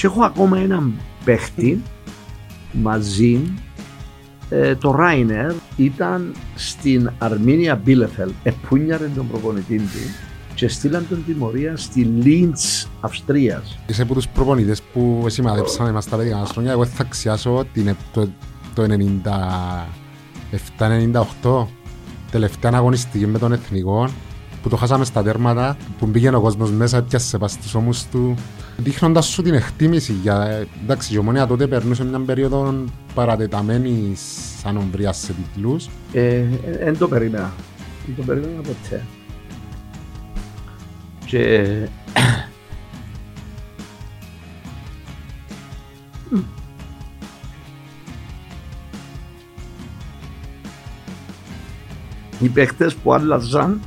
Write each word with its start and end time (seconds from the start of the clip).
Και 0.00 0.06
έχω 0.06 0.24
ακόμα 0.24 0.58
έναν 0.58 0.94
παίχτη 1.24 1.82
μαζί, 2.72 3.40
ε, 4.48 4.74
το 4.74 4.90
Ράινερ, 4.90 5.52
ήταν 5.76 6.34
στην 6.54 7.10
Αρμίνια 7.18 7.76
Μπίλεφελ, 7.76 8.30
επούνιαρε 8.42 9.10
τον 9.14 9.28
προπονητή 9.28 9.76
του 9.76 9.98
και 10.54 10.68
στείλαν 10.68 11.06
τον 11.08 11.24
τιμωρία 11.26 11.76
στη 11.76 12.00
Λίντς 12.00 12.88
Αυστρίας. 13.00 13.78
Είσαι 13.86 14.02
από 14.02 14.14
τους 14.14 14.28
προπονητές 14.28 14.82
που 14.82 15.24
σημαδέψαμε 15.26 15.92
μας 15.92 16.08
τα 16.08 16.16
παιδικά 16.16 16.36
μας 16.36 16.50
χρόνια. 16.50 16.72
Εγώ 16.72 16.84
θα 16.84 17.02
αξιάσω 17.02 17.64
την, 17.72 17.96
το, 18.12 18.28
το 18.74 18.86
97-98 21.42 21.66
τελευταία 22.30 22.72
αγωνιστική 22.74 23.26
με 23.26 23.38
τον 23.38 23.52
Εθνικό 23.52 24.08
που 24.62 24.68
το 24.68 24.76
χάσαμε 24.76 25.04
στα 25.04 25.22
τέρματα, 25.22 25.76
που 25.98 26.08
πήγαινε 26.08 26.36
ο 26.36 26.40
κόσμος 26.40 26.70
μέσα, 26.70 27.02
πιάσε 27.02 27.38
πας 27.38 27.52
στους 27.52 27.74
ώμους 27.74 28.04
του, 28.04 28.34
δείχνοντας 28.76 29.26
σου 29.26 29.42
την 29.42 29.54
εκτίμηση. 29.54 30.12
Για, 30.12 30.66
εντάξει, 30.82 31.14
η 31.14 31.18
ομονία 31.18 31.46
τότε 31.46 31.66
περνούσε 31.66 32.04
μια 32.04 32.20
περίοδο 32.20 32.84
παρατεταμένη 33.14 34.12
σαν 34.62 34.76
ομβρία 34.76 35.12
σε 35.12 35.32
τίτλους. 35.32 35.88
Ε, 36.12 36.44
εν 36.78 36.98
το 36.98 37.08
περίμενα. 37.08 37.52
Δεν 38.06 38.16
το 38.16 38.22
περίμενα 38.22 38.60
ποτέ. 38.60 39.04
Και... 41.24 41.66
Οι 52.42 52.48
παίχτες 52.48 52.94
που 52.94 53.12
άλλαζαν 53.12 53.80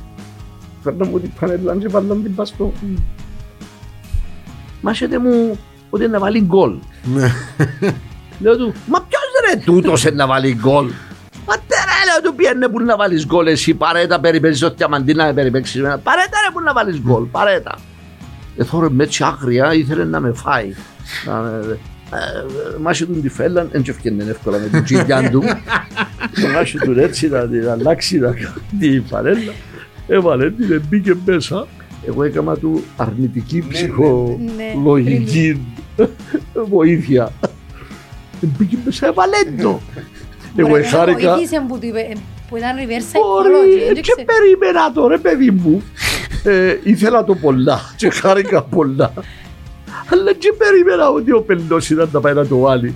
φέρναν 0.84 1.08
μου 1.10 1.20
την 1.20 1.30
πανέλα 1.40 1.76
και 1.76 1.88
βάλαν 1.88 2.22
την 2.22 2.34
πας 2.34 2.48
στο... 2.48 2.72
Μάσετε 4.80 5.18
μου 5.18 5.58
ότι 5.90 6.08
να 6.08 6.18
βάλει 6.18 6.40
γκολ. 6.40 6.74
Ναι. 7.14 7.32
Λέω 8.40 8.56
του, 8.56 8.74
μα 8.86 8.98
ποιος 9.08 9.22
ρε 9.50 9.60
τούτος 9.64 10.04
είναι 10.04 10.14
να 10.14 10.26
βάλει 10.26 10.54
γκολ. 10.60 10.86
Μα 11.46 11.54
τερά 11.54 11.98
λέω 12.06 12.30
του 12.30 12.34
πιένε 12.36 12.68
που 12.68 12.80
να 12.80 12.96
βάλεις 12.96 13.26
γκολ 13.26 13.46
εσύ 13.46 13.74
παρέτα 13.74 14.20
περιπέζεις 14.20 14.58
στο 14.58 14.70
διαμαντίνα 14.70 15.26
να 15.26 15.34
περιπέξεις 15.34 15.76
εμένα. 15.80 15.98
Παρέτα 15.98 16.38
ρε 16.46 16.52
που 16.52 16.60
να 16.60 16.72
βάλεις 16.72 17.00
γκολ, 17.00 17.24
παρέτα. 17.24 17.78
Εθώρε 18.56 18.88
με 18.90 19.04
έτσι 19.04 19.24
άγρια 19.24 19.74
ήθελε 19.74 20.04
να 20.04 20.20
με 20.20 20.32
φάει. 20.34 20.74
Να 21.26 21.34
με- 21.34 21.78
ε, 22.12 22.78
Μάσι 22.80 23.06
του 23.06 23.20
τη 23.20 23.28
φέλλαν, 23.28 23.68
δεν 23.72 23.84
ευκαινε 23.88 24.24
εύκολα 24.24 24.58
με 24.58 24.66
την 24.66 24.84
τσιλιά 24.84 25.30
του. 25.30 25.42
Μάσι 26.54 26.78
του 26.78 26.94
έτσι 27.00 27.28
να 27.28 27.48
την 27.48 27.68
αλλάξει 27.68 28.18
να 28.18 28.26
κάνει 28.32 28.54
την 28.80 29.04
παρέλα. 29.08 29.52
Έβαλε 30.08 30.50
την, 30.50 30.82
μπήκε 30.88 31.14
μέσα. 31.24 31.66
Εγώ 32.06 32.22
έκανα 32.22 32.56
του 32.56 32.82
αρνητική 32.96 33.64
ψυχολογική 33.68 35.60
βοήθεια. 36.74 37.32
Μπήκε 38.40 38.76
μέσα, 38.84 39.06
έβαλε 39.06 39.36
το. 39.62 39.80
Εγώ 40.56 40.68
Μπορεί 40.68 40.82
να 40.82 40.88
χάρηκα. 40.88 41.34
βοήθησε 41.34 41.64
που, 41.68 41.78
του 41.78 41.86
είπε- 41.86 42.12
που 42.48 42.56
ήταν 42.56 42.76
reverse 42.76 42.80
Μπορεί, 42.80 43.48
psychology. 43.50 43.84
δεν 43.86 43.94
και 43.94 44.00
ξέρω. 44.00 44.24
περίμενα 44.26 44.92
το 44.92 45.06
ρε 45.06 45.18
παιδί 45.18 45.50
μου. 45.50 45.82
Ε, 46.44 46.76
ήθελα 46.82 47.24
το 47.24 47.34
πολλά 47.34 47.80
και 47.96 48.10
χάρηκα 48.10 48.62
πολλά. 48.62 49.12
Αλλά 50.12 50.32
και 50.32 50.52
περίμενα 50.58 51.10
ότι 51.10 51.32
ο 51.32 51.40
πελός 51.42 51.90
ήταν 51.90 52.08
να 52.12 52.20
πάει 52.20 52.34
να 52.34 52.46
το 52.46 52.58
βάλει. 52.58 52.94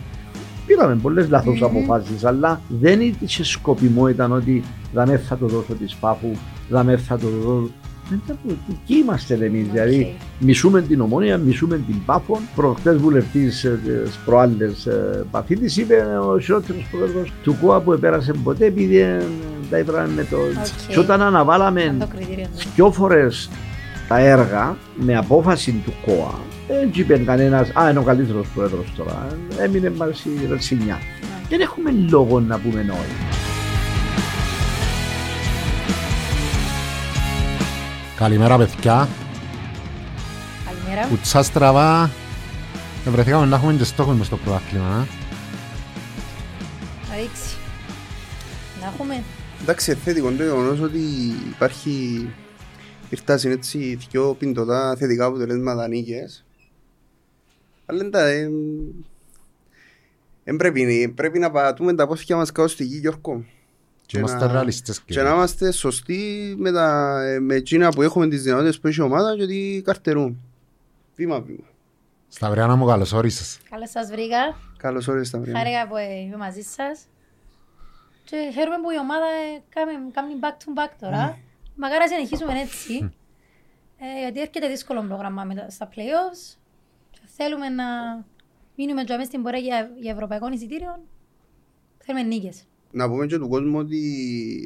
Πήραμε 0.67 0.95
πολλές 1.03 1.29
λάθος 1.29 1.63
αποφάσεις, 1.63 2.25
αλλά 2.25 2.61
δεν 2.69 3.01
είχε 3.21 3.45
σκοπιμό 3.45 4.09
ήταν 4.09 4.33
ότι 4.33 4.63
δεν 4.93 5.19
θα 5.29 5.37
το 5.37 5.47
δώσω 5.47 5.73
της 5.75 5.95
Πάφου, 5.95 6.31
δεν 6.69 6.99
θα 6.99 7.19
το 7.19 7.27
δώσω. 7.29 7.71
Δεν 8.11 8.21
ήταν 8.25 8.39
που- 8.47 8.57
Εκεί 8.71 8.95
είμαστε 8.95 9.35
εμείς, 9.35 9.67
δηλαδή 9.73 10.17
μισούμε 10.39 10.83
την 10.83 11.01
ομόνια, 11.01 11.37
μισούμε 11.39 11.77
την 11.77 12.05
Πάφο. 12.07 12.41
Προχτές 12.55 12.97
βουλευτής 12.97 13.65
ε, 13.65 13.81
τις 13.85 14.19
προάλλες 14.25 14.87
ε, 14.87 15.25
Παφίτης 15.31 15.77
είπε 15.77 15.95
ο 16.31 16.37
χειρότερος 16.37 16.87
πρόεδρος 16.91 17.33
του 17.43 17.57
ΚΟΑ 17.63 17.81
που 17.81 17.93
επέρασε 17.93 18.33
ποτέ 18.45 18.65
επειδή 18.67 18.99
ε, 18.99 19.23
τα 19.71 19.79
είπαμε 19.79 20.09
με 20.17 20.25
το... 20.31 20.37
Οκ. 20.37 20.93
Και 20.93 20.99
όταν 20.99 21.23
αναβάλαμε 21.23 21.81
Ήταν 21.83 21.99
το 21.99 22.07
κριτήριο 22.17 22.45
του. 22.59 22.69
δυο 22.75 22.93
φορές 22.93 23.51
τα 24.09 24.19
έργα 24.19 24.77
με 24.97 25.17
απόφαση 25.17 25.83
του 25.85 25.93
ΚΟΑ 26.07 26.35
δεν 26.69 26.91
είπε 26.93 27.19
κανένας 27.19 27.71
«Α, 27.75 27.91
είναι 27.91 27.99
ο 27.99 28.03
καλύτερος 28.03 28.47
πρόεδρος 28.55 28.93
τώρα». 28.97 29.27
Έμεινε 29.61 29.91
μας 29.91 30.25
η 30.25 30.31
ρετσινιά. 30.51 30.99
Δεν 31.49 31.61
έχουμε 31.61 31.91
λόγο 32.11 32.41
να 32.41 32.59
πούμε 32.59 32.83
νόη. 32.83 33.48
Καλημέρα 38.19 38.57
παιδιά, 38.57 39.09
Καλημέρα. 40.65 41.07
κουτσά 41.09 41.43
στραβά. 41.43 42.11
Ε, 43.07 43.11
Βρεθήκαμε 43.11 43.47
να 43.47 43.57
έχουμε 43.57 43.73
και 43.73 43.85
στόχο 43.85 44.13
μες 44.13 44.27
στο 44.27 44.37
πρωτάθλημα. 44.37 44.85
ε. 45.03 45.07
Θα 47.09 47.15
ρίξει. 47.17 47.57
Να 48.81 48.87
έχουμε. 48.87 49.23
Εντάξει, 49.63 49.95
θετικό 49.95 50.31
το 50.31 50.43
γεγονός 50.43 50.81
ότι 50.81 50.99
υπάρχει 51.49 52.29
ήρθασαν 53.11 53.51
έτσι 53.51 53.99
δυο 54.11 54.35
πιντοτά 54.39 54.97
θετικά 54.99 55.25
αποτελέσματα 55.25 55.89
νίκες. 55.89 56.45
Αλλά 57.87 58.05
εντάξει, 58.05 58.49
δεν 60.45 60.57
πρέπει, 60.57 61.09
πρέπει 61.17 61.39
να 61.39 61.51
πατούμε 61.51 61.95
τα 61.95 62.07
πόθηκια 62.07 62.37
μας 62.37 62.53
κάτω 62.53 62.69
στη 62.69 62.85
γη, 62.85 62.99
Γιώργο. 62.99 63.45
Και 64.09 64.19
είμαστε 64.19 64.47
να- 64.47 64.53
ρεαλιστές 64.53 65.01
Και 65.01 65.23
να 65.23 65.31
είμαστε 65.31 65.73
σωστοί 65.73 66.55
με, 66.59 66.73
τα, 66.73 67.19
με 67.41 67.55
εκείνα 67.55 67.89
που 67.89 68.03
έχουμε 68.03 68.29
τις 68.29 68.43
δυνατότητες 68.43 68.81
που 68.81 68.87
έχει 68.87 69.01
η 69.01 69.03
ομάδα 69.03 69.37
και 69.37 69.43
ότι 69.43 69.83
καρτερούν. 69.85 70.41
Βήμα 71.17 71.41
βήμα. 71.41 71.65
Σταυριάνα 72.29 72.77
μου 72.77 72.87
καλώς 72.87 73.13
όρισες. 73.13 73.59
Καλώς 73.71 73.91
σας 73.91 74.11
βρήκα. 74.11 74.57
Καλώς 74.77 75.09
όρισες 75.09 75.31
τα 75.31 75.39
βρήμα. 75.39 75.59
Χάρηκα 75.59 75.89
που 75.89 75.97
ε, 75.97 76.15
είμαι 76.21 76.37
μαζί 76.37 76.61
σας. 76.63 77.01
Και 78.25 78.51
χαίρομαι 78.55 78.77
που 78.83 78.91
η 78.91 78.99
ομάδα 78.99 79.25
ε, 79.27 79.63
κάνει- 79.69 80.11
κάνει 80.13 80.33
back 80.43 80.53
to 80.65 80.79
back 80.83 80.91
τώρα. 81.01 81.39
Μακάρι 81.77 82.01
να 82.01 82.07
συνεχίσουμε 82.09 82.61
έτσι. 82.61 83.13
Ε, 83.99 84.21
γιατί 84.21 84.41
έρχεται 84.41 84.69
δύσκολο 84.69 85.03
πρόγραμμα 85.03 85.45
με 85.45 85.55
τα- 85.55 85.71
στα 85.71 85.89
playoffs. 85.89 86.57
Και 87.11 87.21
θέλουμε 87.37 87.69
να 87.69 87.85
μείνουμε 88.77 89.05
και 89.05 89.13
μέσα 89.17 89.25
στην 89.25 89.43
πορεία 89.43 89.61
για, 89.61 89.91
για 90.01 90.13
ευρωπαϊκό 90.13 90.49
εισιτήριο. 90.53 91.03
Θέλουμε 91.99 92.25
νίκες. 92.25 92.63
Να 92.91 93.09
πούμε 93.09 93.27
και 93.27 93.39
του 93.39 93.49
κόσμου 93.49 93.79
ότι 93.79 94.03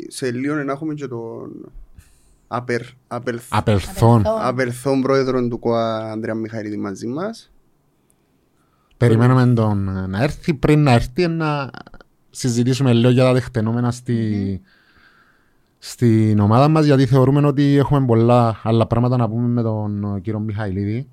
σε 0.09 0.31
λίγο 0.31 0.55
να 0.55 0.73
έχουμε 0.73 0.95
και 0.95 1.07
τον 1.07 1.73
απερ, 2.47 2.81
απελθ, 3.07 3.47
Απελθόν. 3.49 4.21
Απελθόν. 4.21 4.25
απερθόν 4.27 5.03
πρόεδρο 5.03 5.49
του 5.49 5.59
ΚΟΑ 5.59 6.11
Ανδρέα 6.11 6.35
Μιχαηλίδη 6.35 6.77
μαζί 6.77 7.07
μας. 7.07 7.53
Περιμένουμε 8.97 9.53
τον 9.55 10.11
να 10.11 10.23
έρθει. 10.23 10.55
Πριν 10.55 10.83
να 10.83 10.93
έρθει 10.93 11.27
να 11.29 11.71
συζητήσουμε 12.31 12.93
λίγο 12.93 13.11
για 13.11 13.25
τα 13.25 13.33
τεκτενόμενα 13.33 13.91
στη, 13.91 14.61
στην 15.79 16.39
ομάδα 16.39 16.69
μας 16.69 16.85
γιατί 16.85 17.07
θεωρούμε 17.07 17.47
ότι 17.47 17.77
έχουμε 17.77 18.07
πολλά 18.07 18.61
άλλα 18.63 18.87
πράγματα 18.87 19.17
να 19.17 19.29
πούμε 19.29 19.49
με 19.49 19.63
τον 19.63 20.21
κύριο 20.21 20.39
Μιχαηλίδη 20.41 21.09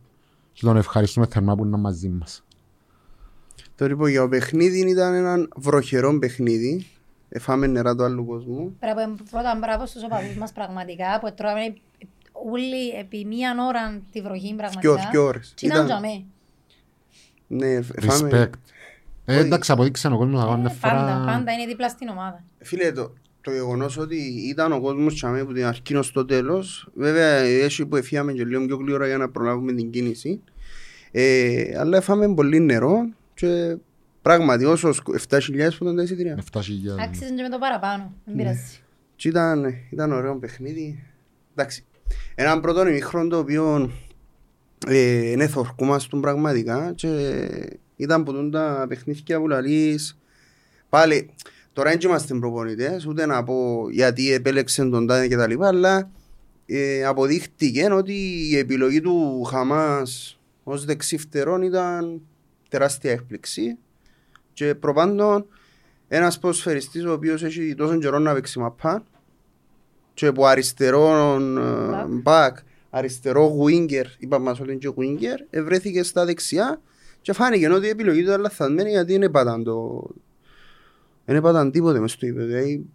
και 0.54 0.66
τον 0.66 0.78
ευχαριστούμε 0.78 1.26
θερμά 1.26 1.56
που 1.56 1.66
είναι 1.66 1.78
μαζί 1.78 2.10
μας. 2.10 2.44
Το 3.76 3.88
λοιπόν 3.88 4.10
για 4.10 4.22
το 4.22 4.28
παιχνίδι 4.28 4.90
ήταν 4.90 5.14
ένα 5.14 5.48
βροχερό 5.56 6.20
παιχνίδι. 6.20 6.86
Εφάμε 7.30 7.68
νερά 7.68 7.96
του 7.96 8.04
άλλου 8.04 8.26
κόσμου. 8.26 8.76
Μπράβο, 8.80 9.16
πρώτα 9.32 9.58
μπράβο 9.62 9.86
στους 9.86 10.04
οπαδούς 10.04 10.36
μας 10.36 10.52
πραγματικά 10.52 11.20
που 11.22 11.34
τρώμε 11.36 11.74
όλοι 12.32 12.90
επί 13.00 13.26
μία 13.26 13.56
ώρα 13.68 14.02
τη 14.12 14.22
βροχή 14.22 14.46
Δυο, 14.48 14.56
πραγματικά. 14.56 15.10
δυο 15.12 15.24
ώρες. 15.24 15.54
Τι 15.56 15.66
ήταν 15.66 15.86
Ήταν- 15.86 15.88
τζαμέ. 16.02 16.24
Ναι, 17.48 17.68
εφάμε. 17.96 18.30
Respect. 18.32 18.60
Ε, 19.26 19.38
εντάξει, 19.40 19.72
αποδείξαν 19.72 20.14
ο 20.14 20.18
κόσμος 20.18 20.42
ακόμα 20.42 20.58
μια 20.58 20.72
Ε, 20.76 20.78
Πάντα, 20.82 20.98
φορά. 21.20 21.24
πάντα 21.26 21.52
είναι 21.52 21.66
δίπλα 21.66 21.90
στην 21.90 22.08
ομάδα. 22.10 22.44
Φίλε, 22.60 22.92
το, 22.92 23.14
το 23.42 23.52
γεγονός 23.52 23.98
ότι 23.98 24.18
ήταν 24.50 24.72
ο 24.72 24.80
κόσμος 24.82 25.14
τσαμέ 25.16 25.40
από 25.40 25.54
την 25.54 25.66
αρχή 25.66 25.96
ω 25.96 26.04
το 26.14 26.26
τέλος, 26.26 26.90
βέβαια 26.94 27.34
έτσι 27.38 27.86
που 27.86 27.96
εφιάμε 27.96 28.34
και 28.34 28.46
λίγο 28.46 28.66
πιο 28.66 28.76
γλύωρα 28.76 29.08
για 29.08 29.18
να 29.18 29.30
προλάβουμε 29.30 29.74
την 29.74 29.90
κίνηση. 29.92 30.42
Ε, 31.12 31.64
αλλά 31.80 31.98
έφαμε 31.98 32.34
πολύ 32.34 32.60
νερό 32.60 33.10
και 33.34 33.78
πράγματι 34.30 34.66
όσο 34.66 34.90
7.000 35.30 35.42
που 35.78 35.84
ήταν 35.84 35.96
τα 35.96 36.02
εισιτήρια. 36.02 36.38
7.000. 36.52 36.62
Άξιζε 37.00 37.34
και 37.36 37.42
με 37.42 37.50
το 37.50 37.58
παραπάνω. 37.58 38.14
Δεν 38.26 38.36
πειράζεις. 38.36 38.82
Και 39.16 39.28
ήταν, 39.28 39.76
ήταν 39.90 40.12
ωραίο 40.12 40.36
παιχνίδι. 40.36 41.04
Εντάξει. 41.56 41.84
Έναν 42.36 42.62
πρώτο 42.62 42.88
ημίχρονο 42.88 43.28
το 43.30 43.38
οποίο 43.38 43.92
ε, 44.88 45.32
είναι 45.32 45.48
θορκούμαστον 45.48 46.22
πραγματικά 46.22 46.94
και 46.96 47.10
ήταν 47.96 48.24
που 48.24 48.32
τούν 48.32 48.52
τα 48.52 48.86
παιχνίδια 48.90 49.40
που 49.40 49.48
λαλείς 49.48 50.18
πάλι 50.90 51.30
τώρα 51.74 51.90
δεν 51.90 52.00
είμαστε 52.04 52.34
προπονητές 52.34 53.06
ούτε 53.06 53.26
να 53.26 53.44
πω 53.44 53.90
γιατί 53.92 54.32
επέλεξε 54.32 54.90
τον 54.90 55.08
τάδε 55.08 55.28
και 55.28 55.36
τα 55.36 55.48
λοιπά 55.48 55.68
αλλά 55.68 56.10
ε, 56.66 57.06
αποδείχτηκε 57.06 57.92
ότι 57.92 58.14
η 58.52 58.58
επιλογή 58.58 59.02
του 59.02 59.44
Χαμάς 59.44 60.40
ως 60.64 60.86
δεξιφτερόν 60.86 61.62
ήταν 61.62 62.22
τεράστια 62.70 63.12
έκπληξη 63.12 63.78
και 64.60 64.76
προπάντων 64.76 65.46
ένας 66.08 66.40
ποσφαιριστής 66.40 67.06
ο 67.06 67.12
οποίος 67.12 67.44
έχει 67.44 67.76
τόσο 67.76 67.98
καιρό 67.98 68.20
να 68.20 68.34
παίξει 68.34 68.60
μαπά 68.60 69.04
και 70.14 70.26
από 70.28 70.46
αριστερό 70.46 71.38
Back. 71.38 72.06
μπακ, 72.10 72.58
αριστερό 72.90 73.52
winger, 73.66 74.06
είπαμε 74.18 74.44
μας 74.46 74.60
ότι 74.60 74.70
είναι 74.72 74.80
και 74.80 74.90
winger, 74.98 75.46
ευρέθηκε 75.50 76.04
στα 76.04 76.26
δεξιά 76.26 76.82
Και 77.22 77.34
φάνηκε 77.34 77.70
ότι 77.70 77.86
η 77.86 77.90
επιλογή 77.90 78.20
του 78.22 78.28
ήταν 78.28 78.42
λαθασμένη 78.42 78.90
γιατί 78.90 79.12
δεν 79.12 79.22
έπαταν 79.24 79.64
το... 79.64 80.08
Δεν 81.26 81.36
έπαταν 81.36 81.72
τίποτε 81.72 82.00
μες 82.00 82.12
στο 82.12 82.26
ύπεδο. 82.26 82.46
Δηλαδή, 82.46 82.86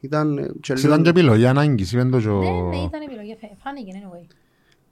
Ήταν 0.00 0.38
ε, 0.38 0.50
και 0.60 0.74
λίγο- 0.74 0.86
Ήταν 0.88 1.02
και 1.02 1.08
επιλογή 1.10 1.46
ανάγκης, 1.46 1.92
είπεν 1.92 2.10
το 2.10 2.20
και 2.20 2.28
ο- 2.28 2.40
Ναι, 2.40 2.76
ναι, 2.76 2.82
ήταν 2.82 3.02
επιλογή. 3.02 3.36
φε- 3.40 3.50
Φάνηκε, 3.62 3.90
anyway. 3.94 4.26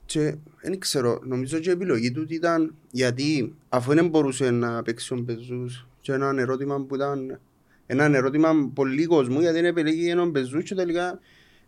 Και 0.05 0.35
δεν 0.61 0.79
ξέρω, 0.79 1.19
νομίζω 1.23 1.59
και 1.59 1.69
η 1.69 1.73
επιλογή 1.73 2.11
του 2.11 2.25
ήταν 2.29 2.73
γιατί 2.91 3.55
αφού 3.69 3.93
δεν 3.93 4.07
μπορούσε 4.07 4.51
να 4.51 4.81
παίξει 4.83 5.13
ο 5.13 5.17
Μπεζούς 5.17 5.85
και 6.01 6.13
ένα 6.13 6.33
ερώτημα 6.37 6.81
που 6.81 6.95
ήταν 6.95 7.39
ένα 7.85 8.03
ερώτημα 8.03 8.49
πολύ 8.73 9.05
κόσμου 9.05 9.39
γιατί 9.39 9.55
δεν 9.55 9.65
επιλέγει 9.65 10.09
έναν 10.09 10.29
Μπεζούς 10.29 10.63
και 10.63 10.75
τελικά 10.75 11.19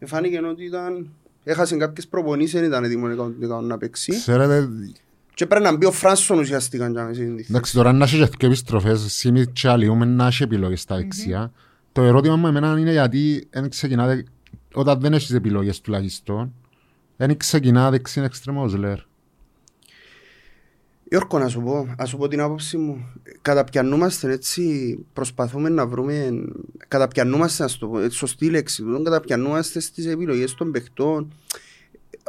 φάνηκε 0.06 0.40
ότι 0.40 0.64
ήταν 0.64 1.10
έχασε 1.44 1.78
κάποιες 1.78 2.08
προπονήσεις 2.08 2.54
δεν 2.60 2.64
ήταν 2.64 2.84
έτοιμο 2.84 3.08
να- 3.08 3.62
να 3.62 3.78
παίξει 3.78 4.12
Ξέρετε, 4.12 4.70
και 5.34 5.46
πρέπει 5.46 5.64
να 5.64 5.76
μπει 5.76 5.86
ο 5.86 5.92
Φράσον 5.92 6.40
ουσιαστικά 6.40 6.90
για 6.90 7.04
να 7.04 7.14
συνδυθεί. 7.14 7.48
εντάξει 7.50 7.74
τώρα 7.74 7.92
να 7.92 8.04
έχει 8.04 8.18
και 8.20 8.28
δύο 8.40 8.48
επιστροφές, 8.48 9.02
Σίμιτ 9.14 9.50
και 9.54 9.68
αλλιούμε 9.68 10.06
να 10.06 10.28
έχει 10.28 10.44
επιλογές 10.44 10.82
στα 10.82 10.96
δεξιά. 10.96 11.52
Το 11.92 12.02
ερώτημα 12.02 12.36
μου 12.36 12.48
εμένα 12.48 12.76
είναι 12.80 12.92
γιατί 12.92 13.48
δεν 13.50 13.70
ξεκινάτε, 13.70 14.26
όταν 14.74 15.00
δεν 15.00 15.14
έχεις 15.14 15.32
επιλογές 15.32 15.82
τουλάχιστον, 15.82 16.54
δεν 17.18 17.38
ξεκινά 17.38 17.90
δεξίν 17.90 18.24
εξτρεμός, 18.24 18.76
λέρ. 18.76 18.98
Γιώργο, 21.14 21.40
να 21.40 21.48
σου 21.48 21.62
πω, 21.62 21.88
ας 21.98 22.10
σου 22.10 22.18
πω 22.18 22.28
την 22.28 22.42
άποψη 22.42 22.78
μου. 22.78 23.12
Καταπιανούμαστε 23.42 24.32
έτσι, 24.32 24.98
προσπαθούμε 25.14 25.70
να 25.70 25.88
βρούμε. 25.88 26.32
Καταπιανούμαστε, 26.88 27.64
να 27.64 27.70
σου 27.70 27.80
το 27.80 27.88
πω, 27.88 28.00
έτσι, 28.00 28.18
σωστή 28.18 28.50
λέξη 28.50 28.84
του. 28.84 29.02
Καταπιανούμαστε 29.04 29.80
στις 29.80 30.06
επιλογές 30.06 30.56
των 30.56 30.72
παιχτών. 30.72 31.34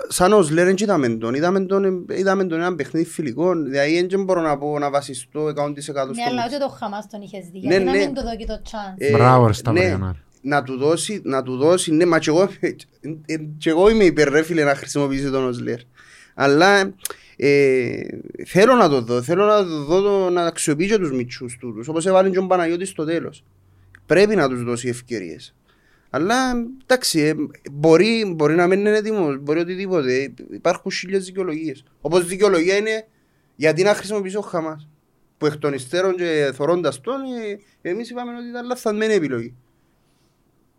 Σαν 0.08 0.32
ως 0.32 0.50
λένε, 0.50 0.66
δεν 0.66 0.76
είδαμε 0.78 1.08
τον. 1.08 1.34
Είδαμε 1.34 1.60
τον, 1.60 2.06
είδαμε 2.10 2.44
τον 2.44 2.60
ένα 2.60 2.75
παιχνίδι 2.75 3.06
φιλικό. 3.06 3.54
Δηλαδή, 3.54 4.06
δεν 4.06 4.25
μπορώ 4.25 4.40
να 4.40 4.58
πω 4.58 4.78
να 4.78 4.90
βασιστώ 4.90 5.44
100% 5.46 5.52
Ναι, 5.75 5.80
στο 5.80 5.94
αλλά 6.28 6.44
ούτε 6.46 6.58
το 6.58 6.69
Χαμάς 6.69 7.06
τον 7.10 7.20
είχες 7.22 7.44
δει. 7.52 7.60
Ναι, 7.60 7.66
Γιατί 7.66 7.84
να 7.84 7.92
ναι. 7.92 7.98
μην 7.98 8.14
του 8.14 8.22
δω 8.22 8.37
και 8.37 8.46
το 8.46 8.60
chance. 8.64 8.94
Ε, 8.98 9.10
Μπράβο, 9.10 9.46
ρε 9.46 9.52
Σταύρο 9.52 9.80
ναι, 9.82 9.88
Γιαννάρη. 9.88 10.19
να 10.40 10.62
του 10.62 10.76
δώσει, 10.76 11.20
να 11.25 11.42
του 11.42 11.56
δώσει, 11.56 11.92
ναι, 11.92 12.06
μα 12.06 12.19
και 12.19 12.30
εγώ, 12.30 12.48
ε, 13.26 13.37
και 13.58 13.70
εγώ 13.70 13.90
είμαι 13.90 14.04
υπέρ 14.04 14.28
ρε 14.28 14.42
φίλε 14.42 14.64
να 14.64 14.75
χρησιμοποιήσει 14.75 15.30
τον 15.30 15.48
Οσλέρ. 15.48 15.78
Αλλά 16.34 16.94
ε, 17.36 18.00
θέλω 18.46 18.75
να 18.75 18.88
το 18.88 19.00
δω, 19.00 19.22
θέλω 19.22 19.44
να 19.44 19.64
το 19.64 19.84
δω 19.84 20.00
το, 20.00 20.31
να 20.31 20.42
αξιοποιεί 20.42 20.88
και 20.88 20.98
τους 20.98 21.12
μητσούς 21.12 21.56
τούτους, 21.60 21.88
όπως 21.88 22.06
έβαλε 22.06 22.31
και 22.31 22.38
ο 22.38 22.46
Παναγιώτης 22.46 22.88
στο 22.88 23.04
τέλος. 23.04 23.44
Πρέπει 24.06 24.36
να 24.36 24.48
τους 24.48 24.64
δώσει 24.64 24.88
ευκαιρίες. 24.88 25.54
Αλλά 26.10 26.34
εντάξει, 26.82 27.20
ε, 27.20 27.34
μπορεί, 27.72 28.32
μπορεί 28.36 28.54
να 28.54 28.66
μην 28.66 28.78
είναι 28.78 28.96
έτοιμος, 28.96 29.38
μπορεί 29.38 29.60
οτιδήποτε. 29.60 30.32
Υπάρχουν 30.50 30.92
χίλιες 30.92 31.25
δικαιολογίες. 31.25 31.84
Όπως 32.00 32.26
δικαιολογία 32.26 32.76
είναι 32.76 33.06
γιατί 33.56 33.82
να 33.82 33.94
χρησιμοποιήσει 33.94 34.37
ο 34.37 34.40
Χαμάς. 34.40 34.88
Που 35.38 35.46
εκ 35.46 35.56
των 35.56 35.72
υστέρων 35.72 36.16
και 36.16 36.50
θωρώντας 36.54 37.00
τον, 37.00 37.14
ε, 37.82 37.88
εμείς 37.90 38.10
είπαμε 38.10 38.37
ότι 38.37 38.48
ήταν 38.48 38.66
λαθασμένη 38.66 39.14
επιλογή. 39.14 39.54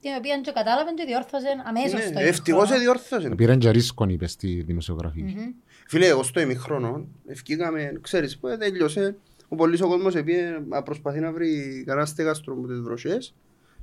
Την 0.02 0.12
οποία 0.18 0.40
και 0.42 0.52
κατάλαβε 0.52 0.92
και 0.96 1.04
διόρθωσε 1.08 1.48
αμέσως 1.66 1.94
Ναι, 1.94 2.06
στο 2.06 2.20
ευτυχώς 2.20 2.70
ημίχρονο. 2.70 2.82
διόρθωσε. 2.82 3.30
Πήραν 3.36 3.60
και 3.60 3.70
ρίσκον, 3.70 4.10
είπε 4.10 4.28
στη 4.28 4.64
δημοσιογραφία. 4.68 5.24
Μμμ. 5.24 5.52
Φίλε, 5.88 6.08
εγώ 6.08 6.24
στο 6.24 6.40
ημιχρόνο, 6.40 7.08
ευκήκαμε, 7.28 7.94
ξέρεις, 8.02 8.38
που 8.38 8.58
τέλειωσε, 8.58 9.16
ο 9.48 9.56
πολλής 9.56 9.82
ο 9.82 9.88
κόσμος 9.88 10.16
επίε, 10.16 10.60
να 10.70 10.84
προσπαθεί 10.84 11.20
να 11.20 11.32
βρει 11.32 11.84
κανένα 11.86 12.06
στέγαστρο 12.06 12.54
από 12.54 12.68
τις 12.68 12.80
βροχές 12.80 13.36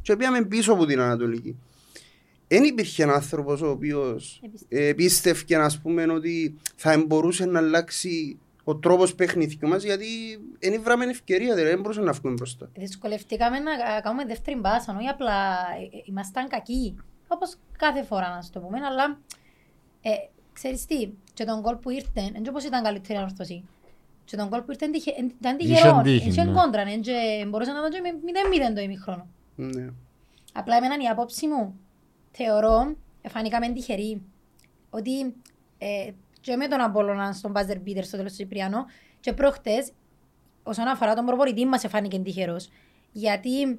και 0.03 0.17
πήγαμε 0.17 0.45
πίσω 0.45 0.73
από 0.73 0.87
την 0.87 1.01
Ανατολική. 1.01 1.57
Δεν 2.49 2.65
υπήρχε 2.65 3.03
ένα 3.03 3.13
άνθρωπος 3.13 3.63
ο 3.63 3.69
οποίος 3.71 4.41
Επίστευε. 4.45 4.89
ε, 4.89 4.93
πίστευκε 4.93 5.57
ας 5.57 5.81
πούμε 5.81 6.13
ότι 6.13 6.55
θα 6.77 7.05
μπορούσε 7.07 7.45
να 7.45 7.59
αλλάξει 7.59 8.39
ο 8.65 8.77
τρόπος 8.77 9.15
παιχνιδιού 9.15 9.69
μας 9.69 9.83
γιατί 9.85 10.07
δεν 10.59 10.83
βράμε 10.83 11.05
ευκαιρία, 11.05 11.55
δηλαδή 11.55 11.71
δεν 11.71 11.81
μπορούσε 11.81 12.01
να 12.01 12.13
βγούμε 12.13 12.35
μπροστά. 12.35 12.69
Δυσκολευτήκαμε 12.75 13.59
να 13.59 13.73
α, 13.73 14.01
κάνουμε 14.01 14.25
δεύτερη 14.25 14.59
μπάσα, 14.59 14.97
όχι 14.99 15.09
απλά 15.09 15.33
ε, 15.93 15.97
ε, 15.97 16.03
ήμασταν 16.05 16.49
κακοί. 16.49 16.97
Όπως 17.29 17.57
κάθε 17.79 18.03
φορά 18.05 18.35
να 18.35 18.43
σου 18.43 18.51
το 18.53 18.61
πούμε, 18.61 18.79
αλλά 18.87 19.19
ε, 20.03 20.11
ξέρεις 20.53 20.87
τι, 20.87 21.11
και 21.35 21.45
τον 21.45 21.61
γκολ 21.61 21.77
που 21.77 21.91
ήρθε, 21.91 22.31
δεν 22.33 22.45
όπως 22.49 22.65
ήταν 22.65 22.83
καλύτερη 22.83 23.19
ανορθωσή. 23.19 23.65
Και 24.25 24.37
τον 24.37 24.49
γκολ 24.49 24.61
που 24.61 24.71
ήρθε 24.71 24.89
τυχε- 24.89 25.19
εν- 25.19 25.33
ήταν 25.41 25.57
Είχε 25.59 25.75
τυχερό, 25.75 26.01
τύχη, 26.03 26.29
είχε 26.29 26.45
ναι. 26.45 26.53
κόντρα, 26.53 26.85
ναι, 26.85 26.97
και 26.97 27.47
μπορούσε 27.49 27.73
να 27.73 27.83
το 27.83 27.89
και 27.89 28.01
με 28.01 28.09
0-0 28.71 28.75
το 28.75 28.81
ημίχρονο. 28.81 29.27
Ναι. 29.57 29.87
Απλά 30.53 30.77
εμένα 30.77 30.95
η 31.03 31.07
απόψη 31.07 31.47
μου 31.47 31.75
θεωρώ, 32.31 32.97
φανήκαμε 33.29 33.69
τυχεροί, 33.69 34.23
ότι 34.91 35.21
ε, 35.79 36.11
και 36.41 36.57
με 36.57 36.69
τον 36.69 36.81
Απόλλωνα 36.81 37.33
στον 37.33 37.51
Μπάζερ 37.51 37.81
Μπίτερ 37.81 38.05
στο 38.05 38.17
τέλος 38.17 38.33
του 38.33 38.39
Κυπριανό 38.39 38.85
και 39.21 39.33
προχτές, 39.33 39.91
όσον 40.63 40.87
αφορά 40.89 41.15
τον 41.15 41.25
προπονητή 41.25 41.67
μας 41.67 41.85
εφάνηκε 41.85 42.19
τυχερός. 42.19 42.69
Γιατί 43.13 43.79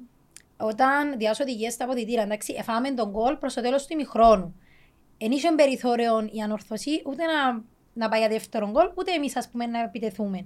όταν 0.56 1.18
διάσω 1.18 1.42
οδηγίες 1.42 1.72
στα 1.72 1.84
αποδητήρα, 1.84 2.22
εντάξει, 2.22 2.54
εφάμε 2.58 2.90
τον 2.90 3.10
γκολ 3.10 3.36
προς 3.36 3.54
το 3.54 3.60
τέλος 3.60 3.86
του 3.86 3.92
ημιχρόνου. 3.92 4.54
Εν 5.18 5.30
είχε 5.30 5.52
περιθώριο 5.56 6.28
η 6.32 6.40
ανορθωσή 6.40 7.02
ούτε 7.04 7.22
να, 7.24 7.62
να 7.92 8.08
πάει 8.08 8.20
για 8.20 8.28
δεύτερον 8.28 8.70
γκολ, 8.70 8.90
ούτε 8.94 9.12
εμείς 9.12 9.36
ας 9.36 9.48
πούμε 9.48 9.66
να 9.66 9.82
επιτεθούμε. 9.82 10.44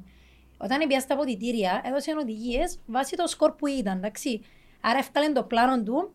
Όταν 0.56 0.78
πήγα 0.88 1.00
στα 1.00 1.14
αποδητήρια, 1.14 1.82
έδωσε 1.84 2.14
οδηγίες 2.20 2.78
βάσει 2.86 3.16
το 3.16 3.26
σκορ 3.26 3.52
που 3.52 3.66
ήταν, 3.66 3.96
εντάξει. 3.96 4.40
Άρα 4.80 4.98
έφταλε 4.98 5.32
το 5.32 5.42
πλάνο 5.42 5.82
του 5.82 6.12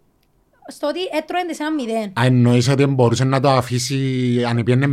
στο 0.68 0.88
ότι 0.88 1.00
έτρωε 1.12 1.46
τις 1.48 1.60
ένα 1.60 1.72
μηδέν. 1.74 2.14
Α, 2.20 2.26
εννοείς 2.26 2.68
ότι 2.70 2.86
μπορούσε 2.86 3.24
να 3.24 3.40
το 3.40 3.50
αφήσει, 3.50 4.44
αν 4.48 4.64
πιένε 4.64 4.86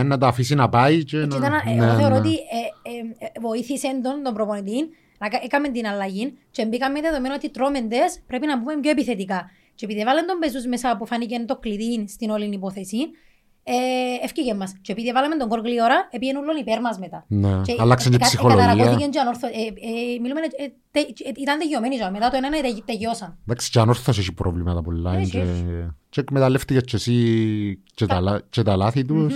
0-0, 0.00 0.04
να 0.04 0.18
το 0.18 0.26
αφήσει 0.26 0.54
να 0.54 0.68
πάει 0.68 1.04
και 1.04 1.18
Και 1.20 1.26
να... 1.26 1.36
ήταν, 1.36 1.52
ναι, 1.52 1.84
εγώ 1.84 1.94
θεωρώ 1.98 2.14
ναι. 2.14 2.18
ότι 2.18 2.30
ε, 2.32 2.90
ε, 2.90 3.24
ε, 3.26 3.40
βοήθησε 3.40 4.00
τον, 4.02 4.22
τον 4.22 4.34
προπονητή 4.34 4.88
να 5.18 5.28
κα- 5.28 5.40
έκαμε 5.44 5.68
την 5.68 5.86
αλλαγή 5.86 6.38
και 6.50 6.66
μπήκαμε 6.66 7.00
δεδομένο 7.00 7.34
ότι 7.34 7.50
τρώμε 7.50 7.80
τες, 7.80 8.20
πρέπει 8.26 8.46
να 8.46 8.58
πούμε 8.58 8.80
πιο 8.80 8.90
επιθετικά. 8.90 9.50
Και 9.80 9.86
επειδή 9.86 10.02
βάλαν 10.04 10.26
τον 10.26 10.36
Μπεζούς 10.40 10.66
μέσα 10.66 10.96
που 10.98 11.06
φάνηκε 11.06 11.44
το 11.46 11.56
κλειδί 11.56 12.04
στην 12.08 12.30
όλη 12.30 12.44
υπόθεση, 12.52 12.96
ε, 13.62 13.74
ευκήγε 14.24 14.54
μας. 14.54 14.74
Και 14.80 14.92
επειδή 14.92 15.12
βάλαμε 15.12 15.36
τον 15.36 15.48
κόρ 15.48 15.60
γλύωρα, 15.60 16.08
επήγαινε 16.10 16.38
όλον 16.38 16.56
υπέρ 16.56 16.80
μας 16.80 16.98
μετά. 16.98 17.24
Ναι, 17.28 17.60
Και 17.64 17.76
άλλαξε 17.78 18.08
και 18.08 18.14
η 18.14 18.18
εκα- 18.20 18.26
ψυχολογία. 18.28 18.64
εκαταρακώθηκε 18.64 19.08
και 19.08 19.18
ανόρθω- 19.20 19.50
ε, 19.52 19.58
ε, 19.58 20.18
μιλούμε, 20.22 20.40
ε, 20.40 20.66
τε- 20.90 21.20
ε, 21.20 21.30
ήταν 21.36 21.58
τελειωμένοι 21.58 21.96
ζωή. 21.96 22.10
Μετά 22.10 22.30
το 22.30 22.36
ένα 22.36 22.46
ε, 22.56 22.60
τε- 22.60 22.84
τελειώσαν. 22.84 23.38
Εντάξει, 23.42 23.70
και 23.70 23.78
ανόρθως 23.80 24.18
έχει 24.18 24.32
προβλήματα 24.32 24.82
πολλά. 24.82 25.14
Έχει, 25.14 25.30
και- 25.30 25.38
έχει. 25.40 25.88
Και 26.08 26.20
εκμεταλλεύτηκες 26.20 26.82
και 26.84 26.96
εσύ 26.96 27.16
και 27.94 28.06
τα 28.06 28.20
λα- 28.20 28.40
και 28.50 28.62
τα 28.62 28.76
λάθη 28.76 29.04
τους. 29.04 29.34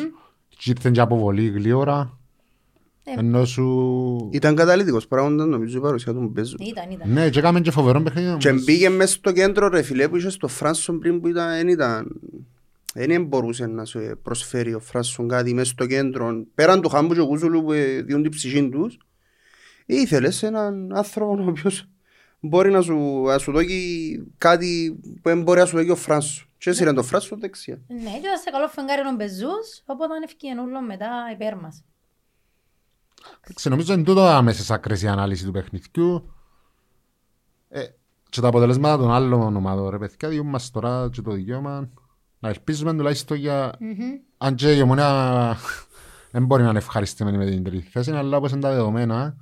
Και 0.48 0.70
ήρθε 0.70 0.90
και 0.90 1.00
αποβολή 1.00 1.46
γλύωρα. 1.48 2.18
Ε. 3.04 3.18
Ενώ 3.18 3.44
σου... 3.44 4.28
Ήταν 4.32 4.54
καταλήτικος 4.54 5.06
πράγμα, 5.06 5.44
νομίζω 5.44 5.78
η 5.78 5.80
παρουσία 5.80 6.12
του 6.12 6.28
Μπέζου. 6.32 6.56
Ήταν, 6.60 6.90
ήταν. 6.90 7.10
Ναι, 7.10 7.30
και 7.30 7.38
έκαμε 7.38 7.60
και 7.60 7.70
φοβερό 7.70 8.02
παιχνίδι. 8.02 8.36
Και 8.36 8.48
όμως. 8.48 8.64
μπήκε 8.64 8.88
μέσα 8.88 9.14
στο 9.14 9.32
κέντρο 9.32 9.68
ρε 9.68 9.82
φίλε 9.82 10.08
που 10.08 10.16
είχε 10.16 10.30
στο 10.30 10.48
Φράσον 10.48 10.98
πριν 10.98 11.20
που 11.20 11.28
ήταν, 11.28 11.48
δεν 11.48 11.68
ήταν 11.68 12.20
δεν 12.94 13.24
μπορούσε 13.24 13.66
να 13.66 13.84
σου 13.84 14.18
προσφέρει 14.22 14.74
ο 14.74 14.80
Φράσον 14.80 15.28
κάτι 15.28 15.54
μέσα 15.54 15.70
στο 15.70 15.86
κέντρο 15.86 16.44
πέραν 16.54 16.80
του 16.80 16.88
Χάμπου 16.88 17.14
και 17.14 17.20
ο 17.20 17.26
Κούσουλου 17.26 17.62
που 17.62 17.72
ε, 17.72 18.02
διούν 18.02 18.22
την 18.22 18.30
ψυχή 18.30 18.68
τους 18.68 18.98
ήθελες 19.86 20.42
έναν 20.42 20.92
άνθρωπο 20.94 21.42
ο 21.42 21.48
οποίος 21.48 21.88
μπορεί 22.40 22.70
να 22.70 22.80
σου, 22.80 23.22
να 23.26 23.38
σου 23.38 23.52
δώσει 23.52 24.32
κάτι 24.38 24.98
που 25.02 25.28
δεν 25.28 25.42
μπορεί 25.42 25.60
να 25.60 25.66
σου 25.66 25.76
δώσει 25.76 25.90
ο 25.90 25.96
Φράσον 25.96 26.46
και 26.58 26.70
έσυρε 26.70 26.92
το 26.92 27.02
Φράσον 27.02 27.40
δεξιά 27.40 27.80
Ναι, 27.86 27.96
και 27.96 28.18
ήταν 28.18 28.38
σε 28.44 28.50
καλό 28.50 28.68
φεγγάρι 28.68 29.00
ο 29.00 29.14
Μπεζούς, 29.16 29.82
οπότε 29.86 30.12
ευκήγεν 30.24 30.58
όλο 30.58 30.80
μετά 30.80 31.08
υπέρ 31.32 31.56
μας. 31.56 31.84
Εντάξει, 33.40 33.68
νομίζω 33.68 33.92
είναι 33.92 34.02
τούτο 34.02 34.20
άμεσες 34.20 34.70
άκρες 34.70 35.02
η 35.02 35.08
ανάλυση 35.08 35.44
του 35.44 35.52
παιχνιδιού. 35.52 36.32
Ε, 37.68 37.82
και 38.28 38.40
τα 38.40 38.48
αποτελέσματα 38.48 39.02
των 39.02 39.12
άλλων 39.12 39.56
ομάδων, 39.56 39.88
ρε 39.88 39.98
παιδιά, 39.98 40.28
διούν 40.28 40.46
μας 40.46 40.70
τώρα 40.70 41.08
και 41.12 41.22
το 41.22 41.30
δικαίωμα 41.30 41.90
να 42.38 42.48
ελπίζουμε 42.48 42.94
τουλάχιστον 42.94 43.36
για... 43.36 43.72
Μμμ. 43.78 43.92
Αν 44.38 44.54
και 44.54 44.72
η 44.72 44.80
ομονία 44.80 45.56
δεν 46.32 46.44
μπορεί 46.44 46.62
να 46.62 46.68
είναι 46.68 46.78
ευχαριστημένη 46.78 47.36
με 47.36 47.50
την 47.50 47.64
τρίτη 47.64 47.88
θέση, 47.90 48.10
αλλά 48.10 48.36
όπως 48.36 48.50
είναι 48.50 48.60
τα 48.60 48.70
δεδομένα, 48.70 49.36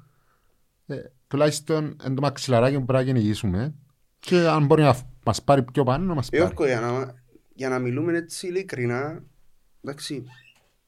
ε, 0.86 0.96
τουλάχιστον 1.26 1.96
εν 2.02 2.14
το 2.14 2.20
μαξιλαράκι 2.20 2.78
που 2.78 2.84
πρέπει 2.84 3.04
να 3.04 3.12
κυνηγήσουμε 3.12 3.74
και 4.20 4.36
αν 4.36 4.66
μπορεί 4.66 4.82
να 4.82 4.96
μας 5.24 5.42
πάρει 5.42 5.62
πιο 5.62 5.84
πάνω, 5.84 6.04
να 6.04 6.14
μας 6.14 6.28
πάρει. 6.28 6.42
Γιώργο, 6.42 6.66
για 6.66 6.80
να, 6.80 7.14
για 7.54 7.68
να 7.68 7.78
μιλούμε 7.78 8.16
έτσι 8.16 8.46
ειλικρινά, 8.46 9.22
εντάξει, 9.84 10.24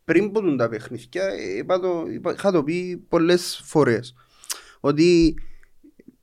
πριν 0.04 0.32
που 0.32 0.40
δουν 0.40 0.56
τα 0.56 0.68
παιχνίδια, 0.68 1.24
ε, 1.24 1.56
είπα 1.56 1.80
το, 1.80 2.04
είπα, 2.10 2.32
είχα 2.32 2.52
το 2.52 2.62
πει 2.62 3.04
πολλές 3.08 3.62
φορές, 3.64 4.14
ότι 4.80 5.34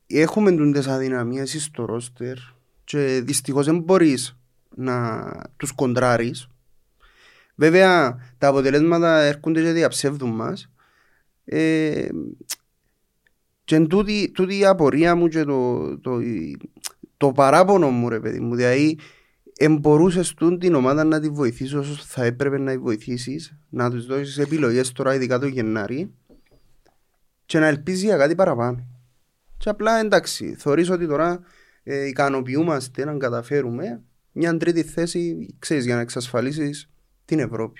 έχουμε 0.07 0.51
τούντες 0.51 0.87
αδυναμίες 0.87 1.63
στο 1.63 1.85
ρόστερ 1.85 2.37
και 2.83 3.21
δυστυχώς 3.23 3.65
δεν 3.65 3.79
μπορείς 3.79 4.37
να 4.75 5.31
τους 5.57 5.71
κοντράρεις. 5.71 6.47
Βέβαια, 7.55 8.17
τα 8.37 8.47
αποτελέσματα 8.47 9.21
έρχονται 9.21 9.61
και 9.61 9.71
διαψεύδουν 9.71 10.29
μας. 10.29 10.71
Ε, 11.45 12.07
και 13.63 13.75
εν 13.75 13.87
τούτη, 13.87 14.31
τούτη 14.31 14.57
η 14.57 14.65
απορία 14.65 15.15
μου 15.15 15.27
και 15.27 15.43
το, 15.43 15.97
το, 15.99 16.19
το 17.17 17.31
παράπονο 17.31 17.89
μου 17.89 18.09
ρε 18.09 18.19
παιδί 18.19 18.39
μου 18.39 18.55
δηλαδή 18.55 18.97
εμπορούσες 19.63 20.33
τούν 20.33 20.59
την 20.59 20.75
ομάδα 20.75 21.03
να 21.03 21.19
τη 21.19 21.29
βοηθήσεις 21.29 21.73
όσο 21.73 22.03
θα 22.05 22.23
έπρεπε 22.23 22.57
να 22.57 22.71
τη 22.71 22.77
βοηθήσεις 22.77 23.57
να 23.69 23.89
τους 23.89 24.05
δώσεις 24.05 24.37
επιλογές 24.37 24.91
τώρα 24.91 25.13
ειδικά 25.13 25.39
το 25.39 25.45
Γενάρη 25.45 26.13
και 27.45 27.59
να 27.59 27.67
ελπίζει 27.67 28.05
για 28.05 28.17
κάτι 28.17 28.35
παραπάνω. 28.35 28.87
Και 29.57 29.69
απλά 29.69 29.99
εντάξει, 29.99 30.55
θεωρείς 30.57 30.89
ότι 30.89 31.07
τώρα 31.07 31.39
ε, 31.83 32.07
ικανοποιούμαστε 32.07 33.05
να 33.05 33.17
καταφέρουμε 33.17 34.01
μια 34.31 34.57
τρίτη 34.57 34.83
θέση, 34.83 35.55
ξέρεις, 35.59 35.85
για 35.85 35.95
να 35.95 36.01
εξασφαλίσεις 36.01 36.89
την 37.25 37.39
Ευρώπη. 37.39 37.79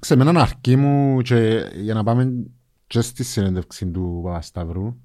Σε 0.00 0.14
έναν 0.14 0.36
αρκή 0.36 0.76
μου 0.76 1.20
και 1.20 1.70
για 1.74 1.94
να 1.94 2.02
πάμε 2.02 2.46
και 2.86 3.00
στη 3.00 3.24
συνέντευξη 3.24 3.86
του 3.86 4.20
Παπασταυρού 4.24 4.96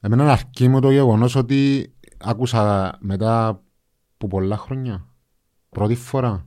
εμένα 0.00 0.32
αρκεί 0.32 0.68
μου 0.68 0.80
το 0.80 0.90
γεγονός 0.90 1.34
ότι 1.34 1.92
άκουσα 2.18 2.96
μετά 3.00 3.62
από 4.22 4.36
πολλά 4.36 4.56
χρόνια 4.56 5.06
πρώτη 5.68 5.94
φορά 5.94 6.46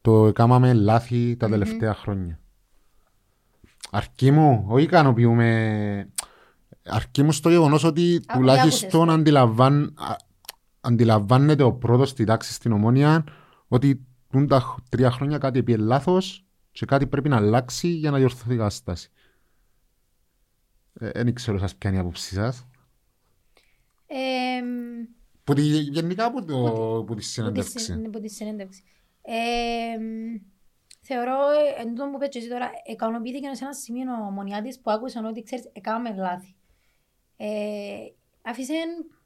το 0.00 0.26
έκαναμε 0.26 0.72
λάθη 0.72 1.36
τα 1.36 1.48
τελευταία 1.48 1.94
χρόνια. 1.94 2.38
Αρκεί 3.90 4.30
μου, 4.30 4.64
όχι 4.68 4.84
ικανοποιούμε 4.84 6.08
αρκεί 6.84 7.22
μου 7.22 7.32
στο 7.32 7.50
γεγονός 7.50 7.84
ότι 7.84 8.20
Άκου, 8.26 8.38
τουλάχιστον 8.38 9.00
άκουσες. 9.00 9.18
αντιλαμβάν, 9.20 9.94
α- 9.96 10.16
αντιλαμβάνεται 10.80 11.62
ο 11.62 11.72
πρώτος 11.72 12.08
στη 12.08 12.24
τάξη 12.24 12.52
στην 12.52 12.72
Ομόνια 12.72 13.24
ότι 13.68 14.06
τούν 14.30 14.46
τα 14.46 14.60
χ- 14.60 14.78
τρία 14.88 15.10
χρόνια 15.10 15.38
κάτι 15.38 15.62
πήγε 15.62 15.78
λάθος 15.78 16.44
και 16.70 16.86
κάτι 16.86 17.06
πρέπει 17.06 17.28
να 17.28 17.36
αλλάξει 17.36 17.88
για 17.88 18.10
να 18.10 18.18
διορθωθεί 18.18 18.54
η 18.54 18.56
κατάσταση. 18.56 19.10
Δεν 20.92 21.34
ξέρω 21.34 21.58
σας 21.58 21.76
ποια 21.76 21.90
είναι 21.90 21.98
η 21.98 22.02
άποψή 22.02 22.34
σας. 22.34 22.66
Εμ, 24.06 24.66
Που 25.44 25.54
τη, 25.54 25.62
γενικά 25.62 26.24
από, 26.24 26.44
το, 26.44 26.56
που 26.62 27.02
τη 27.02 27.06
που 27.06 27.14
τη 27.14 27.22
συνέντευξη. 27.22 27.78
συν- 27.78 28.10
που 28.10 28.20
τη 28.20 28.28
συνέντευξη. 28.28 28.82
Ε, 29.22 29.98
μ, 29.98 30.40
θεωρώ, 31.00 31.32
ε, 31.78 31.82
εν 31.82 31.94
τω 31.94 32.04
που 32.04 32.14
είπες 32.14 32.28
και 32.28 32.38
εσύ 32.38 32.48
τώρα, 32.48 32.70
ικανοποιήθηκε 32.86 33.48
σε 33.54 33.64
ένα 33.64 33.72
σημείο 33.74 34.12
ο 34.12 34.30
Μονιάτης 34.30 34.80
που 34.80 34.90
άκουσαν 34.90 35.24
ότι 35.24 35.42
ξέρεις, 35.42 35.70
έκαναμε 35.72 36.14
λάθη. 36.16 36.54
Ε, 37.36 37.48
άφησε 38.42 38.72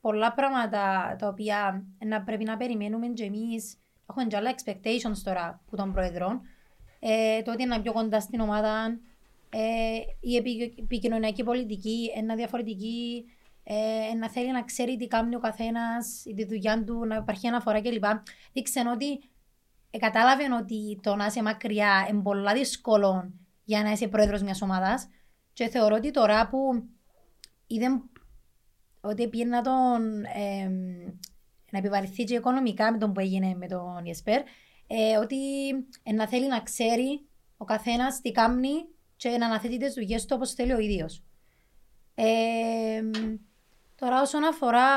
πολλά 0.00 0.32
πράγματα 0.34 1.16
τα 1.18 1.28
οποία 1.28 1.86
να 2.04 2.22
πρέπει 2.22 2.44
να 2.44 2.56
περιμένουμε 2.56 3.06
και 3.08 3.24
εμείς. 3.24 3.76
Έχουμε 4.10 4.24
και 4.26 4.36
άλλα 4.36 4.54
expectations 4.54 5.18
τώρα 5.24 5.62
που 5.70 5.76
των 5.76 5.92
Προεδρών. 5.92 6.40
Ε, 7.00 7.42
το 7.42 7.52
ότι 7.52 7.62
είναι 7.62 7.80
πιο 7.80 7.92
κοντά 7.92 8.20
στην 8.20 8.40
ομάδα, 8.40 8.98
ε, 9.50 9.98
η 10.20 10.36
επι- 10.36 10.78
επικοινωνιακή 10.78 11.44
πολιτική 11.44 12.10
είναι 12.16 12.34
διαφορετική, 12.34 13.24
ε, 13.70 14.14
να 14.14 14.30
θέλει 14.30 14.52
να 14.52 14.62
ξέρει 14.62 14.96
τι 14.96 15.06
κάνει 15.06 15.34
ο 15.34 15.38
καθένας, 15.38 16.22
τη 16.36 16.44
δουλειά 16.44 16.84
του, 16.84 17.04
να 17.06 17.16
υπάρχει 17.16 17.46
αναφορά 17.46 17.82
κλπ. 17.82 18.04
Δείξε 18.52 18.82
ότι 18.94 19.20
ε, 19.90 19.98
κατάλαβε 19.98 20.44
ότι 20.60 21.00
το 21.02 21.14
να 21.14 21.26
είσαι 21.26 21.42
μακριά 21.42 22.06
είναι 22.10 22.22
πολύ 22.22 22.52
δύσκολο 22.52 23.32
για 23.64 23.82
να 23.82 23.90
είσαι 23.90 24.08
πρόεδρος 24.08 24.42
μιας 24.42 24.62
ομάδας. 24.62 25.08
Και 25.52 25.68
θεωρώ 25.68 25.96
ότι 25.96 26.10
τώρα 26.10 26.48
που 26.48 26.88
είδε 27.66 27.86
ότι 29.00 29.28
πήγε 29.28 29.44
να 29.44 29.62
τον 29.62 30.24
ε, 30.24 30.70
να 31.70 31.78
επιβαρυνθεί 31.78 32.24
και 32.24 32.34
οικονομικά 32.34 32.92
με 32.92 32.98
τον 32.98 33.12
που 33.12 33.20
έγινε 33.20 33.54
με 33.54 33.66
τον 33.66 34.04
Ιεσπέρ, 34.04 34.42
ε, 34.86 35.16
ότι 35.16 35.68
ε, 36.02 36.12
να 36.12 36.28
θέλει 36.28 36.46
να 36.46 36.60
ξέρει 36.60 37.26
ο 37.56 37.64
καθένας 37.64 38.20
τι 38.20 38.32
κάνει 38.32 38.70
και 39.16 39.28
να 39.28 39.46
αναθέτει 39.46 39.76
τις 39.76 39.94
δουλειές 39.94 40.24
του 40.24 40.32
όπως 40.36 40.52
θέλει 40.52 40.72
ο 40.72 40.78
ίδιος. 40.78 41.22
Ε, 42.14 43.02
τώρα 43.98 44.20
όσον 44.20 44.44
αφορά 44.44 44.88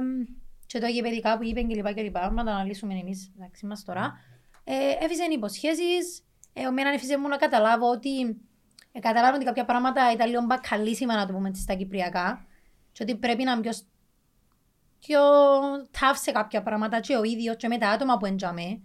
μ, 0.00 0.22
και 0.66 0.78
το 0.78 0.86
γηπαιδικά 0.86 1.36
που 1.36 1.44
είπε 1.44 1.62
κλπ. 1.62 1.94
κλπ. 1.94 2.16
Να 2.16 2.44
τα 2.44 2.50
αναλύσουμε 2.50 2.94
εμείς 2.94 3.30
μεταξύ 3.36 3.66
μας 3.66 3.84
τώρα. 3.84 4.18
Ε, 4.64 5.04
έφυσε 5.04 5.24
υποσχέσεις. 5.30 6.22
Ε, 6.52 6.62
εμένα 6.62 6.90
έφυσε 6.90 7.18
μου 7.18 7.28
να 7.28 7.36
καταλάβω 7.36 7.90
ότι 7.90 8.20
ε, 8.92 9.00
καταλάβω 9.00 9.34
ότι 9.36 9.44
κάποια 9.44 9.64
πράγματα 9.64 10.12
ήταν 10.12 10.28
λίγο 10.28 10.42
μπακαλίσιμα 10.42 11.14
να 11.14 11.26
το 11.26 11.32
πούμε 11.32 11.48
έτσι 11.48 11.62
στα 11.62 11.74
κυπριακά 11.74 12.46
και 12.92 13.02
ότι 13.02 13.16
πρέπει 13.16 13.44
να 13.44 13.52
είναι 13.52 13.60
πιο, 13.60 13.72
πιο 14.98 15.20
tough 15.92 16.16
σε 16.22 16.30
κάποια 16.30 16.62
πράγματα 16.62 17.00
και 17.00 17.16
ο 17.16 17.22
ίδιος 17.22 17.56
και 17.56 17.68
με 17.68 17.78
τα 17.78 17.88
άτομα 17.88 18.16
που 18.16 18.26
έντιαμε. 18.26 18.80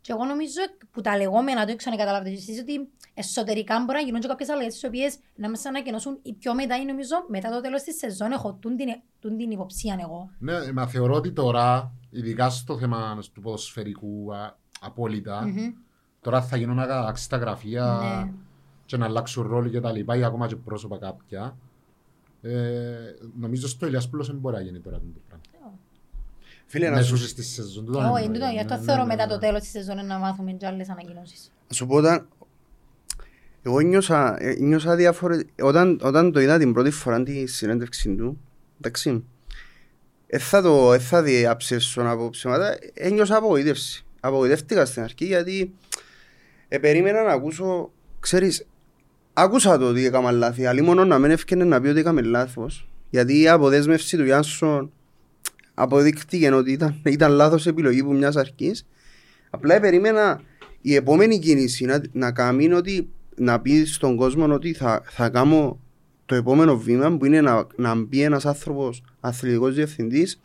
Και 0.00 0.12
εγώ 0.12 0.24
νομίζω 0.24 0.60
που 0.90 1.00
τα 1.00 1.16
λεγόμενα 1.16 1.64
το 1.64 1.72
έξω 1.72 1.90
να 1.90 1.96
καταλάβετε 1.96 2.30
εσείς 2.34 2.60
ότι 2.60 2.88
εσωτερικά 3.14 3.78
μπορεί 3.84 3.98
να 3.98 4.04
γίνουν 4.04 4.20
και 4.20 4.28
κάποιες 4.28 4.48
αλλαγές 4.48 4.72
τις 4.72 4.84
οποίες 4.84 5.18
να 5.34 5.50
μας 5.50 5.64
ανακοινώσουν 5.64 6.18
οι 6.22 6.32
πιο 6.34 6.54
μετά 6.54 6.76
ή 6.76 6.84
νομίζω 6.84 7.14
μετά 7.28 7.50
το 7.50 7.60
τέλος 7.60 7.82
της 7.82 7.96
σεζόν 7.98 8.32
έχω 8.32 8.52
τούν 8.54 8.76
την, 8.76 8.86
τούν 9.20 9.36
την 9.36 9.50
υποψία 9.50 9.98
εγώ. 10.00 10.30
Ναι, 10.38 10.72
μα 10.72 10.86
θεωρώ 10.86 11.14
ότι 11.14 11.32
τώρα, 11.32 11.92
ειδικά 12.10 12.50
στο 12.50 12.78
θέμα 12.78 13.18
του 13.34 13.40
ποδοσφαιρικού 13.40 14.34
α, 14.34 14.56
απόλυτα, 14.80 15.46
Μμμ. 15.46 15.72
τώρα 16.20 16.42
θα 16.42 16.56
γίνουν 16.56 16.76
να 16.76 16.82
αλλάξει 16.82 17.28
τα 17.28 17.36
γραφεία 17.36 17.98
Ναι. 18.24 18.32
και 18.84 18.96
να 18.96 19.04
αλλάξουν 19.04 19.46
ρόλοι 19.46 19.70
και 19.70 19.80
τα 19.80 19.92
λοιπά 19.92 20.16
ή 20.16 20.24
ακόμα 20.24 20.46
και 20.46 20.56
πρόσωπα 20.56 20.98
κάποια. 20.98 21.56
Ε, 22.42 22.96
νομίζω 23.38 23.68
στο 23.68 23.86
Ηλιασπούλος 23.86 24.26
δεν 24.26 24.36
μπορεί 24.36 24.54
να 24.56 24.62
γίνει 24.62 24.80
τώρα 24.80 24.96
αυτό 24.96 25.08
το 25.08 25.20
πράγμα. 25.26 25.44
Φίλε, 26.70 26.88
να 26.88 26.96
Μέσω 26.96 27.16
σου, 27.16 27.26
στη 27.26 27.42
σεζόν 27.42 27.84
του. 27.84 28.10
Όχι, 28.12 28.24
εν 28.24 28.32
τούτο, 28.32 28.46
γι' 28.52 28.58
αυτό 28.58 28.76
Ναι, 28.76 28.82
θεωρώ 28.82 29.00
ναι, 29.02 29.06
μετά 29.06 29.26
ναι. 29.26 29.32
το 29.32 29.38
τέλος 29.38 29.60
της 29.60 29.70
σεζόν 29.70 30.06
να 30.06 30.18
μάθουμε 30.18 30.52
και 30.52 30.66
άλλες 30.66 30.88
ανακοινώσεις. 30.88 31.52
να 31.68 31.74
σου 31.74 31.86
πω 31.86 31.94
όταν... 31.96 32.28
Εγώ 33.62 33.80
νιώσα, 33.80 34.36
ε, 34.42 34.54
νιώσα 34.58 34.96
διαφορετικά. 34.96 35.64
Όταν, 35.64 36.00
όταν 36.02 36.32
το 36.32 36.40
είδα 36.40 36.58
την 36.58 36.72
πρώτη 36.72 36.90
φορά 36.90 37.22
τη 37.22 37.46
συνέντευξη 37.46 38.14
του, 38.14 38.40
εντάξει, 38.80 39.24
δεν 40.26 40.40
θα 40.40 40.62
το 40.62 40.88
δεν 40.88 41.00
θα 41.00 41.22
διαψεύσω 41.22 42.02
να 42.02 42.16
πω 42.16 42.30
ψέματα, 42.30 42.78
ένιωσα 42.94 43.36
απογοήτευση. 43.36 44.04
Απογοητεύτηκα 44.20 44.84
στην 44.84 45.02
αρχή 45.02 45.24
γιατί 45.24 45.74
ε, 46.68 46.78
περίμενα 46.78 47.22
να 47.22 47.32
ακούσω, 47.32 47.92
ξέρεις, 48.20 48.66
άκουσα 49.32 49.78
το 49.78 49.88
ότι 49.88 50.04
έκανα 50.04 50.30
λάθη, 50.30 50.66
αλλά 50.66 50.82
μόνο 50.82 51.04
να 51.04 51.18
μην 51.18 51.30
έφυγε 51.30 51.64
να 51.64 51.80
πει 51.80 51.88
ότι 51.88 52.00
έκαμε 52.00 52.22
λάθος. 52.22 52.88
Γιατί 53.10 53.40
η 53.40 53.48
αποδέσμευση 53.48 54.16
του 54.16 54.24
Γιάνσον 54.24 54.92
αποδείχτηκε 55.82 56.52
ότι 56.52 56.72
ήταν, 56.72 57.00
ήταν 57.04 57.32
λάθος 57.32 57.66
επιλογή 57.66 58.04
που 58.04 58.12
μιας 58.12 58.36
αρχής. 58.36 58.86
Απλά 59.50 59.80
περίμενα 59.80 60.40
η 60.80 60.94
επόμενη 60.94 61.38
κίνηση 61.38 61.84
να, 61.84 62.00
να 62.12 62.32
κάνει 62.32 62.64
είναι 62.64 62.74
ότι 62.74 63.08
να 63.36 63.60
πει 63.60 63.84
στον 63.84 64.16
κόσμο 64.16 64.52
ότι 64.52 64.72
θα, 64.72 65.02
θα 65.04 65.28
κάνω 65.28 65.80
το 66.26 66.34
επόμενο 66.34 66.78
βήμα 66.78 67.16
που 67.16 67.24
είναι 67.24 67.40
να, 67.40 67.66
να 67.76 67.94
μπει 67.94 68.22
ένας 68.22 68.46
άνθρωπος 68.46 69.02
αθλητικός 69.20 69.74
διευθυντής 69.74 70.40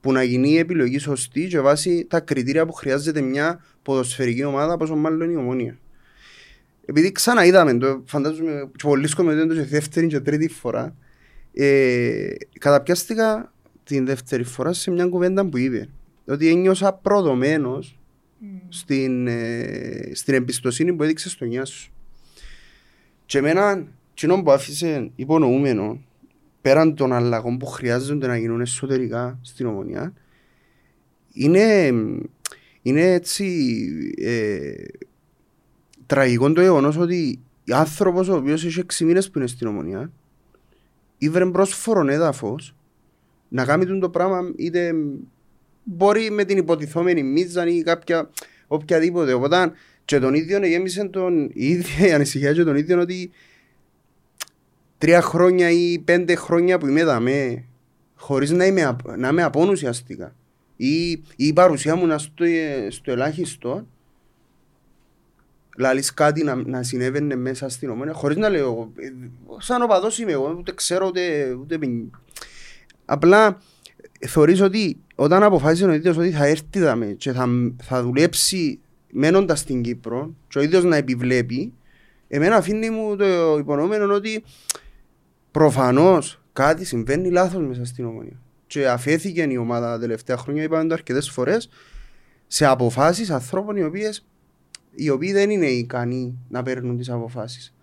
που 0.00 0.12
να 0.12 0.22
γίνει 0.22 0.50
η 0.50 0.58
επιλογή 0.58 0.98
σωστή 0.98 1.46
και 1.46 1.60
βάσει 1.60 2.06
τα 2.08 2.20
κριτήρια 2.20 2.66
που 2.66 2.72
χρειάζεται 2.72 3.20
μια 3.20 3.64
ποδοσφαιρική 3.82 4.44
ομάδα 4.44 4.76
πόσο 4.76 4.96
μάλλον 4.96 5.30
η 5.30 5.36
ομόνια. 5.36 5.78
Επειδή 6.86 7.12
ξαναείδαμε 7.12 7.78
το, 7.78 8.02
φαντάζομαι 8.06 8.70
και 8.76 8.86
πολλοί 8.86 9.06
σκομμένοι 9.06 9.46
το 9.46 9.54
και 9.54 9.62
δεύτερη 9.62 10.06
και 10.06 10.20
τρίτη 10.20 10.48
φορά, 10.48 10.96
ε, 11.54 12.28
καταπιάστηκα 12.58 13.52
την 13.86 14.06
δεύτερη 14.06 14.42
φορά 14.42 14.72
σε 14.72 14.90
μια 14.90 15.06
κουβέντα 15.06 15.46
που 15.46 15.56
είπε 15.56 15.88
ότι 16.26 16.48
ένιωσα 16.48 16.92
προδομένος 16.92 17.98
στην, 18.68 19.26
ε, 19.26 20.10
στην 20.14 20.34
εμπιστοσύνη 20.34 20.92
που 20.92 21.02
έδειξε 21.02 21.28
στο 21.28 21.44
νιά 21.44 21.64
σου. 21.64 21.92
Και 23.26 23.38
εμένα, 23.38 23.86
κοινό 24.14 24.42
που 24.42 24.50
άφησε 24.50 25.10
υπονοούμενο, 25.16 26.00
πέραν 26.60 26.94
των 26.94 27.12
αλλαγών 27.12 27.58
που 27.58 27.66
χρειάζονται 27.66 28.26
να 28.26 28.36
γίνουν 28.36 28.60
εσωτερικά 28.60 29.38
στην 29.42 29.66
ομονία, 29.66 30.12
είναι, 31.32 31.92
είναι 32.82 33.12
έτσι 33.12 33.44
ε, 34.18 34.74
τραγικό 36.06 36.52
το 36.52 36.60
γεγονός 36.60 36.96
ότι 36.96 37.38
άνθρωπος 37.70 38.28
ο 38.28 38.36
οποίος 38.36 38.64
έχει 38.64 38.82
6 38.92 39.04
μήνες 39.04 39.30
που 39.30 39.38
είναι 39.38 39.46
στην 39.46 39.66
ομονία, 39.66 40.10
ήβρε 41.18 41.46
πρόσφορον 41.46 42.08
έδαφος 42.08 42.74
να 43.48 43.64
κάνει 43.64 43.86
τον 43.86 44.00
το 44.00 44.10
πράγμα 44.10 44.52
είτε 44.56 44.92
μπορεί 45.84 46.30
με 46.30 46.44
την 46.44 46.58
υποτιθόμενη 46.58 47.22
μίζαν 47.22 47.68
ή 47.68 47.82
κάποια 47.82 48.30
οποιαδήποτε. 48.66 49.32
Οπότε 49.32 49.72
και 50.04 50.18
τον 50.18 50.34
ίδιο 50.34 50.66
γέμισε 50.66 51.04
τον, 51.04 51.44
η 51.52 51.66
ίδια 51.68 52.06
η 52.08 52.12
ανησυχία 52.12 52.52
και 52.52 52.64
τον 52.64 52.76
ίδιο 52.76 53.00
ότι 53.00 53.30
τρία 54.98 55.20
χρόνια 55.20 55.70
ή 55.70 55.98
πέντε 55.98 56.34
χρόνια 56.34 56.78
που 56.78 56.86
είμαι 56.86 57.04
δαμέ 57.04 57.64
χωρίς 58.14 58.50
να 58.50 58.64
είμαι, 58.66 58.82
απ- 58.84 59.16
να 59.16 59.28
είμαι 59.28 59.42
απόν 59.42 59.68
ουσιαστικά 59.68 60.34
ή, 60.76 61.10
ή 61.10 61.22
η 61.36 61.52
παρουσία 61.52 61.96
μου 61.96 62.06
να 62.06 62.18
στο, 62.18 62.44
στο 62.88 63.10
ελάχιστο 63.12 63.86
λαλείς 65.78 66.14
κάτι 66.14 66.42
να, 66.44 66.54
να 66.54 66.82
συνέβαινε 66.82 67.36
μέσα 67.36 67.68
στην 67.68 67.90
ομόνια 67.90 68.12
χωρίς 68.12 68.36
να 68.36 68.48
λέω 68.48 68.92
ε, 68.96 69.12
σαν 69.58 69.82
οπαδός 69.82 70.18
είμαι 70.18 70.32
εγώ 70.32 70.54
ούτε 70.58 70.72
ξέρω 70.72 71.06
ούτε, 71.06 71.52
ούτε 71.60 71.78
πιν- 71.78 72.10
απλά 73.06 73.60
θεωρείς 74.26 74.60
ότι 74.60 75.00
όταν 75.14 75.42
αποφάσισε 75.42 75.84
ο 75.84 75.92
ίδιος 75.92 76.16
ότι 76.16 76.30
θα 76.30 76.46
έρθει 76.46 76.78
δαμέ 76.78 77.06
και 77.06 77.32
θα, 77.32 77.48
θα 77.82 78.02
δουλέψει 78.02 78.80
μένοντας 79.12 79.58
στην 79.58 79.82
Κύπρο 79.82 80.34
και 80.48 80.58
ο 80.58 80.62
ίδιος 80.62 80.84
να 80.84 80.96
επιβλέπει 80.96 81.72
εμένα 82.28 82.56
αφήνει 82.56 82.90
μου 82.90 83.16
το 83.16 83.56
υπονοούμενο 83.58 84.14
ότι 84.14 84.44
προφανώς 85.50 86.40
κάτι 86.52 86.84
συμβαίνει 86.84 87.30
λάθος 87.30 87.66
μέσα 87.66 87.84
στην 87.84 88.04
ομονία 88.04 88.40
και 88.66 88.88
αφέθηκε 88.88 89.42
η 89.50 89.56
ομάδα 89.56 89.86
τα 89.92 89.98
τελευταία 89.98 90.36
χρόνια 90.36 90.62
είπαμε 90.62 90.88
το 90.88 90.94
αρκετές 90.94 91.30
φορές 91.30 91.68
σε 92.46 92.66
αποφάσεις 92.66 93.30
ανθρώπων 93.30 93.76
οι 93.76 93.82
οποίες 93.82 94.26
οι 94.96 95.10
οποίοι 95.10 95.32
δεν 95.32 95.50
είναι 95.50 95.66
ικανοί 95.66 96.38
να 96.48 96.62
παίρνουν 96.62 96.96
τις 96.96 97.10
αποφάσεις. 97.10 97.74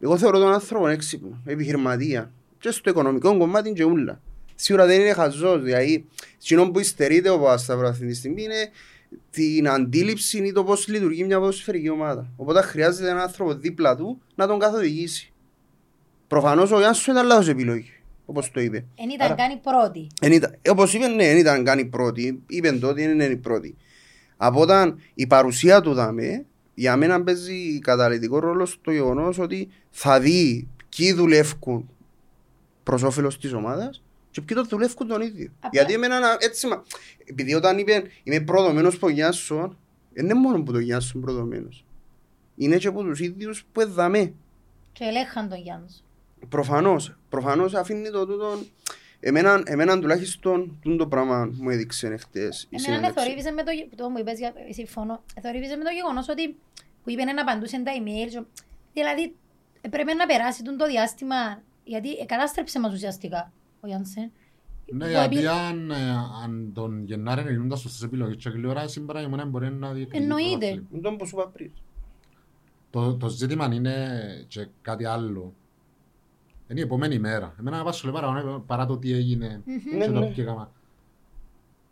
Εγώ 0.00 0.18
θεωρώ 0.18 0.38
τον 0.38 0.52
άνθρωπο 0.52 0.88
έξυπνο, 0.88 1.40
επιχειρηματία. 1.44 2.32
Και 2.58 2.70
στο 2.70 2.90
οικονομικό 2.90 3.38
κομμάτι 3.38 3.72
και 3.72 3.84
ούλα. 3.84 4.20
Σίγουρα 4.54 4.86
δεν 4.86 5.00
είναι 5.00 5.12
χαζός, 5.12 5.62
δηλαδή, 5.62 6.04
εκείνο 6.42 6.70
που 6.70 6.78
υστερείται 6.78 7.30
ο 7.30 7.38
Παπασταύρου 7.38 7.86
αυτή 7.86 8.06
της 8.06 8.18
στιγμή 8.18 8.42
είναι 8.42 8.70
την 9.30 9.68
αντίληψη 9.68 10.38
ή 10.38 10.52
το 10.52 10.64
πώς 10.64 10.88
λειτουργεί 10.88 11.24
μια 11.24 11.38
ποδοσφαιρική 11.38 11.88
ομάδα. 11.90 12.30
Οπότε 12.36 12.60
χρειάζεται 12.62 13.08
έναν 13.08 13.22
άνθρωπο 13.22 13.54
δίπλα 13.54 13.96
του 13.96 14.20
να 14.34 14.46
τον 14.46 14.58
καθοδηγήσει. 14.58 15.32
Προφανώς 16.26 16.70
ο 16.72 16.78
Γιάννης 16.78 17.06
ήταν 17.06 17.26
λάθος 17.26 17.48
επιλογή, 17.48 17.92
όπως 18.26 18.50
το 18.50 18.60
είπε. 18.60 18.76
Εν 18.96 19.08
ήταν 19.08 19.26
Άρα- 19.26 19.34
κάνει 19.34 19.56
πρώτη. 19.62 20.06
Εν 20.20 20.32
ήταν- 20.32 20.58
ε, 20.62 20.70
Όπως 20.70 20.94
είπε, 20.94 21.06
ναι, 21.06 21.26
δεν 21.26 21.36
ήταν 21.36 21.64
καν 21.64 21.78
η 21.78 21.84
πρώτη. 21.84 22.42
Είπε 22.46 22.72
το 22.72 22.88
ότι 22.88 23.00
δεν 23.02 23.10
είναι 23.10 23.24
η 23.24 23.36
πρώτη. 23.36 23.74
Από 24.36 24.60
όταν 24.60 25.00
η 25.14 25.26
παρουσία 25.26 25.80
του 25.80 25.92
δάμε, 25.94 26.44
για 26.74 26.96
μένα 26.96 27.22
παίζει 27.22 27.78
καταλητικό 27.78 28.38
ρόλο 28.38 28.66
στο 28.66 28.90
γεγονός 28.90 29.38
ότι 29.38 29.68
θα 29.90 30.20
δει 30.20 30.68
ποιοι 30.96 31.12
δουλεύουν 31.12 31.88
προς 32.82 33.02
όφελος 33.02 33.38
της 33.38 33.52
ομάδας 33.52 34.02
και 34.34 34.40
ποιοι 34.40 34.56
το 34.56 34.62
δουλεύουν 34.64 35.08
τον 35.08 35.20
ίδιο. 35.22 35.50
Απλά- 35.56 35.70
Γιατί 35.72 35.92
εμένα 35.92 36.18
να- 36.20 36.36
έτσι, 36.40 36.66
μα, 36.66 36.84
επειδή 37.24 37.54
όταν 37.54 37.78
είπε 37.78 38.02
είμαι 38.22 38.40
προδομένος 38.40 38.94
από 38.94 39.08
Γιάσον, 39.08 39.78
δεν 40.12 40.24
είναι 40.24 40.34
μόνο 40.34 40.62
που 40.62 40.72
το 40.72 40.78
Γιάσον 40.78 41.20
προδομένος. 41.20 41.84
Είναι 42.56 42.76
και 42.76 42.86
από 42.86 43.02
τους 43.02 43.20
ίδιους 43.20 43.64
που 43.72 43.80
εδαμε. 43.80 44.32
Και 44.92 45.04
ελέγχαν 45.04 45.48
τον 45.48 45.58
Γιάννης. 45.58 46.04
Προφανώς, 46.48 47.16
προφανώς 47.28 47.74
αφήνει 47.74 48.10
το 48.10 48.26
τούτο 48.26 48.58
Εμένα, 49.26 49.62
εμένα 49.64 49.98
τουλάχιστον 50.00 50.78
τούτο 50.82 50.96
το 50.96 51.06
πράγμα 51.06 51.50
μου 51.52 51.70
έδειξε 51.70 52.06
εχθές 52.06 52.62
η 52.62 52.66
Εμένα 52.76 52.88
με 52.90 52.94
συνέντευξη. 52.96 53.24
θορύβησε 53.24 53.50
με 53.50 53.62
το, 53.62 53.70
γε- 53.70 53.94
το 53.96 54.08
μου 54.08 54.18
είπες, 54.18 54.38
για- 54.38 54.52
συμφωνώ, 54.70 55.22
θορύβησε 55.42 55.76
με 55.76 55.84
το 55.84 55.90
γεγονός 55.90 56.28
ότι 56.28 56.56
που 57.04 57.10
είπε 57.10 57.24
να 57.24 57.40
απαντούσε 57.42 57.82
τα 57.82 57.92
email, 57.98 58.28
και- 58.30 58.42
δηλαδή 58.92 59.34
ε, 59.80 59.88
πρέπει 59.88 60.14
να 60.14 60.26
περάσει 60.26 60.62
τον 60.62 60.76
το 60.76 60.86
διάστημα, 60.86 61.62
γιατί 61.84 62.10
ε, 62.12 62.24
κατάστρεψε 62.24 62.80
μας 62.80 62.92
ουσιαστικά 62.94 63.52
ο 63.84 63.86
Γιάννσεν. 63.86 64.30
Ναι, 64.92 65.04
Το 65.04 65.10
γιατί 65.10 65.36
επί- 65.36 65.48
αν, 65.48 65.90
ε, 65.90 66.10
αν 66.44 66.70
τον 66.74 67.04
Γενάρη 67.04 67.40
ενεργούντας 67.40 67.80
σωστές 67.80 68.02
επιλογές 68.02 68.36
και 68.36 68.50
τηλεόραση 68.50 69.00
μπορεί 69.00 69.26
να 69.30 69.44
μπορεί 69.44 69.72
να 69.72 69.92
διεκδικεί 69.92 70.22
Εννοείται. 70.22 70.48
πρωτάθλημα. 70.50 70.86
Είναι 70.92 71.00
το 71.02 71.10
που 71.16 71.26
σου 71.26 71.36
είπα 71.38 71.48
πριν. 71.48 71.70
Το, 72.90 73.14
το 73.16 73.28
ζήτημα 73.28 73.68
είναι 73.74 73.94
και 74.48 74.68
κάτι 74.82 75.04
άλλο. 75.04 75.52
Είναι 76.68 76.80
η 76.80 76.82
επόμενη 76.82 77.18
μέρα. 77.18 77.54
Εμένα 77.60 77.80
απασχολεί 77.80 78.12
παραπάνω 78.12 78.62
παρά 78.66 78.86
το 78.86 78.96
τι 78.98 79.12
έγινε 79.12 79.62
Ναι, 79.96 80.06
και 80.06 80.12
το 80.12 80.18
ναι. 80.20 80.30
τι 80.32 80.40
έκανα. 80.42 80.70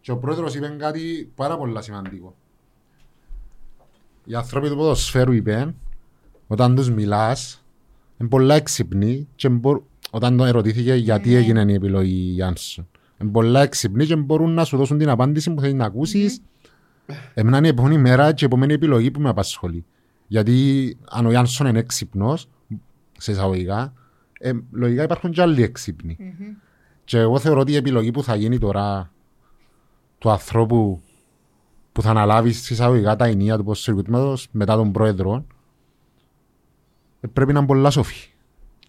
Και 0.01 0.11
ο 0.13 0.19
πρόεδρος 0.19 0.55
είπε 0.55 0.69
κάτι 0.69 1.33
πάρα 1.35 1.57
πολύ 1.59 1.83
σημαντικό. 1.83 2.35
Οι 4.25 4.35
άνθρωποι 4.35 4.69
του 4.69 4.77
ποδοσφαίρου 4.77 5.33
είπαν, 5.33 5.75
όταν 6.47 6.75
τους 6.75 6.91
μιλάς, 6.91 7.65
είναι 8.19 8.29
πολλά 8.29 8.55
έξυπνοι 8.55 9.29
και 9.35 9.49
μπορ... 9.49 9.83
όταν 10.15 10.37
τον 10.37 10.47
ερωτήθηκε 10.47 10.95
γιατί 10.95 11.29
Ναι. 11.29 11.37
έγινε 11.37 11.65
η 11.69 11.75
επιλογή 11.75 12.15
Γιάνσον. 12.15 12.89
Είναι 13.21 13.31
πολλά 13.31 13.63
έξυπνοι 13.63 14.07
και 14.07 14.17
μπορούν 14.17 14.55
να 14.55 14.65
σου 14.65 14.77
δώσουν 14.77 14.99
την 14.99 15.09
απάντηση 15.09 15.55
που 15.55 15.61
θέλεις 15.61 15.75
να 15.75 15.85
ακούσεις. 15.85 16.41
Εμένα 17.35 17.57
είναι 17.57 17.67
η 17.67 17.71
επόμενη 17.71 17.99
μέρα 17.99 18.33
και 18.33 18.45
η 18.45 18.47
επόμενη 18.47 18.73
επιλογή 18.73 19.11
που 19.11 19.21
με 19.21 19.29
απασχολεί. 19.29 19.85
Γιατί 20.27 20.97
αν 21.11 21.27
ο 21.27 21.31
Γιάνσον 21.31 21.67
είναι 21.67 21.79
έξυπνος, 21.79 22.49
σε 23.19 23.33
εισαγωγικά, 23.33 23.93
ε, 24.39 24.53
λογικά 24.71 25.03
υπάρχουν 25.03 25.31
και 25.31 25.41
άλλοι 25.43 25.63
έξυπνοι. 25.63 26.17
Μμμ. 26.21 26.47
Και 27.05 27.19
εγώ 27.19 27.39
θεωρώ 27.39 27.61
ότι 27.61 27.73
η 27.73 27.77
επιλογή 27.77 28.11
που 28.11 28.23
θα 28.23 28.35
γίνει 28.35 28.59
τώρα 28.59 29.13
του 30.19 30.31
ανθρώπου 30.31 31.01
που 31.93 32.03
θα 32.03 32.11
αναλάβει 32.11 32.49
εισαγωγικά 32.49 33.17
τα 33.17 33.25
ενία 33.25 33.57
του 33.57 33.65
ποδοσφαιρικού 33.65 34.35
μετά 34.51 34.77
τον 34.77 34.93
πρόεδρο 34.93 35.47
ε, 37.21 37.29
πρέπει 37.33 37.53
να 37.53 37.59
είναι 37.59 37.67
πολλά 37.69 37.91
σοφή. 37.91 38.32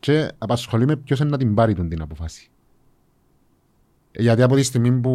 Και 0.04 0.32
απασχολεί 0.38 0.86
με 0.86 0.96
ποιος 0.96 1.20
είναι 1.20 1.30
να 1.30 1.38
την 1.38 1.54
πάρει 1.54 1.74
τον 1.76 1.90
την 1.90 2.02
αποφάση. 2.02 2.50
Ε, 4.12 4.22
Γιατί 4.22 4.42
από 4.42 4.56
τη 4.56 4.64
στιγμή 4.64 4.92
που 4.92 5.12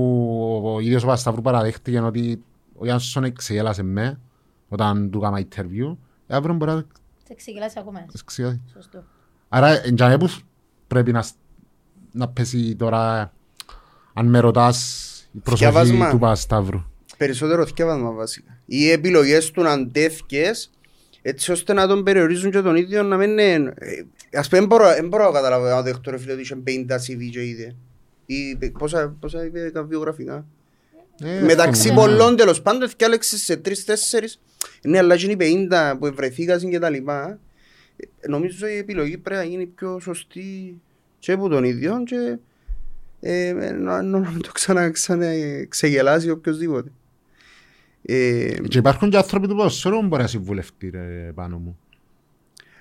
ο 0.65 0.81
ίδιος 0.81 1.03
ο 1.03 1.07
Πασταύρου 1.07 1.43
παραδέχτηκε 1.43 2.01
ότι 2.01 2.43
ο 2.75 2.85
Γιάννσον 2.85 3.33
ξεγέλασε 3.33 3.83
με 3.83 4.21
όταν 4.69 5.11
του 5.11 5.19
έκανα 5.19 5.41
interview, 5.41 5.97
ε, 6.27 6.35
αύριο 6.35 6.55
μπορεί 6.55 6.71
να 6.71 6.85
Σε 7.27 7.35
ξεκινάς 7.35 7.77
ακόμα. 7.77 8.07
ξεγέλασε. 8.25 8.61
Σωστό. 8.73 9.05
Άρα, 9.49 9.85
εν 9.85 9.95
τζάμε 9.95 10.17
που 10.19 10.31
πρέπει 10.87 11.13
να, 11.13 11.25
να 12.13 12.29
πέσει 12.29 12.77
τώρα, 12.77 13.33
αν 14.15 14.27
με 14.27 14.39
ρωτάς, 14.39 15.05
η 15.33 15.39
προσοχή 15.39 15.65
Θκιάβασμα. 15.71 16.11
του 16.11 16.19
Πασταύρου. 16.19 16.83
Περισσότερο 17.17 17.67
θκεύασμα 17.67 18.11
βασικά. 18.13 18.59
Οι 18.65 18.91
επιλογές 18.91 19.51
του 19.51 19.63
να 19.63 19.71
αντέθηκες 19.71 20.71
έτσι 21.23 21.53
ώστε 21.53 21.73
να 21.73 21.87
τον 21.87 22.03
περιορίζουν 22.05 22.51
και 22.51 22.61
τον 22.61 22.77
ίδιο 22.77 23.03
να 23.03 23.17
μην 23.17 23.31
είναι... 23.31 23.73
ε, 23.79 24.03
Ας 24.39 24.49
πούμε, 24.49 24.61
δεν 24.61 24.69
μπορώ, 24.69 24.89
δεν 24.95 25.09
μπορώ 25.09 25.25
να 25.25 25.31
καταλάβω 25.31 25.65
να 25.69 25.83
δεχτώ 25.83 26.11
ρε 26.11 26.19
φίλε 26.19 26.33
ότι 26.33 26.41
είχε 26.43 26.57
50 26.67 26.71
CV 26.95 27.29
και 27.33 27.45
είδε. 27.47 27.75
Ή 28.27 28.57
πε- 28.59 28.79
πόσα, 28.79 29.17
πόσα 29.21 29.45
είπε 29.45 29.71
τα 29.71 29.83
βιογραφικά. 29.83 30.47
Ε, 31.25 31.41
Μεταξύ 31.41 31.89
ναι. 31.89 31.95
πολλών 31.95 32.37
τέλος 32.37 32.63
πάντων 32.63 32.89
θυκάλεξες 32.89 33.41
σε 33.43 33.57
τρεις-τέσσερις. 33.57 34.41
Ναι, 34.83 34.99
αλλά 34.99 35.15
είναι 35.15 35.45
οι 35.45 35.69
50 35.71 35.95
που 35.99 36.13
βρεθήκαν 36.15 36.71
και 36.71 36.79
τα 36.79 36.91
λοιπά. 36.91 37.39
Ε, 37.97 38.29
Νομίζω 38.29 38.67
η 38.67 38.77
επιλογή 38.77 39.19
πρέπει 39.19 39.41
να 39.45 39.51
γίνει 39.51 39.67
πιο 39.67 39.99
σωστή 40.01 40.81
και 41.19 41.33
από 41.33 41.49
τον 41.49 41.65
ίδιο 41.65 42.03
και 42.07 42.39
ε, 43.21 43.53
να, 43.53 44.03
να 44.03 44.19
μην 44.19 44.43
το 44.43 44.51
ξανα, 44.53 44.91
ξανα 44.91 45.33
ξεγελάσει 45.69 46.31
οποιοσδήποτε. 46.31 46.91
Ε, 48.11 48.55
Και 48.69 48.79
υπάρχουν 48.79 49.11
και 49.11 49.17
άνθρωποι 49.17 49.49
του 49.49 49.55
ποδοσφαίρου 49.55 50.01
που 50.01 50.07
μπορεί 50.07 50.23
να 50.23 50.29
συμβουλευτεί 50.29 50.91
ρε, 50.91 51.33
πάνω 51.35 51.59
μου. 51.59 51.79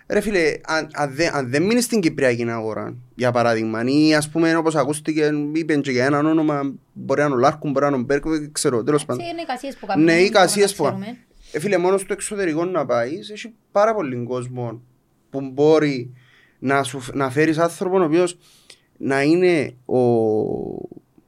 Ρε 0.08 0.22
φίλε, 0.22 0.54
αν, 0.66 0.88
αν, 0.94 1.16
δεν, 1.16 1.36
αν 1.36 1.50
δεν 1.50 1.64
μείνεις 1.64 1.84
στην 1.84 2.00
Κυπριακή 2.00 2.50
αγορά, 2.50 2.96
για 3.16 3.32
παράδειγμα, 3.32 3.84
ή 3.86 4.16
ας 4.16 4.30
πούμε 4.30 4.56
όπως 4.56 4.76
ακούστηκε, 4.76 5.32
είπεν 5.54 5.82
και 5.82 5.92
για 5.92 6.06
έναν 6.06 6.26
όνομα, 6.26 6.74
μπορεί 6.94 7.20
να 7.20 7.26
είναι 7.26 7.36
ο 7.36 7.38
Λάρκου, 7.38 7.70
μπορεί 7.70 7.80
να 7.80 7.88
είναι 7.88 7.96
ο 7.96 8.00
Μπέρκο, 8.00 8.30
δεν 8.30 8.52
ξέρω, 8.52 8.84
τέλος 8.84 9.06
πάντων. 9.06 9.22
Έτσι 9.22 9.32
είναι 9.32 9.42
οι 9.42 9.46
εικασίες 9.48 9.78
που 9.78 9.86
κάνουμε. 9.86 10.12
Ναι, 10.12 10.18
οι 10.18 10.18
δεν 10.18 10.26
εικασίες 10.26 10.76
που 10.76 10.84
ξέρουμε. 10.84 11.18
Ε, 11.52 11.60
φίλε, 11.60 11.78
μόνος 11.78 12.02
στο 12.02 12.14
εξωτερικό 12.14 12.66
να 12.66 12.86
πάεις, 12.86 13.30
έχει 13.30 13.54
πάρα 13.72 13.96
πολύ 13.96 14.24
κόσμο 14.24 14.82
που 15.30 15.42
μπορεί 15.42 16.14
να, 16.60 16.84
σου, 16.84 17.00
να 17.14 17.30
φέρεις 17.30 17.58
άνθρωπο 17.58 17.98
ο 18.00 18.04
οποίος 18.04 18.38
να 18.98 19.22
είναι 19.22 19.76
ο... 19.86 20.00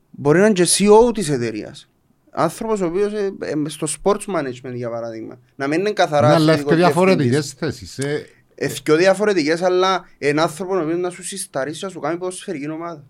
μπορεί 0.09 0.39
να 0.39 0.45
είναι 0.45 0.53
και 0.53 0.67
CEO 0.77 1.13
της 1.13 1.29
εταιρείας. 1.29 1.88
Άνθρωπος 2.31 2.81
ο 2.81 2.85
οποίος 2.85 3.13
ε, 3.13 3.33
ε, 3.39 3.53
στο 3.69 3.87
sports 4.03 4.35
management 4.37 4.73
για 4.73 4.89
παράδειγμα. 4.89 5.39
Να 5.55 5.67
μην 5.67 5.79
είναι 5.79 5.91
καθαρά 5.91 6.27
Ναι, 6.27 6.33
αλλά 6.33 6.51
αθλητικός 6.51 6.71
έχει 6.73 6.81
διαφορετικές 6.81 7.29
διευθυντής. 7.55 7.93
θέσεις. 7.95 7.97
ε. 7.97 8.25
Ε, 8.61 8.67
δυο 8.67 8.95
διαφορετικές, 8.95 9.61
αλλά 9.61 10.05
ένα 10.17 10.41
άνθρωπο 10.41 10.75
ο 10.75 10.81
οποίος 10.81 10.97
να 10.99 11.09
σου 11.09 11.23
συσταρίσει 11.23 11.83
να 11.83 11.89
σου 11.89 11.99
κάνει 11.99 12.17
ποδοσφαιρική 12.17 12.69
ομάδα. 12.69 13.03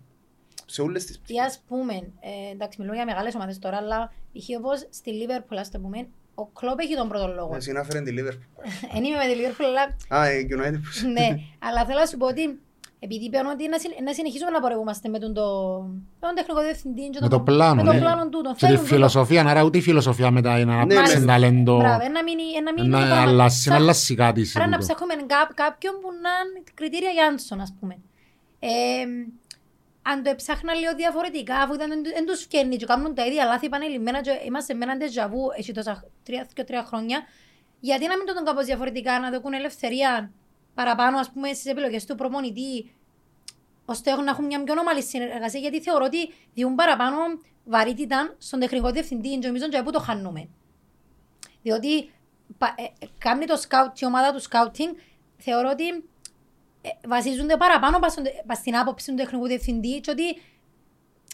Σε 0.66 0.82
όλες 0.82 1.04
τις 1.04 1.20
Ή 1.26 1.40
ας 1.46 1.62
πούμε, 1.68 1.94
ε, 1.94 2.52
εντάξει 2.52 2.76
μιλούμε 2.80 2.96
για 2.96 3.04
μεγάλες 3.06 3.34
ομάδες 3.34 3.58
τώρα, 3.58 3.76
αλλά 3.76 4.12
π.χ. 4.32 4.58
όπως 4.58 4.86
στη 4.90 5.10
Liverpool, 5.20 5.56
ας 5.60 5.70
το 5.70 5.78
πούμε, 5.78 6.08
ο 6.34 6.46
Κλόπ 6.46 6.80
έχει 6.80 6.96
τον 6.96 7.08
πρώτο 7.08 7.26
λόγο. 7.34 7.56
Εσύ 7.56 7.72
να 7.72 7.82
φέρει 7.84 8.04
τη 8.04 8.14
Liverpool. 8.18 8.62
Εν 8.96 9.04
είμαι 9.04 9.16
με 9.16 9.32
τη 9.32 9.40
Liverpool, 9.40 9.64
αλλά 9.64 9.96
Α, 10.22 10.32
η 10.32 10.46
United 10.50 10.72
που 10.80 11.08
ναι, 11.08 11.28
αλλά 11.58 11.84
θέλω 11.86 11.98
να 11.98 12.06
σου 12.06 12.16
πω 12.16 12.26
ότι 12.26 12.58
επειδή 13.02 13.24
είπαν 13.24 13.46
ότι 13.46 13.68
να, 13.68 13.78
συν- 13.78 14.00
να 14.04 14.12
συνεχίσουμε 14.12 14.50
να 14.50 14.60
πορευόμαστε 14.60 15.08
με 15.08 15.18
τον, 15.18 15.34
το, 15.34 15.42
με 16.20 16.26
τον 16.26 16.34
τεχνικό 16.34 16.60
διευθυντή 16.60 17.08
και 17.10 17.18
Με 17.20 17.28
το 17.28 17.40
πλάνο, 17.40 17.74
με 17.82 17.88
το 17.88 17.92
ναι. 17.92 18.00
πλάνο 18.00 18.28
τούτο. 18.28 18.48
Και 18.48 18.54
τη 18.54 18.60
Θέλουν 18.60 18.76
τούτο. 18.76 18.94
φιλοσοφία, 18.94 19.44
άρα 19.48 19.62
ούτε 19.62 19.78
η 19.78 19.80
φιλοσοφία 19.80 20.30
μετά 20.30 20.58
είναι 20.58 20.64
να 20.64 20.84
Ναι, 20.84 20.94
αναπτύξει 20.94 21.18
ναι. 21.18 21.26
ταλέντο, 21.26 21.76
Μπράβο, 21.76 22.08
να 22.08 22.22
μην, 22.22 22.36
να 22.64 22.72
μην 22.72 22.90
να 22.90 23.00
το 23.00 23.06
πράγμα. 23.06 23.22
αλλάσει, 23.30 23.68
να 23.68 23.74
Ψάχ- 23.74 23.82
αλλάσει 23.82 24.14
κάτι 24.14 24.44
σε 24.44 24.58
Άρα 24.58 24.68
να 24.68 24.78
τούτο. 24.78 24.86
ψάχνουμε 24.92 25.14
κά- 25.26 25.54
κάποιον 25.54 25.94
που 26.00 26.08
να 26.22 26.30
είναι 26.50 26.64
κριτήρια 26.74 27.10
Γιάννσον, 27.10 27.60
ας 27.60 27.74
πούμε. 27.80 27.98
Ε, 28.58 28.68
αν 30.02 30.22
το 30.22 30.30
έψαχνα 30.30 30.74
λίγο 30.74 30.94
διαφορετικά, 30.96 31.56
αφού 31.56 31.74
ήταν 31.74 31.90
εν, 31.90 32.00
εν 32.18 32.26
τους 32.26 32.40
φκένει 32.42 32.76
και 32.76 32.84
κάνουν 32.86 33.14
τα 33.14 33.26
ίδια 33.26 33.44
λάθη 33.44 33.66
επανελειμμένα 33.66 34.20
και 34.20 34.30
είμαστε 34.46 34.74
με 34.74 34.84
έναν 34.84 34.98
τεζαβού 34.98 35.42
έχει 35.58 35.72
τόσα 35.72 36.04
τρία, 36.24 36.46
και 36.54 36.64
τρία 36.64 36.84
χρόνια, 36.84 37.18
γιατί 37.80 38.06
να 38.06 38.16
μην 38.16 38.26
το 38.26 38.32
δουν 38.34 38.44
κάπως 38.44 38.64
διαφορετικά, 38.64 39.20
να 39.20 39.30
δοκούν 39.30 39.52
ελευθερία 39.52 40.30
παραπάνω, 40.82 41.18
ας 41.18 41.30
πούμε, 41.30 41.48
στις 41.52 41.66
επιλογές 41.72 42.04
του 42.06 42.14
προπονητή, 42.14 42.94
ώστε 43.84 44.14
να 44.14 44.30
έχουν 44.30 44.44
μια 44.44 44.62
πιο 44.62 44.74
ομαλή 44.80 45.02
συνεργασία, 45.02 45.60
γιατί 45.60 45.80
θεωρώ 45.80 46.04
ότι 46.04 46.32
διούν 46.54 46.74
παραπάνω 46.74 47.16
βαρύτητα 47.64 48.34
στον 48.38 48.60
τεχνικό 48.60 48.90
διευθυντή 48.90 49.38
και 49.38 49.46
νομίζω 49.46 49.68
και 49.68 49.82
που 49.82 49.90
το 49.90 49.98
χάνουμε. 50.00 50.48
Διότι 51.62 52.10
πα- 52.58 52.74
ε, 52.76 52.82
ε, 52.82 53.08
κάνει 53.18 53.44
το 53.46 53.54
scout, 53.68 53.98
η 54.00 54.04
ομάδα 54.06 54.32
του 54.34 54.42
scouting, 54.42 54.92
θεωρώ 55.36 55.68
ότι 55.72 55.88
ε, 56.82 56.88
βασίζονται 57.08 57.56
παραπάνω 57.56 57.98
πας 57.98 58.12
στον- 58.12 58.24
πας 58.46 58.58
στην 58.58 58.76
άποψη 58.76 59.10
του 59.10 59.16
τεχνικού 59.16 59.46
διευθυντή 59.46 60.00
και 60.00 60.10
ότι 60.10 60.22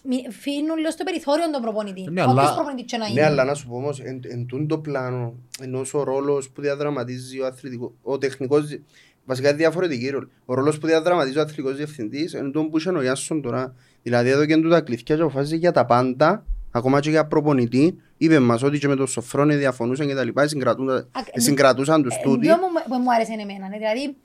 μη- 0.04 0.30
φύγουν 0.30 0.76
λίγο 0.76 0.90
στο 0.90 1.04
περιθώριο 1.04 1.50
τον 1.50 1.62
προπονητή. 1.62 2.00
Ναι, 2.11 2.22
Όποιος 2.22 2.38
αλλά- 2.38 2.54
προπονητής 2.54 2.90
και 2.92 2.96
να 2.96 3.06
είναι. 3.06 3.20
Ναι, 3.20 3.26
αλλά 3.26 3.44
να 3.44 3.54
σου 3.54 3.68
πω 3.68 3.76
όμως, 3.76 4.00
εν, 4.00 4.20
εν 4.28 4.46
τούτο 4.46 4.66
το 4.66 4.78
πλάνο, 4.78 5.35
ενώ 5.61 5.82
ο 5.92 6.02
ρόλος 6.02 6.50
που 6.50 6.61
διαδραματίζει 6.61 7.40
ο, 7.40 7.46
αθλητικός, 7.46 7.92
ο 8.02 8.18
τεχνικός, 8.18 8.66
δι- 8.66 8.82
βασικά 9.26 9.48
είναι 9.48 9.56
διαφορετική 9.56 10.08
ρόλη. 10.10 10.28
Ο 10.44 10.54
ρόλος 10.54 10.78
που 10.78 10.86
διαδραματίζει 10.86 11.38
ο 11.38 11.40
αθλητικός 11.40 11.76
διευθυντής 11.76 12.32
είναι 12.32 12.50
τον 12.50 12.70
που 12.70 12.78
είχε 12.78 12.90
ο 12.90 13.02
Γιάνσον 13.02 13.42
τώρα. 13.42 13.74
Δηλαδή 14.02 14.28
εδώ 14.28 14.46
και 14.46 14.56
του 14.56 14.68
τα 14.68 14.80
κλειθιά 14.80 15.16
και 15.16 15.22
αποφάσισε 15.22 15.56
για 15.56 15.72
τα 15.72 15.84
πάντα, 15.84 16.44
ακόμα 16.70 17.00
και 17.00 17.10
για 17.10 17.26
προπονητή. 17.26 18.00
Είπε 18.16 18.38
μας 18.38 18.62
ότι 18.62 18.78
και 18.78 18.88
με 18.88 18.96
τον 18.96 19.06
Σοφρόνη 19.06 19.54
διαφωνούσαν 19.56 20.06
και 20.06 20.14
τα 20.14 20.24
λοιπά, 20.24 20.46
συγκρατούν- 20.46 20.90
Α, 20.90 21.04
ε, 21.32 21.40
συγκρατούσαν 21.40 22.02
τους 22.02 22.14
Ε, 22.14 22.20
τούτοι. 22.22 22.46
δύο 22.46 22.56
μου, 22.56 22.66
που 22.88 22.94
μου 23.02 23.12
άρεσε 23.14 23.32
εμένα. 23.32 23.68
ναι, 23.68 23.76
Δηλαδή, 23.76 24.16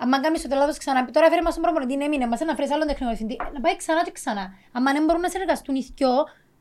Αν 0.00 0.10
κάνεις 0.22 0.42
το 0.42 0.54
λάθος 0.54 0.78
ξανά, 0.78 1.10
τώρα 1.10 1.26
έφερε 1.26 1.42
μας 1.42 1.54
τον 1.54 1.62
προπονητή, 1.62 1.96
ναι, 1.96 2.04
έμεινε 2.04 2.26
μας, 2.26 2.40
να 2.40 2.54
φέρεις 2.54 2.70
άλλον 2.72 2.86
τεχνικό 2.86 3.06
διευθυντή, 3.12 3.36
να 3.54 3.60
πάει 3.60 3.76
ξανά 3.76 4.04
και 4.04 4.10
ξανά. 4.18 4.44
Αν 4.72 4.84
δεν 4.84 5.04
μπορούν 5.04 5.20
να 5.20 5.28
συνεργαστούν 5.28 5.74
οι 5.74 5.84
δυο, 5.96 6.10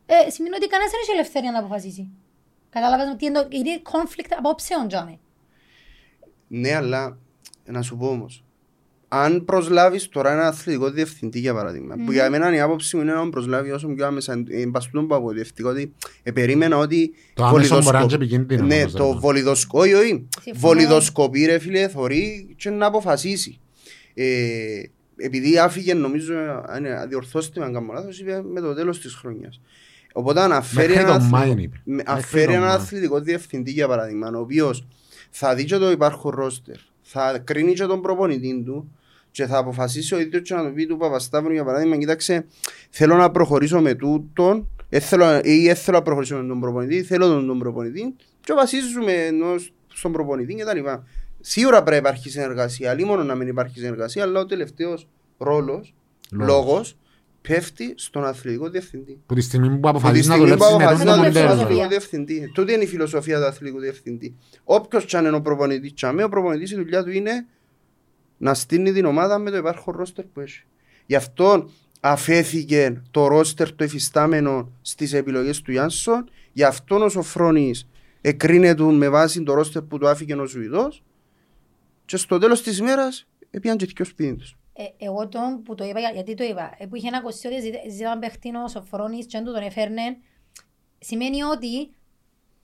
ε, 0.06 0.30
σημαίνει 0.30 0.56
ότι 0.60 0.68
κανένας 0.68 0.92
δεν 0.94 1.00
έχει 1.04 1.12
ελευθερία 1.18 1.52
να 1.52 1.60
αποφασίσει. 1.60 2.04
Κατάλαβες 2.70 3.08
ότι 3.14 3.26
είναι, 3.26 3.40
το- 3.42 3.48
είναι 3.58 3.74
conflict 3.92 4.32
απόψεων, 4.38 4.88
Τζάμε. 4.88 5.20
Ναι, 6.48 6.72
αλλά 6.76 7.18
να 7.72 7.82
σου 7.82 7.98
πω 7.98 8.08
όμως. 8.08 8.44
Αν 9.10 9.46
προσλάβεις 9.46 10.10
τώρα 10.10 10.32
ένα 10.32 10.48
αθλητικό 10.48 10.90
διευθυντή 10.92 11.40
για 11.40 11.54
παράδειγμα, 11.54 11.96
που 12.06 12.12
για 12.12 12.30
μένα 12.30 12.56
η 12.56 12.60
άποψη 12.60 12.96
μου 12.96 13.02
είναι 13.02 13.12
να 13.12 13.18
τον 13.20 13.30
προσλάβει 13.30 13.72
όσο 13.72 13.88
πιο 13.88 14.06
άμεσα 14.06 14.44
εν 14.50 14.72
παστούν 14.72 15.08
που 15.08 15.16
αποδευτικό, 15.16 15.70
ότι 15.70 15.94
ε, 16.24 16.32
περίμενα 16.32 16.78
ότι 16.78 17.14
Το 17.34 17.44
άμεσο 17.46 17.54
βολιδοσκο- 17.56 17.84
μπορεί 17.84 17.94
να 17.96 18.00
είναι 18.00 18.10
και 18.10 18.16
επικίνδυνο 18.16 18.66
Ναι, 18.66 18.80
όμως, 18.80 18.94
το 18.94 19.12
ρε. 19.14 19.20
βολιδοσκοπ, 19.20 19.80
όχι, 19.82 19.94
όχι, 19.94 20.28
Συμφωνώ. 20.42 20.60
βολιδοσκοπεί 20.74 21.46
ρε 21.46 21.60
φίλε, 21.60 21.88
θωρεί 21.88 22.54
και 22.58 22.70
να 22.70 22.86
αποφασίσει. 22.86 23.60
Ε, 24.14 24.82
επειδή 25.18 25.58
άφηγε 25.60 25.94
νομίζω, 25.94 26.34
αν 26.68 26.86
είναι- 26.86 27.06
διορθώστε 27.10 27.60
με 27.60 27.66
αν 27.66 27.74
κάνω 27.74 27.94
λάθος, 27.94 28.20
είπε 28.20 28.42
με 28.54 28.62
το 28.62 28.74
τέλος 28.74 29.00
της 29.02 29.14
χρονιάς. 29.14 29.62
Οπότε 30.14 30.42
αναφέρει 30.42 30.88
Μέχρι 30.88 31.02
ένα, 31.04 31.06
τον 31.08 31.16
αθλητικό- 31.16 31.40
Μάιν 31.46 31.58
είπε. 31.58 31.82
με- 31.84 31.94
Μέχρι 31.96 32.12
αφαίρει 32.14 32.46
τον 32.46 32.54
ένα 32.56 32.66
Μάιν. 32.66 32.80
αθλητικό 32.82 33.20
διευθυντή 33.20 33.72
για 33.72 33.88
παράδειγμα, 33.88 34.30
ο 34.36 34.40
οποίος 34.40 34.88
θα 35.30 35.56
δει 35.56 35.64
και 35.66 35.78
το 35.78 35.92
υπάρχον 35.92 36.32
ρόστερ, 36.36 36.76
θα 37.10 37.42
κρίνει 37.44 37.74
και 37.74 37.86
τον 37.86 38.02
προπονητή 38.02 38.64
του 38.66 38.92
και 39.32 39.46
θα 39.46 39.58
αποφασίσει 39.58 40.16
ο 40.16 40.20
ίδιος 40.20 40.42
και 40.42 40.54
να 40.54 40.68
του 40.68 40.74
πει 40.74 40.86
του 40.86 40.98
Παπασταύρου 40.98 41.54
για 41.54 41.64
παράδειγμα, 41.64 41.98
κοίταξε, 41.98 42.46
θέλω 42.90 43.16
να 43.16 43.32
προχωρήσω 43.32 43.82
με 43.82 43.94
τούτον, 43.94 44.68
ε, 44.90 45.00
θέλω, 45.00 45.40
ή 45.44 45.66
δεν 45.66 45.76
θέλω 45.76 45.98
να 45.98 46.04
προχωρήσω 46.04 46.36
με 46.36 46.48
τον 46.48 46.60
προπονητή, 46.60 47.04
θέλω 47.04 47.28
τον, 47.28 47.48
τον 47.48 47.60
προπονητή 47.60 48.16
και 48.42 48.54
βασίζουμε 48.54 49.14
ενός 49.14 49.74
στον 49.94 50.12
προπονητή 50.12 50.56
και 50.56 50.64
τα 50.64 50.74
λοιπά. 50.74 51.08
Σίγουρα 51.40 51.84
πρέπει 51.84 52.04
να 52.04 52.10
υπάρχει 52.10 52.30
συνεργασία, 52.30 52.90
αλλή 52.90 53.04
μόνο 53.04 53.24
να 53.24 53.36
μην 53.36 53.48
υπάρχει 53.48 53.80
συνεργασία, 53.80 54.24
αλλά 54.24 54.40
ο 54.40 54.46
τελευταίος 54.46 55.08
ρόλος, 55.38 55.94
Λόγος. 56.30 56.98
Λόγος, 57.50 57.64
πέφτει 57.64 57.94
στον 57.98 58.26
αθλητικό 58.26 58.70
διευθυντή. 58.70 59.20
Που 59.26 59.36
τη 59.36 59.42
στιγμή 59.42 59.68
που 59.68 59.74
Από 59.74 59.82
τη 59.82 59.88
αποφασίζει 59.90 60.28
να 60.28 60.34
στιγμή 60.34 60.56
που 60.56 60.64
δουλέψει 60.64 60.76
με 60.76 60.84
αποφασίζει 60.84 61.06
τον 61.06 61.18
να 61.18 61.24
το 61.24 61.30
δουλέψει 61.30 61.40
μοντέλο. 61.40 61.56
στον 61.56 61.68
φιλοσοφία. 61.68 61.86
αθλητικό 61.86 61.88
διευθυντή. 61.90 62.52
Τούτη 62.54 62.74
είναι 62.74 62.84
η 62.84 62.88
φιλοσοφία 62.88 63.40
του 63.40 63.46
αθλητικού 63.46 63.80
διευθυντή. 63.80 64.36
Όποιος 64.64 65.06
κι 65.06 65.18
αν 65.18 65.26
είναι 65.26 65.36
ο 65.36 65.42
προπονητής 65.42 65.94
τσάμε, 65.94 66.24
ο 66.24 66.30
προπονητής 66.30 66.72
η 66.72 66.76
δουλειά 66.76 67.04
του 67.04 67.12
είναι 67.12 67.46
να 68.38 68.54
στείλει 68.54 68.94
την 68.94 69.06
ομάδα 69.06 69.38
με 69.40 69.52
το 69.52 69.58
υπάρχον 69.58 69.96
ρόστερ 69.98 70.26
που 70.26 70.40
έχει. 70.40 70.64
Γι' 71.06 71.16
αυτό 71.16 71.70
αφέθηκε 72.00 73.02
το 73.12 73.28
ρόστερ 73.28 73.76
το 73.76 73.84
εφιστάμενο 73.84 74.72
στις 74.82 75.14
επιλογές 75.14 75.62
του 75.62 75.72
Γιάνσον, 75.72 76.30
γι' 76.54 76.64
αυτό 76.64 77.04
ο 77.04 77.10
Σοφρόνης 77.10 77.88
εκρίνεται 78.22 78.84
με 78.84 79.10
βάση 79.10 79.44
το 79.44 79.54
ρόστερ 79.54 79.82
που 79.82 79.98
του 79.98 80.08
άφηκε 80.08 80.34
ο 80.34 80.46
Σουηδός 80.46 81.04
και 82.06 82.18
στο 82.18 82.38
τέλος 82.38 82.62
της 82.62 82.78
ημέρας 82.78 83.28
έπιαν 83.50 83.78
και 83.78 83.86
δυο 83.86 84.06
σπίτι 84.06 84.36
τους. 84.36 84.58
Ε, 84.80 85.06
εγώ 85.06 85.28
τον 85.28 85.62
που 85.64 85.76
το 85.76 85.84
είπα, 85.86 86.00
για- 86.00 86.12
γιατί 86.14 86.34
το 86.34 86.44
είπα, 86.44 86.74
ε, 86.78 86.86
που 86.86 86.96
είχε 86.96 87.10
ακουστεί 87.16 87.48
ότι 87.48 87.60
ζήτα- 87.62 87.80
ζήταμε 87.92 88.20
παίχτη 88.20 88.50
ο 88.56 88.68
Σοφρόνης 88.68 89.26
και 89.26 89.38
αν 89.38 89.44
του 89.44 89.54
τον 89.54 89.64
έφερνε, 89.64 90.18
σημαίνει 91.00 91.42
ότι 91.44 91.90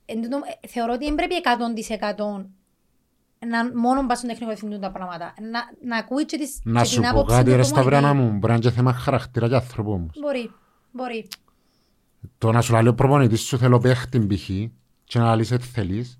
εν 0.06 0.22
τούτο, 0.22 0.40
ε, 0.60 0.68
θεωρώ 0.68 0.92
ότι 0.92 1.04
δεν 1.04 1.14
πρέπει 1.14 1.34
100% 1.34 2.46
να 3.46 3.78
μόνο 3.78 4.06
πας 4.06 4.16
στον 4.18 4.28
τεχνικό 4.30 4.50
διευθυντή 4.50 4.78
τα 4.78 4.90
πράγματα. 4.90 5.34
Να, 5.40 5.60
να 5.88 5.96
ακούεις 5.96 6.24
και, 6.24 6.36
τις, 6.38 6.60
Να 6.64 6.80
και 6.82 6.86
σου 6.88 6.94
την 7.00 7.02
πω 7.02 7.08
άποψη 7.08 7.36
κάτι 7.36 7.50
του 7.50 7.56
ρε 7.56 7.62
Σταυράνα 7.62 8.00
προπονητή. 8.00 8.32
μου, 8.32 8.38
μπορεί 8.38 8.46
να 8.52 8.58
είναι 8.58 8.68
και 8.68 8.70
θέμα 8.70 8.92
χαρακτήρα 8.92 9.48
και 9.48 9.54
άνθρωπου 9.54 9.92
όμως. 9.92 10.16
Μπορεί, 10.20 10.50
μπορεί. 10.92 11.28
Το 12.38 12.52
να 12.52 12.60
σου 12.60 12.72
λέει 12.72 12.86
ο 12.86 12.94
προπονητής 12.94 13.40
σου 13.42 13.58
θέλω 13.58 13.78
παίχτη 13.78 14.26
π.χ. 14.26 14.48
και 15.04 15.18
να 15.18 15.36
λύσεις 15.36 15.58
τι 15.58 15.66
θέλεις, 15.66 16.18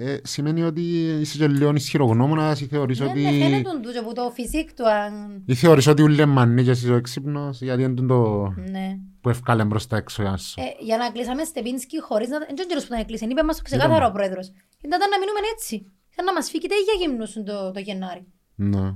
ε, 0.00 0.16
σημαίνει 0.22 0.62
ότι 0.62 0.80
είσαι 1.20 1.38
και 1.38 1.48
λίγο 1.48 1.72
ισχυρογνώμονας 1.74 2.60
ή 2.60 2.66
θεωρείς 2.66 2.98
Ναι, 2.98 3.06
ότι... 3.06 3.20
ναι, 3.22 3.30
φαίνεται 3.30 3.70
τον 3.70 3.82
τούτο 3.82 4.02
που 4.02 4.12
το 4.12 4.30
φυσικ 4.34 4.74
του, 4.74 4.88
αν... 4.88 5.42
Ή 5.46 5.54
θεωρείς 5.54 5.86
ότι 5.86 6.02
ούλε 6.02 6.26
μανί 6.26 6.64
και 6.64 6.70
είσαι 6.70 6.92
ο 6.92 6.94
έξυπνος, 6.94 7.60
γιατί 7.60 7.82
είναι 7.82 8.06
το 8.06 8.48
Ναι. 8.70 8.98
που 9.20 9.28
ευκάλε 9.28 9.64
μπροστά 9.64 9.96
έξω 9.96 10.22
για 10.22 10.36
σου. 10.36 10.60
Ε, 10.60 10.84
για 10.84 10.96
να 10.96 11.10
κλείσαμε 11.10 11.44
Στεπίνσκι 11.44 12.00
χωρίς 12.00 12.28
να... 12.28 12.38
Δεν 12.38 12.66
ξέρω 12.66 12.80
που 12.80 12.86
τον 12.88 12.98
έκλεισε. 12.98 13.24
Είπε 13.24 13.42
μας 13.42 13.56
το 13.56 13.62
ξεκάθαρο 13.62 14.06
ο 14.06 14.10
πρόεδρος. 14.10 14.46
Ήταν 14.84 14.98
να 14.98 15.18
μείνουμε 15.18 15.40
έτσι. 15.52 15.74
Ήταν 16.12 16.24
να 16.24 16.32
μας 16.32 16.50
φύγει 16.50 16.66
για 16.66 17.06
γυμνούς 17.06 17.32
το, 17.32 17.70
το 17.70 17.80
Γενάρη. 17.80 18.26
Ναι. 18.54 18.94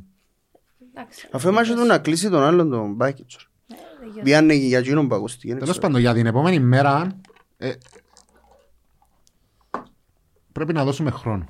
Εντάξει. 0.91 1.29
Αφού 1.31 1.49
έμασε 1.49 1.75
του 1.75 1.85
να 1.85 1.99
κλείσει 1.99 2.31
τον 2.31 2.43
άλλον 2.43 2.71
τον 2.71 2.95
Μπάκετσορ. 2.95 3.43
Ε, 3.43 3.75
δεν 4.01 4.09
ξέρω. 4.11 4.25
Πιάνε 4.25 4.55
για 4.55 4.79
εκείνον 4.79 5.09
που 5.09 5.15
ακούστηκε. 5.15 5.55
Τέλος 5.55 5.79
πάντων, 5.79 6.01
για 6.01 6.15
την 6.15 6.27
επόμενη 6.27 6.59
μέρα 6.59 7.21
ε, 7.57 7.73
πρέπει 10.53 10.73
να 10.73 10.85
δώσουμε 10.85 11.11
χρόνο. 11.11 11.49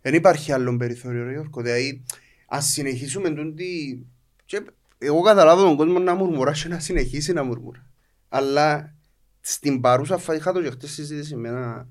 Δεν 0.00 0.14
υπάρχει 0.14 0.52
άλλο 0.52 0.76
περιθώριο, 0.76 1.24
ρε 1.24 1.32
Γιώργο. 1.32 1.62
Δηλαδή, 1.62 2.04
ας 2.46 2.66
συνεχίσουμε 2.66 3.30
τούτη... 3.30 4.06
Και 4.44 4.62
εγώ 4.98 5.20
καταλάβω 5.20 5.62
τον 5.62 5.76
κόσμο 5.76 5.98
να 5.98 6.14
μουρμουρά 6.14 6.52
και 6.52 6.68
να 6.68 6.78
συνεχίσει 6.78 7.32
να 7.32 7.42
μουρμουρά. 7.44 7.86
Αλλά 8.28 8.94
στην 9.40 9.80
παρούσα 9.80 10.18
φάση 10.18 10.38
είχα 10.38 10.52
το 10.52 10.62
και 10.62 10.70
χτες 10.70 10.90
συζήτηση 10.90 11.36
με 11.36 11.48
ένα, 11.48 11.88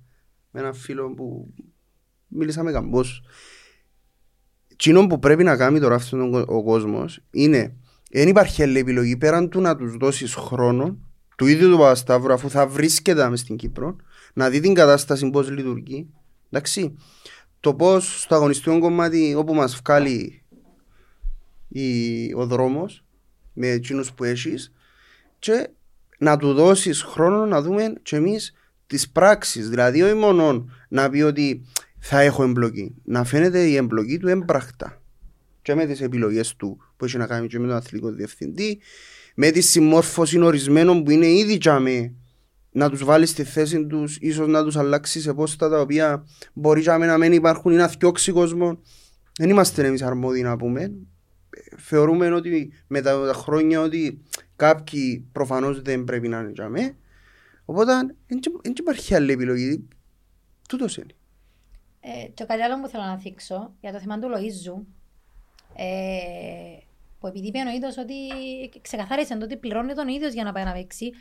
με 0.51 0.59
ένα 0.59 0.73
φίλο 0.73 1.13
που 1.13 1.53
μίλησαμε 2.27 2.71
καμπός. 2.71 3.23
Εκείνο 4.71 5.07
που 5.07 5.19
πρέπει 5.19 5.43
να 5.43 5.57
κάνει 5.57 5.79
τώρα 5.79 5.95
αυτόν 5.95 6.31
τον, 6.31 6.45
ο 6.47 6.63
κόσμος 6.63 7.23
είναι 7.31 7.75
δεν 8.11 8.27
υπάρχει 8.27 8.63
άλλη 8.63 8.79
επιλογή 8.79 9.17
πέραν 9.17 9.49
του 9.49 9.61
να 9.61 9.75
τους 9.75 9.97
δώσεις 9.97 10.33
χρόνο 10.33 10.97
του 11.37 11.45
ίδιου 11.45 11.69
του 11.69 11.77
Παπασταύρου 11.77 12.33
αφού 12.33 12.49
θα 12.49 12.67
βρίσκεται 12.67 13.29
μες 13.29 13.39
στην 13.39 13.55
Κύπρο 13.55 13.95
να 14.33 14.49
δει 14.49 14.59
την 14.59 14.73
κατάσταση 14.73 15.29
πώς 15.29 15.49
λειτουργεί 15.49 16.09
εντάξει 16.51 16.97
το 17.59 17.73
πώς 17.73 18.21
στο 18.21 18.35
αγωνιστικό 18.35 18.79
κομμάτι 18.79 19.35
όπου 19.35 19.53
μας 19.53 19.75
βγάλει 19.75 20.43
η, 21.67 22.33
ο 22.33 22.45
δρόμος 22.45 23.03
με 23.53 23.67
εκείνους 23.67 24.13
που 24.13 24.23
έχεις 24.23 24.71
και 25.39 25.69
να 26.17 26.37
του 26.37 26.53
δώσεις 26.53 27.01
χρόνο 27.01 27.45
να 27.45 27.61
δούμε 27.61 27.93
και 28.01 28.15
εμείς 28.15 28.53
τις 28.87 29.09
πράξεις. 29.09 29.69
Δηλαδή 29.69 30.01
όχι 30.01 30.13
μόνο 30.13 30.69
να 30.89 31.09
πει 31.09 31.21
ότι 31.21 31.65
θα 31.99 32.19
έχω 32.19 32.43
εμπλοκή. 32.43 32.95
Να 33.03 33.23
φαίνεται 33.23 33.63
η 33.63 33.75
εμπλοκή 33.75 34.17
του 34.17 34.27
έμπρακτα. 34.27 35.01
Και 35.61 35.75
με 35.75 35.85
τις 35.85 36.01
επιλογές 36.01 36.55
του 36.55 36.77
που 36.97 37.05
έχει 37.05 37.17
να 37.17 37.27
κάνει 37.27 37.47
και 37.47 37.59
με 37.59 37.67
τον 37.67 37.75
αθλητικό 37.75 38.11
διευθυντή 38.11 38.79
με 39.35 39.51
τη 39.51 39.61
συμμόρφωση 39.61 40.39
ορισμένων 40.39 41.03
που 41.03 41.11
είναι 41.11 41.27
ήδη 41.27 41.57
τζάμε 41.57 42.13
να 42.77 42.89
τους 42.89 43.03
βάλεις 43.03 43.29
στη 43.29 43.43
θέση 43.43 43.87
τους, 43.87 44.17
ίσως 44.17 44.47
να 44.47 44.63
τους 44.63 44.75
αλλάξεις 44.75 45.23
σε 45.23 45.33
πόστα 45.33 45.69
τα 45.69 45.79
οποία 45.79 46.27
μπορεί 46.53 46.81
τζάμε 46.81 47.05
να 47.05 47.17
μην 47.17 47.33
υπάρχουν 47.33 47.71
ή 47.71 47.75
να 47.75 47.87
θιώξει 47.87 48.31
κόσμο. 48.31 48.79
Δεν 49.37 49.49
είμαστε 49.49 49.87
εμείς 49.87 50.01
αρμόδιοι 50.01 50.41
να 50.41 50.57
πούμε. 50.57 50.91
Θεωρούμε 51.77 52.31
ότι 52.31 52.73
με 52.87 53.01
τα, 53.01 53.25
τα 53.25 53.33
χρόνια 53.33 53.81
ότι 53.81 54.21
κάποιοι 54.55 55.27
προφανώς 55.31 55.81
δεν 55.81 56.03
πρέπει 56.03 56.27
να 56.27 56.39
είναι 56.39 56.51
τζάμε. 56.51 56.95
Οπότε 57.65 57.91
δεν 58.27 58.73
υπάρχει 58.79 59.15
άλλη 59.15 59.31
επιλογή. 59.31 59.87
Τούτος 60.69 60.97
είναι. 60.97 61.13
Ε, 61.99 62.29
το 62.33 62.45
κάτι 62.45 62.61
άλλο 62.61 62.81
που 62.81 62.87
θέλω 62.87 63.03
να 63.03 63.17
θίξω 63.17 63.73
για 63.81 63.91
το 63.91 63.99
θέμα 63.99 64.19
του 64.19 64.27
Λοΐζου 64.27 64.85
ε, 65.75 66.77
που 67.19 67.27
επειδή 67.27 67.47
είπε 67.47 67.59
ο 67.67 67.75
ίδιος 67.75 67.97
ότι 67.97 68.13
ξεκαθάρισε 68.81 69.37
το 69.37 69.45
ότι 69.45 69.57
πληρώνει 69.57 69.93
τον 69.93 70.07
ίδιος 70.07 70.33
για 70.33 70.43
να 70.43 70.51
πάει 70.51 70.63
να 70.63 70.71
παίξει 70.71 71.11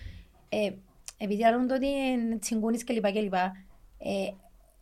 ε, 0.48 0.70
επειδή 1.16 1.44
άλλον 1.46 1.66
το 1.66 1.74
ότι 1.74 1.86
είναι 1.86 2.38
τσιγκούνης 2.38 2.84
κλπ. 2.84 3.10
κλπ. 3.12 3.34
Ε, 3.34 4.30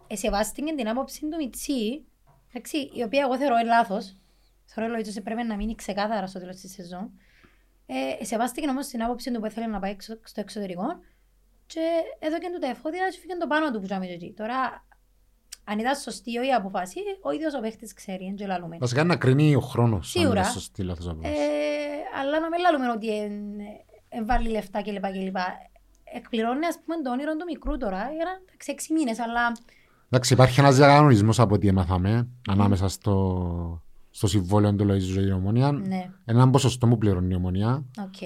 εσεβάστηκε 0.07 0.75
την 0.75 0.89
άποψη 0.89 1.21
του 1.21 1.37
Μιτσί 1.37 2.05
εντάξει, 2.53 2.77
η 2.95 3.03
οποία 3.03 3.21
εγώ 3.21 3.37
θεωρώ 3.37 3.57
είναι 3.59 3.69
λάθος 3.69 4.17
θεωρώ 4.65 4.95
ότι 4.99 5.21
πρέπει 5.21 5.43
να 5.43 5.57
μείνει 5.57 5.75
ξεκάθαρα 5.75 6.27
στο 6.27 6.39
τέλος 6.39 6.57
της 6.57 6.73
σεζόν 6.73 7.11
ε, 7.87 7.95
εσεβάστηκε 8.21 8.69
όμως 8.69 8.87
την 8.87 9.03
άποψη 9.03 9.33
του 9.33 9.41
που 9.41 9.47
ήθελε 9.47 9.67
να 9.67 9.79
πάει 9.81 9.91
εξω- 9.91 10.21
στο 10.29 10.41
εξωτερικό 10.41 10.85
και 11.67 11.81
έδωκε 12.19 12.47
του 12.53 12.59
τα 12.59 12.67
εφόδια 12.69 13.09
και 13.09 13.19
φύγει 13.19 13.37
το 13.41 13.47
πάνω 13.47 13.71
του 13.71 13.81
που 13.81 13.87
τζάμε 13.87 14.07
εκεί. 14.07 14.33
Τώρα, 14.37 14.87
αν 15.65 15.79
ήταν 15.79 15.97
σωστή 15.97 16.31
η 16.33 16.53
αποφάση, 16.57 16.99
ο 17.23 17.31
ίδιος 17.31 17.55
ο 17.55 17.61
παίχτης 17.61 17.93
ξέρει, 17.93 18.35
δεν 18.37 18.47
λαλούμε. 18.47 18.77
Βασικά 18.81 19.05
να 19.05 19.17
κρίνει 19.17 19.55
ο 19.55 19.61
χρόνος. 19.61 20.17
αν 20.17 20.23
Σίγουρα. 20.23 20.41
είναι 20.41 20.49
σωστή 20.51 20.83
λάθος 20.83 21.09
απόφαση. 21.09 21.35
Ε, 21.35 22.19
αλλά 22.21 22.41
να 22.41 22.49
μην 22.49 22.61
λαλούμε 22.61 22.91
ότι 22.91 23.09
έβαλε 24.09 24.49
λεφτά 24.49 24.83
κλπ. 24.83 25.07
κλπ. 25.07 25.37
Εκπληρώνει 26.17 26.67
ας 26.67 26.79
πούμε 26.85 26.97
το 27.05 27.11
όνειρο 27.11 27.37
του 27.37 27.45
μικρού 27.51 27.77
τώρα 27.77 27.97
για 27.99 28.25
να 28.25 28.31
εντάξει, 28.47 28.71
έξι 28.73 28.93
μήνες, 28.93 29.19
αλλά 29.19 29.53
Εντάξει, 30.09 30.33
υπάρχει 30.33 30.61
ένας 30.61 30.77
διακανονισμός 30.77 31.41
από 31.41 31.55
ό,τι 31.55 31.69
έμαθαμε 31.69 32.29
ανάμεσα 32.51 32.89
στο, 32.89 33.83
στο 34.11 34.27
συμβόλαιο 34.27 34.75
του 34.75 34.85
Λοΐζου 34.85 34.99
για 34.99 35.23
την 35.23 35.33
Ομονίας. 35.33 35.71
ναι, 35.73 36.11
Έναν 36.25 36.51
ποσοστό 36.51 36.87
που 36.87 36.99
πληρώνει 36.99 37.33
η 37.33 37.35
Ομονία. 37.37 37.85
οκ. 38.05 38.21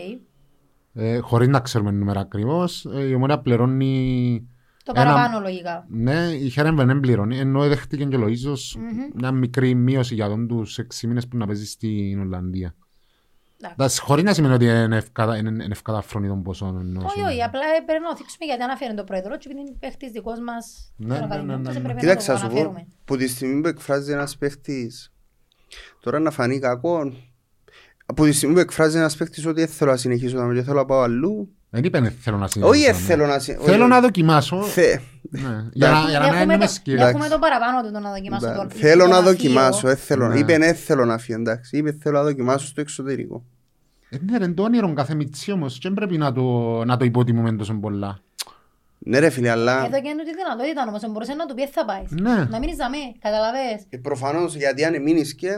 Ε, 0.92 1.18
χωρίς 1.18 1.48
να 1.48 1.60
ξέρουμε 1.60 1.90
νούμερα 1.90 2.20
ακριβώς, 2.20 2.84
ε, 2.84 3.02
η 3.08 3.14
Ομονία 3.14 3.38
πληρώνει... 3.40 4.48
Το 4.84 4.92
Ένα- 4.96 5.04
παραπάνω 5.12 5.40
λογικά. 5.40 5.84
Ναι, 5.88 6.26
η 6.26 6.48
Χέρεμβεν 6.48 6.86
δεν 6.86 7.00
πληρώνει, 7.00 7.38
ενώ 7.38 7.68
δέχτηκε 7.68 8.04
και 8.04 8.16
ο 8.16 8.20
Λοΐζος 8.26 8.76
Μμμ. 8.78 8.98
μια 9.14 9.32
μικρή 9.32 9.74
μείωση 9.74 10.14
για 10.14 10.28
τον 10.28 10.48
τους 10.48 10.78
6 10.78 11.06
μήνες 11.06 11.28
που 11.28 11.36
να 11.36 11.46
παίζει 11.46 11.66
στην 11.66 12.20
Ολλανδία. 12.20 12.74
Εντάξει. 13.60 13.74
Εντάξει, 13.78 14.00
χωρίς 14.00 14.24
να 14.24 14.34
σημαίνει 14.34 14.54
ότι 14.54 14.64
είναι 14.64 14.96
ευκατα- 14.96 15.36
είναι- 15.36 15.48
είναι 15.64 15.66
ευκαταφρόνη 15.70 16.28
των 16.28 16.42
ποσών. 16.42 16.80
εννοώ, 16.80 17.04
Όχι, 17.04 17.18
σου. 17.18 17.24
όχι, 17.28 17.42
απλά 17.42 17.60
ε, 17.60 17.80
πρέπει 17.86 18.02
να 18.02 18.08
το 18.08 18.16
θίξουμε 18.16 18.44
γιατί 18.44 18.62
αναφέρει 18.62 18.94
το 18.94 19.04
πρόεδρο 19.04 19.36
και 19.38 19.48
επειδή 19.50 19.60
είναι 19.68 19.76
παίχτης 19.80 20.10
δικός 20.10 20.38
μας 20.40 20.92
Ναι, 20.96 21.14
στον 21.14 21.18
ναι, 21.18 21.24
Ακαδημίο, 21.34 21.52
ναι, 21.56 21.58
ναι, 21.58 21.64
τότε 21.68 21.78
ναι. 21.78 21.84
πρέπει 21.84 22.00
Κοίταξε, 22.00 22.32
να 22.32 22.38
να 22.38 22.40
το 22.42 22.46
σου 22.48 22.52
πω, 22.54 22.60
αναφέρουμε. 22.60 22.88
που 23.04 23.16
τη 23.16 23.26
στιγμή 23.28 23.60
που 23.62 23.68
εκφράζει 23.68 24.12
ένας 24.12 24.36
παίχτης 24.36 25.12
Τώρα 26.00 26.18
να 26.18 26.30
φανεί 26.30 26.58
κακό. 26.58 27.12
Από 28.06 28.24
τη 28.24 28.32
στιγμή 28.32 28.54
που 28.54 28.60
εκφράζει 28.60 28.96
ένας 28.98 29.16
παίκτης 29.16 29.46
ότι 29.46 29.60
δεν 29.60 29.68
θέλω 29.68 29.90
να 29.90 29.96
συνεχίσω 29.96 30.36
να 30.36 30.44
με 30.44 30.62
θέλω 30.62 30.76
να 30.76 30.84
πάω 30.84 31.00
αλλού. 31.00 31.56
Δεν 31.70 31.84
είπε 31.84 31.98
«Ε, 31.98 32.10
θέλω 32.20 32.36
να 32.36 32.46
συνεχίσω. 32.48 32.78
Όχι 32.78 32.84
δεν 32.92 32.94
θέλω 33.00 33.26
να 33.26 33.38
συνεχίσω. 33.38 33.70
Θέλω 33.70 33.86
να 33.86 34.00
δοκιμάσω. 34.00 34.62
Θε- 34.62 35.00
Ναι, 35.30 35.40
Για 35.72 35.90
να- 35.90 36.08
για 36.08 36.18
να 36.18 36.24
μην 36.26 36.34
Έχουμε 36.38 36.54
είμαι 36.54 36.64
το- 36.64 36.70
σκύλος. 36.72 37.08
Έχουμε 37.08 37.28
το 37.28 37.38
παραπάνω 37.38 37.82
του 37.82 37.92
το 37.92 37.98
να 37.98 38.10
δοκιμάσω 38.10 38.46
το 38.46 38.62
Ναι. 38.64 38.68
Θέλω 38.74 39.02
το 39.02 39.08
να 39.08 39.14
γραφείο. 39.16 39.32
δοκιμάσω. 39.32 39.86
δεν 39.86 39.96
θέλω 39.96 40.26
να- 40.28 40.34
Ναι. 40.34 40.38
Είπε 40.40 40.58
δεν 40.58 40.74
θέλω 40.74 41.04
να 41.04 41.18
φύγει 41.18 41.38
εντάξει. 41.40 41.76
Είπε 41.76 41.96
θέλω 42.02 42.16
να 42.18 42.22
δοκιμάσω 42.24 42.66
στο 42.66 42.80
εξωτερικό. 42.80 43.44
Ε, 44.10 44.16
Ναι, 44.30 44.38
ρε, 44.38 44.48
το 44.48 44.62
όνειρο 44.62 44.92
κάθε 44.92 45.14
μιτσί 45.14 45.52
όμως. 45.52 45.72
Και 45.74 45.80
δεν 45.82 45.94
πρέπει 45.94 46.18
να 46.18 46.32
το, 46.32 46.42
να 46.84 46.96
το 46.96 47.04
υποτιμούμε 47.04 47.52
τόσο 47.52 47.74
πολλά. 47.74 48.18
Ναι 48.98 49.18
ρε 49.18 49.30
φίλε, 49.30 49.50
αλλά 49.50 49.72
Εδώ 49.86 50.00
και 50.00 50.08
είναι 50.08 50.22
τη 50.24 50.30
δυνατότητα 50.34 50.84
όμως, 50.88 51.12
μπορούσε 51.12 51.34
να 51.34 51.46
του 51.46 51.54
πει 51.54 51.66
θα 51.68 51.84
πάει. 51.84 52.02
Ναι. 52.08 52.44
Να 52.50 52.58
μείνεις 52.58 52.76
δαμέ, 52.76 52.96
καταλαβες. 53.20 53.82
ε, 53.88 53.96
προφανώς 53.96 54.56
γιατί 54.56 54.84
αν 54.84 55.02
μείνεις 55.02 55.34
και 55.34 55.48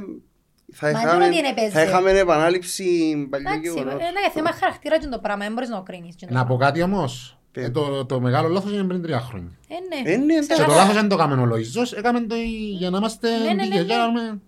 θα 0.73 0.91
Μα 0.93 1.01
είχαμε, 1.01 1.19
δεν 1.25 1.33
είναι 1.33 1.49
ότι 1.49 1.61
είναι 1.61 1.71
θα 1.71 1.83
είχαμε 1.83 2.11
επανάληψη 2.11 2.85
παλιού 3.31 3.47
Εντάξει, 3.49 3.71
γεγονότος. 3.71 4.01
ε, 4.01 4.05
ναι, 4.05 4.31
θέμα 4.33 4.53
χαρακτήρα 4.53 4.99
και 4.99 5.07
το 5.07 5.19
πράγμα, 5.19 5.45
δεν 5.45 5.53
μπορείς 5.53 5.69
να 5.69 5.77
το 5.77 5.83
κρίνεις. 5.83 6.15
και 6.15 6.27
το 6.27 6.33
Να 6.35 6.41
πω 6.41 6.57
πράγμα. 6.57 6.65
κάτι 6.65 6.83
όμως. 6.83 7.39
Πε. 7.53 7.63
Ε, 7.65 7.71
το, 7.71 8.05
το 8.07 8.21
μεγάλο 8.21 8.49
λάθος 8.49 8.73
είναι 8.73 8.85
πριν 8.85 9.03
τρία 9.03 9.21
χρόνια. 9.21 9.51
Ε, 9.69 10.03
ναι. 10.05 10.11
Ε, 10.13 10.17
ναι, 10.17 10.33
εντάξει. 10.35 10.49
Και 10.49 10.55
το 10.55 10.55
Ξεκάθαρα. 10.55 10.77
λάθος 10.81 10.95
δεν 10.95 11.09
το 11.09 11.15
έκαμε 11.15 11.43
ο 11.43 11.45
Λοϊζός, 11.45 11.93
έκαμε 11.93 12.21
το 12.21 12.35
για 12.79 12.91
να 12.91 12.99
είμαστε 12.99 13.29
Ναι, 13.31 13.45
ναι, 13.45 13.53
ναι, 13.53 13.63
δίκαιοι, 13.63 13.79
ναι. 13.79 13.85
για 13.85 13.97
να 13.97 14.03
κάνουμε 14.03 14.41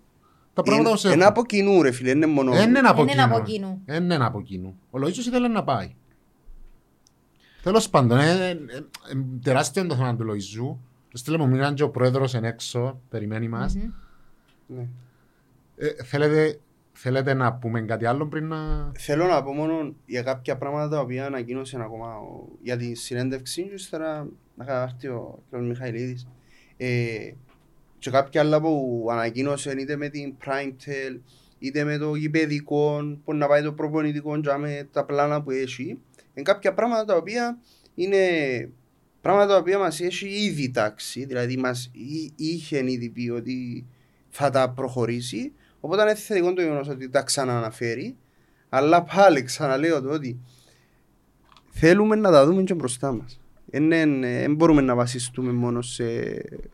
τα 0.54 0.62
πράγματα 0.62 0.88
όπως 0.88 1.04
Είναι 1.04 1.12
έχουν. 1.12 1.24
από 1.26 1.44
κοινού 1.46 1.82
ρε 1.82 1.90
φίλε, 1.92 2.10
είναι 2.10 2.26
μόνο. 2.26 2.52
Δεν 2.52 2.68
είναι 2.68 2.78
από 2.88 3.02
Είναι 3.02 3.22
από 3.22 3.34
κοινού. 3.42 3.44
κοινού. 3.44 3.82
Δεν 3.86 4.02
είναι 4.04 4.24
από 4.24 4.42
κοινού. 4.42 4.78
Ο 4.90 4.98
Λοΐζος 5.02 5.16
ήθελε 5.26 5.48
να 5.48 5.64
πάει. 5.64 5.94
Τέλος 7.62 7.88
πάντων, 7.90 8.18
ε, 8.18 8.30
ε, 8.30 8.50
ε, 8.50 8.56
τεράστιο 9.42 9.86
το 9.86 9.94
θέμα 9.94 10.16
του 10.16 10.24
Λοϊζού. 10.24 10.80
Στείλε 11.12 11.38
μου 11.38 11.48
μήναν 11.48 11.74
και 11.74 11.82
ο 11.82 11.90
πρόεδρος 11.90 12.34
εν 12.34 12.44
έξω, 12.44 13.00
περιμένει 13.08 13.48
μας. 13.48 13.76
Μμμ. 15.76 15.84
Ναι. 15.84 15.86
Ε, 15.86 16.04
θέλετε, 16.04 16.58
θέλετε 16.92 17.34
να 17.34 17.52
πούμε 17.54 17.80
κάτι 17.82 18.06
άλλο 18.06 18.26
πριν 18.26 18.46
να... 18.46 18.92
Θέλω 18.98 19.26
να 19.26 19.42
πω 19.42 19.52
μόνο 19.52 19.94
για 20.06 20.22
κάποια 20.22 20.56
πράγματα 20.56 20.88
τα 20.88 21.00
οποία 21.00 21.26
ανακοίνωσε 21.26 21.76
ακόμα 21.80 22.16
ο- 22.16 22.48
για 22.62 22.76
τη 22.76 22.94
συνέντευξη 22.94 23.62
και 23.62 23.74
ύστερα 23.74 24.28
να 24.56 24.64
κατάρθει 24.64 25.08
ο 25.08 25.42
κ. 25.50 25.56
Μιχαηλίδης. 25.56 26.26
Ε, 26.76 27.30
και 27.98 28.10
κάποια 28.10 28.40
άλλα 28.40 28.60
που 28.60 29.06
ανακοίνωσε 29.10 29.74
είτε 29.78 29.96
με 29.96 30.08
την 30.08 30.34
Primetel 30.44 31.20
είτε 31.58 31.84
με 31.84 31.98
το 31.98 32.14
γηπαιδικό 32.14 33.00
που 33.24 33.34
να 33.34 33.46
πάει 33.46 33.62
το 33.62 33.72
προπονητικό 33.72 34.40
και 34.40 34.56
με 34.58 34.88
τα 34.92 35.04
πλάνα 35.04 35.42
που 35.42 35.50
έχει 35.50 35.84
είναι 36.34 36.42
κάποια 36.42 36.74
πράγματα 36.74 37.04
τα 37.04 37.16
οποία 37.16 37.58
είναι 37.94 38.18
πράγματα 39.20 39.46
τα 39.46 39.56
οποία 39.56 39.78
μας 39.78 40.00
έχει 40.00 40.26
ήδη 40.28 40.70
τάξει 40.70 41.24
δηλαδή 41.24 41.56
μας 41.56 41.90
εί- 41.92 42.32
είχε 42.36 42.90
ήδη 42.90 43.08
πει 43.10 43.28
ότι 43.30 43.86
θα 44.28 44.50
τα 44.50 44.70
προχωρήσει 44.70 45.52
οπότε 45.82 46.02
είναι 46.02 46.14
θετικό 46.14 46.52
το 46.52 46.62
γεγονός 46.62 46.88
ότι 46.88 47.08
τα 47.08 47.22
ξανααναφέρει 47.22 48.16
αλλά 48.68 49.02
πάλι 49.02 49.42
ξαναλέω 49.42 50.00
το 50.02 50.08
ότι 50.08 50.40
θέλουμε 51.70 52.16
να 52.16 52.30
τα 52.30 52.46
δούμε 52.46 52.62
και 52.62 52.74
μπροστά 52.74 53.12
μας. 53.12 53.40
Δεν 53.74 54.54
μπορούμε 54.54 54.80
να 54.80 54.94
βασιστούμε 54.94 55.52
μόνο 55.52 55.82
σε... 55.82 56.04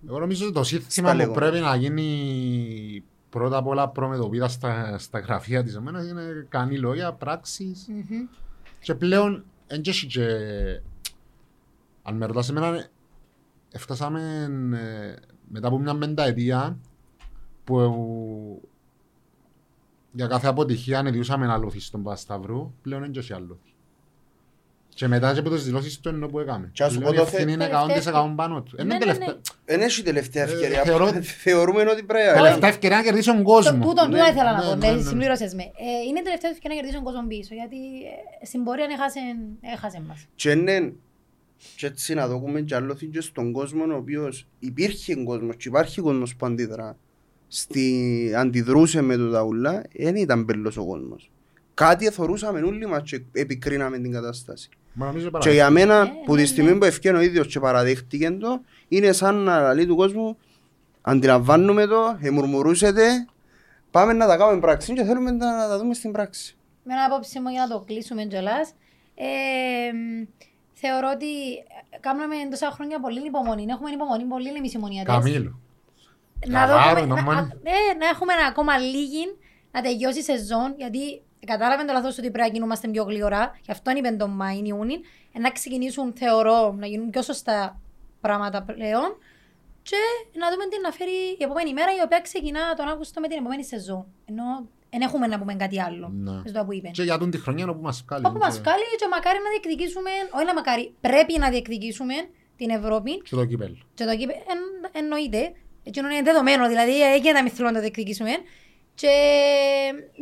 Εγώ 0.08 0.18
νομίζω 0.18 0.44
ότι 0.44 0.54
το 0.54 0.62
Στα 0.64 0.78
σύστημα 0.78 1.10
που 1.10 1.16
λεγόμενα. 1.16 1.40
πρέπει 1.46 1.64
να 1.64 1.76
γίνει 1.76 3.04
πρώτα 3.30 3.56
απ' 3.56 3.66
όλα 3.66 3.88
προμετωπίδας 3.88 4.52
στα, 4.52 4.98
στα 4.98 5.18
γραφεία 5.18 5.62
της 5.62 5.74
εμένας 5.74 6.08
είναι 6.08 6.46
κάνει 6.48 6.78
λόγια, 6.78 7.12
πράξεις 7.12 7.86
Μμμ. 7.88 8.26
και 8.80 8.94
πλέον 8.94 9.44
εν 9.66 9.82
και 9.82 9.90
έχει 9.90 10.06
και 10.06 10.26
αν 12.02 12.16
με 12.16 12.26
ρωτάς 12.26 12.48
εμένα 12.48 12.86
έφτασαμε 13.72 14.48
ε, 14.74 15.14
μετά 15.48 15.66
από 15.68 15.78
μια 15.78 15.98
πενταετία 15.98 16.78
που 17.64 18.67
για 20.18 20.26
κάθε 20.26 20.46
αποτυχία 20.46 20.98
ανεδιούσαμε 20.98 21.52
αλούθη 21.52 21.80
στον 21.80 22.02
Πασταυρού 22.02 22.72
πλέον 22.82 23.02
εν 23.02 23.10
και 23.12 23.18
έχει 23.18 23.32
αλούθη. 23.32 23.72
Και 24.88 25.08
μετά 25.08 25.32
και 25.32 25.38
από 25.38 25.50
τις 25.50 25.64
δηλώσεις 25.64 26.00
του 26.00 26.08
ενώ 26.08 26.26
που 26.26 26.38
έκαμε. 26.38 26.70
Και 26.72 26.82
ας 26.84 26.92
σου 26.92 26.98
Πλέον 26.98 27.14
πω 27.14 27.20
η 27.20 27.24
το 27.24 27.28
θε- 27.30 27.34
ευθύνη 27.34 27.52
είναι 27.52 27.68
Τελευταία 27.86 28.22
100% 28.32 28.34
πάνω 28.36 28.62
του. 28.62 28.72
Ναι, 28.76 28.82
Είναι 28.82 28.92
ναι, 28.94 28.98
τελευταία- 29.00 29.26
ναι. 29.28 29.34
Δεν 29.64 29.80
έχει 29.80 30.02
τελευταία 30.02 30.42
Ε, 30.42 30.52
ευκαιρία. 30.52 30.82
θεωρώ- 30.82 31.22
Θεωρούμε 31.22 31.82
ότι 31.82 32.02
πρέπει 32.02 32.26
να... 32.36 32.42
Τελευταία 32.42 32.68
ευκαιρία 32.68 32.96
να 32.96 33.02
κερδίσει 33.02 33.26
τον 33.28 33.36
Το- 33.36 33.42
κόσμο. 33.42 33.72
Τούτο, 33.86 34.04
τούτο 34.04 34.06
Ναι, 34.06 34.28
ήθελα 34.28 34.52
να 34.52 34.58
ναι, 34.64 34.70
πω, 34.70 34.74
ναι, 34.76 34.86
ναι, 34.90 34.94
ναι. 34.96 35.02
συμπλήρωσες 35.02 35.54
με. 35.54 35.62
Ε, 35.62 36.06
Είναι 36.08 36.22
τελευταία 36.22 36.50
ευκαιρία 36.50 36.76
να 36.76 36.82
κερδίσει 36.82 36.94
τον 36.94 37.04
κόσμο 37.04 37.26
πίσω, 37.28 37.54
γιατί 37.54 37.76
ε, 38.40 38.44
στην 38.46 38.64
πορεία 38.64 38.86
έχασε, 38.90 39.20
έχασε 39.60 40.00
μας. 40.08 40.26
Και 40.34 40.50
είναι... 40.50 40.92
Και 41.76 41.86
έτσι 41.86 42.14
να 42.14 42.28
δούμε 42.28 42.60
και 42.60 42.74
άλλο 42.74 42.94
και 43.12 43.20
στον 43.20 43.52
κόσμο 43.52 43.84
ο 43.92 43.96
οποίος 43.96 44.46
υπήρχε 44.58 45.14
κόσμος 45.14 45.56
και 45.56 45.68
υπάρχει 45.68 46.00
κόσμος 46.00 46.36
που 46.36 46.46
αντιδρά 46.46 46.96
στη... 47.48 48.32
αντιδρούσε 48.36 49.00
με 49.00 49.16
το 49.16 49.30
ταούλα 49.30 49.82
δεν 49.92 50.16
ήταν 50.16 50.44
πέλος 50.44 50.76
ο 50.76 50.84
κόσμος. 50.84 51.30
Κάτι 51.74 52.10
θεωρούσαμε 52.10 52.60
όλοι 52.60 52.86
μας 52.86 53.02
και 53.04 53.20
επικρίναμε 53.32 53.98
την 53.98 54.12
κατάσταση. 54.12 54.68
Μα 54.92 55.06
νομίζω 55.06 55.24
Και 55.24 55.30
παράδειγμα. 55.30 55.56
για 55.58 55.70
μένα, 55.70 56.04
Ναι, 56.04 56.10
που 56.24 56.34
ναι, 56.34 56.40
τη 56.42 56.46
στιγμή 56.48 56.70
ναι. 56.70 56.78
που 56.78 56.84
ευκαιρία 56.84 57.18
ο 57.18 57.22
ίδιος 57.22 57.46
και 57.46 57.60
παραδέχτηκε 57.60 58.30
το, 58.30 58.60
είναι 58.88 59.12
σαν 59.12 59.34
να 59.36 59.74
λέει 59.74 59.86
του 59.86 59.96
κόσμου, 59.96 60.36
αντιλαμβάνουμε 61.02 61.86
το, 61.86 62.18
εμουρμουρούσετε, 62.20 63.26
πάμε 63.90 64.12
να 64.12 64.26
τα 64.26 64.36
κάνουμε 64.36 64.60
πράξη 64.60 64.92
και 64.92 65.02
θέλουμε 65.04 65.30
να 65.30 65.68
τα 65.68 65.78
δούμε 65.78 65.94
στην 65.94 66.12
πράξη. 66.12 66.56
Με 66.84 66.92
ένα 66.94 67.04
απόψη 67.04 67.40
μου 67.40 67.48
για 67.48 67.66
να 67.68 67.74
το 67.74 67.84
κλείσουμε 67.86 68.24
κιόλας. 68.24 68.72
Ε, 69.14 69.26
μ, 69.92 70.24
θεωρώ 70.72 71.10
ότι 71.14 71.26
κάνουμε 72.00 72.34
τόσα 72.50 72.70
χρόνια 72.70 73.00
πολύ 73.00 73.26
υπομονή. 73.26 73.64
Έχουμε 73.68 73.90
υπομονή 73.90 74.24
πολύ 74.24 74.48
εμείς 74.48 74.72
οι 74.74 74.78
μονιατές. 74.78 75.14
Καμίλου. 75.14 75.60
Να, 76.46 76.60
Καβάρο, 76.66 77.00
δούμε, 77.00 77.14
να, 77.14 77.20
νομάν. 77.20 77.36
α- 77.38 77.50
ναι, 77.62 77.98
να 77.98 78.08
έχουμε 78.08 78.32
ακόμα 78.48 78.78
λίγη 78.78 79.36
να 79.72 79.80
τελειώσει 79.80 80.18
η 80.18 80.22
σεζόν, 80.22 80.74
γιατί 80.76 81.22
κατάλαβε 81.46 81.84
το 81.84 81.92
λάθος 81.92 82.18
ότι 82.18 82.30
πρέπει 82.30 82.48
να 82.48 82.54
κινούμαστε 82.54 82.88
πιο 82.88 83.04
γλυωρά, 83.04 83.58
γι' 83.62 83.70
αυτό 83.70 83.90
είπε 83.96 84.08
τον 84.10 84.30
Μάιν 84.30 84.64
Ιούνιν, 84.64 85.00
ε, 85.32 85.38
να 85.38 85.50
ξεκινήσουν, 85.50 86.12
θεωρώ, 86.16 86.72
να 86.78 86.86
γίνουν 86.86 87.10
πιο 87.10 87.22
σωστά 87.22 87.80
πράγματα 88.20 88.62
πλέον 88.62 89.16
και 89.82 89.96
να 90.38 90.50
δούμε 90.50 90.64
τι 90.70 90.76
να 90.82 90.90
φέρει 90.90 91.10
η 91.38 91.42
επόμενη 91.44 91.72
μέρα, 91.72 91.90
η 91.98 92.02
οποία 92.04 92.20
ξεκινά 92.20 92.74
τον 92.76 92.88
Αύγουστο 92.88 93.20
με 93.20 93.28
την 93.28 93.38
επόμενη 93.38 93.64
σεζόν. 93.64 94.06
Ενώ 94.24 94.44
δεν 94.90 95.00
έχουμε 95.00 95.26
να 95.26 95.38
πούμε 95.38 95.54
κάτι 95.54 95.80
άλλο, 95.80 96.08
Ναι. 96.14 96.30
σε 96.30 96.42
αυτό 96.46 96.64
που 96.64 96.72
είπε. 96.72 96.88
Και 96.88 97.02
για 97.02 97.18
τον 97.18 97.30
τη 97.30 97.38
χρονιά 97.38 97.68
όπου 97.68 97.82
μας 97.82 98.04
κάλει. 98.04 98.26
Όπου 98.26 98.38
μας 98.38 98.60
κάλει 98.60 98.82
και 98.98 99.06
μακάρι 99.10 99.38
να 99.44 99.50
διεκδικήσουμε, 99.50 100.10
όχι 100.34 100.44
να 100.44 100.54
μακάρι, 100.54 100.94
πρέπει 101.00 101.38
να 101.38 101.48
διεκδικήσουμε 101.50 102.14
την 102.56 102.70
Ευρώπη 102.70 103.18
Και 103.22 103.34
το 103.36 103.44
κύπελ. 103.44 103.72
και 103.94 104.04
το 104.04 104.16
κύπε, 104.16 104.32
εν, 104.32 104.90
εννοείται. 105.02 105.52
Έτσι 105.88 106.00
είναι 106.00 106.22
δεδομένο, 106.24 106.68
δηλαδή 106.68 107.12
έγινε 107.14 107.32
να 107.32 107.42
μην 107.42 107.52
θέλουμε 107.52 107.70
να 107.70 107.76
το 107.76 107.82
διεκδικήσουμε. 107.82 108.30
Και 108.94 109.14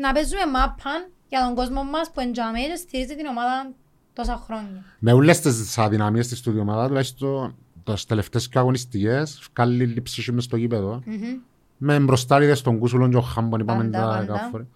να 0.00 0.12
παίζουμε 0.12 0.46
μάπαν 0.52 1.00
για 1.28 1.40
τον 1.44 1.54
κόσμο 1.54 1.84
μας 1.84 2.10
που 2.12 2.20
εντιαμέ 2.20 2.58
και 2.58 2.76
στηρίζει 2.76 3.14
την 3.16 3.26
ομάδα 3.26 3.72
τόσα 4.12 4.42
χρόνια. 4.44 4.84
Με 4.98 5.12
όλες 5.12 5.40
τις 5.40 5.78
αδυναμίες 5.78 6.28
της 6.28 6.40
του 6.40 6.56
η 6.56 6.58
ομάδα, 6.58 6.86
τουλάχιστον 6.86 7.56
τις 7.84 8.04
τελευταίες 8.04 8.48
και 8.48 8.58
αγωνιστικές, 8.58 9.48
βγάλει 9.54 9.84
λίγη 9.84 10.02
ψυχή 10.02 10.32
μες 10.32 10.44
στο 10.44 10.56
γήπεδο. 10.56 11.02
Μμμ. 11.04 11.38
Με 11.76 11.98
μπροστάριδες 11.98 12.62
των 12.62 12.78
Κούσουλων 12.78 13.10
και 13.10 13.16
ο 13.16 13.20
Χάμπον, 13.20 13.60
είπαμε 13.60 13.84
Πάντα, 13.84 13.98
τα 13.98 14.06
πάντα. 14.06 14.32
κάθε 14.32 14.50
φορά. 14.50 14.66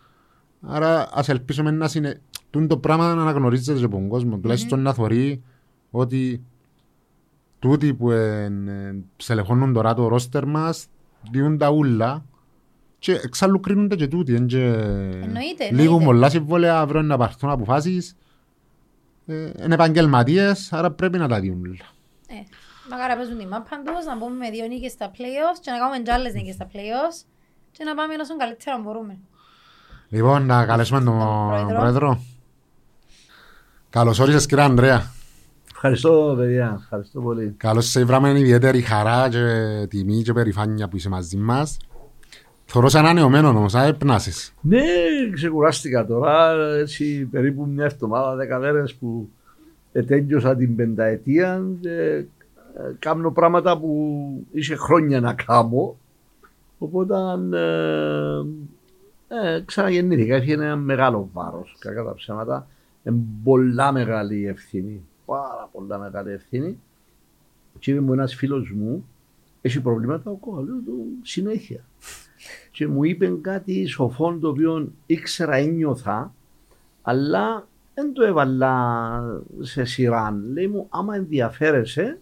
Άρα 0.61 1.09
ας 1.13 1.29
ελπίσουμε 1.29 1.71
να 1.71 1.91
είναι... 1.95 2.21
Τούν 2.51 2.69
το 2.69 2.79
πράγμα 2.79 3.15
να 3.15 3.23
αναγνωρίζεται 3.23 3.79
και 3.79 3.85
από 3.85 3.97
τον 3.97 4.09
κόσμο. 4.09 4.39
Τουλάχιστον 4.39 4.81
να 4.81 4.95
θωρεί 4.95 5.43
ότι 5.91 6.45
τούτοι 7.61 7.95
που 7.95 8.11
εν- 8.11 8.69
εν 8.69 9.05
στελεχώνουν 9.17 9.73
τώρα 9.73 9.95
το 9.95 10.09
ρόστερ 10.09 10.47
μας 10.47 10.87
διούν 11.31 11.59
τα 11.59 11.71
ούλα 11.71 12.25
και 12.99 13.13
εξάλλου 13.13 13.61
κρίνονται 13.61 13.97
και 13.97 14.07
τούτοι. 14.07 14.35
εν 14.35 14.47
και 14.47 14.65
Εννοείται, 14.65 15.65
Λίγο 15.71 15.83
εννοείται. 15.83 16.05
πολλά 16.05 16.29
συμβόλαια 16.29 16.79
αύριο 16.79 17.03
να 17.03 17.17
πάρθουν 17.17 17.51
αποφάσεις. 17.51 18.17
Ε, 19.27 19.51
είναι 19.65 19.75
επαγγελματίες, 19.75 20.73
άρα 20.73 20.91
πρέπει 20.91 21.19
να 21.19 21.29
τα 21.29 21.41
διούν 21.41 21.65
όλα. 21.65 21.87
Ε, 22.29 22.35
μακάρι 22.91 23.11
να 23.11 23.17
παίζουν 23.17 23.39
τη 23.39 23.47
μάπαν 23.47 23.85
τους, 23.85 24.05
να 24.07 24.17
μπούμε 24.17 24.37
με 24.37 24.51
δύο 24.51 24.67
νίκες 24.67 24.93
στα 24.93 25.11
play-offs 25.11 25.59
και 25.61 25.71
να 25.71 25.79
κάνουμε 25.79 25.99
και 25.99 26.13
άλλες 26.13 26.33
νίκες 26.35 26.55
στα 26.55 26.67
play-offs 26.73 27.25
και 27.73 27.85
να 27.85 27.95
πάμε 27.95 28.15
όσο 28.21 28.37
καλύτερα 28.37 28.79
μπορούμε. 28.79 29.19
Λοιπόν, 30.09 30.47
να 30.47 30.67
καλέσουμε 30.67 31.01
τον 31.01 31.19
Πρόεδρο. 31.49 31.77
Πρόεδρο. 31.79 32.21
Καλώς 33.91 34.19
όρισες 34.19 34.47
κύριε 34.47 34.65
Ανδρέα. 34.65 35.11
Ευχαριστώ 35.83 36.35
παιδιά, 36.39 36.79
ευχαριστώ 36.81 37.21
πολύ. 37.21 37.55
Καλώς 37.57 37.87
σε 37.87 38.05
βράμε 38.05 38.39
ιδιαίτερη 38.39 38.81
χαρά 38.81 39.29
και 39.29 39.39
τιμή 39.89 40.23
και 40.23 40.33
περηφάνεια 40.33 40.89
που 40.89 40.97
είσαι 40.97 41.09
μαζί 41.09 41.37
μας. 41.37 41.77
Θωρώς 42.65 42.93
σαν 42.93 43.05
ανανεωμένο 43.05 43.49
όμως, 43.49 43.75
α, 43.75 43.83
έπνασες. 43.85 44.55
Ναι, 44.61 44.83
ξεκουράστηκα 45.33 46.07
τώρα, 46.07 46.53
έτσι 46.75 47.29
περίπου 47.31 47.67
μια 47.67 47.85
εβδομάδα, 47.85 48.35
δέκα 48.35 48.59
μέρες 48.59 48.95
που 48.95 49.29
ετέλειωσα 49.93 50.57
την 50.57 50.77
πενταετία 50.77 51.63
και 51.81 51.91
ε, 51.91 52.25
κάνω 52.99 53.31
πράγματα 53.31 53.79
που 53.79 54.47
είχε 54.53 54.77
χρόνια 54.77 55.21
να 55.21 55.35
κάνω. 55.35 55.97
Οπότε 56.79 57.15
ε, 57.57 58.39
ε, 59.29 59.63
ξαναγεννήθηκα, 59.65 60.37
είχε 60.37 60.53
ένα 60.53 60.77
μεγάλο 60.77 61.29
βάρος, 61.33 61.77
κακά 61.79 62.05
τα 62.05 62.15
ψέματα. 62.15 62.67
Είναι 63.03 63.17
πολλά 63.45 63.93
μεγάλη 63.93 64.47
ευθύνη, 64.47 65.03
πάρα 65.31 65.69
πολλά 65.73 65.99
μεγάλη 65.99 66.33
ευθύνη. 66.33 66.81
Και 67.79 67.91
είπε 67.91 68.01
μου 68.01 68.13
ένας 68.13 68.35
φίλος 68.35 68.73
μου, 68.73 69.09
έχει 69.61 69.81
προβλήματα 69.81 70.31
ο 70.31 70.35
κόλλος 70.35 70.83
του 70.85 71.07
συνέχεια. 71.23 71.85
και 72.75 72.87
μου 72.87 73.05
είπε 73.05 73.39
κάτι 73.41 73.87
σοφό 73.87 74.39
το 74.39 74.49
οποίο 74.49 74.93
ήξερα 75.07 75.55
ένιωθα, 75.55 76.35
αλλά 77.03 77.67
δεν 77.95 78.13
το 78.13 78.25
έβαλα 78.25 79.45
σε 79.61 79.85
σειρά. 79.85 80.31
Λέει 80.53 80.67
μου, 80.67 80.87
άμα 80.89 81.15
ενδιαφέρεσαι, 81.17 82.19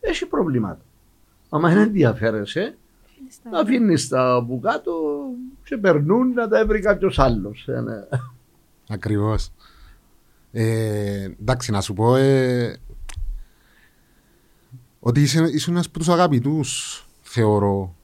έχει 0.00 0.26
προβλήματα. 0.26 0.84
Άμα 1.48 1.68
δεν 1.68 1.78
ενδιαφέρεσαι, 1.78 2.76
να 3.50 3.58
αφήνεις 3.58 4.08
τα 4.08 4.34
από 4.34 4.58
κάτω 4.62 4.92
και 5.64 5.76
περνούν 5.76 6.32
να 6.32 6.48
τα 6.48 6.66
βρει 6.66 6.80
κάποιος 6.80 7.18
άλλος. 7.18 7.68
Ακριβώς. 8.88 9.52
Ε, 10.52 11.28
εντάξει, 11.40 11.70
να 11.70 11.80
σου 11.80 11.92
πω 11.92 12.16
ε, 12.16 12.76
ότι 15.00 15.20
είσαι, 15.20 15.42
είσαι 15.52 15.70
ένας 15.70 15.86
από 15.86 15.98
τους 15.98 16.08
αγαπητούς, 16.08 17.04
θεωρώ, 17.20 17.94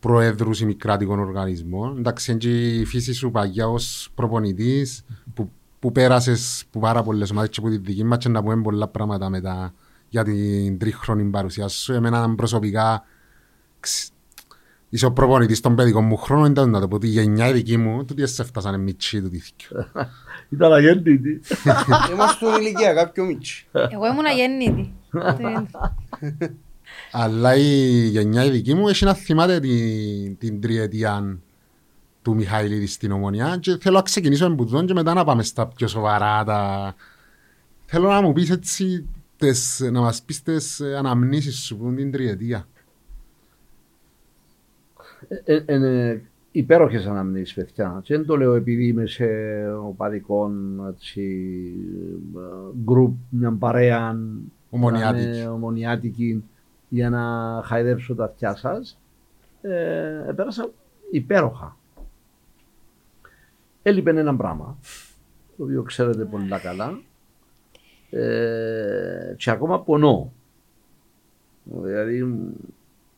προέδρους 0.00 0.60
ημικράτικων 0.60 1.18
οργανισμών. 1.18 1.98
Εντάξει, 1.98 2.30
είναι 2.30 2.40
και 2.40 2.78
η 2.78 2.84
φύση 2.84 3.12
σου 3.12 3.30
παγιά 3.30 3.68
ως 3.68 4.10
προπονητής 4.14 5.04
που, 5.34 5.50
που 5.78 5.92
πέρασες 5.92 6.64
που 6.70 6.80
πάρα 6.80 7.02
πολλές 7.02 7.30
ομάδες 7.30 7.50
και 7.50 7.60
από 7.60 7.68
τη 7.68 7.76
δική 7.76 8.04
μας 8.04 8.18
και 8.18 8.28
να 8.28 8.42
πούμε 8.42 8.62
πολλά 8.62 8.88
πράγματα 8.88 9.28
μετά 9.28 9.74
για 10.08 10.24
την 10.24 10.78
τρίχρονη 10.78 11.24
παρουσία 11.24 11.68
σου. 11.68 11.92
Εμένα 11.92 12.34
προσωπικά 12.34 13.04
ξ- 13.80 14.12
είσαι 14.96 15.06
ο 15.06 15.12
προπονητής 15.12 15.60
των 15.60 15.74
παιδικών 15.74 16.04
μου 16.04 16.16
χρόνων 16.16 16.50
ήταν 16.50 16.70
να 16.70 16.80
το 16.80 16.88
πω 16.88 16.98
τη 16.98 17.06
γενιά 17.06 17.48
η 17.48 17.52
δική 17.52 17.76
μου 17.76 18.04
τούτοι 18.04 18.26
σε 18.26 18.42
έφτασαν 18.42 18.80
μητσί 18.80 19.22
του 19.22 19.28
δίθηκιο. 19.28 19.86
Ήταν 20.54 20.72
αγέννητη. 20.72 21.40
Είμαστε 22.12 22.46
ηλικία 22.60 22.94
κάποιο 22.94 23.24
μίτσι. 23.24 23.66
Εγώ 23.72 24.06
ήμουν 24.06 24.24
αγέννητη. 24.26 24.92
Αλλά 27.12 27.56
η 27.56 28.06
γενιά 28.06 28.44
η 28.44 28.50
δική 28.50 28.74
μου 28.74 28.88
έχει 28.88 29.04
να 29.04 29.14
θυμάται 29.14 29.60
την, 29.60 30.38
την 30.38 30.60
τριετία 30.60 31.38
του 32.22 32.34
Μιχαηλίδη 32.34 32.86
στην 32.86 33.12
Ομονιά 33.12 33.56
και 33.60 33.76
θέλω 33.80 33.96
να 33.96 34.02
ξεκινήσω 34.02 34.48
με 34.48 34.54
μπουδόν 34.54 34.86
και 34.86 34.92
μετά 34.92 35.14
να 35.14 35.24
πάμε 35.24 35.42
στα 35.42 35.66
πιο 35.66 35.86
σοβαρά 35.86 36.44
τα... 36.44 36.94
Θέλω 37.84 38.08
να 38.08 38.20
μου 38.20 38.32
πεις 38.32 38.50
έτσι, 38.50 39.08
τες, 39.36 39.88
να 39.92 40.00
μας 40.00 40.22
πεις 40.22 40.42
τις 40.42 40.80
αναμνήσεις 40.80 41.58
σου 41.58 41.76
που 41.76 41.88
είναι 41.90 42.00
την 45.28 45.44
τριετία. 45.44 45.74
Είναι 45.74 46.22
υπέροχες 46.50 47.06
αναμνήσεις, 47.06 47.54
παιδιά. 47.54 48.00
Και 48.02 48.16
δεν 48.16 48.26
το 48.26 48.36
λέω 48.36 48.54
επειδή 48.54 48.86
είμαι 48.86 49.06
σε 49.06 49.26
οπαδικό 49.84 50.50
έτσι, 50.88 51.74
γκρουπ, 52.84 53.16
μια 53.28 53.52
παρέα 53.52 54.18
Ομονιάτικη. 54.70 55.26
να 55.26 55.36
είναι 55.36 55.48
ομονιάτικη 55.48 56.44
για 56.88 57.10
να 57.10 57.22
χαϊδέψω 57.64 58.14
τα 58.14 58.24
αυτιά 58.24 58.54
σας. 58.54 59.00
Ε, 59.60 60.32
πέρασα 60.36 60.70
υπέροχα. 61.10 61.76
Έλειπε 63.82 64.10
ένα 64.10 64.36
πράγμα, 64.36 64.78
το 65.56 65.62
οποίο 65.64 65.82
ξέρετε 65.82 66.24
πολύ 66.24 66.48
καλά. 66.62 67.00
Ε, 68.10 69.34
και 69.36 69.50
ακόμα 69.50 69.82
πονώ. 69.82 70.32
Δηλαδή 71.64 72.36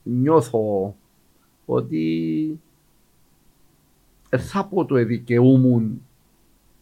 νιώθω 0.03 0.94
ότι 1.70 2.61
δεν 4.28 4.40
θα 4.40 4.64
πω 4.64 4.85
το 4.85 4.96
εδικαιούμουν 4.96 6.02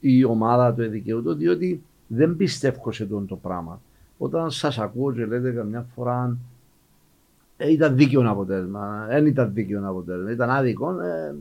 η 0.00 0.24
ομάδα 0.24 0.74
το 0.74 0.82
εδικαιούτο 0.82 1.34
διότι 1.34 1.82
δεν 2.06 2.36
πιστεύω 2.36 2.92
σε 2.92 3.06
τον 3.06 3.26
το 3.26 3.36
πράγμα. 3.36 3.80
Όταν 4.18 4.50
σας 4.50 4.78
ακούω 4.78 5.12
και 5.12 5.26
λέτε 5.26 5.50
καμιά 5.50 5.86
φορά 5.94 6.36
ε, 7.56 7.70
ήταν 7.70 7.96
δίκαιο 7.96 8.30
αποτέλεσμα, 8.30 9.06
δεν 9.08 9.26
ήταν 9.26 9.52
δίκαιο 9.52 9.88
αποτέλεσμα, 9.88 10.30
ήταν 10.30 10.50
άδικο, 10.50 11.00
ε, 11.00 11.34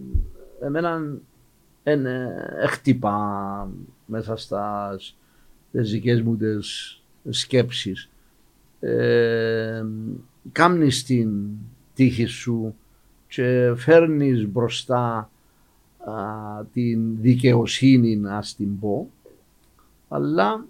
εμένα 0.62 1.18
δεν 1.84 2.06
ε, 2.06 2.66
χτυπά 2.68 3.70
μέσα 4.06 4.36
στας 4.36 5.18
τις 5.72 5.92
δικές 5.92 6.22
μου 6.22 6.38
τις 6.38 7.02
σκέψεις. 7.30 8.10
Ε, 8.80 9.86
κάμνεις 10.52 11.04
την 11.04 11.30
τύχη 11.94 12.26
σου 12.26 12.76
και 13.28 13.74
φέρνεις 13.76 14.48
μπροστά 14.48 15.30
α, 15.98 16.66
την 16.74 17.22
δικαιοσύνη 17.22 18.16
να 18.16 18.44
την 18.58 18.80
πω 18.80 19.10
αλλά 20.08 20.66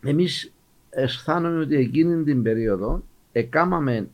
εμείς 0.00 0.52
αισθάνομαι 0.90 1.60
ότι 1.60 1.76
εκείνη 1.76 2.22
την 2.22 2.42
περίοδο 2.42 3.02
εκάμαμε 3.32 4.08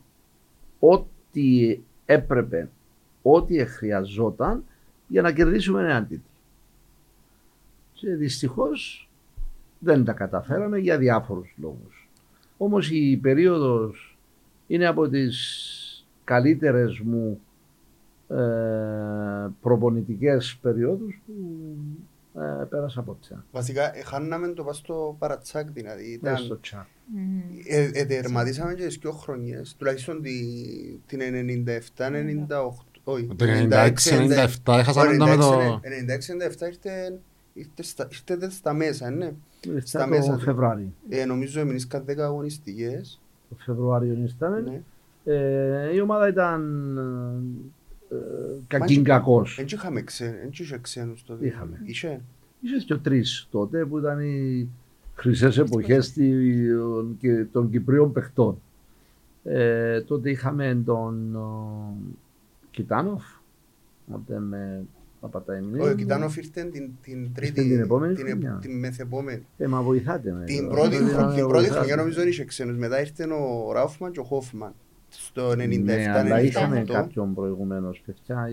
ό,τι 0.79 1.79
έπρεπε, 2.05 2.69
ό,τι 3.21 3.65
χρειαζόταν 3.65 4.63
για 5.07 5.21
να 5.21 5.31
κερδίσουμε 5.31 5.81
έναν 5.81 6.07
τίτλο. 6.07 6.23
Και 7.93 8.15
δυστυχώς 8.15 9.09
δεν 9.79 10.03
τα 10.03 10.13
καταφέραμε 10.13 10.77
για 10.77 10.97
διάφορους 10.97 11.53
λόγους. 11.57 12.09
Όμως 12.57 12.89
η 12.91 13.17
περίοδος 13.17 14.17
είναι 14.67 14.85
από 14.85 15.07
τις 15.07 16.05
καλύτερες 16.23 16.99
μου 16.99 17.39
ε, 18.29 19.47
προπονητικές 19.61 20.57
περιόδους 20.61 21.21
που 21.25 21.33
ε, 22.41 22.63
πέρασα 22.69 22.99
από 22.99 23.17
πια. 23.21 23.45
Βασικά, 23.51 23.97
ε, 23.97 24.01
χάναμε 24.01 24.47
το 24.47 24.63
πας 24.63 24.77
στο 24.77 25.15
παρατσάκ, 25.19 25.69
δηλαδή. 25.71 26.19
Μέσα 26.21 26.33
Ήταν, 26.33 26.45
στο 26.45 26.59
τσάκ. 26.59 26.85
ε, 27.67 27.89
ε, 27.93 28.05
τερματίσαμε 28.05 28.73
και 28.73 28.85
τις 28.85 28.97
δύο 28.97 29.11
χρονιές, 29.11 29.75
τουλάχιστον 29.77 30.21
τη- 30.21 30.99
την 31.07 31.19
97-98. 31.21 32.85
Όχι, 33.03 33.27
Το 33.35 33.45
96-97 33.45 34.77
έχασαμε 34.77 35.17
το 35.17 35.25
με 35.25 35.35
το... 35.35 35.79
96-97 35.83 36.67
ήρθε, 36.67 37.19
ήρθε, 37.53 37.83
στα, 37.83 38.07
ήρθε 38.11 38.49
στα 38.49 38.73
μέσα, 38.73 39.09
ναι. 39.09 39.33
Στα 39.61 39.81
Στα 39.83 40.07
μέσα 40.07 40.31
το 40.31 40.37
του. 40.37 40.43
Φεβρουάριο. 40.43 40.93
Ε, 41.09 41.25
νομίζω 41.25 41.59
έμεινες 41.59 41.87
κάτι 41.87 42.13
10 42.17 42.19
αγωνιστικές. 42.19 43.21
Το 43.49 43.55
Φεβρουάριο 43.65 44.13
ήταν. 44.35 44.63
Ναι. 44.63 44.81
Ε, 45.33 45.93
η 45.95 45.99
ομάδα 45.99 46.27
ήταν 46.27 46.61
ε, 46.97 47.41
κακήν 48.67 48.97
Μα- 49.01 49.07
κακός. 49.07 49.55
Δεν 49.57 49.65
είχαμε 49.69 50.01
ξέ- 50.01 50.35
δεν 50.41 50.49
είχε 50.51 50.77
ξένους 50.81 51.23
τότε. 51.23 51.45
Είχαμε. 51.45 51.81
Είχε; 51.83 52.21
Είσαι 52.61 52.85
και 52.85 52.93
ο 52.93 52.99
τρεις 52.99 53.47
τότε 53.51 53.85
που 53.85 53.97
ήταν 53.99 54.19
οι 54.19 54.69
χρυσές 55.15 55.57
εποχές 55.57 56.13
των, 56.13 57.17
και- 57.19 57.45
των 57.51 57.69
Κυπρίων 57.69 58.11
παιχτών. 58.11 58.61
Ε, 59.43 60.01
τότε 60.01 60.29
είχαμε 60.29 60.81
τον 60.85 61.35
ο, 61.35 61.93
Κιτάνοφ, 62.71 63.23
αν 64.13 64.23
δεν 64.27 64.41
με 64.41 64.83
απατάει 65.21 65.59
η 65.59 65.61
μνήμη 65.61 65.83
Ο 65.83 65.87
μου. 65.87 65.95
Κιτάνοφ 65.95 66.37
ήρθε 66.37 66.63
την, 66.63 66.91
την 67.01 67.33
τρίτη, 67.33 67.61
Ναι. 67.61 67.67
την 67.67 67.79
επόμενη 67.79 68.13
την, 68.13 68.25
χρονιά. 68.27 68.57
την 68.61 68.79
μεθεπόμενη. 68.79 69.45
Ε, 69.57 69.67
μα 69.67 69.81
βοηθάτε 69.81 70.31
με. 70.31 70.43
Την 70.45 70.65
Ε, 70.65 70.67
πρώτη, 70.67 70.95
ε, 70.95 70.97
χρονιά- 70.97 71.31
ε, 71.31 71.35
την 71.35 71.43
πρώτη 71.47 71.51
βοηθάτε. 71.53 71.75
χρονιά 71.77 71.95
νομίζω 71.95 72.19
δεν 72.19 72.27
είχε 72.27 72.45
ξένους. 72.45 72.77
Μετά 72.77 72.99
ήρθε 72.99 73.23
ο 73.23 73.71
Ράουφμαν 73.73 74.11
και 74.11 74.19
ο 74.19 74.23
Χόφμαν. 74.23 74.73
Στο 75.17 75.49
97-98. 75.49 75.83
Ναι, 75.83 76.11
αλλά 76.15 76.41
είχαμε 76.41 76.79
κάποιον 76.87 77.33
προηγουμένως 77.33 78.01
παιδιά. 78.05 78.47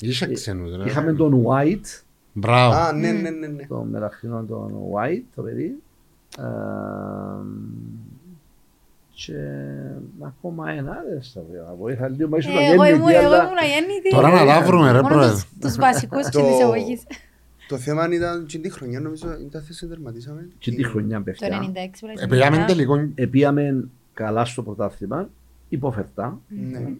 ε, 0.00 0.06
Είχε 0.06 0.24
ε, 0.24 0.32
ξένους 0.32 0.76
ρε. 0.76 0.84
Είχαμε 0.84 1.12
τον 1.12 1.44
White, 1.46 2.02
Μπράβο. 2.32 2.74
Α, 2.74 2.92
ναι, 2.92 3.10
ναι, 3.12 3.30
ναι. 3.30 3.46
ναι. 3.46 3.66
τον 3.66 3.88
μελαχρινό 3.88 4.44
τον 4.48 4.72
White, 4.94 5.22
το 5.34 5.42
παιδί. 5.42 5.74
Ε, 6.38 6.42
και 9.14 9.34
ακόμα 10.22 10.70
ένα, 10.70 11.02
δεν 11.10 11.22
στα 11.22 11.40
βέβαια. 11.50 11.74
Βοήθα 11.78 12.08
λίγο, 12.08 12.28
μα 12.28 12.36
ίσως 12.38 12.52
Ε, 12.52 12.56
τα 12.56 12.62
Εγώ 12.62 12.84
γέννητη, 12.84 12.96
ήμουν 12.98 13.10
εγώ 13.10 13.26
αλλά 13.26 13.42
ήμουν 13.44 13.56
αγέννητη. 13.58 14.10
Τώρα 14.10 14.30
να 14.30 14.44
τα 14.46 14.62
βρούμε 14.62 14.92
ρε 14.92 15.00
Μόνο 15.02 15.14
πρόεδρε. 15.14 15.34
τους- 15.34 15.48
τους 15.60 15.76
βασικούς 15.76 16.22
Το- 16.28 16.40
και 16.40 16.46
τις 16.46 16.60
εγωγείς. 16.60 17.02
Το 17.68 17.76
θέμα 17.78 18.08
ήταν 18.12 18.46
και 18.46 18.58
τη 18.58 18.70
χρονιά 18.70 19.00
νομίζω 19.00 19.26
ήταν 19.48 19.62
θέση 19.62 19.86
τερματίσαμε. 19.86 20.48
και 20.58 20.70
τη 20.70 20.82
χρονιά 20.84 21.16
Το 21.16 21.22
παιδιά. 21.22 21.46
96 21.48 22.00
πρέπει 22.00 22.16
να 22.18 22.22
Επήγαμε 22.22 22.56
ήταν. 22.56 22.66
τελικό 22.66 23.08
Επίαμε 23.14 23.88
καλά 24.14 24.44
στο 24.44 24.62
πρωτάθλημα, 24.62 25.28
υποφερτά, 25.74 26.40
Ναι. 26.70 26.92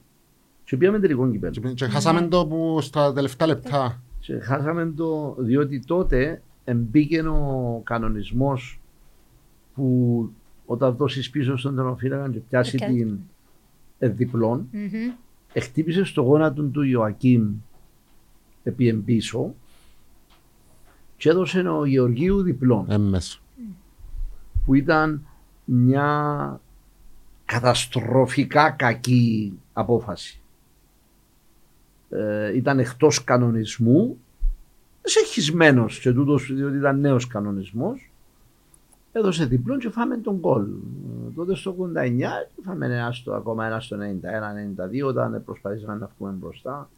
και 0.64 0.76
πήγαμε 0.76 0.99
τελικό 0.99 1.30
κυπέλλο. 1.30 1.53
και- 1.53 1.61
και 1.74 1.86
χάσαμε 1.86 2.20
το 2.22 2.47
που 2.47 2.80
στα 2.80 3.12
τελευταία 3.12 3.47
λεπτά. 3.49 4.03
Και 4.20 4.38
χάσαμε 4.40 4.86
το, 4.97 5.34
διότι 5.38 5.80
τότε 5.86 6.42
μπήκε 6.74 7.20
ο 7.28 7.80
κανονισμός 7.84 8.80
που 9.74 10.28
όταν 10.66 10.94
δώσεις 10.97 11.30
πίσω 11.30 11.57
στον 11.57 11.74
τερματοφύλακα 11.76 12.30
και 12.30 12.38
πιάσει 12.38 12.76
Οκ. 12.82 12.88
την 12.88 13.18
ε, 13.99 14.09
διπλών, 14.09 14.68
Μμμ. 14.72 15.12
χτύπησε 15.61 16.05
στο 16.05 16.22
γόνατο 16.22 16.62
του 16.62 16.82
Ιωακείμ 16.82 17.51
επήεν 18.62 18.88
πίσω 18.88 19.55
και 21.16 21.28
έδωσε 21.30 21.61
ο 21.61 21.84
Γεωργίου 21.84 22.42
διπλών 22.42 22.86
Έμμεσο. 22.90 23.40
που 24.64 24.74
ήταν 24.74 25.26
μια 25.64 26.61
καταστροφικά 27.53 28.70
κακή 28.70 29.59
απόφαση. 29.72 30.40
Ε, 32.11 32.57
ήταν 32.57 32.78
εκτός 32.78 33.24
κανονισμού, 33.24 34.18
σεχισμένος 35.03 35.98
και 36.00 36.12
τούτος 36.12 36.53
διότι 36.55 36.76
ήταν 36.76 37.00
νέος 37.00 37.26
κανονισμός. 37.26 38.11
Έδωσε 39.12 39.44
διπλό 39.44 39.78
και 39.78 39.90
φάμε 39.90 40.16
τον 40.16 40.36
γκολ. 40.36 40.62
Ε, 40.62 41.30
Τότε 41.34 41.55
στο 41.55 41.74
89 41.78 42.46
φάμε 42.64 42.86
ένα 42.86 43.12
στο, 43.12 43.32
ακόμα 43.32 43.66
ένα 43.66 43.80
στο 43.80 43.96
91-92 45.03 45.07
όταν 45.07 45.42
προσπαθήσαμε 45.44 45.98
να 45.98 46.11
βγούμε 46.18 46.32
μπροστά. 46.32 46.90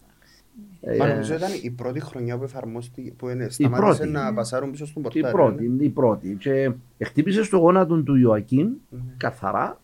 Ε, 0.80 0.96
Μα 0.96 1.06
νομίζω 1.08 1.34
ήταν 1.34 1.50
η 1.62 1.70
πρώτη 1.70 2.00
χρονιά 2.00 2.36
που 2.38 2.44
εφαρμόστηκε, 2.44 3.12
που 3.16 3.28
είναι, 3.28 3.44
Η 3.44 3.48
σταμάτησε 3.48 3.96
πρώτη. 3.96 4.10
να 4.12 4.34
πασάρουν 4.34 4.70
πίσω 4.70 4.86
στον 4.86 5.02
Η 5.02 5.04
πορτάρι. 5.04 5.32
πρώτη, 5.34 5.68
ναι. 5.68 5.84
η 5.84 5.88
πρώτη. 5.88 6.36
Και 6.40 6.72
χτύπησε 7.04 7.42
στο 7.42 7.56
γόνατο 7.58 8.02
του 8.02 8.14
Ιωακίν 8.14 8.66
Ναι. 8.90 8.98
καθαρά 9.16 9.80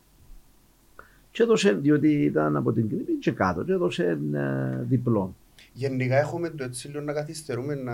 και 1.41 1.47
έδωσε, 1.47 1.73
διότι 1.73 2.09
ήταν 2.09 2.57
από 2.57 2.73
την 2.73 2.89
κρύπη 2.89 3.13
και 3.13 3.31
κάτω, 3.31 3.65
και 3.65 3.73
έδωσε 3.73 4.19
ε, 4.33 4.83
διπλό. 4.83 5.35
Γενικά 5.73 6.17
έχουμε 6.17 6.51
το 6.51 6.65
έτσι 6.65 6.89
λίγο 6.89 7.01
να 7.01 7.13
καθυστερούμε 7.13 7.75
να 7.75 7.93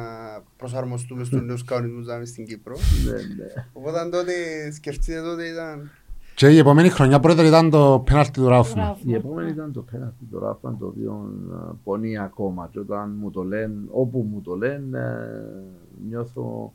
προσαρμοστούμε 0.57 1.25
στους 1.25 1.43
νέους 1.43 1.65
κανονισμούς 1.65 2.07
δάμε 2.07 2.25
στην 2.25 2.47
Κύπρο. 2.47 2.77
Ναι, 3.05 3.13
ναι. 3.13 3.67
Οπότε 3.73 4.09
τότε 4.11 4.33
σκεφτείτε 4.73 5.21
τότε 5.23 5.45
ήταν... 5.47 5.91
Και 6.35 6.49
η 6.49 6.59
επόμενη 6.59 6.89
χρονιά 6.89 7.21
πρόεδρε 7.21 7.47
ήταν 7.47 7.71
το 7.71 8.03
πέναλτι 8.07 8.31
του 8.31 8.49
Ράουφμα. 8.49 8.83
Μπράβο. 8.83 9.01
Η 9.05 9.15
επόμενη 9.15 9.51
ήταν 9.51 9.73
το 9.73 9.83
πέναλτι 9.83 10.25
του 10.31 10.39
Ράφαν, 10.39 10.79
το 10.79 10.87
οποίο 10.87 11.33
ε, 11.53 11.73
πονεί 11.85 12.19
ακόμα. 12.19 12.69
Και 12.73 12.79
όταν 12.79 13.17
μου 13.21 13.31
το 13.31 13.43
λένε, 13.43 13.75
όπου 13.91 14.27
μου 14.31 14.41
το 14.41 14.55
λένε, 14.55 14.99
ε, 14.99 16.09
νιώθω. 16.09 16.73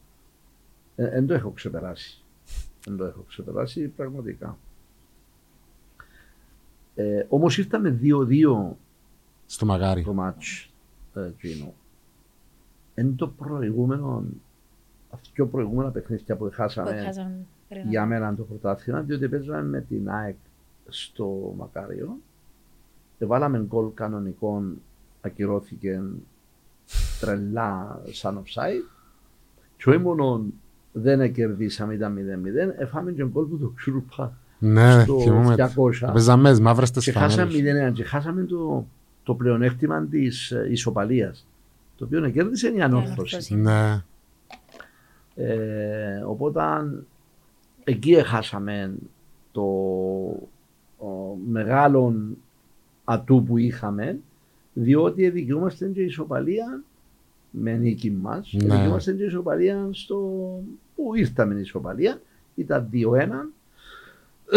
Δεν 0.96 1.28
το 1.28 1.34
έχω 1.34 1.52
ξεπεράσει. 1.52 2.24
Δεν 2.86 2.98
το 2.98 3.06
έχω 3.06 3.26
ξεπεράσει 3.28 3.88
πραγματικά. 3.88 4.58
Ε, 7.02 7.26
Όμως 7.30 7.58
ήρθαμε 7.58 8.00
2-2 8.02 8.76
Στο 9.46 9.66
Μακάρι. 9.66 10.04
το 10.04 10.14
μάτς 10.14 10.70
ε, 11.14 11.26
εκείνο. 11.26 11.74
Εν 12.94 13.16
το 13.16 13.28
προηγούμενο, 13.28 14.24
αυτά 15.10 15.30
πιο 15.34 15.48
προηγούμενα 15.48 15.90
παιχνίδια 15.90 16.36
που 16.36 16.46
Που 16.46 16.52
χάσαμε 16.54 17.02
χάσαμε 17.04 17.46
πριν. 17.68 17.90
για 17.90 18.06
μένα 18.06 18.36
το 18.36 18.44
πρωτάθλημα, 18.44 19.02
διότι 19.02 19.30
παίζαμε 19.30 19.64
με 19.64 19.82
την 19.82 20.10
ΑΕΚ 20.10 20.36
στο 20.88 21.54
Μακάριο. 21.58 22.18
Βάλαμε 23.20 23.60
γκολ 23.60 23.88
κανονικό, 23.94 24.64
ακυρώθηκε 25.22 26.02
τρελά 27.20 28.02
σαν 28.12 28.44
offside. 28.44 28.90
Και 29.78 29.90
όχι 29.90 29.98
μόνο 29.98 30.46
δεν 30.92 31.34
κερδίσαμε, 31.34 31.94
ήταν 31.94 32.16
0-0, 32.18 32.80
εφάμε 32.80 33.12
και 33.12 33.26
γκολ 33.26 33.46
που 33.46 33.58
το 33.58 33.68
Ξουρουπά 33.76 34.38
Ναι, 34.64 35.02
στο 35.04 35.20
θυμούμαι. 35.20 35.56
200. 35.58 36.10
Παίζαμε 36.14 36.50
τις 36.50 36.60
μαύρες 36.60 36.92
τις 36.92 37.04
Και 37.04 37.12
χάσαμε 37.12 37.52
φανέλες. 37.52 37.90
0-1 37.90 37.94
και 37.94 38.04
χάσαμε 38.04 38.44
το, 38.44 38.86
το 39.24 39.34
πλεονέκτημα 39.34 40.06
της 40.06 40.54
ισοπαλίας. 40.70 41.48
Το 41.96 42.06
οποίο 42.06 42.30
κέρδισε 42.30 42.68
η 42.68 42.82
ανόρθωση. 42.82 43.36
ανόρθωση. 43.36 43.56
Ναι. 43.56 44.04
Ε, 45.36 46.24
οπότε 46.26 46.62
εκεί 47.84 48.12
έχασαμε 48.14 48.94
το 49.52 49.62
ο, 50.98 51.36
μεγάλο 51.50 52.16
ατού 53.04 53.44
που 53.44 53.58
είχαμε 53.58 54.20
διότι 54.74 55.30
δικαιούμαστε 55.30 55.88
και 55.88 56.02
ισοπαλία 56.02 56.84
με 57.52 57.76
νίκη 57.78 58.12
μας 58.12 58.54
Ναι. 58.54 58.76
δικαιούμαστε 58.76 59.14
και 59.14 59.24
ισοπαλία 59.24 59.90
στο 59.92 60.18
που 60.96 61.16
ήρθαμε 61.16 61.56
η 61.56 61.60
ισοπαλία 61.60 62.22
ήταν 62.56 62.90
2-1 62.94 62.98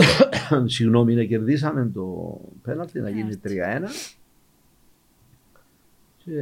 συγγνώμη 0.64 1.14
να 1.14 1.24
κερδίσαμε 1.24 1.90
το 1.94 2.38
πέναλτι 2.62 3.00
να 3.00 3.08
γίνει 3.10 3.40
3-1 3.44 3.48
και 6.18 6.40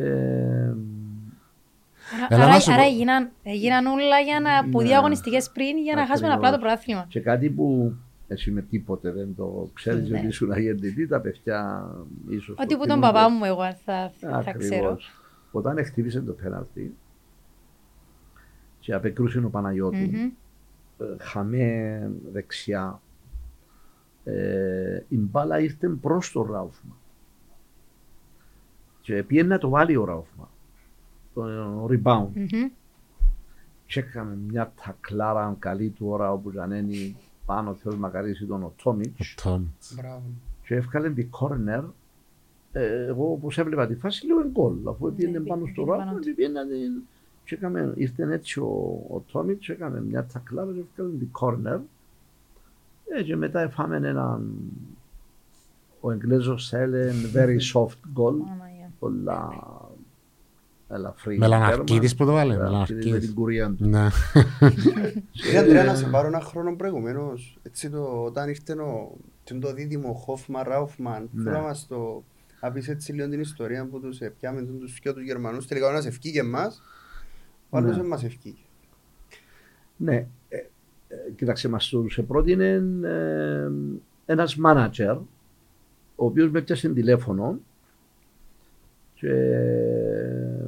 Άρα, 2.14 2.26
Έλα 2.28 2.42
άρα, 2.44 2.52
να 2.52 2.58
σου 2.60 2.72
άρα 2.72 2.82
πω. 2.82 2.88
έγιναν, 2.88 3.30
έγιναν 3.42 3.86
όλα 3.86 4.18
για 4.20 4.40
να, 4.40 4.68
που 4.70 4.80
Ναι. 4.80 4.86
διαγωνιστικές 4.86 5.50
πριν 5.50 5.78
για 5.78 5.94
να 5.94 6.06
χάσουμε 6.06 6.28
Ακριβώς. 6.28 6.34
απλά 6.36 6.50
το 6.50 6.58
πρωτάθλημα. 6.58 7.04
Και 7.08 7.20
κάτι 7.20 7.50
που 7.50 7.94
εσύ 8.28 8.50
με 8.50 8.62
τίποτε 8.62 9.10
δεν 9.12 9.34
το 9.36 9.70
ξέρεις 9.74 10.08
Ναι. 10.08 10.18
ότι 10.18 10.26
ήσουν 10.26 10.52
αγεντητή, 10.52 11.06
τα 11.06 11.20
παιδιά 11.20 11.88
ίσως 12.28 12.56
Ότι 12.58 12.68
το 12.68 12.76
που 12.78 12.86
τον 12.86 12.96
θυμούνται. 12.96 13.12
παπά 13.12 13.30
μου 13.30 13.44
εγώ 13.44 13.62
θα, 13.84 14.12
θα 14.20 14.28
Ακριβώς. 14.36 14.56
ξέρω. 14.68 14.98
Όταν 15.52 15.84
χτύπησε 15.84 16.20
το 16.20 16.32
πέναλτι 16.32 16.94
και 18.80 18.94
απεκρούσε 18.94 19.38
ο 19.38 19.48
Παναγιώτου, 19.50 19.96
Μμμ. 19.96 20.14
ε, 20.98 21.04
χαμέ 21.20 22.10
δεξιά, 22.32 23.00
ε, 24.24 25.02
η 25.08 25.16
μπάλα 25.16 25.60
ήρθε 25.60 25.88
προς 25.88 26.32
το 26.32 26.42
Ράουφμα. 26.42 26.96
Και 29.00 29.22
πήγε 29.22 29.42
να 29.42 29.58
το 29.58 29.68
βάλει 29.68 29.96
ο 29.96 30.04
Ράουφμα, 30.04 30.48
το 31.34 31.42
rebound. 31.90 32.28
Μμμ. 32.34 32.70
Και 33.86 34.00
έκαμε 34.00 34.36
μια 34.48 34.72
τακλάρα 34.84 35.56
καλή 35.58 35.88
του 35.88 36.06
ώρα 36.08 36.32
όπου 36.32 36.50
ζανένει 36.50 37.16
πάνω 37.46 37.70
ο 37.70 37.74
Θεός 37.74 37.96
μακαρίσει 37.96 38.44
ήταν 38.44 38.62
ο 38.62 38.72
Τόμιτς 38.82 39.34
Τόμ. 39.42 39.64
Μπράβο. 39.96 40.22
και 40.66 40.74
έφκαλε 40.74 41.10
την 41.10 41.28
corner 41.40 41.82
ε, 42.72 43.04
εγώ 43.06 43.32
όπως 43.32 43.58
έβλεπα 43.58 43.86
τη 43.86 43.94
φάση 43.94 44.26
λέω 44.26 44.50
γκολ 44.50 44.88
αφού 44.88 45.12
πήγαινε 45.14 45.38
Ναι, 45.38 45.44
πάνω 45.46 45.66
στο 45.66 45.72
πήγαινε 45.82 45.96
πάνω 45.96 46.04
ράβο 46.04 46.16
του. 46.18 46.24
και 46.24 46.30
πήγαινε 46.32 46.60
να 46.60 46.66
την 46.66 47.02
και 47.44 47.54
έκαμε, 47.54 47.92
ήρθε 47.96 48.32
έτσι 48.32 48.60
ο, 48.60 49.04
ο 49.10 49.22
Τόμιτς 49.32 49.68
έκαμε 49.68 50.00
μια 50.02 50.26
τακλάρα 50.26 50.72
και 50.72 50.80
έφκαλε 50.80 51.10
την 51.10 51.30
corner 51.40 51.78
ε, 53.18 53.22
και 53.22 53.36
μετά 53.36 53.60
έφαμε 53.60 53.96
έναν 53.96 54.52
ο 56.00 56.10
Εγγλέζος 56.10 56.72
έλεγε 56.72 57.12
very 57.34 57.58
soft 57.74 58.20
goal 58.20 58.36
Παναγία. 58.46 58.90
πολλά 58.98 59.48
ελαφρύ 60.88 61.38
Μελαναρκίδης 61.38 62.14
που 62.14 62.24
το 62.24 62.32
βάλε. 62.32 62.56
Μελαναρκίδης 62.56 62.88
με 63.04 63.10
Μελαναρκίδης. 63.10 63.26
την 63.26 63.34
κουρία 63.34 63.70
του 63.78 63.88
Ναι. 63.88 64.08
Κύριε 65.32 65.58
Αντρέα, 65.58 65.84
να 65.84 65.94
σε 65.94 66.06
πάρω 66.06 66.26
ένα 66.26 66.40
χρόνο 66.40 66.76
προηγουμένως. 66.76 67.58
Έτσι 67.62 67.90
το, 67.90 68.24
όταν 68.24 68.48
ήρθε 68.48 68.72
ο, 68.72 69.16
τι 69.44 69.54
είναι 69.54 69.64
το 69.64 69.72
δίδυμο 69.72 70.12
Χόφμαν 70.12 70.64
Ράουφμαν, 70.66 71.28
Ναι. 71.32 71.42
θέλω 71.42 71.56
να 71.56 71.62
μας 71.62 71.86
το 71.86 72.22
να 72.60 72.72
πεις 72.72 72.88
έτσι 72.88 73.12
λίγο 73.12 73.28
την 73.28 73.40
ιστορία 73.40 73.86
που 73.86 74.00
τους 74.00 74.18
πιάμε 74.38 74.62
τους 74.62 74.98
και 75.00 75.12
τους 75.12 75.22
Γερμανούς. 75.24 75.66
Τελικά 75.66 75.86
ο 75.86 75.90
ένας 75.90 76.06
ευκήγε 76.06 76.40
εμάς, 76.40 76.82
ο 77.70 77.76
άλλος 77.76 77.90
Ναι. 77.90 77.96
δεν 77.96 78.06
μας 78.06 78.24
ευκήγε. 78.24 78.60
Ναι, 79.96 80.14
ε, 80.48 80.56
ε, 80.56 80.70
κοίταξε 81.36 81.68
μας 81.68 81.88
τους 81.88 82.20
πρότεινε 82.26 82.82
ε, 83.02 83.70
ένας 84.26 84.56
μάνατζερ 84.56 85.16
ο 86.16 86.24
οποίος 86.24 86.50
με 86.50 86.60
πιάσε 86.60 86.88
τηλέφωνο 86.88 87.58
και 89.14 89.28
ε, 89.28 90.66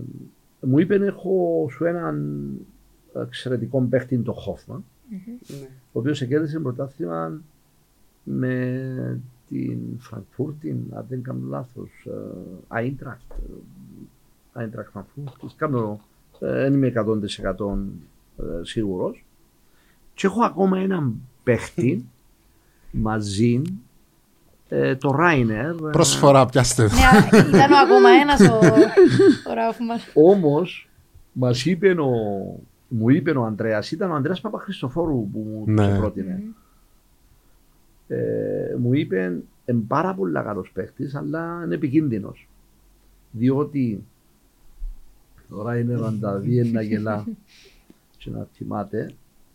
μου 0.60 0.78
είπε 0.78 0.94
έχω 0.94 1.66
σου 1.70 1.84
έναν 1.84 2.46
εξαιρετικό 3.14 3.80
παίχτη 3.90 4.18
το 4.18 4.32
Χόφμαν 4.32 4.84
Ναι. 5.08 5.66
ο 5.92 5.98
οποίος 5.98 6.26
κέρδισε 6.26 6.60
πρωτάθλημα 6.60 7.40
με 8.24 9.20
την 9.48 9.78
Φραγκφούρτη, 9.98 10.70
αν 10.90 11.04
δεν 11.08 11.22
κάνω 11.22 11.46
λάθος, 11.48 12.08
Άιντρακτ, 12.68 13.32
Άιντρακτ 14.52 14.90
Φραγκφούρτης, 14.90 15.54
κάνω, 15.56 16.00
ε, 16.40 16.52
δεν 16.52 16.72
είμαι 16.72 16.86
100% 16.86 17.78
ε, 18.38 18.64
σίγουρος. 18.64 19.24
Και 20.14 20.26
έχω 20.26 20.44
ακόμα 20.44 20.78
έναν 20.78 21.14
παίχτη 21.42 22.04
μαζί, 22.90 23.62
ε, 24.68 24.96
το 24.96 25.10
Ράινερ, 25.10 25.70
ε, 25.70 25.90
Προσφορά 25.92 26.46
πιάστε. 26.46 26.82
Ναι, 26.82 27.38
ήταν 27.38 27.72
ο 27.72 27.78
ακόμα 27.84 28.08
ένας 28.10 28.40
ο, 28.40 28.58
ο 29.50 29.54
Ράουφμαν. 29.54 29.98
όμως 30.14 30.88
μας 31.32 31.64
είπε 31.66 31.90
ο, 31.90 32.08
μου 32.88 33.08
είπε 33.08 33.30
ο 33.30 33.44
Ανδρέας, 33.44 33.90
ήταν 33.90 34.10
ο 34.10 34.14
Ανδρέας 34.14 34.40
Παπαχριστοφόρου 34.40 35.28
που 35.32 35.38
μου 35.38 35.64
Ναι. 35.66 35.88
το 35.94 35.98
πρότεινε. 36.00 36.42
ε, 38.08 38.76
μου 38.78 38.92
είπε 38.94 39.42
είναι 39.66 39.82
πάρα 39.86 40.14
πολύ 40.14 40.32
καλός 40.32 40.70
παίχτης 40.72 41.14
αλλά 41.14 41.62
είναι 41.64 41.74
επικίνδυνος 41.74 42.48
διότι 43.30 44.04
τώρα 45.48 45.78
είναι 45.78 45.94
να 45.94 46.18
τα 46.18 46.38
δει 46.38 46.70
να 46.70 46.82
γελά 46.82 47.24
και 48.18 48.30
να 48.30 48.46
θυμάται 48.52 49.10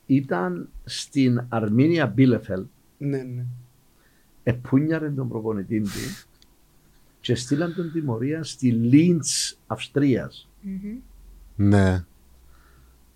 ήταν 0.09 0.69
στην 0.85 1.45
Αρμίνια 1.49 2.07
Μπίλεφελ 2.07 2.63
Ναι, 2.97 3.17
ναι. 3.17 3.45
επούνιαρε 4.43 5.09
τον 5.09 5.29
προπονητή 5.29 5.81
του 5.81 5.89
και 7.21 7.35
στείλαν 7.35 7.75
τον 7.75 7.91
τιμωρία 7.91 8.43
στη 8.43 8.71
Λίντς 8.71 9.59
Αυστρίας 9.67 10.49
Μμμ. 10.61 10.97
Ναι. 11.55 12.03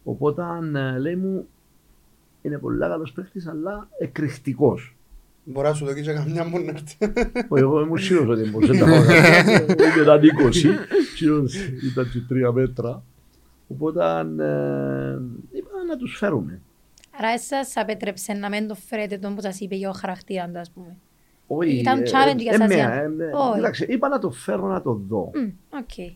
οπότε 0.03 0.43
ε, 0.73 0.97
λέει 0.99 1.15
μου 1.15 1.47
είναι 2.41 2.57
πολύ 2.57 2.79
καλός 2.79 3.11
παίχτης 3.11 3.47
αλλά 3.47 3.87
εκρηκτικός 3.99 4.95
Μπορεί 5.45 5.67
να 5.67 5.73
σου 5.73 5.85
δοκίσει 5.85 6.13
καμιά 6.13 6.45
μόνο 6.45 6.63
να 6.63 6.71
έρθει. 6.71 6.95
Όχι, 7.47 7.63
Εγώ 7.63 7.81
ήμουν 7.81 7.97
σίγουρος 7.97 8.39
ότι 8.39 8.49
μπορούσε 8.49 8.71
να 8.73 8.85
πάω 8.85 9.03
να 9.03 10.01
ήταν 10.01 10.21
20, 10.51 10.53
σίγουρος 11.15 11.55
ήταν 11.91 12.09
και 12.09 12.19
τρία 12.27 12.51
μέτρα. 12.51 13.03
Οπότε 13.67 14.03
ε, 14.19 15.19
είπα 15.51 15.83
να 15.87 15.97
τους 15.97 16.17
φέρουμε. 16.17 16.61
Άρα 17.17 17.27
εσάς 17.27 17.77
απέτρεψε 17.77 18.33
να 18.33 18.49
μην 18.49 18.67
το 18.67 18.75
φέρετε 18.75 19.17
τον 19.17 19.35
που 19.35 19.41
σας 19.41 19.59
είπε 19.59 19.75
για 19.75 19.89
ο 19.89 19.93
χαρακτήρας 19.93 20.51
του, 20.51 20.59
ας 20.59 20.71
πούμε. 20.71 20.95
Όχι, 21.47 21.77
Ήταν 21.79 21.99
ε, 21.99 22.03
challenge 22.03 22.37
για 22.37 22.51
ε, 22.53 22.57
σας, 22.57 22.67
ναι, 22.67 22.75
για- 22.75 22.93
ε, 22.93 23.07
ναι. 23.07 23.25
Όχι. 23.33 23.53
Κοίταξε, 23.55 23.85
είπα 23.89 24.07
να 24.07 24.19
το 24.19 24.31
φέρω 24.31 24.67
να 24.67 24.81
το 24.81 24.93
δω. 24.93 25.31
Μμ, 25.35 25.49
Οκ. 25.79 26.15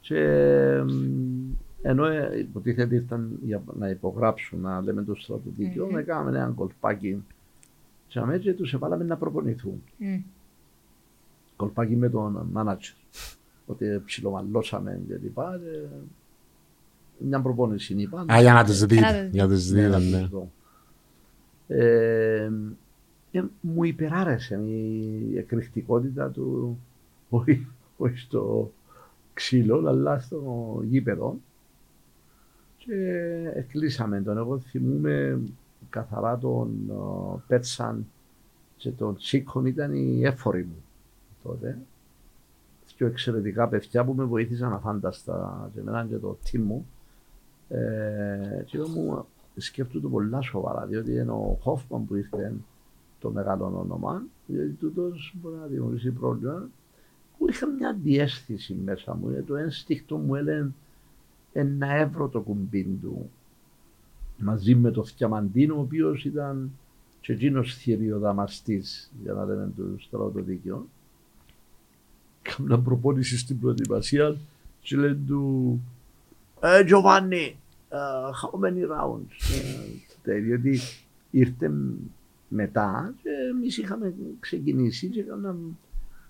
Και 0.00 0.18
ε, 0.18 0.84
ενώ 1.82 2.04
ε, 2.06 2.38
υποτίθεται 2.38 2.94
ήρθαν 2.94 3.38
για 3.42 3.62
να 3.78 3.88
υπογράψουν, 3.88 4.60
να 4.60 4.82
λέμε 4.82 5.02
το 5.02 5.14
στρατιωτικό, 5.14 5.84
Μμμ. 5.86 5.96
έκαναμε 5.96 6.38
ένα 6.38 6.52
κολπάκι 6.56 7.24
και 8.08 8.18
αμέσως 8.18 8.44
και 8.44 8.52
τους 8.54 8.74
εβάλαμε 8.74 9.04
να 9.04 9.16
προπονηθούν. 9.16 9.82
Μμ. 9.96 10.16
Κολπάκι 11.56 11.96
με 11.96 12.08
τον 12.08 12.48
μάνατζερ. 12.52 12.94
ότι 13.66 14.02
ψιλομαλώσαμε 14.04 15.00
και 15.08 15.18
λοιπά. 15.22 15.54
ε, 15.54 15.88
Μια 17.18 17.40
προπόνηση 17.40 17.94
είπα. 17.94 18.24
Α, 18.32 18.40
για 18.40 18.52
να 18.52 18.64
τις 18.64 18.80
να 18.80 18.86
δείτε. 18.86 19.22
τις 19.22 19.30
Για 19.32 19.48
τις 19.48 19.70
Ναι, 19.70 19.80
δείτε, 19.80 19.88
να 19.88 19.98
ναι. 19.98 20.20
τους 20.20 20.28
δω. 20.28 20.50
Ε, 21.66 22.50
ε, 23.30 23.44
μου 23.60 23.84
υπεράρεσε 23.84 24.54
η 24.54 25.38
εκρηκτικότητα 25.38 26.30
του 26.30 26.78
όχι, 27.28 27.66
όχι 27.96 28.18
στο 28.18 28.72
ξύλο 29.34 29.86
αλλά 29.88 30.18
στο 30.18 30.80
γήπεδο 30.84 31.38
και 32.76 32.94
κλείσαμε 33.68 34.20
τον 34.20 34.36
εγώ 34.36 34.58
θυμούμαι 34.58 35.40
καθαρά 35.90 36.38
τον 36.38 36.68
ε, 36.90 37.42
Πέτσαν 37.46 38.06
και 38.76 38.90
τον 38.90 39.16
Τσίκον 39.16 39.66
ήταν 39.66 39.94
οι 39.94 40.20
έφοροι 40.24 40.62
μου 40.62 40.84
τότε 41.42 41.78
και 42.96 43.04
εξαιρετικά 43.04 43.68
παιδιά 43.68 44.04
που 44.04 44.14
με 44.14 44.24
βοήθησαν 44.24 44.72
αφάνταστα 44.72 45.70
και 45.74 45.80
εμένα 45.80 46.06
και 46.06 46.16
το 46.16 46.38
team 46.44 46.58
μου 46.58 46.86
ε, 46.86 46.93
και 48.64 48.76
εγώ 48.76 48.88
μου 48.88 49.26
σκέφτομαι 49.56 50.08
πολλά 50.08 50.40
σοβαρά, 50.40 50.86
διότι 50.86 51.12
είναι 51.12 51.30
ο 51.30 51.58
Χόφμαν 51.60 52.06
που 52.06 52.14
ήρθε 52.14 52.52
το 53.20 53.30
μεγάλο 53.30 53.78
όνομα, 53.80 54.22
διότι 54.46 54.70
τούτος 54.70 55.34
μπορεί 55.40 55.56
να 55.56 55.66
δημιουργήσει 55.66 56.10
πρόβλημα, 56.10 56.68
που 57.38 57.48
είχα 57.48 57.66
μια 57.66 57.96
διέστηση 58.02 58.76
μέσα 58.84 59.14
μου, 59.14 59.30
γιατί 59.30 59.46
το 59.46 59.56
ένστικτο 59.56 60.16
μου 60.16 60.34
έλεγε 60.34 60.68
ένα 61.52 61.92
εύρο 61.94 62.28
το 62.28 62.40
κουμπί 62.40 62.98
του, 63.02 63.30
μαζί 64.36 64.74
με 64.74 64.90
το 64.90 65.04
Θιαμαντίνο, 65.04 65.76
ο 65.76 65.80
οποίος 65.80 66.24
ήταν 66.24 66.70
και 67.20 67.32
εκείνος 67.32 67.74
θηριοδαμαστής, 67.74 69.12
για 69.22 69.32
να 69.32 69.44
λέμε 69.44 69.72
του 69.76 69.96
στρατοδίκαιο. 69.98 70.86
Κάμνα 72.42 72.80
προπόνηση 72.80 73.38
στην 73.38 73.60
προετοιμασία 73.60 74.36
και 74.80 74.96
λένε 74.96 75.18
του 75.26 75.80
ε, 76.60 76.84
Giovanni, 76.88 77.48
uh, 77.48 77.52
how 78.42 78.58
many 78.60 78.82
rounds? 78.98 79.54
Ε, 80.24 80.38
διότι 80.38 80.80
ήρθε 81.30 81.70
μετά 82.48 83.14
και 83.22 83.28
εμείς 83.50 83.78
είχαμε 83.78 84.14
ξεκινήσει 84.40 85.08
και 85.08 85.20
έκαναμε 85.20 85.68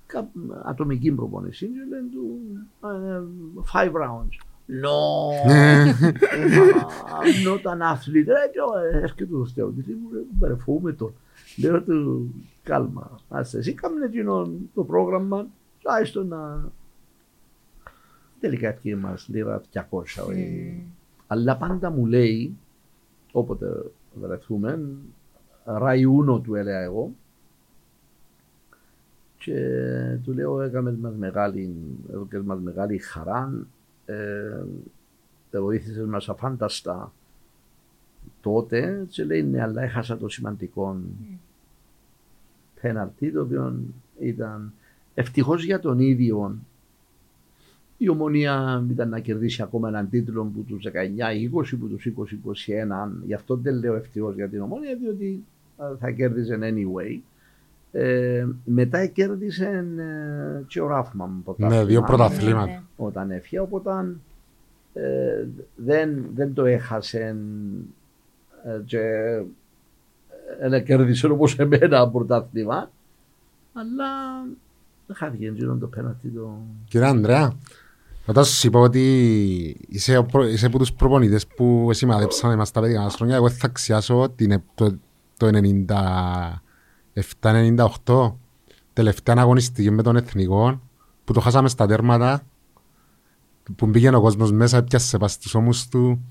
κά- 0.06 0.28
ατομική 0.64 1.12
προπόνηση 1.12 1.66
και 1.66 1.78
λένε 1.88 2.08
του 2.12 2.38
ε, 2.84 3.22
five 3.72 3.92
rounds. 3.92 4.36
No, 4.82 5.30
I'm 7.20 7.44
not 7.46 7.62
an 7.72 7.80
athlete. 7.92 8.26
Ε, 8.28 8.48
και 8.52 8.60
ο- 8.60 8.78
έρχεται 9.02 9.24
το 9.26 9.46
θεοδητή 9.46 9.92
μου, 9.92 10.10
λέει, 10.12 10.26
μπερεφούμε 10.30 10.92
τον. 10.92 11.12
Λέω 11.56 11.82
του, 11.82 12.30
κάλμα, 12.62 13.20
άσε 13.28 13.58
εσύ 13.58 13.72
κάμουν 13.72 14.02
εκείνο 14.02 14.50
το 14.74 14.84
πρόγραμμα, 14.84 15.46
άιστο 15.84 16.24
να... 16.24 16.70
Τελικά 18.40 18.68
έφυγε 18.68 18.96
μας 18.96 19.28
λίρα 19.28 19.60
200. 19.72 19.80
Όχι. 21.34 21.40
Αλλά 21.40 21.56
πάντα 21.56 21.90
μου 21.90 22.06
λέει, 22.06 22.56
όποτε 23.32 23.66
βρεθούμε, 24.14 24.88
ραϊούνο 25.64 26.40
του 26.40 26.54
έλεγα 26.54 26.80
εγώ, 26.80 27.12
και 29.38 30.18
του 30.24 30.32
λέω 30.32 30.60
έκαμες 30.60 30.96
μας 30.96 31.14
μεγάλη, 31.14 31.76
έκαμες 32.12 32.46
μας 32.46 32.60
μεγάλη 32.60 32.98
χαρά, 32.98 33.66
ε, 34.06 34.64
ε, 35.54 35.60
βοήθησες 35.60 36.06
μας 36.06 36.28
αφάνταστα 36.28 37.12
τότε 38.40 39.06
και 39.08 39.24
λέει 39.24 39.42
ναι 39.42 39.62
αλλά 39.62 39.82
έχασα 39.82 40.16
το 40.18 40.28
σημαντικό 40.28 40.96
πέναλτι 42.80 43.32
το 43.32 43.40
οποίο 43.40 43.80
ήταν 44.18 44.72
ευτυχώς 45.14 45.64
για 45.64 45.80
τον 45.80 45.98
ίδιο 45.98 46.58
η 48.04 48.08
ομονία 48.08 48.84
ήταν 48.90 49.08
να 49.08 49.18
κερδίσει 49.18 49.62
ακόμα 49.62 49.88
έναν 49.88 50.08
τίτλο 50.08 50.44
που 50.44 50.62
τους 50.62 50.84
19-20, 50.86 51.76
που 51.78 51.88
τους 51.88 52.08
20-21. 52.16 53.10
Γι' 53.26 53.34
αυτό 53.34 53.56
δεν 53.56 53.78
λέω 53.78 53.94
ευτυχώς 53.94 54.34
για 54.34 54.48
την 54.48 54.60
ομονία, 54.60 54.96
διότι 54.96 55.44
ε, 55.78 55.96
θα 55.98 56.10
κέρδιζε 56.10 56.58
anyway. 56.62 57.18
Ε, 57.92 58.46
μετά 58.64 59.06
κέρδισε 59.06 59.86
ε, 59.98 60.62
και 60.66 60.80
ο 60.80 60.86
Ράφμαν. 60.86 61.44
Ναι, 61.56 61.84
δύο 61.84 62.02
πρωταθλήματα. 62.02 62.66
Ναι. 62.66 62.80
Όταν 62.96 63.30
έφυγε, 63.30 63.58
οπότε 63.58 63.90
ε, 64.94 65.46
δεν, 65.76 66.24
δεν 66.34 66.54
το 66.54 66.64
έχασε 66.64 67.36
ε, 68.64 68.80
και 68.84 69.00
ε, 70.60 70.80
κέρδισε 70.80 71.26
όπως 71.26 71.58
εμένα 71.58 72.08
πρωτάθλημα. 72.08 72.90
Αλλά 73.72 74.06
χάθηκε 75.12 75.46
εκείνο 75.46 75.76
το 75.76 75.86
πέναλτι 75.86 76.28
το... 76.28 76.58
Κύριε 76.88 77.06
Ανδρέα, 77.06 77.52
όταν 78.26 78.44
σου 78.44 78.66
είπα 78.66 78.78
ότι 78.78 79.76
είσαι, 79.88 80.16
ο 80.16 80.24
προ- 80.24 80.48
είσαι 80.48 80.66
από 80.66 80.78
τους 80.78 80.92
προπονητές 80.92 81.46
που 81.46 81.88
σημαδέψαμε 81.92 82.56
μας 82.56 82.70
τα 82.70 82.80
παιδικά 82.80 83.00
μας 83.00 83.14
χρόνια, 83.14 83.36
εγώ 83.36 83.50
θα 83.50 83.66
αξιάσω 83.66 84.32
την, 84.36 84.50
ε- 84.50 84.62
το, 84.74 84.98
το 85.36 85.50
97-98, 88.04 88.32
τελευταία 88.92 89.34
αγωνιστική 89.38 89.90
με 89.90 90.02
τον 90.02 90.16
Εθνικό, 90.16 90.80
που 91.24 91.32
το 91.32 91.40
χάσαμε 91.40 91.68
στα 91.68 91.86
τέρματα, 91.86 92.42
που 93.76 93.90
πήγαινε 93.90 94.16
ο 94.16 94.20
κόσμος 94.20 94.52
μέσα, 94.52 94.76
έπιασε 94.76 95.18
πας 95.18 95.32
στους 95.32 95.54
ώμους 95.54 95.88
του, 95.88 96.24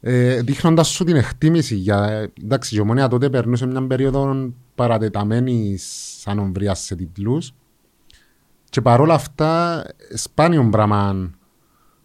ε, 0.00 0.40
δείχνοντας 0.42 0.88
σου 0.88 1.04
την 1.04 1.16
εκτίμηση. 1.16 1.74
Για, 1.74 2.30
εντάξει, 2.42 2.76
η 2.76 2.80
Ομονία 2.80 3.08
τότε 3.08 3.30
περνούσε 3.30 3.66
μια 3.66 3.86
περίοδο 3.86 4.52
παρατεταμένης 4.74 6.22
ανομβρίας 6.26 6.80
σε 6.80 6.94
τίτλους, 6.96 7.52
και 8.76 8.82
παρόλα 8.82 9.14
αυτά, 9.14 9.82
σπάνιο 10.14 10.68
πράγμα 10.70 11.30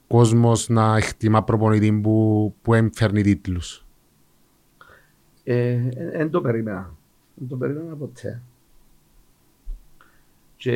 κόσμος 0.08 0.70
να 0.70 0.98
εκτιμά 0.98 1.44
προπονητή 1.44 2.00
που, 2.04 2.56
που 2.62 2.74
εμφέρνει 2.74 3.22
τίτλους. 3.22 3.86
Ε, 5.44 5.90
δεν 6.12 6.30
το 6.30 6.42
περίμενα. 6.42 6.96
Δεν 7.34 7.48
το 7.48 7.56
περίμενα 7.56 7.96
ποτέ. 7.96 8.42
Και 10.56 10.76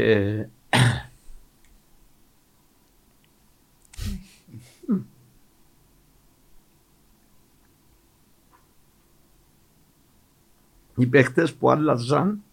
οι 10.96 11.06
παίχτες 11.06 11.54
που 11.54 11.70
άλλαζαν 11.70 12.44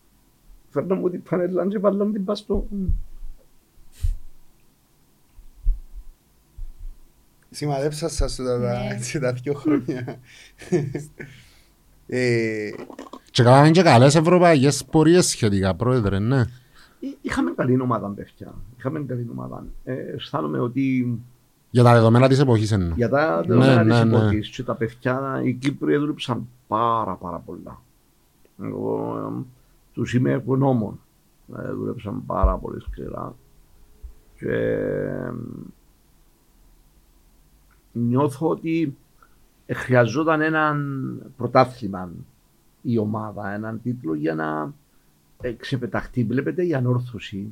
φέρναν 0.71 0.99
μου 0.99 1.11
την 1.11 1.23
πανέλα 1.23 1.67
και 1.67 1.79
βάλαν 1.79 2.13
την 2.13 2.25
πας 2.25 2.47
Σημαδέψα 7.55 8.09
σας 8.09 8.37
τα, 8.37 8.59
Ναι. 8.59 8.67
τα, 8.97 9.03
σε 9.03 9.19
τα 9.19 9.33
δύο 9.33 9.53
χρόνια. 9.55 10.19
ε, 12.07 12.71
Και 13.31 13.43
κάναμε 13.43 13.71
και 13.71 13.83
καλές 13.83 14.15
ευρωπαϊκές 14.15 14.85
πορείες 14.85 15.27
σχετικά, 15.27 15.75
πρόεδρε, 15.75 16.19
ναι. 16.19 16.45
Εί- 17.01 17.19
Είχαμε 17.23 17.51
καλή 17.57 17.81
ομάδα, 17.81 18.09
παιδιά. 18.09 18.55
Είχαμε 18.79 19.01
καλή 19.01 19.27
ομάδα. 19.33 19.65
Ε, 19.85 19.93
αισθάνομαι 19.95 20.59
ότι 20.61 21.19
Για 21.71 21.83
τα 21.83 21.93
δεδομένα 21.93 22.29
της 22.29 22.39
εποχής 22.39 22.73
εννοώ. 22.73 22.93
για 22.97 23.09
τα 23.09 23.37
Ναι, 23.37 23.47
δεδομένα 23.47 23.83
ναι, 23.85 23.93
της 23.93 24.05
ναι. 24.11 24.17
εποχής 24.19 24.49
και 24.49 24.63
τα 24.63 24.75
παιδιά, 24.75 25.41
οι 25.45 25.53
Κύπροι 25.53 25.97
δούλεψαν 25.97 26.49
πάρα 26.69 27.15
πάρα 27.15 27.39
πολλά. 27.39 27.81
Εγώ 28.63 29.17
ε, 29.19 29.43
τους 29.93 30.15
είμαι 30.15 30.31
ευγνώμων. 30.31 31.01
Ε, 31.59 31.73
δούλεψαν 31.73 32.23
πάρα 32.27 32.57
πολύ 32.57 32.81
σκληρά. 32.81 33.35
Και 34.39 34.49
ε, 34.53 35.33
νιώθω 37.93 38.49
ότι 38.49 38.97
ε, 39.67 39.75
χρειαζόταν 39.75 40.41
έναν 40.41 41.17
πρωτάθλημα 41.37 42.11
η 42.83 42.99
ομάδα, 42.99 43.53
έναν 43.53 43.81
τίτλο 43.83 44.15
για 44.15 44.35
να 44.35 44.73
ε, 45.41 45.53
ξεπεταχτεί. 45.53 46.25
Βλέπετε 46.25 46.67
η 46.67 46.75
ανόρθωση 46.75 47.49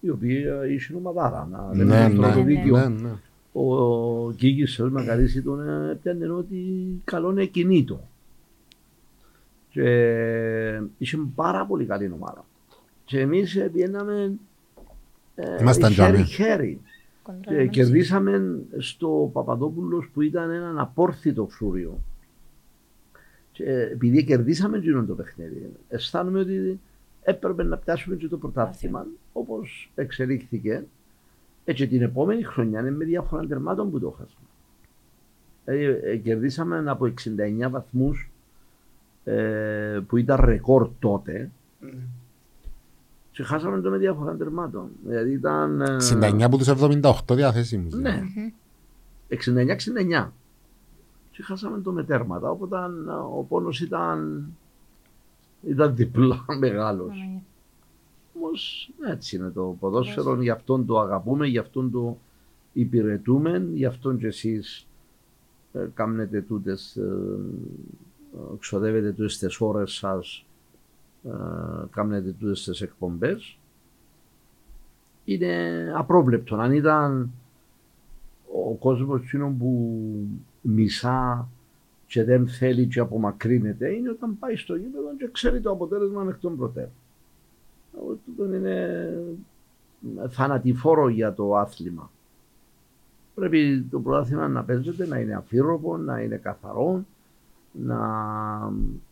η 0.00 0.10
οποία 0.10 0.66
είχε 0.66 0.94
ομαδάρα. 0.94 1.48
Να 1.50 1.70
λέμε 1.74 1.94
Ναι, 2.08 2.14
το 2.14 2.20
ναι, 2.20 2.26
πρώτο 2.26 2.42
δίκαιο. 2.44 2.76
ναι, 2.76 2.88
ναι. 2.88 3.10
Ο 3.54 4.32
Γκίγης 4.32 4.80
ο 4.80 4.90
Μακαρίσι 4.90 5.42
τον 5.42 5.68
ε, 5.68 5.98
πιάνε 6.02 6.26
ότι 6.28 6.56
καλό 7.04 7.30
είναι 7.30 7.44
κινήτο. 7.44 8.00
Και 9.70 10.80
είχε 10.98 11.18
πάρα 11.34 11.66
πολύ 11.66 11.84
καλή 11.84 12.10
ομάδα. 12.14 12.44
Και 13.04 13.20
εμείς 13.20 13.56
ε, 13.56 13.68
πιέναμε 13.72 14.32
ε, 15.34 15.56
Ήμασταν 15.60 15.92
τζάμι. 15.92 16.16
χέρι-χέρι. 16.16 16.80
Κοντρόλ 17.22 17.42
Και 17.44 17.54
μαζί. 17.54 17.68
κερδίσαμε 17.68 18.62
στο 18.78 19.30
Παπαδόπουλος 19.32 20.10
που 20.12 20.20
ήταν 20.20 20.50
έναν 20.50 20.78
απόρθητο 20.78 21.46
φρούριο. 21.46 22.00
Και 23.52 23.64
επειδή 23.64 24.24
κερδίσαμε 24.24 24.76
εκείνο 24.76 25.04
το 25.04 25.14
παιχνίδι, 25.14 25.72
αισθάνομαι 25.88 26.38
ότι 26.38 26.80
έπρεπε 27.22 27.62
να 27.62 27.76
πιάσουμε 27.76 28.16
και 28.16 28.28
το 28.28 28.36
πρωτάθλημα 28.36 29.06
όπως 29.32 29.92
εξελίχθηκε. 29.94 30.84
Έτσι 31.64 31.86
την 31.86 32.02
επόμενη 32.02 32.42
χρονιά 32.42 32.80
είναι 32.80 32.90
με 32.90 33.04
διάφορα 33.04 33.46
τερμάτων 33.46 33.90
που 33.90 34.00
το 34.00 34.10
χάσαμε. 34.10 34.46
Ε, 35.64 36.10
ε, 36.10 36.16
κερδίσαμε 36.16 36.90
από 36.90 37.12
69 37.64 37.70
βαθμούς 37.70 38.30
ε, 39.24 40.00
που 40.06 40.16
ήταν 40.16 40.40
ρεκόρ 40.44 40.90
τότε 40.98 41.50
Και 43.32 43.42
χάσαμε 43.42 43.80
το 43.80 43.90
με 43.90 43.98
διαφορά 43.98 44.36
τερμάτων. 44.36 44.88
Δηλαδή 45.04 45.32
ήταν... 45.32 45.80
ε, 45.80 45.96
69 46.12 46.42
από 46.42 46.56
τους 46.56 46.68
78 46.68 47.12
διαθέσιμους. 47.30 47.94
Ναι. 47.94 48.22
69-69. 49.28 50.28
Και 51.30 51.42
χάσαμε 51.42 51.80
το 51.80 51.92
με 51.92 52.04
τέρματα. 52.04 52.50
Οπότε 52.50 52.76
ε, 52.76 53.12
ο 53.38 53.46
πόνος 53.48 53.80
ήταν, 53.80 54.46
ήταν 55.62 55.94
διπλά 55.94 56.44
μεγάλος. 56.58 57.08
Παναγία. 57.08 57.42
Όμως 58.34 58.90
έτσι 59.10 59.36
είναι 59.36 59.50
το 59.50 59.76
ποδόσφαιρο, 59.80 60.42
γι' 60.42 60.50
αυτόν 60.50 60.86
το 60.86 61.00
αγαπούμε, 61.00 61.46
γι' 61.46 61.58
αυτόν 61.58 61.90
το 61.90 62.18
υπηρετούμε, 62.72 63.68
γι' 63.72 63.84
αυτόν 63.84 64.18
και 64.18 64.26
εσείς 64.26 64.86
ε, 65.72 65.86
κάνετε 65.94 66.40
τούτες, 66.40 66.96
ε, 66.96 67.02
ε, 68.34 68.56
ξοδεύετε 68.58 69.12
τούτες 69.12 69.38
τις 69.38 69.60
ώρες 69.60 69.92
σας, 69.92 70.38
ε, 70.38 70.51
κάνετε 71.90 72.30
τούτες 72.30 72.64
τις 72.64 72.80
εκπομπές. 72.80 73.58
Είναι 75.24 75.92
απρόβλεπτο. 75.96 76.56
Αν 76.56 76.72
ήταν 76.72 77.30
ο 78.54 78.74
κόσμος 78.74 79.22
εκείνο 79.22 79.54
που 79.58 79.98
μισά 80.60 81.48
και 82.06 82.24
δεν 82.24 82.48
θέλει 82.48 82.86
και 82.86 83.00
απομακρύνεται, 83.00 83.88
είναι 83.94 84.10
όταν 84.10 84.38
πάει 84.38 84.56
στο 84.56 84.74
γήπεδο 84.74 85.16
και 85.18 85.28
ξέρει 85.32 85.60
το 85.60 85.70
αποτέλεσμα 85.70 86.26
εκ 86.28 86.38
των 86.38 86.56
προτέρων. 86.56 86.92
Εγώ 87.96 88.18
τούτο 88.24 88.54
είναι 88.54 89.08
θανατηφόρο 90.28 91.08
για 91.08 91.34
το 91.34 91.56
άθλημα. 91.56 92.10
Πρέπει 93.34 93.86
το 93.90 94.00
πρωτάθλημα 94.00 94.48
να 94.48 94.64
παίζεται, 94.64 95.06
να 95.06 95.18
είναι 95.18 95.34
αφήρωπο, 95.34 95.96
να 95.96 96.20
είναι 96.20 96.36
καθαρό, 96.36 97.04
να 97.72 97.98
ε, 98.70 99.11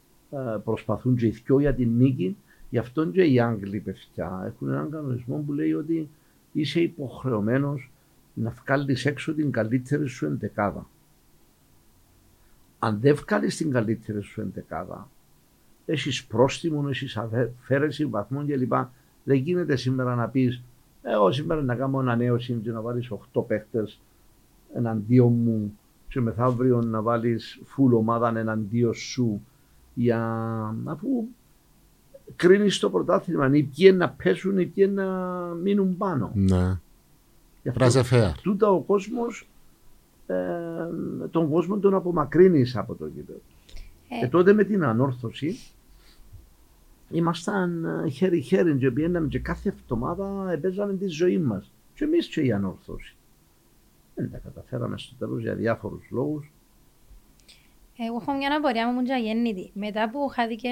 προσπαθούν 0.65 1.17
και 1.17 1.27
οι 1.27 1.31
δυο 1.31 1.61
για 1.61 1.75
την 1.75 1.97
νίκη. 1.97 2.37
Γι' 2.71 2.79
αυτό 2.79 3.07
και 3.07 3.23
οι 3.23 3.41
Άγγλοι 3.41 3.81
παιδιά 3.81 4.43
έχουν 4.47 4.69
έναν 4.69 4.91
κανονισμό 4.91 5.45
που 5.47 5.53
λέει 5.53 5.73
ότι 5.73 6.09
είσαι 6.53 6.81
υποχρεωμένος 6.81 7.91
να 8.35 8.51
βγάλεις 8.51 9.07
έξω 9.07 9.35
την 9.35 9.51
καλύτερη 9.51 10.07
σου 10.09 10.27
εντεκάδα. 10.27 10.87
Αν 12.79 13.01
δεν 13.01 13.15
βγάλεις 13.15 13.57
την 13.57 13.71
καλύτερη 13.71 14.23
σου 14.23 14.41
εντεκάδα, 14.41 15.09
έχεις 15.87 16.25
πρόστιμο, 16.25 16.87
έχεις 16.89 17.17
αφαίρεση 17.17 18.07
βαθμών 18.07 18.47
κλπ. 18.47 18.73
Δεν 19.25 19.37
γίνεται 19.37 19.77
σήμερα 19.77 20.15
να 20.15 20.29
πεις, 20.29 20.63
Εγώ 21.03 21.33
σήμερα 21.33 21.63
να 21.63 21.75
κάνω 21.75 21.99
ανανέωση 21.99 22.61
και 22.63 22.71
να 22.71 22.81
βάλεις 22.81 23.11
8 23.33 23.47
παίχτες 23.47 24.01
εναντίον 24.75 25.33
μου 25.33 25.79
και 26.09 26.21
μεθαύριο 26.21 26.83
να 26.83 27.03
βάλεις 27.03 27.61
full 27.63 27.93
ομάδα 27.93 28.39
εναντίον 28.39 28.95
σου 28.95 29.43
για 29.95 30.21
αφού 30.85 31.09
κρίνεις 32.37 32.79
το 32.79 32.91
πρωτάθλημα 32.91 33.57
ή 33.57 33.63
ποιοι 33.63 33.95
να 33.97 34.11
πέσουν 34.11 34.59
ή 34.59 34.67
ποιοι 34.67 34.91
να 34.95 35.07
μείνουν 35.63 35.97
πάνω. 35.97 36.31
Ναι. 36.35 36.79
Γι' 37.63 37.69
αυτό 37.69 37.79
Πράζε 37.79 38.03
fair. 38.11 38.33
τούτα 38.43 38.71
ο 38.71 38.81
κόσμος 38.81 39.49
ε, 40.27 40.37
τον 41.31 41.51
κόσμο 41.51 41.79
τον 41.79 41.95
απομακρύνεις 41.95 42.77
από 42.77 42.95
το 42.95 43.07
γήπεδο. 43.07 43.41
Ε. 44.09 44.25
Ε, 44.25 44.29
τότε 44.29 44.53
με 44.53 44.65
την 44.65 44.85
ανόρθωση 44.85 45.59
ήμασταν 47.11 47.85
ε, 47.85 48.09
χέρι-χέρι 48.09 48.77
και 48.77 48.91
πήγαιναμε 48.91 49.29
και 49.29 49.39
κάθε 49.39 49.69
εβδομάδα 49.69 50.59
παίζαμε 50.61 50.95
τη 50.95 51.07
ζωή 51.07 51.39
μας. 51.39 51.73
Και 51.95 52.05
εμείς 52.05 52.27
και 52.27 52.41
η 52.41 52.53
ανόρθωση. 52.53 53.17
Δεν 54.15 54.31
τα 54.31 54.39
καταφέραμε 54.39 54.99
στο 54.99 55.15
τέλος 55.19 55.43
για 55.43 55.55
διάφορους 55.55 56.07
λόγους. 56.11 56.53
Εγώ 58.07 58.19
έχω 58.21 58.33
μια 58.33 58.57
απορία 58.57 58.93
μου 58.93 59.01
για 59.01 59.17
γέννητη. 59.17 59.71
Μετά 59.75 60.11
που 60.11 60.29
χάθηκε 60.29 60.69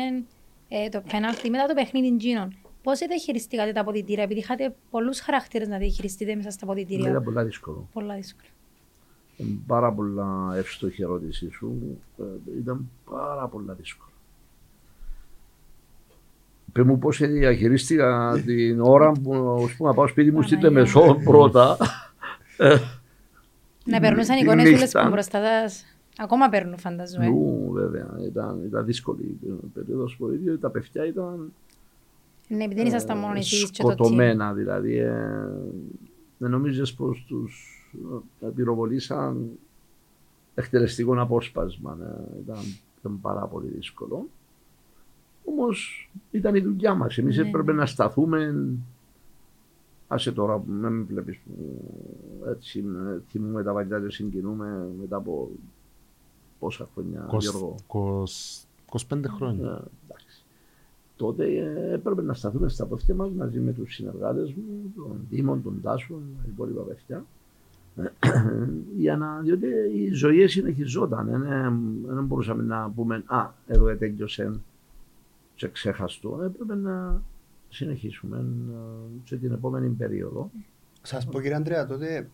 ε, 0.68 0.88
το 0.88 1.02
πέναλτι, 1.10 1.50
μετά 1.50 1.66
το 1.66 1.74
παιχνίδι 1.74 2.16
Τζίνων, 2.16 2.56
πώς 2.82 2.98
διαχειριστήκατε 2.98 3.72
τα 3.72 3.80
αποδητήρια, 3.80 4.22
επειδή 4.22 4.40
είχατε 4.40 4.74
πολλούς 4.90 5.20
χαρακτήρες 5.20 5.68
να 5.68 5.78
διαχειριστείτε 5.78 6.34
μέσα 6.34 6.50
στα 6.50 6.64
αποδητήρια. 6.64 7.10
Ήταν 7.10 7.22
πολύ 7.22 7.44
δύσκολο. 7.44 7.88
Πολλά 7.92 8.14
δύσκολα. 8.14 8.48
Είναι 9.36 9.58
πάρα 9.66 9.92
πολλά 9.92 10.52
εύστοχη 10.56 11.02
ερώτησή 11.02 11.50
σου. 11.50 11.98
Ε, 12.18 12.58
ήταν 12.58 12.90
πάρα 13.10 13.46
πολλά 13.46 13.74
δύσκολο. 13.74 14.10
Πες 16.72 16.84
μου 16.84 16.98
πώς 16.98 17.18
διαχειρίστηκα 17.18 18.32
την 18.46 18.80
ώρα 18.80 19.12
που 19.12 19.34
ας 19.64 19.74
πούμε, 19.74 19.88
να 19.88 19.94
πάω 19.94 20.06
σπίτι 20.06 20.30
μου 20.30 20.42
στην 20.42 20.60
Παναγία. 20.60 20.92
Τεμεσό 20.92 21.20
πρώτα. 21.24 21.76
Να 23.84 24.00
περνούσαν 24.00 24.36
τη 24.36 24.42
εικόνες 24.42 24.66
όλες 24.66 24.80
νύχτα. 24.80 25.02
που 25.02 25.10
μπροστά 25.10 25.40
σας. 25.44 25.97
Ακόμα 26.20 26.48
παίρνουν 26.48 26.78
φανταζομαι. 26.78 27.28
Νου, 27.28 27.70
βέβαια, 27.72 28.16
ήταν, 28.26 28.64
ήταν 28.64 28.84
δύσκολη 28.84 29.38
η 29.40 29.50
περίοδος 29.74 30.16
που 30.16 30.30
ίδιο, 30.32 30.58
τα 30.58 30.70
παιδιά 30.70 31.06
ήταν 31.06 31.52
Ναι, 32.48 32.64
επειδή 32.64 32.80
δεν 32.80 32.86
ήσασταν 32.86 33.18
μόνο 33.18 33.34
ε, 33.34 33.38
εσείς 33.38 33.70
και 33.70 33.82
το 33.82 33.88
team. 33.88 33.92
σκοτωμένα 33.92 34.52
δηλαδή. 34.52 34.96
Ε, 34.96 35.48
δεν 36.38 36.50
νομίζεις 36.50 36.94
πως 36.94 37.24
τους 37.28 37.82
ε, 38.40 38.46
πυροβολήσαν 38.54 39.50
εκτελεστικό 40.54 41.20
απόσπασμα. 41.20 41.98
ε, 42.00 42.40
ήταν, 42.40 42.58
ήταν 42.98 43.20
πάρα 43.20 43.46
πολύ 43.46 43.68
δύσκολο. 43.68 44.28
Όμως 45.44 46.10
ήταν 46.30 46.54
η 46.54 46.60
δουλειά 46.60 46.94
μας. 46.94 47.18
Εμείς 47.18 47.36
Ναι, 47.36 47.48
έπρεπε 47.48 47.72
ναι. 47.72 47.78
να 47.78 47.86
σταθούμε 47.86 48.54
Άσε 50.10 50.32
τώρα 50.32 50.56
που 50.56 50.70
με 50.70 50.88
βλέπεις 50.88 51.38
που 51.38 51.52
έτσι 52.48 52.78
ε, 52.78 53.18
θυμούμε 53.28 53.62
τα 53.62 53.72
παλιά 53.72 54.00
και 54.00 54.10
συγκινούμε 54.10 54.86
μετά 55.00 55.16
από 55.16 55.50
πόσα 56.58 56.88
χρόνια 56.94 57.28
Γιώργο. 57.38 57.74
20 57.88 58.24
25 59.08 59.22
χρόνια. 59.26 59.66
Ε, 59.66 59.90
εντάξει. 60.04 60.44
Τότε 61.16 61.44
ε, 61.44 61.92
έπρεπε 61.92 62.22
να 62.22 62.34
σταθούμε 62.34 62.68
στα 62.68 62.86
πόδια 62.86 63.14
μας 63.14 63.30
μαζί 63.30 63.58
με 63.60 63.72
τους 63.72 63.94
συνεργάτες 63.94 64.52
μου, 64.52 64.92
τον 64.96 65.26
Δήμον, 65.30 65.62
τον 65.62 65.80
Τάσο, 65.82 66.14
τα 66.14 66.44
υπόλοιπα 66.48 66.82
παιδιά. 66.82 67.24
για 68.96 69.16
να, 69.16 69.40
διότι 69.40 69.66
η 69.94 70.12
ζωή 70.12 70.46
συνεχιζόταν. 70.46 71.28
ε, 71.28 71.36
ναι, 71.36 71.70
Δεν 72.14 72.24
μπορούσαμε 72.24 72.62
να 72.62 72.90
πούμε 72.90 73.22
«Α, 73.26 73.50
εδώ 73.66 73.88
έτέγιωσε 73.88 74.60
και 75.54 75.68
ξέχαστο». 75.68 76.40
Έπρεπε 76.44 76.74
να 76.74 77.22
συνεχίσουμε 77.68 78.36
ε, 78.38 79.28
σε 79.28 79.36
την 79.36 79.52
επόμενη 79.52 79.88
περίοδο. 79.88 80.50
Σας 81.02 81.26
πω 81.26 81.40
κύριε 81.40 81.56
Αντρέα, 81.56 81.86
τότε 81.86 82.30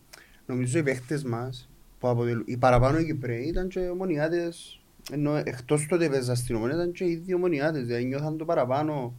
νομίζω 0.47 0.79
οι 0.79 0.83
παίχτες 0.83 1.23
μας, 1.23 1.69
που 1.99 2.07
αποτελούν, 2.07 2.43
οι 2.45 2.57
παραπάνω 2.57 2.99
οι 2.99 3.05
Κυπρέοι 3.05 3.43
ήταν 3.43 3.67
και 3.67 3.79
ομονιάτες, 3.79 4.79
ενώ 5.11 5.35
εκτός 5.35 5.85
τότε 5.89 6.09
παίζα 6.09 6.35
στην 6.35 6.55
ομονία 6.55 6.75
ήταν 6.75 6.91
και 6.91 7.03
οι 7.05 7.15
δύο 7.25 7.35
ομονιάτες, 7.35 7.85
δηλαδή 7.85 8.05
νιώθαν 8.05 8.37
το 8.37 8.45
παραπάνω, 8.45 9.13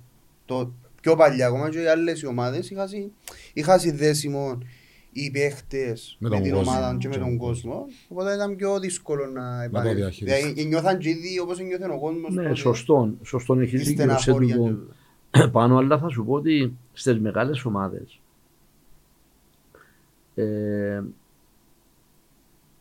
το 0.44 0.72
πιο 1.00 1.16
παλιά 1.16 1.46
ακόμα 1.46 1.70
και 1.70 1.80
οι 1.82 1.86
άλλες 1.86 2.20
οι 2.22 2.26
ομάδες 2.26 2.70
είχα, 2.70 2.86
συ- 2.86 3.10
είχα 3.52 3.78
συνδέσιμο 3.78 4.58
οι 5.12 5.30
παίχτες 5.30 6.16
Με 6.20 6.28
με, 6.28 6.34
τον 6.34 6.44
την 6.44 6.54
κόσμο 6.54 6.70
ομάδα 6.70 6.90
και 6.92 6.96
και 6.98 7.08
με 7.08 7.14
τον 7.14 7.24
τον 7.24 7.36
κόσμο, 7.36 7.84
οπότε 8.08 8.34
ήταν 8.34 8.56
πιο 8.56 8.78
δύσκολο 8.80 9.26
να 9.26 9.62
επανέλθει. 9.62 9.96
διαχειριστείς. 10.00 10.42
Δηλαδή 10.44 10.64
νιώθαν 10.64 10.98
και 10.98 11.08
οι 11.08 11.12
δύο 11.14 11.42
όπως 11.42 11.58
νιώθει 11.58 11.84
ο 11.84 11.98
κόσμος 12.00 12.34
Ναι, 12.34 12.42
τότε. 12.42 12.54
σωστό. 12.54 13.10
Σωστό 13.22 13.54
έχει 13.54 13.74
Η 13.74 13.78
δίκιο 13.78 13.84
σε 13.86 13.92
στεναχώρια 13.92 14.56
τούτο. 14.56 14.70
του. 14.70 15.50
πάνω, 15.52 15.76
αλλά 15.76 15.98
θα 15.98 16.08
σου 16.08 16.24
πω 16.24 16.32
ότι 16.32 16.76
στις 16.92 17.18
μεγάλες 17.20 17.64
ομάδες 17.64 18.20
ε, 20.34 21.02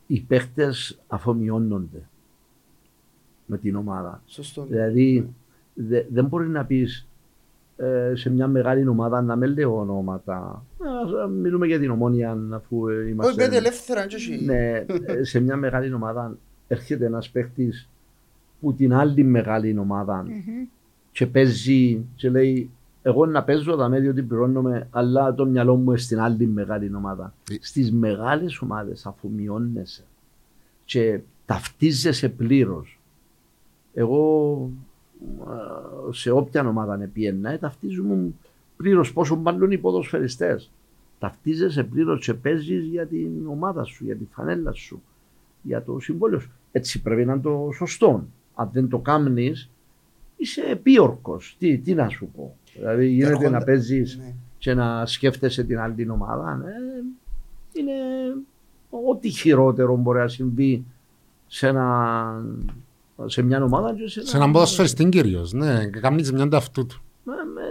οι 0.08 0.20
παίχτε 0.22 0.74
αφομοιώνονται 1.08 2.02
με 3.46 3.58
την 3.58 3.76
ομάδα. 3.76 4.22
Σωστό. 4.26 4.66
Δηλαδή 4.66 5.30
δε- 5.74 6.04
δεν 6.10 6.26
μπορεί 6.26 6.48
να 6.48 6.66
πεις 6.66 7.08
σε 8.14 8.30
μια 8.30 8.48
μεγάλη 8.48 8.88
ομάδα 8.88 9.22
να 9.22 9.36
με 9.36 9.46
λέω 9.48 9.80
ονόματα. 9.80 10.66
Ας 11.04 11.30
μιλούμε 11.32 11.68
για 11.68 11.80
την 11.80 11.90
ομόνια 11.90 12.38
αφού 12.52 12.88
ε, 12.88 12.96
Όχι, 13.02 13.10
είμαστε. 13.10 13.44
πέντε 13.44 13.58
ελεύθερα 13.58 14.06
και 14.08 14.16
εσύ. 14.16 14.46
Ναι, 14.46 14.86
ε, 15.06 15.24
σε 15.24 15.40
μια 15.40 15.56
μεγάλη 15.58 15.94
ομάδα 15.94 16.38
έρχεται 16.68 17.06
ένας 17.06 17.30
παίχτη 17.30 17.74
που 18.60 18.74
την 18.74 18.94
άλλη 18.94 19.24
μεγάλη 19.24 19.78
ομάδα 19.78 20.24
Μμμ. 20.24 20.68
και 21.12 21.28
παίζει 21.28 22.06
και 22.16 22.30
λέει 22.30 22.70
εγώ 23.08 23.26
να 23.26 23.44
παίζω 23.44 23.76
τα 23.76 23.90
μέλη 23.90 24.08
ότι 24.08 24.24
πληρώνομαι 24.24 24.88
αλλά 24.92 25.34
το 25.34 25.46
μυαλό 25.46 25.76
μου 25.76 25.90
είναι 25.90 25.98
στην 25.98 26.20
άλλη 26.20 26.48
μεγάλη 26.48 26.96
ομάδα. 26.96 27.34
Ε. 27.52 27.56
Στις 27.60 27.92
μεγάλες 27.92 28.60
ομάδες 28.60 29.06
αφομοιώνεσαι 29.06 30.04
και 30.86 31.20
ταυτίζεσαι 31.46 32.30
πλήρως. 32.30 33.00
Εγώ 33.94 34.70
ε, 36.10 36.14
σε 36.14 36.32
όποια 36.32 36.68
ομάδα 36.68 36.96
είναι 36.96 37.08
πιένα, 37.08 37.50
ε, 37.52 37.58
ταυτίζομαι 37.58 38.32
πλήρως 38.78 39.14
πόσο 39.14 39.36
μπαλούν 39.36 39.72
οι 39.72 39.78
ποδοσφαιριστές. 39.78 40.72
Ταυτίζεσαι 41.20 41.84
πλήρως 41.84 42.26
και 42.26 42.34
παίζεις 42.34 42.86
για 42.86 43.06
την 43.08 43.48
ομάδα 43.48 43.84
σου, 43.84 44.04
για 44.04 44.16
τη 44.16 44.26
φανέλα 44.32 44.72
σου, 44.72 45.02
για 45.62 45.84
το 45.84 46.00
συμβόλαιο 46.00 46.40
σου. 46.40 46.52
Έτσι 46.72 47.02
πρέπει 47.02 47.26
να 47.26 47.34
είναι 47.34 47.42
το 47.42 47.70
σωστό. 47.76 48.28
Αν 48.56 48.70
δεν 48.74 48.90
το 48.90 49.00
κάνεις, 49.00 49.70
είσαι 50.38 50.62
επίορκος. 50.62 51.56
Τι, 51.60 51.78
τι 51.78 51.94
να 51.94 52.10
σου 52.10 52.30
πω. 52.36 52.56
Δηλαδή 52.74 53.08
γίνεται 53.08 53.30
Έρχονται- 53.30 53.52
να 53.52 53.64
παίζεις 53.64 54.18
Ναι. 54.18 54.34
και 54.58 54.74
να 54.74 55.06
σκέφτεσαι 55.06 55.64
την 55.64 55.80
άλλη 55.80 56.10
ομάδα. 56.10 56.56
ναι. 56.56 56.72
Είναι 57.74 57.92
ό,τι 59.10 59.30
χειρότερο 59.30 59.96
μπορεί 59.96 60.20
να 60.20 60.28
συμβεί 60.28 60.86
σε, 61.48 61.68
ένα, 61.68 62.42
σε 63.26 63.42
μια 63.42 63.64
ομάδα 63.64 63.94
και 63.96 64.08
σε, 64.10 64.26
Σε 64.26 64.38
έναν 64.38 64.52
ποδοσφαιριστή 64.52 65.10
κυρίως, 65.10 65.54
ναι, 65.54 65.86
κάνεις 65.86 66.32
μια 66.32 66.48
ταυτού 66.48 66.86
του. 66.86 67.02
με, 67.24 67.34
με, 67.34 67.62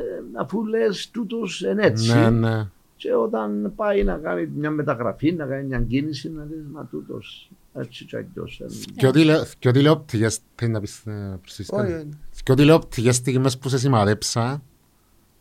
αφού 0.41 0.65
λες 0.65 1.11
τούτος 1.11 1.61
είναι 1.61 1.83
έτσι. 1.87 2.12
Ναι, 2.15 2.31
ναι. 2.31 2.69
Και 2.97 3.15
όταν 3.15 3.73
πάει 3.77 4.05
να 4.05 4.17
κάνει 4.17 4.47
μια 4.57 4.71
μεταγραφή, 4.71 5.33
να 5.33 5.47
κάνει 5.47 5.67
μια 5.67 5.81
κίνηση, 5.81 6.31
να 6.31 6.43
δεις 6.45 6.65
μα 6.73 6.85
τούτος 6.91 7.51
έτσι 7.75 8.05
και 8.05 8.17
αλλιώς. 8.17 8.61
ε, 8.61 8.67
Και 8.97 9.07
ό,τι 9.07 9.25
λέ- 9.25 9.49
Και 9.59 9.69
ό,τι 9.69 9.79
τηλεοπτικές, 9.79 10.39
θέλει 10.55 10.71
να 10.71 10.81
πεις 10.81 11.03
ε, 11.07 11.39
προσθέσεις 11.41 11.71
κάτι; 11.77 11.93
Όχι, 11.93 12.09
Και 12.43 12.53
ό,τι 12.53 12.61
τηλεοπτικές 12.61 13.17
στιγμές 13.17 13.59
που 13.59 13.69
σε 13.69 13.79
σημαδέψα, 13.79 14.63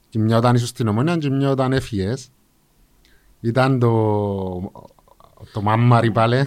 και 0.10 0.20
μια 0.20 0.38
όταν 0.38 0.56
ήσουν 0.56 0.68
στην 0.68 0.88
Ομόνια 0.88 1.18
και 1.18 1.30
μια 1.30 1.50
όταν 1.50 1.74
έφυγες, 1.74 2.30
ήταν 3.42 3.80
το, 3.80 3.92
το 5.54 5.62
μάμμαρι 5.62 6.12
πάλι 6.12 6.46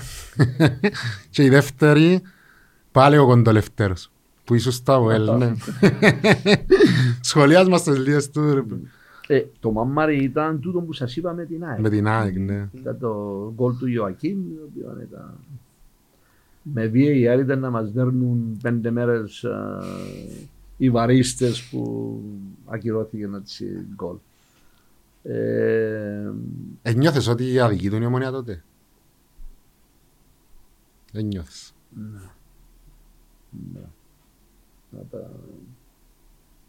και 1.31 1.43
η 1.45 1.49
δεύτερη 1.49 2.23
πάλι 2.93 3.17
ο 3.19 3.27
κοντολευτέρος 3.27 4.11
που 4.45 4.55
ήσουν 4.55 4.73
στο 4.73 4.93
ΑΒΕΛ, 4.93 5.31
ναι. 5.37 5.53
Σχολιάς 7.21 7.69
μας 7.69 7.83
τις 7.83 7.99
λίγες 7.99 8.31
του 8.31 8.55
ρε, 8.55 8.63
Ε, 9.29 9.45
το 9.61 9.71
μαμάρι 9.73 10.23
ήταν 10.23 10.61
τούτο 10.61 10.81
που 10.81 10.93
σας 10.93 11.17
είπα 11.17 11.33
με 11.33 11.45
την 11.45 11.65
ΑΕΚ. 11.65 11.81
με 11.81 11.89
την 11.91 12.07
ΑΕΚ, 12.09 12.37
ναι. 12.39 12.69
Ήταν 12.73 12.99
το 12.99 13.53
γκολ 13.55 13.77
του 13.79 13.87
Ιωακίμ, 13.87 14.39
το 14.57 14.63
οποίος 14.65 15.03
ήταν... 15.03 15.35
Με 16.63 16.91
VAR 16.95 17.39
ήταν 17.41 17.59
να 17.59 17.71
μας 17.71 17.93
δέρνουν 17.93 18.59
πέντε 18.63 18.91
μέρες 18.91 19.45
α, 19.45 19.83
οι 20.77 20.91
βαρίστες 20.91 21.63
που 21.63 22.21
ακυρώθηκε 22.67 23.29
έτσι 23.37 23.87
γκολ. 23.95 24.17
Ε, 25.23 26.31
Ένιωθες 26.83 27.27
ότι 27.29 27.61
αδικεί 27.61 27.91
τον 27.91 28.03
η 28.03 28.07
Ομόνια 28.07 28.31
τότε; 28.31 28.63
Ένιωθες. 31.13 31.75
να 34.91 35.01
τα- 35.11 35.31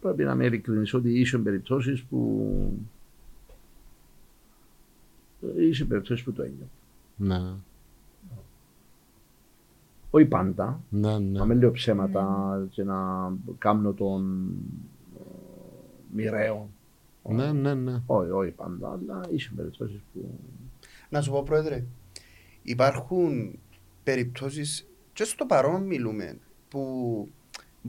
Πρέπει 0.07 0.23
να 0.23 0.31
είμαι 0.31 0.45
ειλικρινής 0.45 0.93
ότι 0.93 1.19
είσαι 1.19 1.37
περιπτώσεις 1.37 2.03
που 2.03 2.79
είσαι 5.57 5.85
περιπτώσεις 5.85 6.23
που 6.23 6.33
το 6.33 6.41
ένιωθα. 6.41 6.69
Ναι, 7.15 7.53
Όχι 10.09 10.25
πάντα, 10.25 10.81
ναι, 10.89 11.19
ναι. 11.19 11.39
να 11.39 11.45
μην 11.45 11.59
λέω 11.59 11.71
ψέματα 11.71 12.67
και 12.69 12.83
να 12.83 13.31
κάνω 13.57 13.93
τον 13.93 14.51
ε, 15.15 15.23
μοιραίο. 16.13 16.69
Ναι, 17.29 17.51
ναι, 17.51 17.73
ναι. 17.73 18.01
Όχι, 18.05 18.29
όχι 18.29 18.51
πάντα, 18.51 18.91
αλλά 18.91 19.21
είσαι 19.29 19.51
περιπτώσεις 19.55 19.99
που 20.13 20.39
Να 21.09 21.21
σου 21.21 21.31
πω, 21.31 21.43
Πρόεδρε, 21.43 21.83
υπάρχουν 22.63 23.59
περιπτώσεις 24.03 24.87
και 25.13 25.23
στο 25.23 25.45
παρόν 25.45 25.83
μιλούμε 25.83 26.37
που 26.69 27.29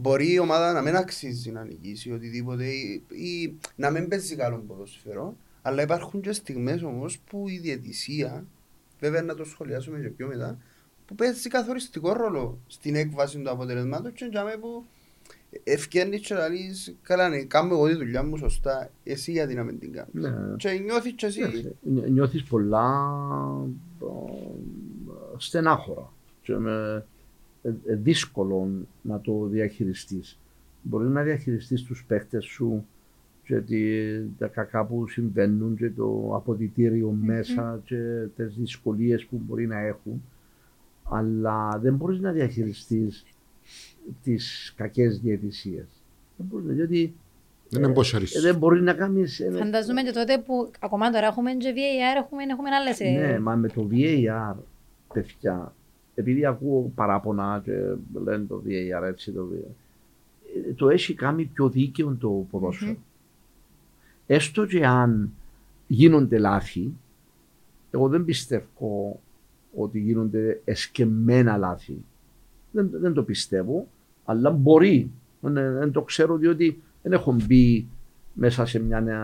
μπορεί 0.01 0.33
η 0.33 0.39
ομάδα 0.39 0.73
να 0.73 0.83
μην 0.83 0.97
αξίζει 0.97 1.51
να 1.51 1.65
νικήσει 1.65 2.13
οτιδήποτε 2.13 2.65
ή, 2.65 3.03
ή 3.09 3.59
να 3.77 3.91
μην 3.91 4.09
παίζει 4.09 4.37
καλό 4.37 4.65
ποδοσφαιρό 4.67 5.37
αλλά 5.63 5.83
υπάρχουν 5.83 6.21
και 6.21 6.33
στιγμές 6.33 6.83
όμως 6.83 7.19
που 7.19 7.49
η 7.49 7.59
διαιτησία 7.59 8.45
βέβαια 9.01 9.23
να 9.23 9.35
το 9.35 9.45
σχολιάσουμε 9.45 9.99
και 10.01 10.09
πιο 10.09 10.27
μετά 10.27 10.59
που 11.07 11.15
παίζει 11.15 11.49
καθοριστικό 11.49 12.13
ρόλο 12.13 12.59
στην 12.67 12.95
έκβαση 12.95 13.39
του 13.39 13.51
αποτελεσμάτων 13.51 14.13
και 14.13 14.29
για 14.31 14.45
μένα 14.45 14.59
που 14.59 14.85
ευκαιρνείς 15.65 16.21
και 16.21 16.35
να 16.35 16.49
λες 16.49 16.95
καλά 17.03 17.29
ναι, 17.29 17.43
κάνω 17.43 17.75
εγώ 17.75 17.89
τη 17.89 17.95
δουλειά 17.95 18.23
μου 18.23 18.37
σωστά 18.37 18.91
εσύ 19.05 19.33
γιατί 19.33 19.55
να 19.55 19.63
μην 19.63 19.79
την 19.79 19.93
κάνεις 19.93 20.13
ναι, 20.13 20.57
και 20.57 20.71
νιώθεις 20.71 21.13
και 21.13 21.27
εσύ. 21.27 21.77
Νι- 21.83 22.09
νιώθεις 22.09 22.43
πολλά 22.43 23.11
ε, 24.01 24.05
στενάχωρα. 25.37 26.13
Και 26.43 26.57
με, 26.57 26.71
ε, 26.71 26.95
ε, 26.97 27.05
δύσκολο 27.87 28.69
να 29.03 29.21
το 29.21 29.47
διαχειριστείς. 29.47 30.39
Μπορείς 30.83 31.09
να 31.11 31.23
διαχειριστείς 31.23 31.83
τους 31.83 32.05
παίκτες 32.09 32.45
σου 32.45 32.87
και 33.45 33.61
τη- 33.61 34.23
τα 34.39 34.47
κακά 34.47 34.85
που 34.85 35.09
συμβαίνουν 35.09 35.77
και 35.77 35.91
το 35.91 36.33
αποδητήριο 36.35 37.11
μέσα 37.23 37.81
και 37.85 38.27
τις 38.37 38.55
δυσκολίες 38.57 39.25
που 39.25 39.41
μπορεί 39.47 39.67
να 39.67 39.79
έχουν 39.79 40.23
αλλά 41.11 41.79
δεν 41.83 41.95
μπορείς 41.95 42.21
να 42.21 42.33
διαχειριστείς 42.33 43.25
τις 44.23 44.73
κακές 44.77 45.21
διαιτησίες. 45.21 45.87
Δεν 46.37 46.47
μπορείς, 46.51 46.77
διότι 46.77 47.15
Δεν 47.69 47.83
είναι 47.83 47.93
πώς 47.93 48.09
ε, 48.11 48.13
χωρίς. 48.15 48.41
δεν 48.41 48.57
μπορεί 48.57 48.83
να 48.83 48.93
κάνεις... 48.95 49.41
ε, 49.41 49.51
Φανταζούμε 49.51 50.03
και 50.03 50.11
τότε 50.11 50.39
που 50.39 50.71
ακόμα 50.81 51.11
τώρα 51.11 51.27
έχουμε 51.27 51.53
και 51.53 51.73
VAR, 51.75 52.23
έχουμε, 52.25 52.43
έχουμε 52.43 52.69
άλλες... 52.71 53.01
ε, 53.01 53.11
Ναι, 53.11 53.39
μα 53.39 53.55
με 53.55 53.69
το 53.69 53.89
VAR, 53.91 54.55
παιδιά, 55.15 55.75
επειδή 56.19 56.45
ακούω 56.45 56.93
παράπονα 56.95 57.61
και 57.64 57.95
λένε 58.23 58.45
το 58.45 58.62
VAR 58.66 59.03
έτσι 59.03 59.33
το 59.33 59.49
VAR, 59.53 59.71
ε, 60.69 60.73
το 60.73 60.89
έχει 60.89 61.14
κάνει 61.14 61.45
πιο 61.45 61.69
δίκαιο 61.69 62.16
το 62.21 62.47
ποδόσφαιρο. 62.51 62.97
Έστω 64.27 64.66
και 64.66 64.87
αν 64.87 65.33
γίνονται 65.87 66.39
λάθη, 66.39 66.93
εγώ 67.91 68.09
δεν 68.09 68.25
πιστεύω 68.25 69.21
ότι 69.75 69.99
γίνονται 69.99 70.61
εσκεμμένα 70.64 71.57
λάθη. 71.57 72.05
Δεν, 72.71 72.91
δεν 72.93 73.12
το 73.12 73.23
πιστεύω, 73.23 73.89
αλλά 74.25 74.51
μπορεί. 74.51 75.11
Δεν, 75.41 75.55
δεν 75.55 75.93
το 75.93 76.03
ξέρω 76.03 76.37
διότι 76.37 76.83
δεν 77.03 77.12
έχω 77.12 77.33
μπει 77.33 77.87
μέσα 78.41 78.66
σε 78.66 78.78
μια 78.78 79.01
νέα, 79.01 79.22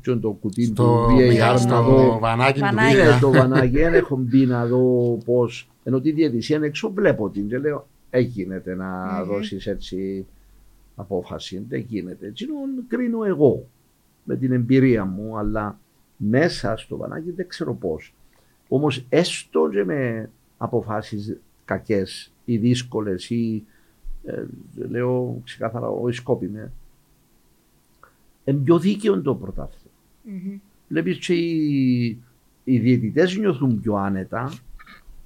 ποιον 0.00 0.20
το 0.20 0.30
κουτί 0.30 0.64
Στο 0.64 0.74
του 0.74 1.14
VAR 1.14 1.28
Μιχάλη, 1.28 1.64
να 1.64 1.82
δω 1.82 1.98
στο 2.10 2.18
βανάκι 2.18 2.60
του 2.60 2.66
Βανάκι. 2.66 2.94
είναι 2.94 3.04
πήγα. 3.04 3.18
το 3.18 3.30
βανάκι, 3.30 3.78
δεν 3.78 3.94
έχω 3.94 4.16
μπει 4.16 4.46
να 4.46 4.66
δω 4.66 5.18
πώς. 5.24 5.70
Ενώ 5.84 6.00
τη 6.00 6.12
διαιτησία 6.12 6.56
είναι 6.56 6.66
έξω, 6.66 6.92
βλέπω 6.92 7.30
την 7.30 7.48
και 7.48 7.58
λέω: 7.58 7.86
Έγινεται 8.10 8.74
να 8.74 8.86
Μμμ. 9.18 9.26
δώσεις 9.26 9.66
έτσι 9.66 10.26
απόφαση. 10.96 11.64
Δεν 11.68 11.80
γίνεται. 11.80 12.26
Έτσι 12.26 12.46
κρίνω 12.88 13.24
εγώ 13.24 13.66
με 14.24 14.36
την 14.36 14.52
εμπειρία 14.52 15.04
μου, 15.04 15.38
αλλά 15.38 15.78
μέσα 16.16 16.76
στο 16.76 16.96
βανάκι 16.96 17.30
δεν 17.30 17.48
ξέρω 17.48 17.74
πώς. 17.74 18.14
Όμως 18.68 19.06
έστω 19.08 19.68
και 19.72 19.84
με 19.84 20.30
αποφάσεις 20.56 21.36
κακές 21.64 22.32
ή 22.44 22.56
δύσκολες 22.56 23.30
ή 23.30 23.64
ε, 24.24 24.44
λέω 24.88 25.40
ξεκάθαρα, 25.44 25.88
όχι 25.88 26.16
σκόπιμε, 26.16 26.72
είναι 28.44 28.58
πιο 28.64 28.78
δίκαιο 28.78 29.22
το 29.22 29.34
πρωτάθλημα 29.34 29.90
μμμ. 30.22 30.58
βλέπεις 30.88 31.18
και 31.26 31.34
οι, 31.34 32.18
οι 32.64 32.78
διαιτητές 32.78 33.36
νιώθουν 33.36 33.80
πιο 33.80 33.94
άνετα 33.94 34.52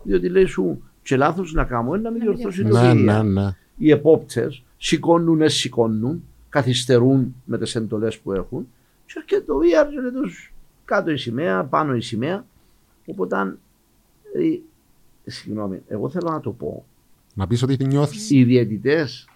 διότι 0.03 0.29
λέει 0.29 0.45
σου 0.47 0.83
και 1.03 1.17
λάθος 1.17 1.53
να 1.53 1.65
κάνω 1.65 1.95
είναι 1.95 2.03
να 2.03 2.11
μην 2.11 2.23
Να 2.23 2.27
μην 2.29 2.37
διορθώσει 2.37 2.63
το 2.63 2.69
Ναι, 2.81 2.91
VAR. 2.91 2.97
ναι, 3.05 3.23
ναι. 3.23 3.57
Οι 3.77 3.91
επόπτες 3.91 4.63
σηκώνουν, 4.77 5.41
ε, 5.43 5.49
σηκώνουν, 5.49 6.25
καθυστερούν 6.49 7.35
με 7.45 7.59
τις 7.59 7.75
εντολές 7.75 8.19
που 8.19 8.33
έχουν 8.33 8.69
και 9.07 9.13
έρχεται 9.17 9.41
το 9.47 9.55
VR 9.59 9.91
και 9.91 10.01
λέει 10.01 10.11
τους 10.11 10.53
κάτω 10.85 11.11
η 11.11 11.17
σημαία, 11.17 11.65
πάνω 11.65 11.95
η 11.95 12.01
σημαία. 12.01 12.45
Οπότε, 13.07 13.37
ε, 14.35 14.59
συγγνώμη, 15.31 15.83
εγώ 15.89 16.09
θέλω 16.09 16.31
να 16.31 16.41
το 16.41 16.51
πω, 16.51 16.85
Να 17.35 17.47
πεις 17.47 17.63
ότι 17.63 17.77
τη 17.77 17.85
νιώθεις. 17.87 18.31
οι 18.31 18.45
διαιτητές 18.45 19.29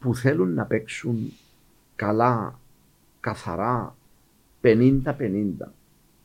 που 0.00 0.14
θέλουν 0.14 0.54
να 0.54 0.64
παίξουν 0.64 1.32
καλά, 1.96 2.59
καθαρά, 3.20 3.96
50-50, 4.62 5.04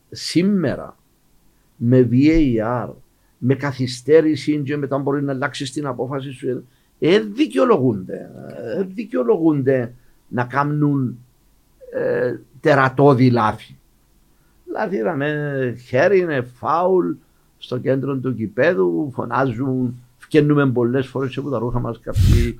σήμερα 0.09 0.97
με 1.75 2.09
VAR, 2.11 2.89
με 3.37 3.55
καθυστέρηση 3.55 4.61
και 4.65 4.77
μετά 4.77 4.97
μπορεί 4.97 5.23
να 5.23 5.31
αλλάξεις 5.31 5.71
την 5.71 5.85
απόφαση 5.85 6.31
σου, 6.31 6.67
ε, 6.99 7.19
δικαιολογούνται. 7.19 8.29
Ε, 8.77 8.83
δικαιολογούνται 8.83 9.93
να 10.27 10.43
κάνουν 10.43 11.17
ε, 11.93 12.35
τερατώδη 12.59 13.31
λάθη. 13.31 13.77
Λάθη 14.71 15.03
με 15.15 15.75
χέρι, 15.87 16.19
είναι 16.19 16.41
φάουλ 16.41 17.11
στο 17.57 17.77
κέντρο 17.77 18.17
του 18.17 18.35
κηπέδου, 18.35 19.11
φωνάζουν, 19.13 19.95
φκένουμε 20.17 20.71
πολλές 20.71 21.07
φορές 21.07 21.33
και 21.33 21.39
από 21.39 21.49
τα 21.49 21.57
ρούχα 21.57 21.79
μας 21.79 21.99
κάποιοι 21.99 22.59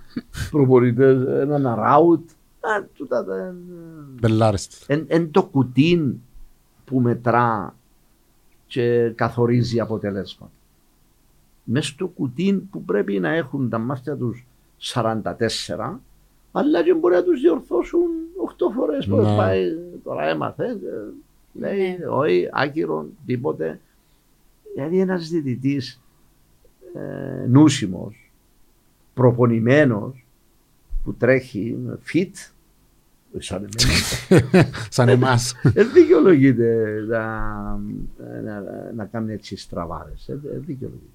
προπονητές, 0.52 1.42
έναν 1.42 1.68
αράουτ. 1.68 2.30
Α, 2.66 2.84
τούτα 2.94 3.24
δεν... 3.24 3.56
Μπελάριστο. 4.20 4.76
Εν, 4.88 5.06
εν 5.08 5.32
το 5.32 5.44
κουτί 5.44 6.20
που 6.86 7.00
μετρά 7.00 7.76
και 8.68 9.10
καθορίζει 9.16 9.80
αποτελέσματα. 9.80 10.52
Μες 11.64 11.88
στο 11.88 12.08
κουτί 12.08 12.68
που 12.72 12.84
πρέπει 12.84 13.20
να 13.20 13.30
έχουν 13.30 13.70
τα 13.70 13.78
μάτια 13.78 14.16
τους 14.16 14.46
44, 14.94 15.22
αλλά 16.52 16.84
και 16.84 16.94
μπορεί 16.94 17.16
να 17.16 17.24
τους 17.24 17.42
διορθώσουν 17.42 18.10
8 18.70 18.74
φορές 18.76 19.08
που 19.08 19.16
Ναι. 19.16 19.36
πάει, 19.38 19.64
τώρα 20.04 20.24
έμαθε, 20.26 20.66
ε, 20.66 20.78
λέει, 21.60 21.98
Ναι. 21.98 22.06
όχι, 22.08 22.50
άκυρο, 22.52 23.06
τίποτε. 23.26 23.80
Δηλαδή 24.74 25.00
ένας 25.00 25.30
διαιτητής 25.30 26.02
ε, 26.94 27.46
νούσιμος, 27.48 28.32
προπονημένος, 29.14 30.26
που 31.04 31.14
τρέχει 31.14 31.78
fit, 32.14 32.52
σαν 33.40 33.70
εμένα, 34.30 34.70
Σαν 34.90 35.10
εμάς. 35.10 35.54
δεν 35.64 35.92
δικαιολογείται 35.94 36.86
να, 37.08 37.22
να, 38.44 38.64
να 38.96 39.06
κάνει 39.06 39.34
έτσι 39.34 39.58
στραβάρες. 39.58 40.26
Δεν 40.28 40.64
δικαιολογείται. 40.66 41.10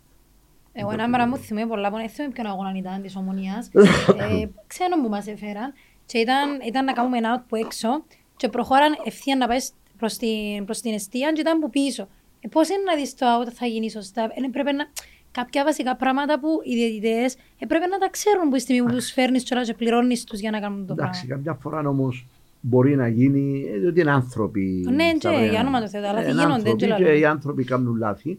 Εγώ 0.73 0.91
ένα 0.91 1.11
πράγμα 1.11 1.37
μου 1.37 1.43
θυμάμαι 1.43 1.66
πολλά 1.66 1.91
που 1.91 1.97
δεν 1.97 2.09
θυμάμαι 2.09 2.33
ποιον 2.33 2.47
αγώνα 2.47 2.73
ήταν 2.77 3.03
της 3.03 3.16
ομονίας. 3.16 3.71
ε, 4.33 4.49
ξένο 4.66 5.03
που 5.03 5.09
μας 5.09 5.27
έφεραν 5.27 5.73
και 6.07 6.18
ήταν, 6.18 6.61
ήταν 6.66 6.85
να 6.85 6.93
κάνουμε 6.93 7.16
ένα 7.16 7.39
out 7.39 7.45
που 7.49 7.57
έξω 7.57 8.05
και 8.37 8.49
προχώραν 8.49 8.93
ευθεία 9.05 9.37
να 9.37 9.47
πάεις 9.47 9.73
προς 9.97 10.16
την, 10.16 10.64
προς 10.64 10.81
την 10.81 10.95
αιστεία 10.95 11.33
και 11.33 11.41
ήταν 11.41 11.61
που 11.61 11.71
πίσω. 11.71 12.09
Ε, 12.41 12.49
πώς 12.49 12.68
είναι 12.68 12.83
να 12.87 12.97
δεις 12.97 13.14
το 13.14 13.27
out 13.27 13.53
θα 13.53 13.66
γίνει 13.66 13.91
σωστά. 13.91 14.23
Ε, 14.23 14.49
πρέπει 14.53 14.73
να, 14.73 14.85
κάποια 15.33 15.64
βασικά 15.64 15.97
πράγματα 15.97 16.41
που 16.41 16.49
οι 16.64 16.74
διαιτητές 16.74 17.35
ε, 17.59 17.66
πρέπει 17.66 17.85
να 17.91 17.99
τα 17.99 18.09
ξέρουν 18.11 18.49
που 18.51 18.57
η 18.57 18.59
στιγμή 18.59 18.89
που 18.89 18.95
τους 18.95 19.11
φέρνεις 19.12 19.45
τώρα 19.45 19.62
και 19.64 19.74
πληρώνεις 19.74 20.24
τους 20.24 20.41
για 20.41 20.51
να 20.51 20.61
κάνουν 20.61 20.87
το 20.87 20.93
Εντάξει, 20.99 21.26
πράγμα. 21.26 21.45
καμιά 21.45 21.61
φορά 21.62 21.89
όμως 21.89 22.26
μπορεί 22.61 22.97
να 22.97 23.09
γίνει, 23.09 23.66
ε, 23.74 23.78
διότι 23.78 24.01
είναι 24.01 24.11
άνθρωποι. 24.11 24.85
Ναι, 24.95 25.05
στα 25.18 25.31
και, 25.31 25.37
παιδιά. 25.37 25.51
για 25.51 25.61
όνομα 25.61 25.81
του 25.83 25.89
Θεού, 25.89 26.03
τα 26.03 26.12
λάθη 26.12 26.31
Είναι 26.31 26.33
γίνονται, 26.33 26.53
άνθρωποι 26.55 26.76
και 26.76 26.85
και 26.87 26.91
λαλούμε. 26.93 27.11
οι 27.18 27.24
άνθρωποι 27.24 27.64
κάνουν 27.64 27.97
λάθη. 27.97 28.39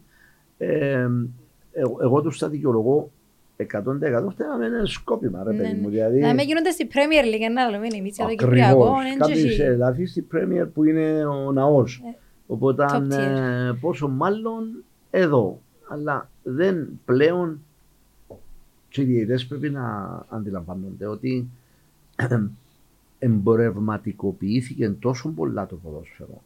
Ε, 0.58 1.08
εγώ, 1.74 1.98
εγώ 2.02 2.22
τους 2.22 2.38
τα 2.40 2.50
δικαιολογώ 2.50 3.12
100% 3.58 3.64
φταίμε 4.32 4.66
ένα 4.66 4.86
σκόπιμα, 4.86 5.44
ρε 5.44 5.52
Ναι, 5.52 5.58
παιδί 5.58 5.74
ναι. 5.76 5.82
μου. 5.82 5.90
Δηλαδή, 5.90 6.20
Να 6.20 6.34
με 6.34 6.42
γίνονται 6.44 6.72
στη 6.72 6.88
Premier 6.94 7.36
League, 7.36 7.42
ένα 7.42 7.64
άλλο 7.64 7.76
είναι 7.84 7.98
εμείς, 7.98 8.18
εδώ 8.20 8.28
Ακριβώς. 8.32 8.46
Κυπριακό, 8.56 8.96
είναι 9.06 9.16
Κάποιος 9.18 9.40
και 9.56 9.64
ε, 9.64 9.66
εσύ. 9.68 9.78
λάθη 9.78 10.06
στη 10.06 10.28
Premier 10.34 10.68
που 10.74 10.84
είναι 10.84 11.26
ο 11.26 11.52
ναός. 11.52 12.02
Ε, 12.06 12.16
Οπότε 12.48 12.86
top 12.90 12.96
tier. 12.98 13.12
ε, 13.18 13.72
πόσο 13.82 14.08
μάλλον 14.08 14.84
εδώ. 15.12 15.62
Αλλά 15.92 16.30
δεν 16.44 17.00
πλέον 17.06 17.60
και 18.90 19.02
οι 19.02 19.06
διαιτητές 19.06 19.46
πρέπει 19.46 19.70
να 19.70 20.26
αντιλαμβάνονται 20.30 21.06
ότι 21.06 21.50
εμπορευματικοποιήθηκε 23.20 24.90
τόσο 24.90 25.30
πολλά 25.30 25.66
το 25.66 25.76
ποδόσφαιρο 25.76 26.42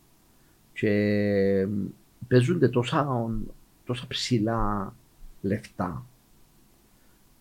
και 0.74 1.68
παίζονται 2.28 2.68
τόσα, 2.68 3.30
τόσα 3.86 4.08
ψηλά 4.08 4.94
λεφτά 5.42 6.06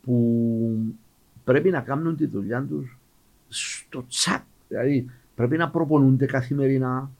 που 0.02 0.94
πρέπει 1.44 1.70
να 1.70 1.80
κάνουν 1.80 2.16
τη 2.16 2.26
δουλειά 2.26 2.66
τους 2.68 2.98
στο 3.48 4.04
τσακ. 4.08 4.42
Δηλαδή 4.68 5.10
πρέπει 5.34 5.56
να 5.56 5.70
προπονούνται 5.70 6.26
καθημερινά 6.26 7.10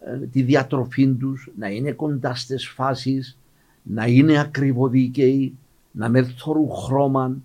ε, 0.00 0.16
τη 0.16 0.42
διατροφή 0.42 1.14
τους, 1.14 1.50
να 1.58 1.68
είναι 1.68 1.92
κοντά 1.92 2.34
στις 2.34 2.68
φάσεις, 2.68 3.38
να 3.86 4.06
είναι 4.06 4.40
ακριβοδίκαιοι, 4.40 5.54
να 5.90 6.08
μην 6.08 6.26
θωρούν 6.26 6.68
χρώμα 6.70 7.36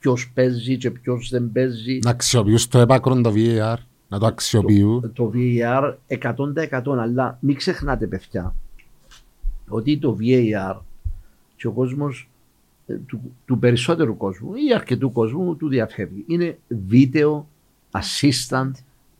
ποιος 0.00 0.30
παίζει 0.34 0.76
και 0.76 0.90
ποιος 0.90 1.28
δεν 1.30 1.52
παίζει. 1.52 1.98
Να 2.02 2.10
αξιοποιούν 2.10 2.58
στο 2.58 2.78
έπακρο 2.78 3.20
το 3.20 3.32
VAR, 3.36 3.76
να 4.08 4.18
το 4.18 4.26
αξιοποιούν. 4.26 5.12
Το 5.12 5.32
VAR 5.34 5.94
100% 6.08 6.82
αλλά 6.98 7.38
μην 7.40 7.56
ξεχνάτε 7.56 8.06
παιδιά 8.06 8.54
ότι 9.68 9.98
το 9.98 10.16
VAR 10.20 10.76
και 11.56 11.66
ο 11.66 11.72
κόσμος 11.72 12.28
ε, 12.86 12.94
του, 12.94 13.20
του 13.44 13.58
περισσότερου 13.58 14.16
κόσμου 14.16 14.54
ή 14.54 14.74
αρκετού 14.74 15.12
κόσμου 15.12 15.56
του 15.56 15.68
διαφεύγει. 15.68 16.24
Είναι 16.26 16.58
βίντεο 16.86 17.48
assistant 17.90 18.70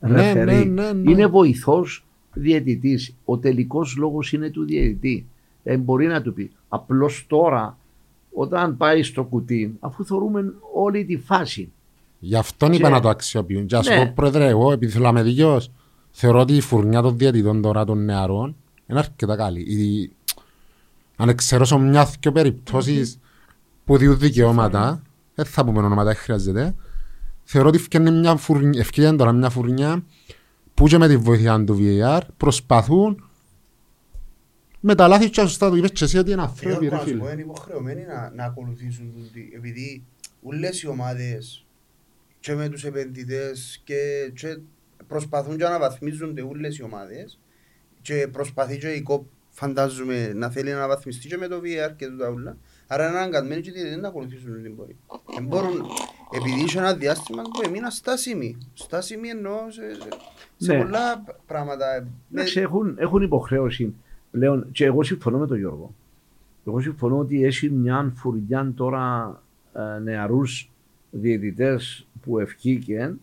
Ναι, 0.01 0.33
referee. 0.33 0.45
ναι, 0.45 0.65
ναι, 0.65 0.93
ναι. 0.93 1.11
Είναι 1.11 1.27
βοηθός 1.27 2.05
διαιτητής. 2.33 3.15
Ο 3.25 3.39
τελικός 3.39 3.97
λόγος 3.97 4.33
είναι 4.33 4.51
του 4.51 4.65
διαιτητή. 4.65 5.27
Δεν 5.63 5.81
μπορεί 5.81 6.07
να 6.07 6.23
του 6.23 6.33
πει. 6.35 6.51
Απλώς 6.69 7.25
τώρα 7.29 7.79
όταν 8.33 8.77
πάει 8.77 9.03
στο 9.03 9.25
κουτί 9.25 9.77
αφού 9.81 10.05
θεωρούμε 10.05 10.53
όλη 10.75 11.05
τη 11.05 11.17
φάση 11.19 11.73
Γι' 12.23 12.37
αυτόν 12.37 12.73
είπα 12.73 12.87
Και- 12.89 12.95
να 12.95 13.01
το 13.01 13.09
αξιοποιούν. 13.09 13.67
Και 13.67 13.77
ας 13.77 13.89
Ναι. 13.89 13.97
πω, 14.07 14.13
πρόεδρε, 14.15 14.47
εγώ, 14.49 14.73
επειδή 14.73 14.93
θέλω 14.93 15.05
να 15.05 15.11
είμαι 15.11 15.23
δίκαιος, 15.23 15.71
θεωρώ 16.11 16.41
ότι 16.41 16.57
η 16.57 16.61
φουρνιά 16.61 17.03
των 17.03 17.19
διαιτητών 17.19 17.63
τώρα 17.63 17.85
των 17.85 18.05
νεαρών 18.05 18.57
είναι 18.87 18.99
αρκετά 18.99 19.37
καλή. 19.37 19.61
Η... 19.61 20.13
Αν 21.17 21.29
εξαιρώσω 21.29 21.79
μια-δυο 21.79 22.33
περιπτώσεις 22.33 23.19
που 23.85 23.97
διούν 23.97 24.19
δικαιώματα, 24.19 25.03
δεν 25.35 25.45
θα 25.45 25.65
πούμε 25.65 25.79
ονόματα, 25.79 26.05
δεν 26.05 26.15
χρειάζεται, 26.15 26.75
θεωρώ 27.45 27.69
ότι 27.69 27.77
ευκαιρνεί 27.77 28.11
μια 28.11 28.37
φουρνιά, 28.37 28.81
ευκαιρνεί 28.81 29.17
τώρα 29.17 29.33
μια 29.33 29.51
φουρνιά 29.51 30.05
που 30.75 30.87
και 30.87 30.99
με 30.99 31.09
τη 31.09 31.17
βοήθεια 31.17 31.65
του 31.65 31.79
VAR 31.81 32.21
προσπαθούν 32.37 33.25
με 34.81 34.95
τα 34.95 35.09
λάθη 35.09 35.31
και 35.31 35.41
σωστά 35.41 35.71
του 35.71 35.77
είπες 35.77 35.91
και 35.93 36.05
εσύ 36.05 36.19
ότι 36.19 36.31
είναι 36.31 36.41
άνθρωποι 36.41 36.69
Γιώργο, 36.69 36.89
ρε 36.89 36.95
να 36.97 37.01
σου 37.01 37.17
πω, 37.19 37.25
φίλε. 37.25 37.33
είναι 37.33 37.43
υποχρεωμένοι 37.43 38.05
να, 38.05 38.31
να 38.35 38.45
ακολουθήσουν 38.45 39.13
τούτοι, 39.17 39.53
επειδή 39.57 40.05
όλες 40.43 40.83
οι 40.83 40.87
ομάδες 40.89 41.67
και 42.41 42.55
με 42.55 42.69
τους 42.69 42.85
επενδυτές 42.85 43.81
και, 43.85 44.31
και 44.35 44.59
προσπαθούν 45.07 45.57
και 45.57 45.65
αναβαθμίζονται 45.65 46.43
όλες 46.43 46.79
οι 46.79 46.83
ομάδες 46.83 47.39
και 48.03 48.29
προσπαθεί 48.33 48.79
και 48.79 48.89
η 48.89 49.03
ΚΟΠ 49.03 49.27
φαντάζομαι 49.51 50.33
να 50.35 50.51
θέλει 50.51 50.71
να 50.71 50.77
αναβαθμιστεί 50.77 51.29
και 51.29 51.37
με 51.37 51.47
το 51.49 51.57
VR 51.65 51.93
και 51.97 52.07
τούτα 52.07 52.29
ούλα 52.29 52.57
άρα 52.87 53.09
είναι 53.09 53.17
αναγκασμένοι 53.17 53.61
και 53.61 53.73
δεν 53.73 54.01
να 54.01 54.09
ακολουθήσουν 54.09 54.63
την 54.63 54.77
πορεία. 54.77 54.97
Δεν 55.35 55.45
μπορούν, 55.45 55.87
επειδή 56.35 56.61
είχε 56.65 56.79
ένα 56.79 56.95
διάστημα 56.95 57.43
που 57.43 57.61
έμεινα 57.65 57.91
στάσιμοι. 57.91 58.57
Στάσιμοι 58.75 59.29
εννοώ 59.29 59.71
σε, 59.71 59.95
σε, 59.95 60.09
σε 60.57 60.73
Ναι. 60.73 60.79
πολλά 60.83 61.25
πράγματα. 61.47 62.07
Εντάξει, 62.33 62.61
έχουν, 62.61 62.97
έχουν 62.99 63.23
υποχρέωση 63.23 63.95
πλέον 64.31 64.67
και 64.73 64.85
εγώ 64.85 65.03
συμφωνώ 65.03 65.39
με 65.39 65.47
τον 65.47 65.59
Γιώργο. 65.59 65.95
Εγώ 66.67 66.81
συμφωνώ 66.81 67.19
ότι 67.19 67.45
έχει 67.45 67.71
μια 67.71 68.13
φουρνιά 68.17 68.73
τώρα 68.75 69.37
ε, 69.73 69.99
νεαρούς 70.03 70.71
διαιτητές 71.11 72.07
που 72.23 72.39
ευκήκαν 72.39 73.21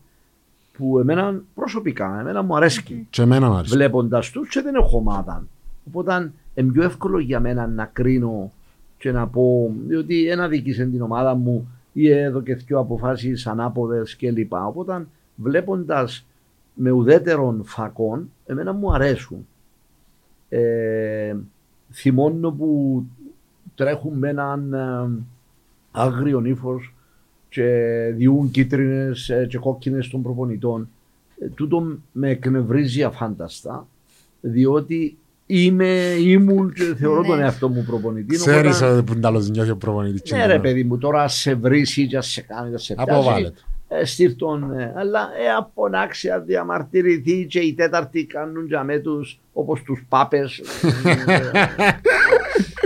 που 0.77 0.99
εμένα 0.99 1.41
προσωπικά, 1.55 2.19
εμένα 2.19 2.41
μου 2.41 2.55
αρέσκει 2.55 3.07
Και 3.09 3.21
εμένα 3.21 3.47
μου 3.47 3.55
άρεσε. 3.55 3.75
βλέποντας 3.75 4.31
τους 4.31 4.49
και 4.49 4.61
δεν 4.61 4.75
έχω 4.75 4.97
ομάδα. 4.97 5.47
Οπότε 5.87 6.31
είναι 6.55 6.71
πιο 6.71 6.83
εύκολο 6.83 7.19
για 7.19 7.39
μένα 7.39 7.67
να 7.67 7.85
κρίνω 7.85 8.51
και 8.97 9.11
να 9.11 9.27
πω 9.27 9.73
διότι 9.87 10.27
ένα 10.29 10.47
δίκησε 10.47 10.85
την 10.85 11.01
ομάδα 11.01 11.35
μου 11.35 11.67
ή 11.93 12.09
εδώ 12.09 12.41
και 12.41 12.55
δύο 12.55 12.79
αποφάσεις 12.79 13.47
ανάποδες 13.47 14.15
κλπ. 14.15 14.53
Οπότε 14.53 15.07
βλέποντας 15.35 16.25
με 16.73 16.91
ουδέτερων 16.91 17.61
φακών 17.65 18.31
εμένα 18.45 18.73
μου 18.73 18.93
αρέσουν. 18.93 19.47
Ε, 20.49 21.35
θυμώνω 21.93 22.51
που 22.51 23.03
τρέχουν 23.75 24.17
με 24.17 24.29
έναν 24.29 24.73
ε, 24.73 25.23
άγριος 25.91 26.45
ύφος 26.45 26.93
και 27.49 27.65
διούν 28.15 28.51
κίτρινες 28.51 29.29
ε, 29.29 29.45
και 29.49 29.57
κόκκινες 29.57 30.07
των 30.09 30.21
προπονητών. 30.21 30.89
Ε, 31.39 31.47
τούτο 31.47 31.97
με 32.11 32.29
εκνευρίζει 32.29 33.03
αφάνταστα 33.03 33.87
διότι 34.41 35.17
είμαι, 35.45 36.15
ήμουν 36.19 36.73
και 36.73 36.83
θεωρώ 36.97 37.21
Ναι. 37.21 37.27
τον 37.27 37.39
εαυτό 37.39 37.69
μου 37.69 37.83
προπονητή. 37.83 38.35
Ξέρεις 38.35 38.81
οπότε- 38.81 38.97
ε, 38.97 39.01
που 39.01 39.13
είναι 39.13 39.27
άλλος 39.27 39.49
νιώθει 39.49 39.69
ο 39.69 39.75
προπονητής. 39.77 40.31
ναι, 40.31 40.45
ρε 40.45 40.59
παιδί 40.59 40.83
μου, 40.83 40.97
τώρα 40.97 41.27
σε 41.27 41.53
βρίσει 41.53 42.07
και 42.07 42.21
σε 42.21 42.41
κάνει, 42.41 42.71
και 42.71 42.77
σε 42.77 42.93
πιάσει. 42.93 43.09
Αποβάλλεται. 43.11 43.59
Ε, 43.89 44.05
στείλ 44.05 44.35
τον, 44.35 44.79
ε, 44.79 44.93
αλλά 44.95 45.19
ε, 45.19 45.49
απονάξει, 45.57 46.29
αν 46.29 46.45
διαμαρτυρηθεί 46.45 47.45
και 47.45 47.59
οι 47.59 47.73
τέταρτοι 47.73 48.25
κάνουν 48.25 48.65
για 48.65 48.83
με 48.83 48.99
τους, 48.99 49.39
όπως 49.53 49.81
τους 49.81 50.05
πάπες. 50.09 50.61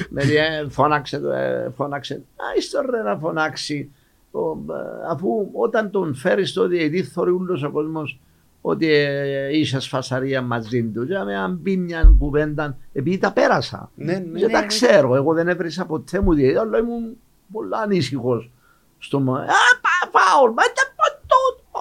με 0.10 0.22
ε, 0.22 0.70
φώναξε, 0.70 1.20
το, 1.20 1.32
ε, 1.32 1.72
φώναξε. 1.76 2.14
Α, 2.14 2.44
είστε 2.58 2.80
ρε 2.90 3.02
να 3.02 3.18
φωνάξει. 3.18 3.92
Ο, 4.32 4.40
ε, 4.50 5.12
αφού 5.12 5.50
όταν 5.54 5.92
τον 5.92 6.16
φέρεις 6.16 6.50
στο 6.50 6.68
διαιτή, 6.68 7.04
θωρεί 7.04 7.32
ούλος 7.32 7.64
ο 7.64 7.72
κόσμος 7.72 8.20
ότι 8.62 8.88
ε, 8.94 9.58
είσαι 9.58 9.80
σφασαρία 9.80 10.42
μαζί 10.42 10.84
του. 10.84 11.04
Για 11.04 11.24
με 11.24 11.36
αν 11.36 11.62
πει 11.62 11.78
μια 11.78 12.16
κουβέντα, 12.20 12.78
επειδή 12.94 13.18
τα 13.18 13.32
πέρασα. 13.32 13.92
Ναι, 13.96 14.14
ναι. 14.14 14.40
Δεν 14.40 14.52
τα 14.52 14.60
ναι. 14.60 14.66
ξέρω. 14.66 15.16
Εγώ 15.16 15.34
δεν 15.34 15.48
έβρισα 15.48 15.86
ποτέ 15.86 16.20
μου 16.20 16.34
διαιτητή, 16.34 16.60
αλλά 16.60 16.78
ήμουν 16.78 17.18
πολύ 17.52 17.76
ανήσυχος. 17.84 18.52
Στο 18.98 19.20
μα. 19.20 19.40
Α, 19.40 19.46
πα, 19.82 20.20
φάουλ, 20.20 20.50
μα 20.50 20.64
δεν 20.64 20.88
πω 20.96 21.06
τούτο, 21.22 21.64
μα 21.72 21.81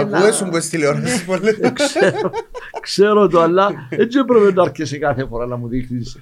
Ακούες 0.00 0.44
που 0.50 0.60
στη 0.60 0.70
τηλεόραση 0.70 1.24
πολύ. 1.24 1.58
Ξέρω, 1.72 2.30
ξέρω 2.80 3.28
το, 3.28 3.40
αλλά 3.40 3.70
έτσι 3.90 4.18
έπρεπε 4.18 4.52
να 4.52 4.62
αρκέσει 4.62 4.98
κάθε 4.98 5.26
φορά 5.26 5.46
να 5.46 5.56
μου 5.56 5.68
δείχνεις 5.68 6.18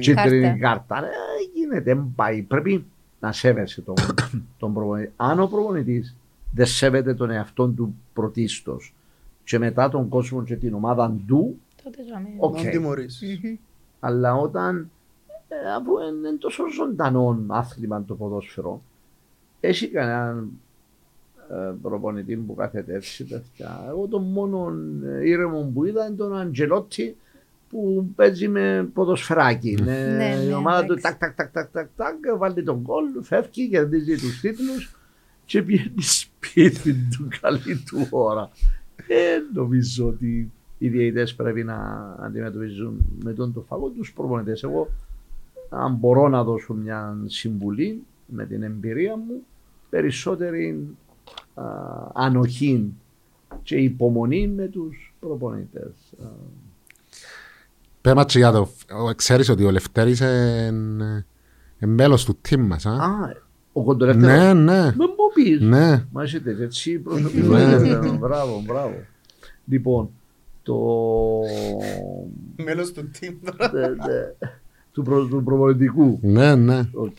κίτρινη 0.00 0.58
κάρτα. 0.58 0.96
Ε, 0.96 1.08
γίνεται, 1.54 1.80
δεν 1.80 2.12
πάει. 2.16 2.42
Πρέπει 2.42 2.84
να 3.20 3.32
σέβεσαι 3.32 3.80
τον, 3.80 3.94
τον 4.58 4.74
προπονητή. 4.74 5.12
Αν 5.16 5.40
ο 5.40 5.46
προπονητής 5.46 6.16
δεν 6.54 6.66
σέβεται 6.66 7.14
τον 7.14 7.30
εαυτό 7.30 7.68
του 7.68 7.94
πρωτίστως 8.12 8.94
και 9.44 9.58
μετά 9.58 9.88
τον 9.88 10.08
κόσμο 10.08 10.42
και 10.42 10.56
την 10.56 10.74
ομάδα 10.74 11.16
του, 11.26 11.60
Τότε 11.84 12.02
ζούμε. 12.02 12.28
Οκ. 12.38 12.60
Μην 12.60 12.70
τιμωρείς. 12.70 13.22
αλλά 14.00 14.34
όταν 14.34 14.90
ε, 15.48 15.72
αφού 15.76 15.92
είναι 15.98 16.36
τόσο 16.38 16.62
ζωντανό 16.72 17.44
άθλημα 17.46 18.04
το 18.04 18.14
ποδόσφαιρο, 18.14 18.82
έχει 19.60 19.88
κανέναν 19.88 20.38
ε, 20.38 20.44
προπονητή 21.82 22.36
που 22.36 22.54
κάθεται 22.54 22.94
έτσι 22.94 23.24
παιδιά. 23.24 23.84
Εγώ 23.88 24.06
τον 24.06 24.22
μόνο 24.22 24.72
ε, 25.04 25.28
ήρεμο 25.28 25.70
που 25.74 25.84
είδα 25.84 26.06
είναι 26.06 26.16
τον 26.16 26.36
Αντζελότσι 26.38 27.16
που 27.68 28.10
παίζει 28.16 28.48
με 28.48 28.88
ποδοσφαιράκι. 28.94 29.78
Ναι, 29.84 30.14
Ναι, 30.16 30.42
η 30.42 30.46
ναι, 30.46 30.54
ομάδα 30.54 30.84
του 30.84 30.92
εντάξει. 30.92 31.18
τάκ 31.18 31.34
τάκ 31.34 31.52
τάκ 31.52 31.52
τάκ 31.52 31.70
τάκ 31.72 31.88
τάκ 31.96 32.36
βάλει 32.38 32.62
τον 32.62 32.82
κόλ, 32.82 33.04
φεύγει, 33.22 33.68
κερδίζει 33.68 34.16
τους 34.16 34.40
τίτλους 34.40 34.96
και 35.44 35.62
πηγαίνει 35.62 36.02
σπίτι 36.02 36.92
του 36.92 37.28
καλή 37.40 37.82
του 37.86 38.06
ώρα. 38.10 38.50
Ε, 39.08 39.38
νομίζω 39.54 40.06
ότι 40.06 40.52
οι 40.78 40.88
διαιτητές 40.88 41.34
πρέπει 41.34 41.64
να 41.64 41.76
αντιμετωπίζουν 42.20 42.98
με 43.24 43.32
τον 43.32 43.52
το 43.52 43.60
φαγό 43.60 43.88
τους 43.88 44.12
προπονητές. 44.12 44.62
Εγώ 44.62 44.88
αν 45.68 45.94
μπορώ 45.94 46.28
να 46.28 46.44
δώσω 46.44 46.74
μια 46.74 47.16
συμβουλή 47.26 48.02
με 48.26 48.46
την 48.46 48.62
εμπειρία 48.62 49.16
μου 49.16 49.42
περισσότερη 49.90 50.96
α, 51.54 51.64
ανοχή 52.14 52.92
και 53.62 53.76
υπομονή 53.76 54.48
με 54.48 54.66
τους 54.66 55.14
προπονητές. 55.20 55.92
Α, 56.22 56.26
Πέμα 58.00 58.24
και 58.24 58.38
για 58.38 58.52
το... 58.52 58.68
ο- 59.08 59.14
Ξέρεις 59.14 59.48
ότι 59.48 59.64
ο 59.64 59.70
Λευτέρης 59.70 60.20
είναι 60.20 61.24
μέλος 61.78 62.24
του 62.24 62.38
team 62.48 62.58
μας, 62.58 62.86
α; 62.86 62.90
Α, 62.92 63.36
ο 63.72 63.82
κοντολεύτερος. 63.84 64.36
Ναι, 64.36 64.52
ναι. 64.54 64.82
Με 64.82 64.92
μου 65.06 65.32
πεις. 65.34 65.60
Ναι. 65.60 66.04
Μα 66.12 66.22
έχετε 66.22 66.56
έτσι 66.60 66.92
Ναι. 66.92 66.98
προσωπικό. 66.98 68.16
Μπράβο, 68.18 68.62
μπράβο. 68.66 68.94
Λοιπόν, 69.66 70.10
το... 70.62 70.76
Μέλος 72.64 72.92
του 72.92 73.10
team 73.20 73.34
τώρα. 73.44 73.70
δε- 73.70 73.88
δε- 73.88 74.46
του, 74.92 75.02
προ, 75.02 75.26
του 75.26 75.42
προπονητικού. 75.44 76.18
Ναι, 76.22 76.54
ναι. 76.54 76.88
Οκ. 76.92 77.18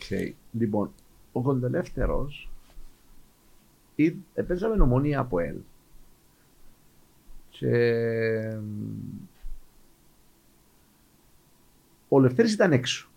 Λοιπόν, 0.52 0.90
ο 1.32 1.40
κοντελεύθερος 1.42 2.49
ή- 4.04 4.24
παίζαμε 4.46 4.82
ομόνια 4.82 5.20
από 5.20 5.38
ελ. 5.38 5.56
Και 7.50 8.58
μ, 8.62 9.26
ο 12.08 12.18
Λευτέρης 12.20 12.52
ήταν 12.52 12.72
έξω. 12.72 13.08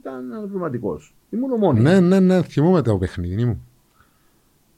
Ήταν 0.00 0.32
αναπληρωματικός. 0.32 1.14
Ήμουν 1.30 1.52
ομόνια. 1.52 1.82
Ναι, 1.82 2.00
ναι, 2.00 2.20
ναι. 2.20 2.42
Θυμούμαι 2.42 2.82
το 2.82 2.98
παιχνίδι 2.98 3.44
μου. 3.44 3.66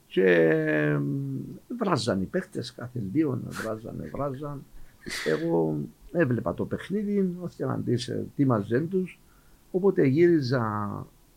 Και 0.06 0.96
μ, 1.00 1.36
βράζαν 1.78 2.22
οι 2.22 2.24
παίχτες 2.24 2.72
κάθε 2.74 3.00
δύο, 3.12 3.40
βράζανε, 3.48 4.10
βράζαν. 4.14 4.64
Εγώ 5.26 5.78
έβλεπα 6.12 6.54
το 6.54 6.64
παιχνίδι, 6.64 7.36
ο 7.40 7.48
Θιαμαντής 7.48 8.08
ετοίμαζε 8.08 8.80
τους, 8.80 9.18
οπότε 9.70 10.06
γύριζα 10.06 10.62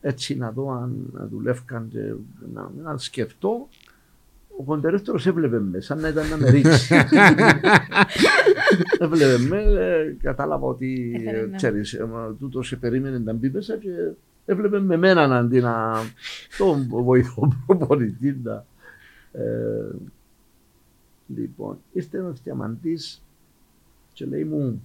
έτσι 0.02 0.36
να 0.38 0.52
δω 0.52 0.72
αν 0.72 1.10
δουλεύκαν 1.32 1.88
και 1.90 2.14
να, 2.54 2.72
να 2.84 2.98
σκεφτώ. 2.98 3.68
Ο 4.58 4.64
κοντερεύτερος 4.64 5.28
έβλεπε 5.28 5.60
με, 5.60 5.80
σαν 5.80 6.00
να 6.00 6.08
ήταν 6.08 6.30
να 6.30 6.38
με 6.38 6.50
ρίξει. 6.50 6.96
έβλεπε 9.00 9.38
με, 9.48 9.62
ε, 9.62 10.16
κατάλαβα 10.22 10.68
ότι 10.68 11.12
Ήθελε 11.16 11.38
ε, 11.38 11.46
να- 11.46 11.56
ξέρεις, 11.58 11.94
ε, 11.94 12.06
μα, 12.06 12.36
τούτος 12.40 12.68
σε 12.68 12.76
περίμενε 12.76 13.18
να 13.20 13.34
μπει 13.34 13.50
μέσα 13.50 13.78
και 13.78 13.90
έβλεπε 14.46 14.80
με 14.80 14.98
μένα 14.98 15.38
αντί 15.38 15.60
να 15.60 15.94
τον 16.58 16.88
βοηθό 16.90 17.54
προπονητή 17.66 18.40
να, 18.44 18.66
ε, 19.32 19.92
λοιπόν, 21.36 21.78
ήρθε 21.94 22.18
ένας 22.18 22.42
διαμαντής 22.44 23.22
και 24.14 24.26
λέει 24.26 24.44
μου 24.44 24.82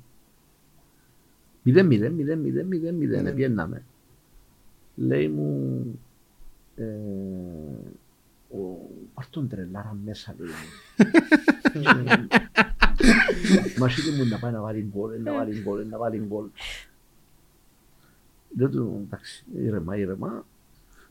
μηδέν, 1.62 1.86
μηδέν, 1.86 2.12
μηδέν, 2.12 2.38
μηδέν, 2.38 2.66
μηδέν, 2.66 2.94
μηδέν, 2.94 3.22
Ναι. 3.22 3.32
πιέναμε. 3.32 3.82
Λέει 4.96 5.28
μου 5.28 5.82
ε, 6.76 6.84
ο, 8.50 8.90
πάρ' 9.14 9.28
τον 9.30 9.48
τρελάρα 9.48 9.96
μέσα 10.04 10.34
λέει 10.38 10.48
μου. 10.48 11.10
Και 11.72 12.38
Μας 13.78 13.96
είπε 13.96 14.16
μου 14.16 14.28
να 14.28 14.38
πάει 14.38 14.52
να 14.52 14.60
βάλει 14.60 14.88
γκολ, 14.92 15.22
να 15.22 15.32
βάλει 15.32 15.60
γκολ, 15.62 15.86
να 15.88 15.98
βάλει 15.98 16.18
γκολ. 16.26 16.46
Δεν 18.48 18.70
του, 18.70 19.00
εντάξει, 19.06 19.44
ήρεμα, 19.54 19.96
ήρεμα. 19.96 20.46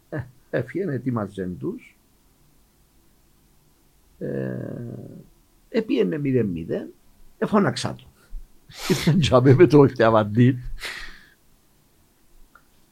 Ε, 0.10 0.24
έφυγε, 0.50 0.92
ετοίμαζε 0.92 1.50
τους. 1.60 1.98
Ε, 4.20 4.58
επίενε 5.70 6.22
0-0, 6.24 6.88
εφώναξα 7.38 7.96
το. 7.96 8.04
Ήρθαν 8.90 9.20
τζάμε 9.20 9.54
με 9.54 9.68
το 9.68 9.88
Χτιαβαντή. 9.88 10.58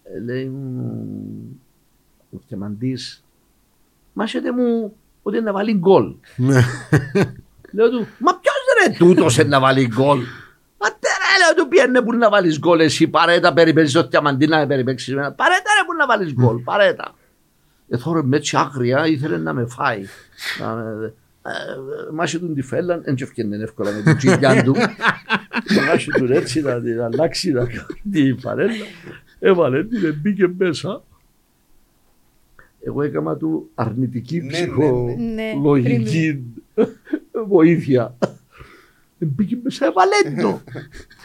Ε, 0.04 0.20
λέει 0.26 0.46
μου, 0.46 1.62
ο 2.32 2.38
Χτιαβαντής, 2.46 3.24
μάσετε 4.14 4.52
μου 4.52 4.96
ότι 5.24 5.38
είναι 5.38 5.46
να 5.46 5.52
βάλει 5.54 5.74
γκολ. 5.74 6.14
Ναι. 6.36 6.62
Λέω 7.72 7.90
του, 7.90 8.08
μα 8.20 8.40
ποιος 8.40 8.56
ρε 8.88 8.94
τούτος 8.98 9.38
είναι 9.38 9.48
να 9.50 9.60
βάλει 9.60 9.88
γκολ; 9.88 10.20
Μα 10.78 10.88
τερά 11.00 11.32
λέω 11.46 11.56
του 11.64 11.68
πιένε 11.68 12.02
που 12.02 12.14
να 12.14 12.30
βάλεις 12.30 12.60
γκολ 12.60 12.80
εσύ 12.80 13.08
παρέτα 13.08 13.54
περιπέζεις 13.54 13.94
το 13.94 14.04
Χτιαβαντή 14.04 14.48
να 14.48 14.58
με 14.58 14.68
περιπέξεις 14.68 15.14
εμένα. 15.14 15.32
Παρέτα 15.32 15.70
ρε 15.80 15.86
που 15.86 15.94
να 15.98 16.06
βάλεις 16.06 16.34
γκολ, 16.34 16.58
παρέτα. 16.60 17.16
Εθώρε 17.90 18.24
με 18.24 18.38
έτσι 18.38 18.58
άγρια, 18.58 19.08
ήθελε 19.08 19.38
να 19.38 19.54
με 19.54 19.66
φάει. 19.66 20.06
Να 20.60 20.74
με- 20.74 21.14
ε, 21.46 21.52
Μάσι 22.14 22.40
του 22.40 22.54
τη 22.54 22.62
φέλλαν, 22.62 23.02
δεν 23.04 23.16
και 23.16 23.24
ευκαινε 23.24 23.56
εύκολα 23.64 23.92
με 23.92 24.02
την 24.02 24.18
τσιλιά 24.18 24.64
του. 24.64 24.76
Μάσι 25.88 26.10
του 26.12 26.34
έτσι 26.34 26.62
να 26.62 26.82
την 26.82 27.02
αλλάξει, 27.02 27.52
να 27.52 27.66
κάνει 27.66 28.02
την 28.12 28.40
φαρέλα. 28.40 28.86
Έβαλε 29.46 29.84
την, 29.84 30.20
μπήκε 30.22 30.48
μέσα. 30.58 31.04
Εγώ 32.86 33.02
έκανα 33.02 33.36
του 33.38 33.70
αρνητική 33.76 34.40
Ναι, 34.42 34.60
ναι, 34.60 34.86
ναι. 35.34 35.50
ψυχολογική 35.52 36.44
βοήθεια. 37.48 38.18
Μπήκε 39.18 39.58
μέσα, 39.64 39.86
έβαλε 39.86 40.42
το. 40.42 40.62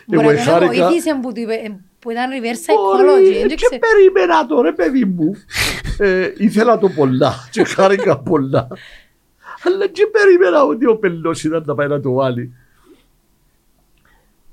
Μπορεί 0.06 0.20
Εγώ 0.22 0.32
να 0.32 0.38
εχάρηκα. 0.38 0.86
βοήθησε 0.88 1.18
που, 1.22 1.32
του 1.32 1.40
είπε- 1.40 1.76
που 1.98 2.10
ήταν 2.10 2.30
reverse 2.30 2.34
Μπορεί, 2.34 3.08
psychology. 3.08 3.38
δεν 3.38 3.48
και 3.48 3.54
ξέρω. 3.54 3.78
περίμενα 3.80 4.46
το 4.46 4.60
ρε 4.62 4.72
παιδί 4.72 5.04
μου. 5.04 5.34
Ε, 5.98 6.32
ήθελα 6.36 6.78
το 6.78 6.88
πολλά 6.88 7.34
και 7.50 7.64
χάρηκα 7.64 8.18
πολλά. 8.18 8.68
Αλλά 9.64 9.86
και 9.86 10.06
περίμενα 10.12 10.64
ότι 10.64 10.86
ο 10.86 10.96
πελός 10.96 11.44
ήταν 11.44 11.62
να 11.66 11.74
πάει 11.74 11.88
να 11.88 12.00
το 12.00 12.12
βάλει. 12.12 12.52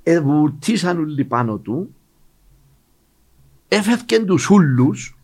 Ε, 0.04 0.20
βουτήσαν 0.20 1.00
όλοι 1.00 1.24
πάνω 1.24 1.58
του. 1.58 1.95
Έφευκεν 3.68 4.26
τους 4.26 4.50
ούλους. 4.50 5.18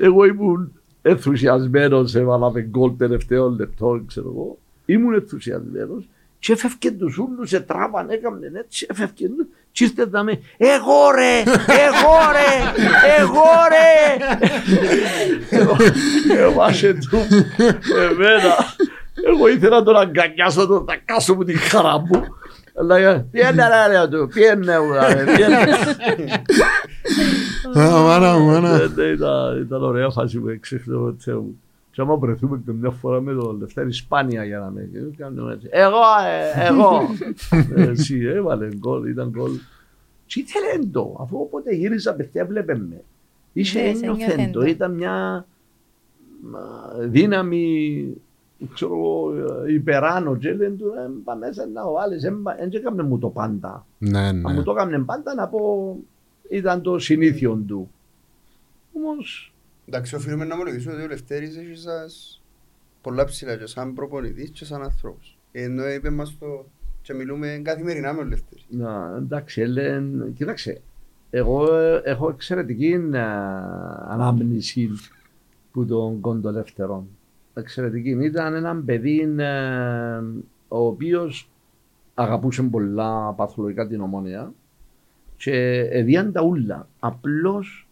Εγώ 0.00 0.24
ήμουν 0.24 0.72
ενθουσιασμένος, 1.02 2.14
έβαλαμε 2.14 2.60
γκολ 2.60 2.96
τελευταίο 2.96 3.48
λεπτό, 3.48 4.02
ξέρω 4.06 4.26
εγώ. 4.28 4.58
Ήμουν 4.86 5.14
ενθουσιασμένος 5.14 6.08
και 6.38 6.52
έφευκεν 6.52 6.98
τους 6.98 7.18
ούλους, 7.18 7.48
σε 7.48 7.60
τράβαν, 7.60 8.10
έκαμνε 8.10 8.50
έτσι, 8.54 8.86
έφευκεν 8.90 9.36
τους 9.36 9.46
και 9.72 9.84
ήρθε 9.84 10.08
να 10.10 10.22
με 10.22 10.40
«Εγώ 10.56 11.10
ρε, 11.14 11.38
εγώ 11.66 12.16
ρε, 12.32 12.82
εγώ 13.18 13.44
ρε». 13.68 14.16
Εβάσε 16.42 16.94
του 16.94 17.16
εμένα. 17.96 18.54
Εγώ 19.26 19.48
ήθελα 19.48 19.76
να 19.76 19.82
τον 19.82 19.96
αγκαλιάσω, 19.96 20.66
τον 20.66 20.86
τακάσω 20.86 21.34
μου 21.34 21.44
την 21.44 21.58
χαρά 21.58 21.98
μου. 21.98 22.24
Αλλά 22.80 22.96
ε, 22.96 23.26
πιένε 23.30 23.68
ρε 23.68 23.98
ρε 23.98 24.08
του, 24.08 24.28
πιένε 24.34 24.80
μου 24.80 24.92
ρε, 24.92 25.24
πιένε. 25.36 25.66
Α, 27.78 28.02
μάνα 28.02 28.38
μου, 28.38 28.46
μάνα. 28.46 28.68
Ε, 28.82 28.88
ναι, 28.96 29.02
ήταν- 29.04 29.60
Ήταν 29.60 29.82
ωραία 29.82 30.10
φάση 30.10 30.38
που 30.38 30.48
εξέχνω 30.48 31.04
ο 31.06 31.14
Θεό 31.18 31.40
μου. 31.40 31.58
Και 31.90 32.00
άμα 32.00 32.16
βρεθούμε 32.16 32.62
και 32.66 32.72
μια 32.72 32.90
φορά 32.90 33.20
με 33.20 33.32
τον 33.34 33.58
Λευτέρη 33.60 33.92
Σπάνια 33.92 34.44
για 34.44 34.58
να 34.58 34.70
με 34.70 34.88
κάνουμε 35.16 35.52
έτσι. 35.52 35.68
Εγώ, 35.70 35.96
ε, 36.26 36.66
εγώ. 36.66 37.00
Ε, 37.82 37.90
Εσύ 37.90 38.20
έβαλε 38.24 38.68
γκολ, 38.76 39.08
ήταν 39.08 39.28
γκολ. 39.28 39.50
Τι 40.26 40.40
ήθελε 40.40 40.84
το, 40.92 41.16
αφού 41.20 41.38
όποτε 41.40 41.74
γύριζα 41.74 42.14
παιδιά 42.14 42.42
έβλεπε 42.42 42.74
με. 42.76 43.02
Είχε 43.52 43.78
Ναι, 43.82 43.84
σε 43.84 43.90
ένιωθεν 44.04 44.30
ένιωθεν 44.30 44.52
το, 44.52 44.60
το. 44.60 44.66
ήταν 44.66 44.92
μια 44.94 45.46
μα, 46.50 46.60
δύναμη 46.98 48.06
ξέρω 48.74 48.94
εγώ, 48.94 49.32
ε, 49.66 49.72
υπεράνω 49.72 50.36
και 50.36 50.52
λένε 50.54 50.74
του, 50.76 50.86
ε, 50.86 51.10
πάμε 51.24 51.46
μέσα 51.46 51.66
να 51.74 51.82
το 51.82 51.92
βάλεις, 51.92 52.22
δεν 52.22 52.36
έκαμε 52.72 53.02
μου 53.02 53.18
το 53.18 53.28
πάντα. 53.28 53.86
Ναι, 53.98 54.18
Αν 54.18 54.40
ναι. 54.40 54.52
μου 54.52 54.62
το 54.62 54.70
έκανε 54.70 54.98
πάντα 54.98 55.34
να 55.34 55.46
πω 55.48 55.96
ήταν 56.50 56.82
το 56.82 56.98
συνήθιο 56.98 57.62
του. 57.66 57.90
Όμως 58.92 59.54
Εντάξει, 59.86 60.14
οφείλουμε 60.14 60.44
να 60.44 60.54
ομολογήσουμε 60.54 60.94
ότι 60.94 61.02
ο 61.02 61.06
Λευτέρης 61.06 61.56
έχει 61.56 61.76
σας 61.76 62.42
πολλά 63.00 63.24
ψηλά 63.24 63.56
και 63.56 63.66
σαν 63.66 63.94
προπονητής 63.94 64.50
και 64.50 64.64
σαν 64.64 64.82
ανθρώπους. 64.82 65.38
Ενώ 65.52 65.88
είπε 65.88 66.10
μας 66.10 66.38
το 66.38 66.66
και 67.02 67.14
μιλούμε 67.14 67.60
καθημερινά 67.64 68.12
με 68.12 68.18
τον 68.18 68.28
Λευτέρη. 68.28 68.62
να, 68.68 69.14
εντάξει, 69.16 69.60
Έλεν, 69.60 70.32
κοίταξε, 70.34 70.80
εγώ 71.30 71.74
ε, 71.74 72.00
έχω 72.04 72.28
εξαιρετική 72.28 73.08
ε, 73.12 73.18
ανάμνηση 74.08 74.90
που 75.72 75.86
τον 75.86 76.20
κοντολεύτερο. 76.20 77.06
Εξαιρετική. 77.54 78.10
Ήταν 78.10 78.54
ένα 78.54 78.76
παιδί 78.76 79.34
ε, 79.38 80.20
ο 80.68 80.86
οποίος 80.86 81.48
αγαπούσε 82.14 82.62
πολλά 82.62 83.32
παθολογικά 83.32 83.86
την 83.86 84.00
ομόνια 84.00 84.52
και 85.36 85.52
εδίαν 85.90 86.32
τα 86.32 86.42
ούλα. 86.42 86.88
Απλώς 87.00 87.88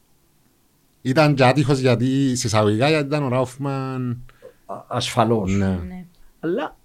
Ήταν 1.03 1.35
και 1.35 1.45
άτυχος 1.45 1.79
γιατί 1.79 2.37
σε 2.37 2.47
εισαγωγικά 2.47 2.89
γιατί 2.89 3.07
ήταν 3.07 3.23
ο 3.23 3.29
Ράουφμαν. 3.29 4.23
α- 4.67 4.85
ασφαλώς. 4.89 5.53
Ναι. 5.57 5.67
Ναι. 5.67 6.05
Αλλά 6.41 6.77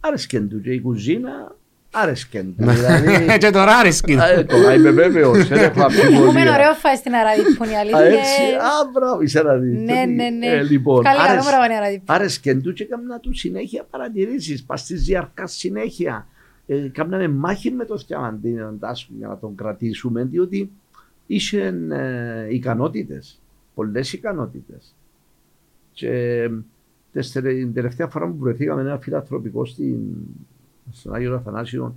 άρεσκεν 0.00 0.48
του 0.48 0.60
και 0.60 0.70
η 0.72 0.80
κουζίνα 0.80 1.54
άρεσκεν 1.90 2.54
του. 2.56 2.64
Ναι. 2.64 2.72
Δηλαδή, 2.72 3.26
Και 3.38 3.50
τώρα 3.50 3.76
άρεσκε. 3.76 4.12
ε, 4.36 4.44
τώρα 4.44 4.74
είμαι 4.74 4.90
βέβαιος, 4.90 5.48
δεν 5.48 5.58
έχω 5.58 5.64
Έχουμε 5.66 5.84
αμφιβολία. 5.84 6.52
ωραίο 6.54 6.74
φάι 6.74 6.96
στην 6.96 7.14
Αραδίππονη, 7.14 7.70
η 7.70 7.74
Α, 7.74 7.78
αλήθεια. 7.78 8.00
έτσι, 8.04 8.40
και- 8.50 8.56
α, 8.56 8.90
μπράβο, 8.92 9.20
είσαι 9.22 9.42
να 9.42 9.54
δεις. 9.54 9.78
Ναι, 9.78 10.00
Ότι, 10.02 10.10
ναι, 10.12 10.28
ναι. 10.28 10.46
ε, 10.46 10.62
Λοιπόν, 10.62 11.02
Καλή 11.04 11.16
καλά 11.16 11.28
άρεσ- 11.30 11.44
νούμερα 11.44 11.58
πάνε 11.62 11.74
Αραδίπονη. 11.74 12.18
άρεσκεν 12.18 12.62
του 12.62 12.72
και 12.72 12.82
έκανα 12.82 13.18
του 13.20 13.34
συνέχεια 13.34 13.86
παρατηρήσεις, 13.90 14.64
πας 14.64 14.80
στη 14.80 14.94
διαρκά 14.94 15.46
συνέχεια. 15.46 16.26
Ε, 16.66 16.88
Κάμναμε 16.88 17.28
μάχη 17.28 17.70
με 17.70 17.84
το 17.84 17.96
Στιαμαντίνο 17.96 18.74
Τάσου 18.80 19.12
για 19.18 19.28
να 19.28 19.38
τον 19.38 19.54
κρατήσουμε, 19.54 20.24
διότι 20.24 20.70
είχε 21.26 21.74
ε, 21.90 22.54
ικανότητες, 22.54 23.40
πολλές 23.74 24.12
ικανότητες. 24.12 24.94
Και 25.92 26.50
τεσσερι- 27.12 27.58
την 27.58 27.72
τελευταία 27.72 28.08
φορά 28.08 28.26
που 28.26 28.36
βρεθήκαμε 28.38 28.80
ένα 28.80 28.98
φιλανθρωπικό 28.98 29.64
στην, 29.64 29.96
στον 30.90 31.14
Άγιο 31.14 31.34
Αθανάσιο 31.34 31.94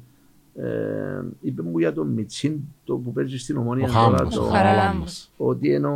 ε, 0.56 1.22
είπε 1.42 1.62
μου 1.62 1.78
για 1.80 1.94
τον 1.94 2.08
Μιτσίν 2.08 2.60
το 2.84 2.96
που 2.96 3.12
παίζει 3.12 3.38
στην 3.38 3.58
Ο 3.58 3.60
Ομόνια 3.60 3.88
Χάμος, 3.88 4.36
το 4.36 4.42
ο 4.42 4.46
Χαραλάμπος. 4.46 4.52
Χαραλάμπος. 4.52 5.32
ότι 5.38 5.74
ενώ 5.74 5.94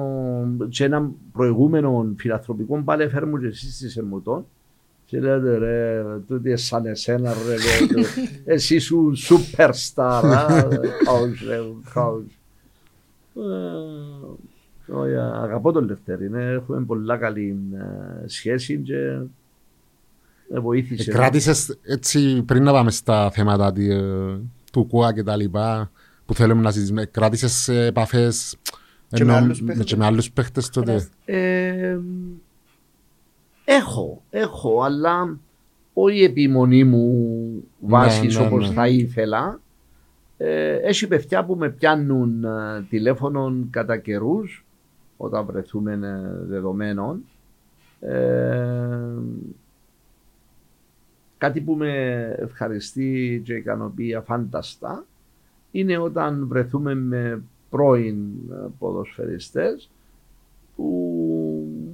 σε 0.69 0.85
ένα 0.85 1.11
προηγούμενο 1.31 2.13
φιλανθρωπικό 2.17 2.81
πάλι 2.83 3.03
έφερε 3.03 3.25
μου 3.25 3.37
και 3.37 3.45
εσείς 3.47 3.75
στη 3.75 3.89
Σερμουτών 3.89 4.45
και 5.11 5.19
λέτε 5.19 5.57
ρε, 5.57 6.03
τούτη 6.27 6.57
σαν 6.57 6.85
εσένα 6.85 7.33
ρε, 7.33 7.53
λέτε, 7.55 8.07
εσύ 8.53 8.79
σου 8.79 9.11
superstar, 9.29 10.21
α, 10.23 10.67
coach, 11.07 11.47
ρε, 11.47 11.59
coach. 11.95 12.23
Ε, 13.35 14.93
όχι, 14.93 15.15
Αγαπώ 15.15 15.71
τον 15.71 15.85
Λευτέρη, 15.85 16.29
ναι, 16.29 16.43
έχουμε 16.43 16.81
πολλά 16.85 17.17
καλή 17.17 17.57
ε, 17.73 18.27
σχέση 18.27 18.77
και 18.77 18.95
ε, 20.53 20.59
βοήθησε. 20.59 21.11
Ε, 21.11 21.13
Κράτησες 21.13 21.77
έτσι 21.83 22.43
πριν 22.45 22.63
να 22.63 22.71
πάμε 22.71 22.91
στα 22.91 23.31
θέματα 23.31 23.71
τη- 23.73 23.91
ε, 23.91 24.37
του 24.71 24.87
ΚΟΑ 24.87 25.13
και 25.13 25.23
τα 25.23 25.35
λοιπά 25.35 25.91
που 26.25 26.33
θέλουμε 26.33 26.61
να 26.61 26.71
συζητήσουμε. 26.71 27.05
Κράτησες 27.05 27.67
ε, 27.67 27.85
επαφές 27.85 28.57
Και 29.09 29.23
με 29.23 29.33
ενώ- 29.33 29.43
άλλους 29.43 29.63
παίχτες. 29.63 29.85
και 29.85 29.95
με 29.95 30.05
άλλους 30.05 30.31
παίχτες 30.31 30.69
τότε; 30.69 31.07
Ε, 33.65 33.75
έχω, 33.75 34.21
έχω, 34.29 34.81
αλλά 34.81 35.37
όχι 35.93 36.17
η 36.17 36.23
επιμονή 36.23 36.83
μου 36.83 37.63
βάσης 37.79 38.37
ναι, 38.37 38.45
όπως 38.45 38.67
ναι. 38.67 38.73
θα 38.73 38.87
ήθελα. 38.87 39.59
Ε, 40.37 40.75
έχει 40.75 41.07
παιδιά 41.07 41.45
που 41.45 41.55
με 41.55 41.69
πιάνουν 41.69 42.43
ε, 42.43 42.85
τηλέφωνο 42.89 43.53
κατά 43.69 43.97
καιρούς 43.97 44.65
όταν 45.17 45.45
βρεθούμε 45.45 45.91
ε, 45.91 46.45
δεδομένων. 46.45 47.23
Ε, 47.99 49.15
κάτι 51.37 51.61
που 51.61 51.73
με 51.73 51.93
ευχαριστεί 52.39 53.41
και 53.45 53.53
ικανοποιεί 53.53 54.15
αφάνταστα 54.15 55.05
είναι 55.71 55.97
όταν 55.97 56.47
βρεθούμε 56.47 56.95
με 56.95 57.41
πρώην 57.69 58.15
ε, 58.51 58.67
ποδοσφαιριστές 58.79 59.89
που 60.75 61.11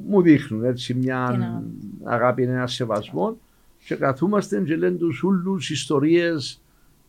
μου 0.08 0.22
δείχνουν 0.22 0.64
έτσι 0.64 0.94
μια 0.94 1.28
Την 1.32 1.42
αγάπη. 1.42 1.66
αγάπη, 2.04 2.44
ένα 2.44 2.68
σεβασμό. 2.68 3.38
Και 3.86 3.96
καθούμαστε 3.96 4.62
και 4.62 4.76
λένε 4.76 4.98
τους 4.98 5.24
ούλους 5.24 5.70
ιστορίες 5.70 6.62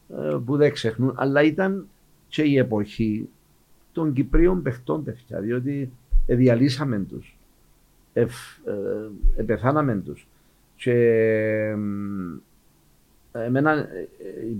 ε, 0.08 0.36
που 0.44 0.56
δεν 0.56 0.72
ξεχνούν. 0.72 1.12
Αλλά 1.16 1.42
ήταν 1.42 1.86
και 2.28 2.42
η 2.42 2.56
εποχή 2.58 3.28
των 3.92 4.12
Κυπρίων 4.12 4.62
παιχτών 4.62 5.04
παιδιά 5.04 5.40
διότι 5.40 5.92
διαλύσαμε 6.26 6.98
τους. 6.98 7.36
Εφ, 8.12 8.32
ε, 8.64 9.10
επεθάναμε 9.36 9.96
τους. 9.96 10.26
Και 10.76 10.92
εμ, 11.72 12.38
εμένα 13.32 13.70
ε, 13.72 14.08
ε, 14.18 14.56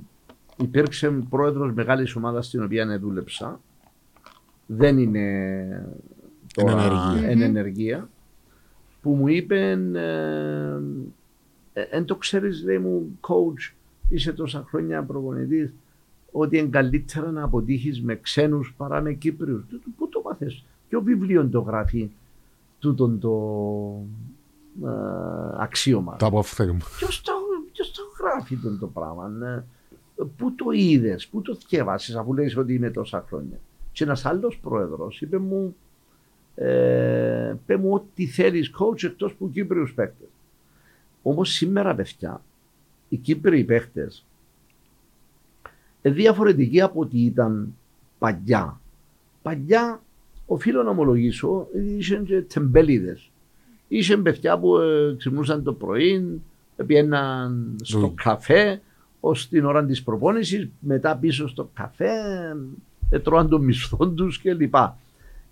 υπήρξε 0.57 1.11
πρόεδρος 1.11 1.73
μεγάλης 1.73 2.15
ομάδας 2.17 2.47
στην 2.47 2.63
οποία 2.63 2.99
δούλεψα. 2.99 3.61
Δεν 4.67 4.99
είναι 4.99 5.87
τώρα 6.55 7.15
Εν 7.25 7.41
ενεργεία. 7.41 8.09
Εν 9.13 9.15
ενεργεία 9.15 9.15
που 9.15 9.15
μου 9.15 9.29
είπε 9.29 9.79
εν 11.91 12.05
το 12.05 12.17
ξέρεις 12.17 12.63
λέει 12.65 12.79
μου 12.79 13.19
coach 13.21 13.75
είσαι 14.09 14.33
τόσα 14.33 14.65
χρόνια 14.69 15.03
προπονητής 15.03 15.75
ότι 16.33 16.59
είναι 16.59 16.69
καλύτερα 16.69 17.31
να 17.31 17.43
αποτύχεις 17.43 18.03
με 18.03 18.17
ξένους 18.17 18.75
παρά 18.77 19.01
με 19.01 19.13
Κύπριους. 19.13 19.65
Του- 19.69 19.79
του- 19.81 19.93
Πού 19.97 20.09
το 20.09 20.23
μάθες, 20.25 20.65
ποιο 20.89 21.01
βιβλίο 21.01 21.49
το 21.49 21.61
γράφει 21.61 22.11
τούτον 22.79 23.19
το 23.19 23.33
ε, 24.85 24.89
αξίωμα. 25.59 26.17
Το 26.17 26.27
αποφθέγμα. 26.27 26.79
Ποιος 26.99 27.21
το, 27.23 27.33
ποιος 27.73 27.93
το 27.93 28.03
γράφει 28.21 28.57
τον 28.57 28.79
το 28.79 28.87
πράγμα. 28.87 29.33
ε, 29.47 29.65
Πού 30.37 30.55
το 30.55 30.65
είδες, 30.73 31.27
πού 31.27 31.43
το 31.43 31.55
θυκεύασες 31.55 32.15
αφού 32.17 32.35
λέει 32.35 32.55
ότι 32.57 32.75
είμαι 32.75 32.91
τόσα 32.91 33.25
χρόνια. 33.29 33.59
Και 33.93 34.05
ένας 34.05 34.25
άλλος 34.25 34.59
πρόεδρος 34.59 35.21
είπε 35.21 35.39
μου, 35.39 35.77
ε, 36.59 37.55
πέ 37.67 37.77
μου 37.77 37.93
ό,τι 37.93 38.27
θέλεις 38.27 38.71
coach 38.79 39.05
εκτός 39.05 39.35
που 39.35 39.51
Κύπριους 39.51 39.95
παίκτες. 39.95 40.29
Όμως 41.23 41.51
σήμερα 41.51 41.95
παιδιά, 41.95 42.43
οι 43.09 43.17
Κύπριοι 43.17 43.65
παίκτες 43.65 44.25
είναι 46.03 46.15
διαφορετικοί 46.15 46.81
από 46.81 47.01
ό,τι 47.01 47.25
ήταν 47.25 47.75
παλιά. 48.19 48.81
Παλιά, 49.43 50.03
οφείλω 50.47 50.83
να 50.83 50.91
ομολογήσω, 50.91 51.69
είχε 51.99 52.17
και 52.17 52.43
τεμπέληδες. 52.43 53.31
Είχε 53.89 54.17
παιδιά 54.17 54.59
που 54.59 54.77
ε, 54.77 55.15
ξυπνούσαν 55.17 55.63
το 55.63 55.73
πρωί, 55.73 56.41
πήγαιναν 56.87 57.77
στο 57.83 57.99
Δουλ- 57.99 58.23
καφέ, 58.23 58.81
ως 59.21 59.49
την 59.49 59.65
ώρα 59.65 59.85
της 59.85 60.03
προπόνησης, 60.03 60.69
μετά 60.81 61.17
πίσω 61.17 61.49
στο 61.49 61.71
καφέ, 61.75 62.11
ε, 63.11 63.19
τρώαν 63.19 63.49
το 63.49 63.59
μισθό 63.59 64.09
τους 64.09 64.41
κλπ. 64.41 64.75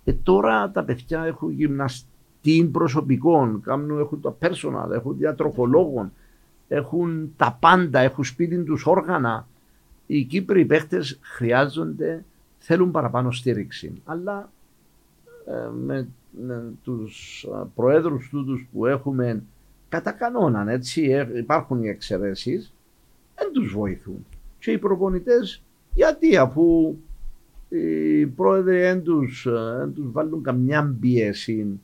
Ε, 0.07 0.13
τώρα 0.13 0.71
τα 0.71 0.83
παιδιά 0.83 1.23
έχουν 1.23 1.51
γυμναστή 1.51 2.69
προσωπικών, 2.71 3.61
κάνουν, 3.61 3.99
έχουν 3.99 4.21
το 4.21 4.37
personal, 4.41 4.91
έχουν 4.91 5.17
διατροφολόγων, 5.17 6.11
έχουν 6.67 7.33
τα 7.37 7.57
πάντα, 7.59 7.99
έχουν 7.99 8.23
σπίτι 8.23 8.63
τους 8.63 8.85
όργανα. 8.85 9.47
Οι 10.05 10.23
Κύπροι 10.23 10.65
παίχτες 10.65 11.19
χρειάζονται, 11.21 12.23
θέλουν 12.57 12.91
παραπάνω 12.91 13.31
στήριξη. 13.31 14.01
Αλλά 14.05 14.51
ε, 15.45 15.69
με, 15.85 16.07
με 16.45 16.63
τους 16.83 17.45
α, 17.53 17.65
προέδρους 17.65 18.29
τούτους 18.29 18.67
που 18.71 18.85
έχουμε 18.85 19.43
κατά 19.89 20.11
κανόναν, 20.11 20.67
έτσι, 20.67 21.03
ε, 21.03 21.27
υπάρχουν 21.37 21.83
οι 21.83 21.87
εξαιρέσεις, 21.87 22.73
δεν 23.35 23.51
τους 23.51 23.73
βοηθούν. 23.73 24.25
Και 24.59 24.71
οι 24.71 24.77
προπονητές, 24.77 25.61
γιατί 25.93 26.37
αφού 26.37 26.95
οι 27.69 28.25
πρόεδροι 28.25 28.79
δεν 28.79 29.03
τους, 29.03 29.45
ε, 29.45 29.75
δεν 29.77 29.93
τους 29.93 30.11
βάλουν 30.11 30.43
καμιά 30.43 30.95
πίεση, 30.99 31.79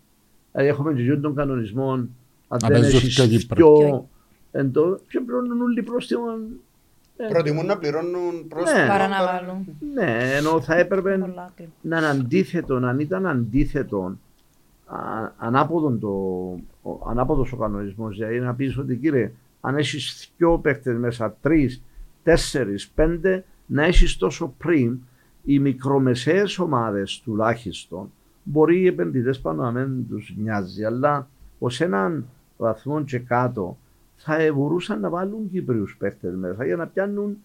δηλαδή 0.52 0.70
έχουμε 0.70 0.94
και 0.94 1.02
γιον 1.02 1.22
των 1.22 1.36
κανονισμών, 1.36 2.10
αν 2.48 2.60
Να 2.62 2.68
δεν 2.68 2.82
παίζουν 2.82 3.00
έχεις 3.00 3.16
πιο 3.16 3.26
Κύπρος. 3.28 3.58
πιο 3.58 4.08
εντό, 4.52 5.00
και 5.10 5.20
πληρώνουν 5.20 5.62
όλοι 5.62 5.84
πρόστιμο. 5.84 6.24
Ε, 7.18 7.28
Προτιμούν 7.28 7.66
να 7.66 7.78
πληρώνουν 7.78 8.48
προς 8.48 8.64
Ναι. 8.74 8.88
Παρά 8.88 9.08
να 9.08 9.26
βάλουν. 9.26 9.66
ναι, 9.94 10.36
ενώ 10.36 10.62
θα 10.62 10.76
έπρεπε 10.76 11.18
Πολλά 11.18 11.50
άκρη. 11.52 11.70
να 11.82 11.98
είναι 11.98 12.08
αντίθετο, 12.08 12.76
αν 12.76 13.00
ήταν 13.00 13.28
αντίθετο, 13.28 14.18
α, 14.86 14.98
ανάποδον 15.38 16.00
το, 16.00 16.08
ο, 16.82 17.10
ανάποδος 17.10 17.52
ο 17.52 17.57
κανονισμός, 17.57 18.18
δηλαδή 18.18 18.40
να 18.40 18.53
πεις 18.53 18.78
ότι 18.78 18.95
κύριε, 18.95 19.32
αν 19.62 19.76
έχεις 19.78 20.32
δυο 20.38 20.57
παίχτες 20.57 20.98
μέσα, 20.98 21.38
τρεις, 21.41 21.82
τέσσερις, 22.24 22.90
πέντε, 22.95 23.44
να 23.66 23.84
έχεις 23.84 24.18
τόσο 24.18 24.53
πριν, 24.57 24.99
οι 25.44 25.60
μικρομεσαίες 25.60 26.60
ομάδες 26.60 27.22
τουλάχιστον, 27.24 28.11
μπορεί 28.44 28.80
οι 28.82 28.88
επενδυτές 28.88 29.40
πάνω 29.40 29.72
να 29.72 29.72
μην 29.72 30.07
τους 30.10 30.34
νοιάζει, 30.38 30.84
αλλά 30.84 31.28
ως 31.60 31.82
έναν 31.82 32.26
βαθμό 32.57 33.03
και 33.03 33.20
κάτω 33.20 33.78
θα 34.15 34.38
μπορούσαν 34.53 34.99
να 34.99 35.10
βάλουν 35.10 35.49
Κύπριους 35.52 35.95
παίχτες 35.99 36.36
μέσα 36.36 36.65
για 36.65 36.76
να 36.76 36.88
πιάνουν 36.88 37.38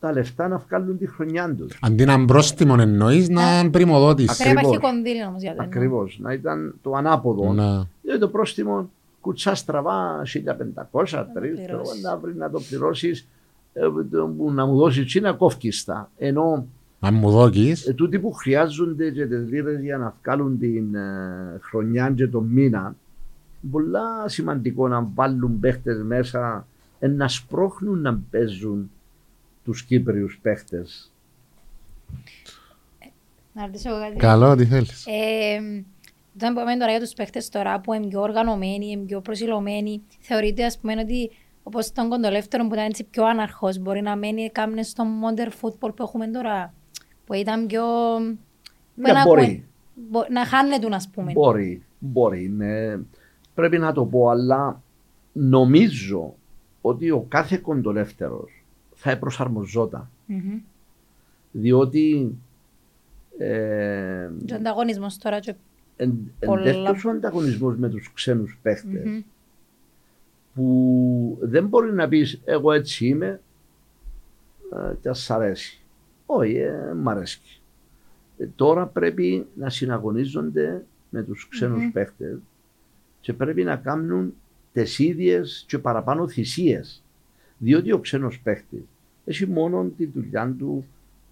τα 0.00 0.12
λεφτά 0.12 0.48
να 0.48 0.56
βγάλουν 0.56 0.98
τη 0.98 1.06
χρονιά 1.06 1.54
τους. 1.54 1.78
Αντί 1.80 2.04
να 2.04 2.12
είναι 2.12 2.26
πρόστιμο 2.26 2.76
εννοείς 2.78 3.28
να 3.28 3.60
είναι 3.60 3.70
πρημοδότηση. 3.70 4.42
Πρέπει 4.42 4.44
να 4.44 4.50
υπάρχει 4.50 4.76
Ακριβώς. 4.76 4.90
κονδύλι 4.90 5.24
όμως 5.24 5.42
για 5.42 5.54
το 5.54 5.62
Ακριβώς. 5.62 6.18
Να 6.22 6.32
ήταν 6.32 6.74
το 6.82 6.92
ανάποδο. 6.92 7.52
Να. 7.52 7.88
Δηλαδή 8.02 8.20
το 8.20 8.28
πρόστιμο 8.28 8.90
κουτσά 9.20 9.54
στραβά 9.54 10.22
1500, 10.24 11.26
3, 11.34 11.54
πληρώσεις. 11.54 12.02
να 12.02 12.16
βρει 12.16 12.34
να 12.34 12.50
το 12.50 12.60
πληρώσεις, 12.68 13.28
να 14.54 14.66
μου 14.66 14.76
δώσεις 14.76 15.06
τσι 15.06 15.20
να 15.20 15.32
κόφκιστα. 15.32 16.10
Ενώ 16.16 16.66
Αν 17.06 17.14
μου 17.14 17.30
δώκεις, 17.30 17.86
ε, 17.86 17.92
τούτοι 17.92 18.18
που 18.18 18.32
χρειάζονται 18.32 19.10
και 19.10 19.26
τις 19.26 19.48
λίρες 19.48 19.80
για 19.80 19.96
να 19.96 20.16
βγάλουν 20.22 20.58
την 20.58 20.94
ε, 20.94 21.58
χρονιά 21.60 22.10
και 22.10 22.26
τον 22.26 22.44
μήνα, 22.44 22.96
πολλά 23.70 24.28
σημαντικό 24.28 24.88
να 24.88 25.10
βάλουν 25.14 25.60
παίχτες 25.60 26.02
μέσα, 26.02 26.66
ε, 26.98 27.06
να 27.06 27.28
σπρώχνουν 27.28 28.00
να 28.00 28.20
παίζουν 28.30 28.90
τους 29.64 29.82
Κύπριους 29.82 30.38
παίχτες. 30.42 31.12
Να 33.52 33.66
ρωτήσω 33.66 33.88
εγώ 33.88 33.98
κάτι. 33.98 34.16
καλό 34.16 34.56
τι 34.56 34.64
θέλεις. 34.66 35.06
Ε, 35.06 35.84
όταν 36.34 36.54
πούμε 36.54 36.76
τώρα 36.76 36.90
για 36.90 37.00
τους 37.00 37.12
παίχτες 37.12 37.48
τώρα 37.48 37.80
που 37.80 37.92
είναι 37.92 38.06
πιο 38.06 38.20
οργανωμένοι, 38.20 38.86
είναι 38.86 39.04
πιο 39.04 39.20
προσιλωμένοι, 39.20 40.02
θεωρείτε 40.20 40.64
ας 40.64 40.78
πούμε 40.78 40.92
ότι 40.92 41.30
όπως 41.62 41.92
τον 41.92 42.08
κοντολεύτερο 42.08 42.66
που 42.66 42.74
ήταν 42.74 42.86
έτσι 42.86 43.04
πιο 43.04 43.24
άναρχος 43.24 43.78
μπορεί 43.78 44.02
να 44.02 44.16
μένει 44.16 44.50
κάμνες 44.50 44.88
στο 44.88 45.04
modern 45.04 45.50
football 45.60 45.94
που 45.96 46.02
έχουμε 46.02 46.28
τώρα; 46.28 46.74
Που 47.26 47.34
ήταν 47.34 47.66
πιο... 47.66 47.82
που 48.94 49.00
Ναι, 49.02 49.12
να 49.12 49.22
μπορεί. 49.24 49.42
ακούμε- 49.42 49.62
μπο- 50.10 50.26
να 50.30 50.46
χάνεται 50.46 50.94
ας 50.94 51.08
πούμε. 51.08 51.32
Μπορεί, 51.32 51.82
μπορεί. 51.98 52.48
ναι. 52.48 52.96
Πρέπει 53.54 53.78
να 53.78 53.92
το 53.92 54.04
πω, 54.04 54.28
αλλά 54.28 54.82
νομίζω 55.32 56.34
ότι 56.80 57.10
ο 57.10 57.24
κάθε 57.28 57.56
κοντολεύτερος 57.56 58.64
θα 58.94 59.18
προσαρμοζόταν. 59.18 60.10
Μμμ. 60.26 60.58
Διότι 61.52 62.34
ε, 63.38 64.30
Και 64.44 64.52
ο 64.52 64.56
ανταγωνισμός 64.56 65.18
τώρα 65.18 65.40
και... 65.40 65.54
εν, 65.96 66.08
εν 66.38 66.48
Πολλά. 66.48 66.62
τέτοιος 66.64 67.04
ο 67.04 67.10
ανταγωνισμός 67.10 67.76
με 67.76 67.88
τους 67.88 68.12
ξένους 68.12 68.58
παίχτες 68.62 69.04
Μμμ. 69.04 69.20
που 70.54 71.38
δεν 71.40 71.66
μπορεί 71.66 71.92
να 71.92 72.08
πεις 72.08 72.40
εγώ 72.44 72.72
έτσι 72.72 73.06
είμαι 73.06 73.40
ε, 74.90 74.94
και 75.00 75.08
ας 75.08 75.20
σ' 75.22 75.30
αρέσει. 75.30 75.80
Όχι, 76.26 76.56
ε, 76.56 76.92
μ' 76.94 77.08
αρέσει. 77.08 77.40
Ε, 78.38 78.46
τώρα 78.56 78.86
πρέπει 78.86 79.46
να 79.54 79.70
συναγωνίζονται 79.70 80.84
με 81.10 81.22
τους 81.22 81.48
ξενους 81.48 81.82
Μμμ. 81.82 81.92
παίχτες 81.92 82.38
και 83.20 83.32
πρέπει 83.32 83.64
να 83.64 83.76
κάνουν 83.76 84.34
τις 84.72 84.98
ίδιες 84.98 85.64
και 85.68 85.78
παραπάνω 85.78 86.28
θυσίες. 86.28 87.02
Διότι 87.58 87.92
ο 87.92 87.98
ξένος 87.98 88.40
παίχτης 88.40 88.82
έχει 89.24 89.46
μόνο 89.46 89.90
τη 89.96 90.06
δουλειά 90.06 90.54
του 90.58 90.84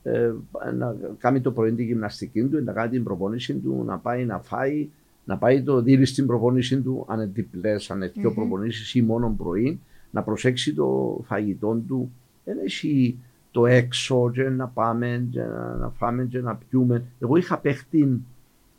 ε, 0.03 0.33
να 0.75 0.97
κάνει 1.19 1.41
το 1.41 1.53
πρωί 1.53 1.73
την 1.73 1.85
γυμναστική 1.85 2.45
του, 2.45 2.63
να 2.65 2.73
κάνει 2.73 2.91
την 2.91 3.05
προπόνηση 3.05 3.55
του, 3.55 3.83
να 3.87 3.99
πάει 3.99 4.25
να 4.25 4.39
φάει, 4.39 4.89
να 5.25 5.39
πάει 5.39 5.63
το 5.63 5.83
δίλη 5.83 6.05
στην 6.05 6.27
προπόνηση 6.27 6.81
του, 6.81 7.05
αν 7.09 7.21
είναι 7.21 7.31
διπλές, 7.35 7.91
αν 7.91 7.97
είναι 7.97 8.13
δύο 8.15 8.29
Μμμ. 8.29 8.35
προπονήσεις 8.35 8.95
ή 8.95 9.03
μόνο 9.03 9.35
πρωί, 9.39 9.81
να 10.11 10.23
προσέξει 10.23 10.75
το 10.75 11.21
φαγητό 11.25 11.83
του. 11.89 12.13
Δεν 12.45 12.59
έχει 12.65 13.19
το 13.55 13.67
έξω 13.67 14.31
και 14.31 14.49
να 14.49 14.67
πάμε 14.67 15.27
και 15.31 15.43
να, 15.43 15.75
να 15.75 15.89
φάμε 15.89 16.25
και 16.25 16.41
να 16.41 16.57
πιούμε. 16.57 17.05
Εγώ 17.19 17.37
είχα 17.37 17.59
παίχτη 17.59 18.23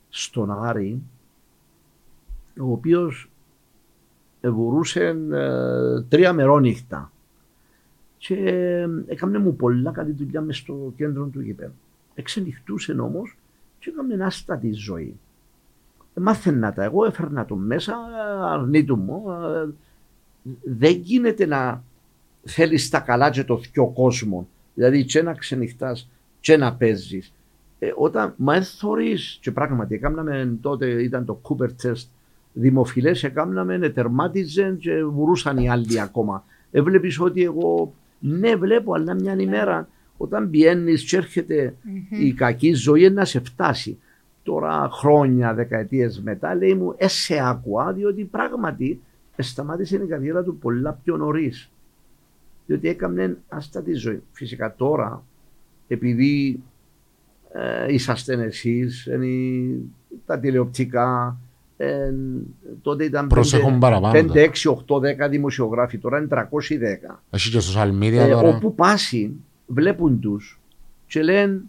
στον 0.10 0.52
Άρη, 0.52 1.02
ο 2.60 2.72
οποίος 2.72 3.30
μπορούσε 4.42 5.18
ε, 5.32 6.02
τρία 6.02 6.34
μερόνυχτα 6.34 7.12
και 8.18 8.36
ε, 8.36 8.88
έκαμε 9.06 9.38
μου 9.38 9.56
πολλά 9.56 9.92
καλή 9.92 10.12
δουλειά 10.12 10.42
μες 10.42 10.58
στο 10.58 10.94
κέντρο 10.96 11.26
του 11.26 11.42
γηπέδου. 11.42 11.74
Εξενυχτούσε 12.16 12.92
όμως 12.92 13.38
και 13.80 13.90
έκαμε 13.90 14.26
άστατη 14.26 14.72
ζωή. 14.72 15.20
Ε, 16.14 16.20
μάθαινα 16.22 16.74
τα 16.74 16.84
εγώ, 16.84 17.06
έφερνα 17.06 17.46
το 17.46 17.56
μέσα, 17.56 17.94
ε, 17.94 18.46
αρνήτου 18.46 18.98
μου. 18.98 19.24
ε, 19.32 19.70
δεν 20.64 20.92
γίνεται 20.92 21.46
να 21.46 21.84
θέλεις 22.44 22.90
τα 22.90 23.00
καλά 23.00 23.30
και 23.30 23.44
το 23.44 23.58
θκιο 23.58 23.88
κόσμο. 23.88 24.48
Δηλαδή 24.76 25.06
και 25.06 25.22
να 25.22 25.34
ξενυχτάς 25.34 26.10
και 26.40 26.58
να 26.58 26.76
παίζεις. 26.76 27.34
Ε, 27.80 27.92
όταν 27.96 28.34
μα 28.38 28.56
εθωρείς 28.56 29.38
και 29.42 29.52
πράγματι 29.52 29.96
έκαναμε 29.96 30.58
τότε 30.62 30.86
ήταν 30.86 31.26
το 31.26 31.42
Cooper 31.44 31.70
Test 31.84 32.06
δημοφιλές 32.56 33.24
έκαναμε, 33.24 33.90
τερμάτιζε 33.90 34.78
και 34.80 35.04
βουρούσαν 35.04 35.58
οι 35.58 35.70
άλλοι 35.70 36.02
ακόμα. 36.02 36.44
Έβλεπες 36.72 37.20
ότι 37.20 37.44
εγώ 37.44 37.94
ναι 38.20 38.56
βλέπω 38.56 38.94
αλλά 38.94 39.14
μια 39.14 39.36
ημέρα 39.40 39.88
όταν 40.18 40.50
πιένεις 40.50 41.04
και 41.04 41.18
έρχεται 41.18 41.76
η 42.10 42.34
κακή 42.34 42.74
ζωή 42.74 43.10
να 43.10 43.26
σε 43.26 43.40
φτάσει. 43.40 44.00
Τώρα 44.44 44.90
χρόνια, 44.92 45.54
δεκαετίες 45.54 46.22
μετά 46.22 46.56
λέει 46.56 46.74
μου 46.74 46.94
ε, 46.98 47.08
σε 47.08 47.38
άκουα 47.42 47.94
διότι 47.94 48.24
πράγματι 48.24 49.02
σταμάτησε 49.38 49.96
η 49.96 50.08
καριέρα 50.08 50.44
του 50.44 50.58
πολλά 50.58 51.00
πιο 51.04 51.18
νωρίς. 51.18 51.70
Διότι 52.66 52.88
έκαμνε 52.88 53.38
άστατη 53.48 53.94
ζωή. 53.94 54.22
Φυσικά 54.32 54.76
τώρα 54.76 55.24
επειδή 55.88 56.60
ε, 57.54 57.94
είσαστε 57.94 58.34
εσείς, 58.44 59.06
είναι 59.06 59.26
η- 59.26 59.92
τα 60.26 60.40
τηλεοπτικά, 60.40 61.38
ε, 61.78 62.12
τότε 62.82 63.04
ήταν 63.04 63.28
Προσέχουν 63.28 63.80
παραπάνω. 63.80 64.14
5, 64.34 64.40
6, 64.54 64.70
8, 64.88 65.00
10 65.00 65.30
δημοσιογράφοι, 65.30 65.98
τώρα 65.98 66.18
είναι 66.18 66.28
310. 66.28 67.22
Έχει 67.30 67.50
και 67.50 67.60
social 67.74 68.04
media 68.04 68.14
Ε, 68.14 68.30
τώρα. 68.30 68.48
όπου 68.56 68.76
πάσει, 68.76 69.34
βλέπουν 69.68 70.20
τους 70.20 70.60
και 71.08 71.22
λένε 71.24 71.62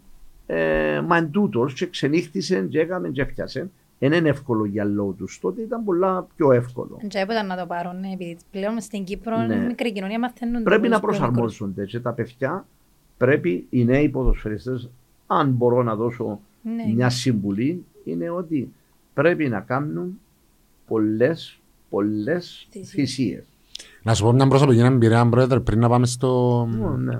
ε, 0.46 1.00
μα 1.06 1.16
εν 1.16 1.30
τούτος 1.30 1.74
και 1.74 1.86
ξενύχτησε 1.86 2.60
και 2.70 2.80
έκαμε 2.80 3.08
και 3.08 3.22
έφτιασε. 3.22 3.70
Δεν 3.98 4.12
είναι 4.12 4.28
εύκολο 4.28 4.64
για 4.64 4.84
λόγω 4.84 5.10
τους. 5.12 5.38
Τότε 5.40 5.62
ήταν 5.62 5.84
πολλά 5.84 6.26
πιο 6.36 6.52
εύκολο. 6.52 6.96
Δεν 7.00 7.22
έπρεπε 7.22 7.42
να 7.42 7.56
το 7.56 7.66
πάρουν, 7.66 8.00
ναι, 8.00 8.10
επειδή 8.12 8.36
πλέον 8.50 8.80
στην 8.80 9.04
Κύπρο 9.04 9.38
Ναι. 9.38 9.54
η 9.54 9.58
μικρή 9.58 9.92
κοινωνία 9.92 10.18
μαθαίνουν. 10.18 10.62
Πρέπει 10.62 10.88
να 10.88 11.00
τους 11.00 11.00
πιο 11.00 11.08
μικρούς. 11.08 11.28
προσαρμόζονται 11.28 11.84
και 11.84 12.00
τα 12.00 12.12
παιδιά 12.12 12.66
πρέπει 13.16 13.66
οι 13.70 13.84
νέοι 13.84 14.08
ποδοσφαιριστές, 14.08 14.88
αν 15.26 15.50
μπορώ 15.50 15.82
να 15.82 15.94
δώσω 15.94 16.40
Ναι. 16.62 16.92
μια 16.94 17.10
συμβουλή, 17.10 17.84
είναι 18.04 18.30
ότι 18.30 18.72
πρέπει 19.14 19.48
να 19.48 19.60
κάνουν 19.60 20.20
πολλές, 20.86 21.58
πολλές 21.90 22.66
Θυσίες. 22.70 22.90
θυσίες. 22.90 23.44
Να 24.02 24.14
σου 24.14 24.24
πω 24.24 24.32
μια 24.32 24.46
προσωπική 24.48 24.80
εμπειρία, 24.80 25.28
πρόεδρε, 25.28 25.60
πριν 25.60 25.78
να 25.80 25.88
πάμε 25.88 26.06
στο... 26.06 26.60
Ω, 26.82 26.96
ναι. 26.96 27.18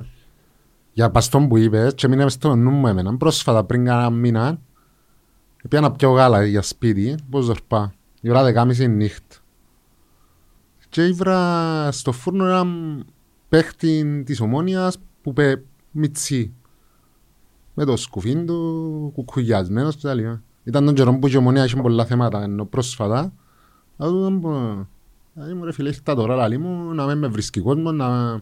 Για 0.92 1.10
παστόν 1.10 1.48
που 1.48 1.56
είπες 1.56 1.94
και 1.94 2.08
μείναμε 2.08 2.30
στο 2.30 2.54
νου 2.56 2.70
μου 2.70 2.86
εμένα. 2.86 3.16
Πρόσφατα 3.16 3.64
πριν 3.64 3.84
κάνα 3.84 4.10
μήνα 4.10 4.58
πήγα 5.68 5.82
να 5.82 5.92
πιω 5.92 6.10
γάλα 6.10 6.44
για 6.44 6.62
σπίτι, 6.62 7.14
πώς 7.30 7.44
ζορπά. 7.44 7.94
Η 8.20 8.30
ώρα 8.30 8.42
δεκάμιση 8.42 8.88
νύχτα. 8.88 9.36
Και 10.88 11.06
ήβρα 11.06 11.92
στο 11.92 12.12
φούρνο 12.12 12.44
ένα 12.44 12.66
παίχτη 13.48 14.22
της 14.26 14.40
ομόνιας 14.40 14.98
που 15.22 15.30
είπε 15.30 15.62
μιτσί. 15.90 16.54
Με 17.74 17.84
το 17.84 17.96
σκουφίν 17.96 18.46
του, 18.46 19.10
κουκουγιασμένος 19.14 19.96
και 19.96 20.06
τα 20.06 20.14
λοιπά. 20.14 20.42
Ήταν 20.64 20.84
τον 20.84 20.94
καιρό 20.94 21.18
που 21.18 21.26
η 21.26 21.36
ομόνια 21.36 21.64
είχε 21.64 21.76
πολλά 21.76 22.04
θέματα, 22.04 22.42
ενώ 22.42 22.64
πρόσφατα. 22.64 23.32
Αλλά 23.96 24.10
του 24.10 24.18
ήταν 24.18 24.40
που... 24.40 24.50
Δηλαδή 25.32 25.54
μου 25.54 25.64
ρε 25.64 25.72
φίλε, 25.72 25.88
ήρθα 25.88 26.14
τώρα 26.14 26.34
λαλί 26.34 26.58
μου 26.58 26.94
να 26.94 27.06
μην 27.06 27.18
με 27.18 27.26
βρίσκει 27.26 27.60
κόσμο, 27.60 27.92
να... 27.92 28.40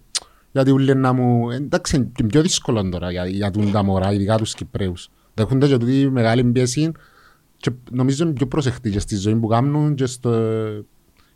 Γιατί 0.53 0.71
ούλε 0.71 0.95
να 0.95 1.13
μου... 1.13 1.51
Εντάξει, 1.51 1.97
είναι 1.97 2.11
και 2.15 2.25
πιο 2.25 2.43
δύσκολο 2.43 2.89
τώρα 2.89 3.11
για, 3.11 3.27
για 3.27 3.51
τούν 3.51 3.73
τα 3.73 3.83
μωρά, 3.83 4.13
ειδικά 4.13 4.37
τους 4.37 4.55
Κυπρέους. 4.55 5.09
Δέχονται 5.35 5.67
και 5.67 5.77
τούτη 5.77 6.11
μεγάλη 6.11 6.45
πίεση 6.45 6.93
και 7.57 7.71
νομίζω 7.91 8.25
είναι 8.25 8.33
πιο 8.33 8.47
προσεκτικοί 8.47 8.95
και 8.95 9.01
στη 9.01 9.17
ζωή 9.17 9.35
που 9.35 9.47
κάνουν 9.47 9.95
και, 9.95 10.07
στο, 10.07 10.33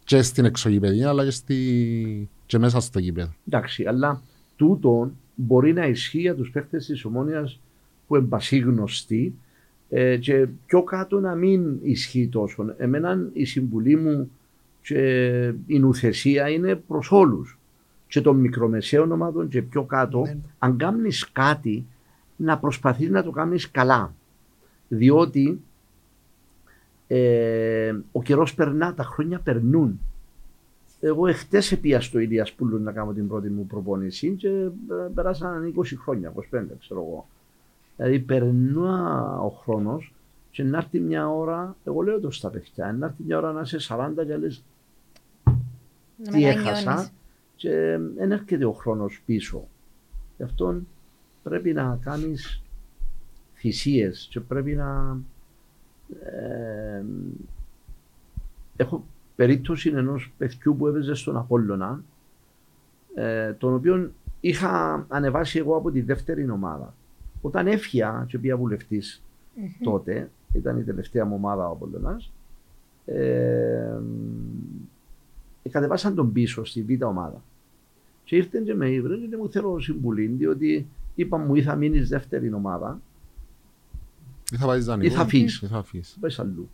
και 0.04 0.22
στην 0.22 0.44
εξωγηπαιδία 0.44 1.08
αλλά 1.08 1.24
και, 1.24 1.30
στη, 1.30 2.28
και 2.46 2.58
μέσα 2.58 2.80
στο 2.80 2.98
γήπεδο. 2.98 3.32
Εντάξει, 3.48 3.84
αλλά 3.86 4.22
τούτο 4.56 5.10
μπορεί 5.34 5.72
να 5.72 5.86
ισχύει 5.86 6.20
για 6.20 6.34
τους 6.34 6.50
παίχτες 6.50 6.86
της 6.86 7.04
Ομόνιας 7.04 7.60
που 8.06 8.16
είναι 8.16 8.26
πασίγνωστοι 8.26 9.34
ε, 9.88 10.16
και 10.16 10.46
πιο 10.66 10.82
κάτω 10.82 11.20
να 11.20 11.34
μην 11.34 11.78
ισχύει 11.82 12.28
τόσο. 12.28 12.74
Εμένα 12.76 13.28
η 13.32 13.44
συμβουλή 13.44 13.96
μου 13.96 14.30
και 14.82 15.00
η 15.66 15.78
νουθεσία 15.78 16.48
είναι 16.48 16.74
προς 16.74 17.10
όλους 17.10 17.58
και 18.08 18.20
των 18.20 18.36
μικρομεσαίων 18.36 19.12
ομάδων 19.12 19.48
και 19.48 19.62
πιο 19.62 19.82
κάτω 19.82 20.20
Ναι. 20.20 20.36
αν 20.58 20.76
κάνεις 20.76 21.30
κάτι 21.32 21.84
να 22.38 22.58
προσπαθείς 22.58 23.08
να 23.10 23.22
το 23.22 23.30
κάνεις 23.30 23.70
καλά 23.70 24.14
διότι 24.88 25.60
ε, 27.06 27.94
ο 28.12 28.22
καιρός 28.22 28.54
περνά, 28.54 28.94
τα 28.94 29.02
χρόνια 29.02 29.38
περνούν 29.38 30.00
εγώ 31.00 31.26
εχθές 31.26 31.72
επία 31.72 32.00
στο 32.00 32.18
Ηλιασπούλου 32.18 32.82
να 32.82 32.92
κάνω 32.92 33.12
την 33.12 33.28
πρώτη 33.28 33.48
μου 33.48 33.66
προπόνηση 33.66 34.30
και 34.30 34.48
ε, 34.48 34.70
περάσαν 35.14 35.74
20 35.76 35.82
χρόνια, 36.02 36.32
25 36.36 36.40
ξέρω 36.80 37.00
εγώ. 37.00 37.26
Δηλαδή 37.96 38.18
περνά 38.18 39.38
ο 39.40 39.48
χρόνος 39.48 40.12
και 40.50 40.62
να 40.62 40.78
έρθει 40.78 41.00
μια 41.00 41.28
ώρα, 41.28 41.76
εγώ 41.84 42.00
λέω 42.00 42.20
το 42.20 42.30
στα 42.30 42.50
παιδιά, 42.50 42.92
να 42.92 43.06
έρθει 43.06 43.22
μια 43.26 43.38
ώρα 43.38 43.52
να 43.52 43.60
είσαι 43.60 43.78
40 43.88 44.10
και 44.26 44.36
λες 44.36 44.62
Να 45.44 45.52
τι 46.32 46.38
μετανιώνεις. 46.38 46.56
έχασα 46.56 47.10
και 47.56 47.98
δεν 48.16 48.32
έρχεται 48.32 48.64
ο 48.64 48.72
χρόνος 48.72 49.22
πίσω. 49.26 49.68
Γι' 50.36 50.42
αυτό 50.42 50.80
πρέπει 51.42 51.72
να 51.72 51.98
κάνεις 52.02 52.62
θυσίες 53.54 54.28
και 54.30 54.40
πρέπει 54.40 54.74
να... 54.74 55.18
ε, 56.24 57.04
έχω 58.76 59.04
περίπτωση 59.36 59.92
ενός 59.94 60.32
παιδιού 60.38 60.76
που 60.76 60.86
έπαιζε 60.86 61.14
στον 61.14 61.36
Απόλλωνα 61.36 62.02
ε, 63.14 63.52
τον 63.52 63.74
οποίο 63.74 64.10
είχα 64.40 65.04
ανεβάσει 65.08 65.58
εγώ 65.58 65.76
από 65.76 65.90
τη 65.90 66.00
δεύτερη 66.00 66.50
ομάδα. 66.50 66.94
Όταν 67.40 67.66
έφυγα 67.66 68.24
και 68.28 68.38
πήγα 68.38 68.56
βουλευτής 68.56 69.22
τότε, 69.82 70.30
ήταν 70.52 70.78
η 70.78 70.82
τελευταία 70.82 71.24
μου 71.24 71.34
ομάδα 71.34 71.68
ο 71.68 71.72
Απολλωνάς, 71.72 72.32
ε, 73.04 73.98
ε, 75.62 75.68
κατεβάσαν 75.68 76.14
τον 76.14 76.32
πίσω 76.32 76.64
στη 76.64 76.82
β' 76.82 77.04
ομάδα. 77.04 77.42
Και 78.24 78.36
ήρθαν 78.36 78.64
και 78.64 78.74
με 78.74 78.90
ήβρε 78.90 79.16
και 79.16 79.36
μου 79.36 79.50
θέλω 79.50 79.80
συμβουλή, 79.80 80.26
διότι 80.26 80.86
είπα 81.22 81.38
μου 81.38 81.54
ή 81.54 81.62
θα 81.62 81.74
μείνεις 81.74 82.08
δεύτερη 82.08 82.52
ομάδα, 82.52 83.00
Ή 84.52 84.56
θα 84.56 84.66
πάει 84.66 84.80
δανεικό. 84.80 85.12
Ή 85.12 85.16
θα 85.16 85.26
φύγεις. 85.26 85.60
Ή 85.62 85.66
θα 85.66 85.82
φύγεις. 85.82 86.10
θα 86.10 86.20
πες 86.20 86.38
αλλού. 86.38 86.68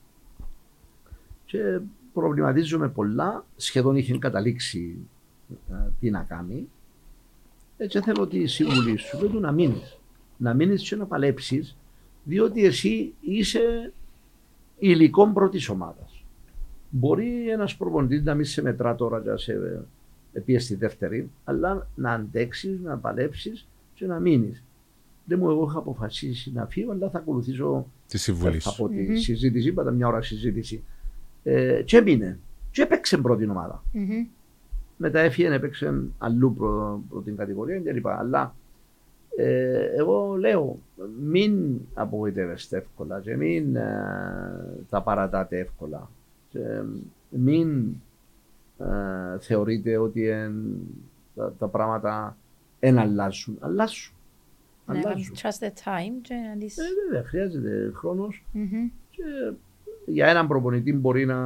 Και 1.45 1.81
προβληματίζομαι 2.13 2.89
πολλά, 2.89 3.45
σχεδόν 3.57 3.97
είχε 3.97 4.19
καταλήξει 4.19 4.97
ε, 5.71 5.75
τι 6.01 6.11
να 6.11 6.23
κάνει. 6.23 6.69
Έτσι 7.77 8.01
θέλω 8.01 8.27
τη 8.27 8.47
συμβουλή 8.47 8.97
σου, 8.97 9.19
λέω 9.19 9.29
του 9.29 9.41
να 9.41 9.53
μείνεις. 9.53 9.99
Να 10.37 10.55
μείνεις 10.55 10.89
και 10.89 10.97
να 10.97 11.07
παλέψεις, 11.07 11.77
διότι 12.25 12.65
εσύ 12.65 13.15
είσαι 13.21 13.93
υλικό 14.79 15.33
πρώτης 15.33 15.69
ομάδας. 15.69 16.25
Μπορεί 16.91 17.51
ένας 17.51 17.77
προπονητής 17.77 18.23
να 18.23 18.35
μην 18.35 18.45
σε 18.45 18.63
μετρά 18.63 18.95
τώρα 18.95 19.19
για 19.19 19.37
σε 19.37 19.85
επίε 20.33 20.59
στη 20.59 20.75
δεύτερη, 20.75 21.31
αλλά 21.45 21.87
να 21.95 22.13
αντέξεις, 22.13 22.81
να 22.81 22.99
παλέψεις 22.99 23.69
και 23.95 24.07
να 24.07 24.19
μείνεις. 24.21 24.63
Δεν 25.25 25.39
μου, 25.39 25.51
εγώ 25.51 25.67
είχα 25.69 25.79
αποφασίσει 25.79 26.53
να 26.53 26.67
φύγω, 26.67 26.93
αλλά 26.93 27.11
θα 27.11 27.19
ακολουθήσω 27.19 27.87
Τη 28.09 28.19
συμβουλή 28.19 28.59
θα 28.59 28.71
σου. 28.71 28.83
πω 28.83 28.89
τη 28.89 29.03
Μμμ. 29.03 29.15
συζήτηση, 29.17 29.69
είπατε 29.69 29.93
μια 29.93 30.07
ώρα 30.07 30.23
συζήτηση. 30.23 30.83
Ε, 31.43 31.83
και 31.85 31.97
έμεινε. 31.97 32.39
Και 32.71 32.83
έπαιξε 32.83 33.17
πρώτη 33.19 33.49
ομάδα. 33.49 33.83
Μμμ. 33.93 34.27
Μετά 34.97 35.21
έφυγε, 35.21 35.53
έπαιξε 35.55 36.03
αλλού 36.19 36.55
προ, 36.55 37.03
προ 37.09 37.21
την 37.21 37.37
κατηγορία 37.37 37.81
κλπ. 37.81 38.09
Αλλά 38.09 38.55
ε, 39.37 39.85
εγώ 39.99 40.37
λέω, 40.37 40.79
μην 41.23 41.81
απογοητεύεστε 41.95 42.77
εύκολα 42.77 43.21
και 43.21 43.37
μην 43.37 43.77
ε, 43.77 43.85
τα 44.91 45.03
παρατάτε 45.03 45.59
εύκολα. 45.59 46.11
Και 46.49 46.61
μην 47.31 47.95
ε, 48.79 49.39
θεωρείτε 49.39 49.97
ότι 49.97 50.29
εν- 50.29 50.77
τα, 51.35 51.53
τα 51.59 51.67
πράγματα 51.69 52.37
δεν 52.85 52.99
αλλάζουν. 52.99 53.57
Αλλάζουν. 53.61 54.13
Ναι, 54.87 54.99
αλλάζουν. 55.05 55.35
trust 55.43 55.65
the 55.65 55.69
time 55.69 56.13
και 56.23 56.35
να 56.35 56.57
τις... 56.59 56.77
Ε, 56.79 56.83
βέβαια, 57.09 57.29
χρειάζεται 57.29 57.93
χρόνος 57.95 58.45
Μμμ. 58.53 58.89
και 59.11 59.23
για 60.07 60.27
έναν 60.27 60.47
προπονητή 60.49 60.93
μπορεί 60.93 61.27
να 61.27 61.37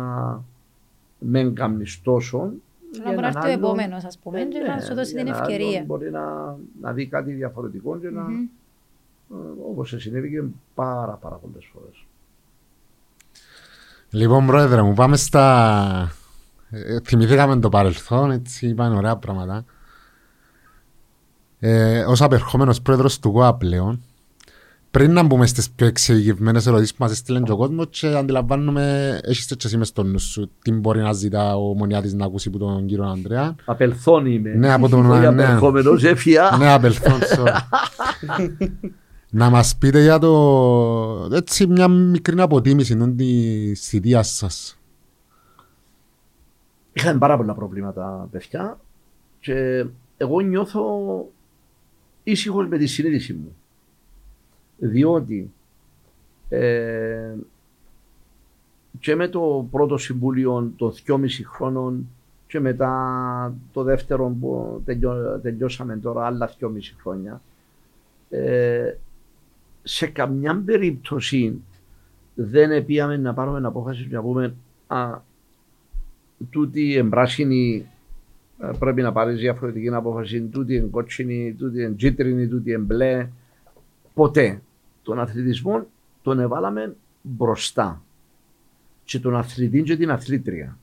μεν 1.19 1.55
κάνεις 1.55 2.02
τόσο. 2.02 2.52
για 2.93 3.02
Αλλά 3.05 3.15
μπορεί 3.15 3.20
να 3.20 3.27
έναν 3.28 3.36
έρθει 3.36 3.39
ο 3.39 3.52
άλλον- 3.52 3.65
επόμενος, 3.65 4.05
ας 4.05 4.19
πούμε, 4.19 4.40
Ε, 4.40 4.44
και 4.44 4.59
ναι, 4.59 4.66
να 4.69 4.81
σου 4.81 4.94
δώσει 4.94 5.12
για 5.12 5.24
την 5.24 5.28
έναν 5.28 5.40
ευκαιρία. 5.43 5.69
άλλον 5.74 5.86
Μπορεί 5.86 6.10
να, 6.10 6.56
να 6.81 6.93
δει 6.93 7.06
κάτι 7.06 7.32
διαφορετικό 7.32 7.98
και 7.98 8.10
να, 8.10 8.23
Μμμ. 8.23 8.47
Όπως 9.70 9.94
συνέβη 9.98 10.31
και 10.31 10.43
πάρα 10.74 11.12
πάρα 11.12 11.35
πολλές 11.35 11.70
φορές. 11.73 12.05
Λοιπόν, 14.10 14.47
πρόεδρε 14.47 14.82
μου, 14.82 14.94
πάμε 14.94 15.16
στα... 15.16 16.12
Ε, 16.70 17.01
θυμηθήκαμε 17.01 17.56
το 17.60 17.69
παρελθόν, 17.69 18.31
έτσι 18.31 18.66
είπαν 18.69 18.93
ωραία 18.97 19.16
πράγματα. 19.16 19.65
Ε, 21.61 22.01
ως 22.01 22.23
απερχόμενος 22.23 22.83
πρόεδρος 22.83 23.19
του 23.19 23.33
ΚΟΑ 23.33 23.55
πλέον, 23.55 24.03
πριν 24.91 25.13
να 25.13 25.23
μπούμε 25.23 25.47
στις 25.47 25.71
πιο 25.71 25.87
εξηγημένες 25.87 26.67
ερωτήσεις 26.67 26.95
που 26.95 27.03
μας 27.03 27.13
έστειλε 27.13 27.41
και 27.41 27.53
ο 27.53 27.57
κόσμος 27.57 27.87
και 27.91 28.07
αντιλαμβάνομαι, 28.07 29.19
έχεις 29.23 29.47
και 29.47 29.55
εσύ 29.65 29.77
μες 29.77 29.89
στο 29.89 30.03
νου 30.03 30.19
σου, 30.19 30.51
τι 30.63 30.73
μπορεί 30.73 31.01
να 31.01 31.13
ζητά 31.13 31.57
ο 31.57 31.75
Μονιάτης 31.75 32.15
να 32.15 32.25
ακούσει 32.25 32.49
από 32.49 32.59
τον 32.59 32.87
κύριο 32.87 33.05
Ανδρέα. 33.05 33.55
Απελθόν 33.65 34.27
είμαι. 34.27 34.51
Ναι, 34.51 34.73
από 34.73 34.89
τον 34.89 35.11
Όχι 35.11 35.21
ναι. 35.21 35.27
απερχόμενος, 35.27 36.05
έφυγα. 36.05 36.57
Ναι, 36.57 36.73
απελθόν, 36.73 37.19
sorry. 37.37 37.59
να 39.31 39.51
μας 39.51 39.77
πείτε 39.77 40.03
για 40.03 40.19
το... 40.19 41.29
έτσι 41.33 41.67
μια 41.67 41.89
μικρή 41.89 42.41
αποτίμηση 42.41 42.97
των 42.97 43.17
της 43.17 43.89
θητείας 43.89 44.29
σας. 44.29 44.79
Είχαμε 46.93 47.19
πάρα 47.19 47.37
πολλά 47.37 47.55
προβλήματα, 47.55 48.29
παιδιά. 48.31 48.79
Και 49.41 49.87
εγώ 50.17 50.41
νιώθω 50.41 50.81
ήσυχος 52.31 52.69
με 52.69 52.79
τη 52.79 52.87
συνείδηση 52.87 53.33
μου. 53.33 53.57
Διότι 54.79 55.51
ε, 56.49 57.35
και 58.99 59.15
με 59.15 59.29
το 59.29 59.69
πρώτο 59.71 59.97
συμβούλιο 59.97 60.73
των 60.77 60.93
2,5 61.07 61.27
χρόνων 61.45 62.09
και 62.47 62.61
μετά 62.61 63.55
το 63.73 63.83
δεύτερο 63.83 64.37
που 64.41 64.83
τελειώ- 64.85 65.41
τελειώσαμε 65.43 65.97
τώρα 65.97 66.27
άλλα 66.27 66.51
2,5 66.61 66.69
χρόνια 67.01 67.41
ε, 68.31 68.95
σε 69.83 70.07
καμιά 70.07 70.63
περίπτωση 70.65 71.63
δεν 72.35 72.71
επίαμε 72.71 73.17
να 73.17 73.35
πάρουμε 73.35 73.67
απόφαση 73.67 74.07
και 74.07 74.15
να 74.15 74.23
πούμε 74.23 74.55
α, 74.87 75.19
τούτη 76.51 76.95
εμπράσινη 76.95 77.77
ε, 77.77 77.98
πρέπει 78.79 79.03
να 79.03 79.13
πάρεις 79.13 79.41
διαφορετική 79.41 79.89
απόφαση, 79.89 80.41
τούτη 80.41 80.75
είναι 80.75 80.89
κότσινη, 80.91 81.55
τούτη 81.59 81.83
είναι 81.83 81.95
τζίτρινη, 81.95 82.49
τούτη 82.49 82.71
είναι 82.71 82.79
μπλε. 82.79 83.29
Ποτέ. 84.15 84.61
Τον 85.03 85.21
αθλητισμό 85.21 85.87
τον 86.23 86.41
εβάλαμε 86.41 86.97
μπροστά. 87.23 88.03
Και 89.05 89.19
τον 89.19 89.37
αθλητή 89.37 89.83
και 89.83 89.97
την 89.97 90.11
αθλήτρια. 90.11 90.79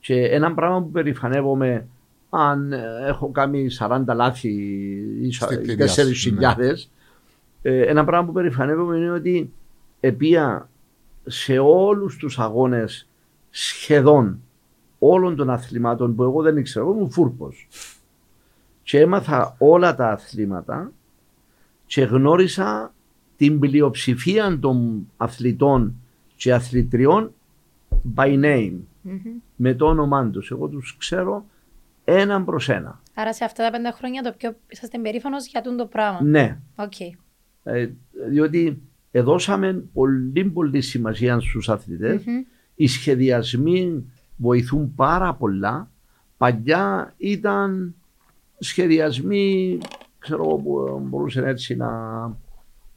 Και 0.00 0.24
ένα 0.24 0.54
πράγμα 0.54 0.82
που 0.82 0.90
περηφανεύομαι 0.90 1.86
αν 2.30 2.72
ε, 2.72 2.82
έχω 3.06 3.30
κάνει 3.30 3.66
40 3.78 4.02
λάθη 4.14 4.48
ή 5.22 5.32
Στη 5.32 5.56
θητεία 5.56 5.88
σου, 5.88 6.36
4.000 6.40 6.56
ε, 7.62 7.82
ένα 7.82 8.04
πράγμα 8.04 8.26
που 8.26 8.32
περηφανεύομαι 8.32 8.96
είναι 8.96 9.10
ότι 9.10 9.52
επία 10.00 10.68
σε 11.26 11.58
όλους 11.58 12.16
τους 12.16 12.38
αγώνες 12.38 13.08
σχεδόν 13.50 14.42
όλων 15.04 15.36
των 15.36 15.50
αθλημάτων 15.50 16.14
που 16.14 16.22
εγώ 16.22 16.42
δεν 16.42 16.56
ήξερα, 16.56 16.84
εγώ 16.84 16.94
ήμουν 16.94 17.10
φούρπος 17.10 17.68
και 18.82 19.00
έμαθα 19.00 19.54
όλα 19.58 19.94
τα 19.94 20.08
αθλήματα 20.10 20.92
και 21.86 22.02
γνώρισα 22.02 22.94
την 23.36 23.58
πλειοψηφία 23.58 24.58
των 24.58 25.06
αθλητών 25.16 25.94
και 26.36 26.52
αθλητριών 26.54 27.32
by 28.14 28.44
name, 28.44 28.74
Μμμ. 29.02 29.18
με 29.56 29.74
το 29.74 29.86
όνομά 29.86 30.30
τους. 30.30 30.50
Εγώ 30.50 30.68
τους 30.68 30.96
ξέρω 30.98 31.44
έναν 32.04 32.44
προς 32.44 32.68
ένα. 32.68 33.00
Άρα 33.14 33.32
σε 33.34 33.44
αυτά 33.44 33.64
τα 33.64 33.70
πέντε 33.70 33.90
χρόνια 33.90 34.22
το 34.22 34.34
πιο 34.36 34.56
είσαστε 34.68 34.98
περήφανος 34.98 35.46
για 35.46 35.60
τούτο 35.60 35.76
το 35.76 35.86
πράγμα. 35.86 36.22
Ναι, 36.22 36.58
Οκ. 36.76 37.00
ε, 37.62 37.88
διότι 38.28 38.82
εδώσαμε 39.10 39.84
πολύ 39.92 40.44
πολύ 40.44 40.80
σημασία 40.80 41.40
στους 41.40 41.68
αθλητές. 41.68 42.24
Μμμ. 42.24 42.34
Οι 42.74 42.86
σχεδιασμοί 42.86 44.11
βοηθούν 44.36 44.94
πάρα 44.94 45.34
πολλά. 45.34 45.90
Παλιά 46.36 47.14
ήταν 47.16 47.94
σχεδιασμοί, 48.58 49.78
ξέρω 50.18 50.42
εγώ, 50.42 50.56
που 50.56 51.02
μπορούσαν 51.08 51.44
έτσι 51.44 51.76
να 51.76 51.90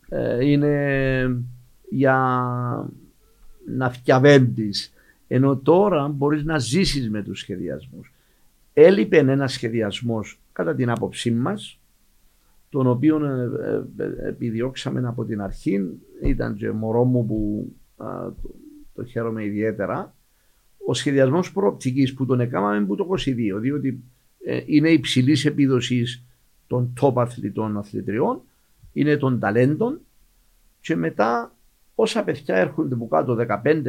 ε, 0.09 0.45
είναι 0.45 1.45
για 1.89 2.89
να 3.65 3.89
φτιαβέντεις. 3.89 4.93
Ενώ 5.27 5.57
τώρα 5.57 6.07
μπορείς 6.07 6.43
να 6.43 6.57
ζήσεις 6.57 7.09
με 7.09 7.23
τους 7.23 7.39
σχεδιασμούς. 7.39 8.13
Έλειπε 8.73 9.17
ένας 9.17 9.51
σχεδιασμός 9.51 10.39
κατά 10.53 10.75
την 10.75 10.89
άποψή 10.89 11.31
μας, 11.31 11.79
τον 12.69 12.87
οποίο 12.87 13.25
ε, 13.25 13.49
ε, 13.97 14.03
ε, 14.03 14.27
επιδιώξαμε 14.27 15.07
από 15.07 15.25
την 15.25 15.41
αρχή. 15.41 15.99
Ήταν 16.23 16.55
και 16.55 16.71
μωρό 16.71 17.03
μου 17.03 17.25
που 17.25 17.71
α, 17.97 18.31
το, 18.41 18.55
το 18.93 19.03
χαίρομαι 19.03 19.43
ιδιαίτερα. 19.43 20.14
Ο 20.85 20.93
σχεδιασμός 20.93 21.51
προοπτικής 21.51 22.13
που 22.13 22.25
τον 22.25 22.39
έκαναμε 22.39 22.85
που 22.85 22.95
το 22.95 23.07
22, 23.09 23.59
διότι 23.61 24.03
ε, 24.45 24.61
είναι 24.65 24.89
υψηλής 24.89 25.45
επίδοσης 25.45 26.23
των 26.67 26.93
top 27.01 27.13
αθλητών 27.15 27.77
αθλητριών, 27.77 28.41
είναι 28.93 29.17
των 29.17 29.39
ταλέντων 29.39 29.99
και 30.81 30.95
μετά 30.95 31.55
όσα 31.95 32.23
παιδιά 32.23 32.55
έρχονται 32.55 32.95
που 32.95 33.07
κάτω 33.07 33.37
15, 33.39 33.45
16, 33.63 33.83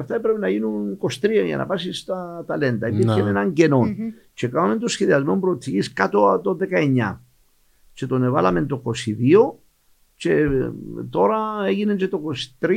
17 0.00 0.18
πρέπει 0.22 0.40
να 0.40 0.48
γίνουν 0.48 0.98
23 1.00 1.42
για 1.44 1.56
να 1.56 1.66
πάσει 1.66 1.92
στα 1.92 2.44
ταλέντα. 2.46 2.88
Υπήρχε 2.88 3.22
Ναι. 3.22 3.28
έναν 3.28 3.52
κενό. 3.52 3.80
Μμμ. 3.82 4.08
Και 4.34 4.48
κάναμε 4.48 4.76
το 4.76 4.88
σχεδιασμό 4.88 5.36
προοπτικής 5.36 5.92
κάτω 5.92 6.32
από 6.32 6.42
το 6.42 6.66
19. 6.70 7.20
Και 7.92 8.06
τον 8.06 8.22
εβάλαμε 8.22 8.62
το 8.62 8.82
22 8.84 9.54
και 10.16 10.32
ε, 10.32 10.70
τώρα 11.10 11.38
έγινε 11.66 11.94
και 11.94 12.08
το 12.08 12.22
23 12.60 12.70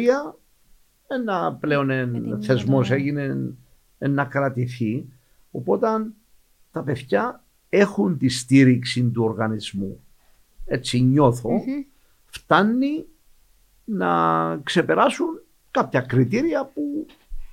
ένα 1.10 1.58
πλέον 1.60 1.86
Με 1.86 2.20
την 2.20 2.44
θεσμός 2.44 2.90
ναι. 2.90 2.96
έγινε 2.96 3.54
εν 3.98 4.12
να 4.12 4.26
κρατηθεί. 4.26 5.06
Οπότε 5.52 5.88
τα 6.72 6.84
παιδιά 6.84 7.44
έχουν 7.70 8.18
τη 8.18 8.30
στήριξη 8.30 9.04
του 9.04 9.24
οργανισμού. 9.24 10.04
Έτσι 10.66 11.02
νιώθω. 11.02 11.50
Μμμ. 11.50 11.84
Φτάνει 12.26 13.06
να 13.84 14.58
ξεπεράσουν 14.64 15.42
κάποια 15.72 16.02
κριτήρια 16.02 16.66
που 16.74 17.06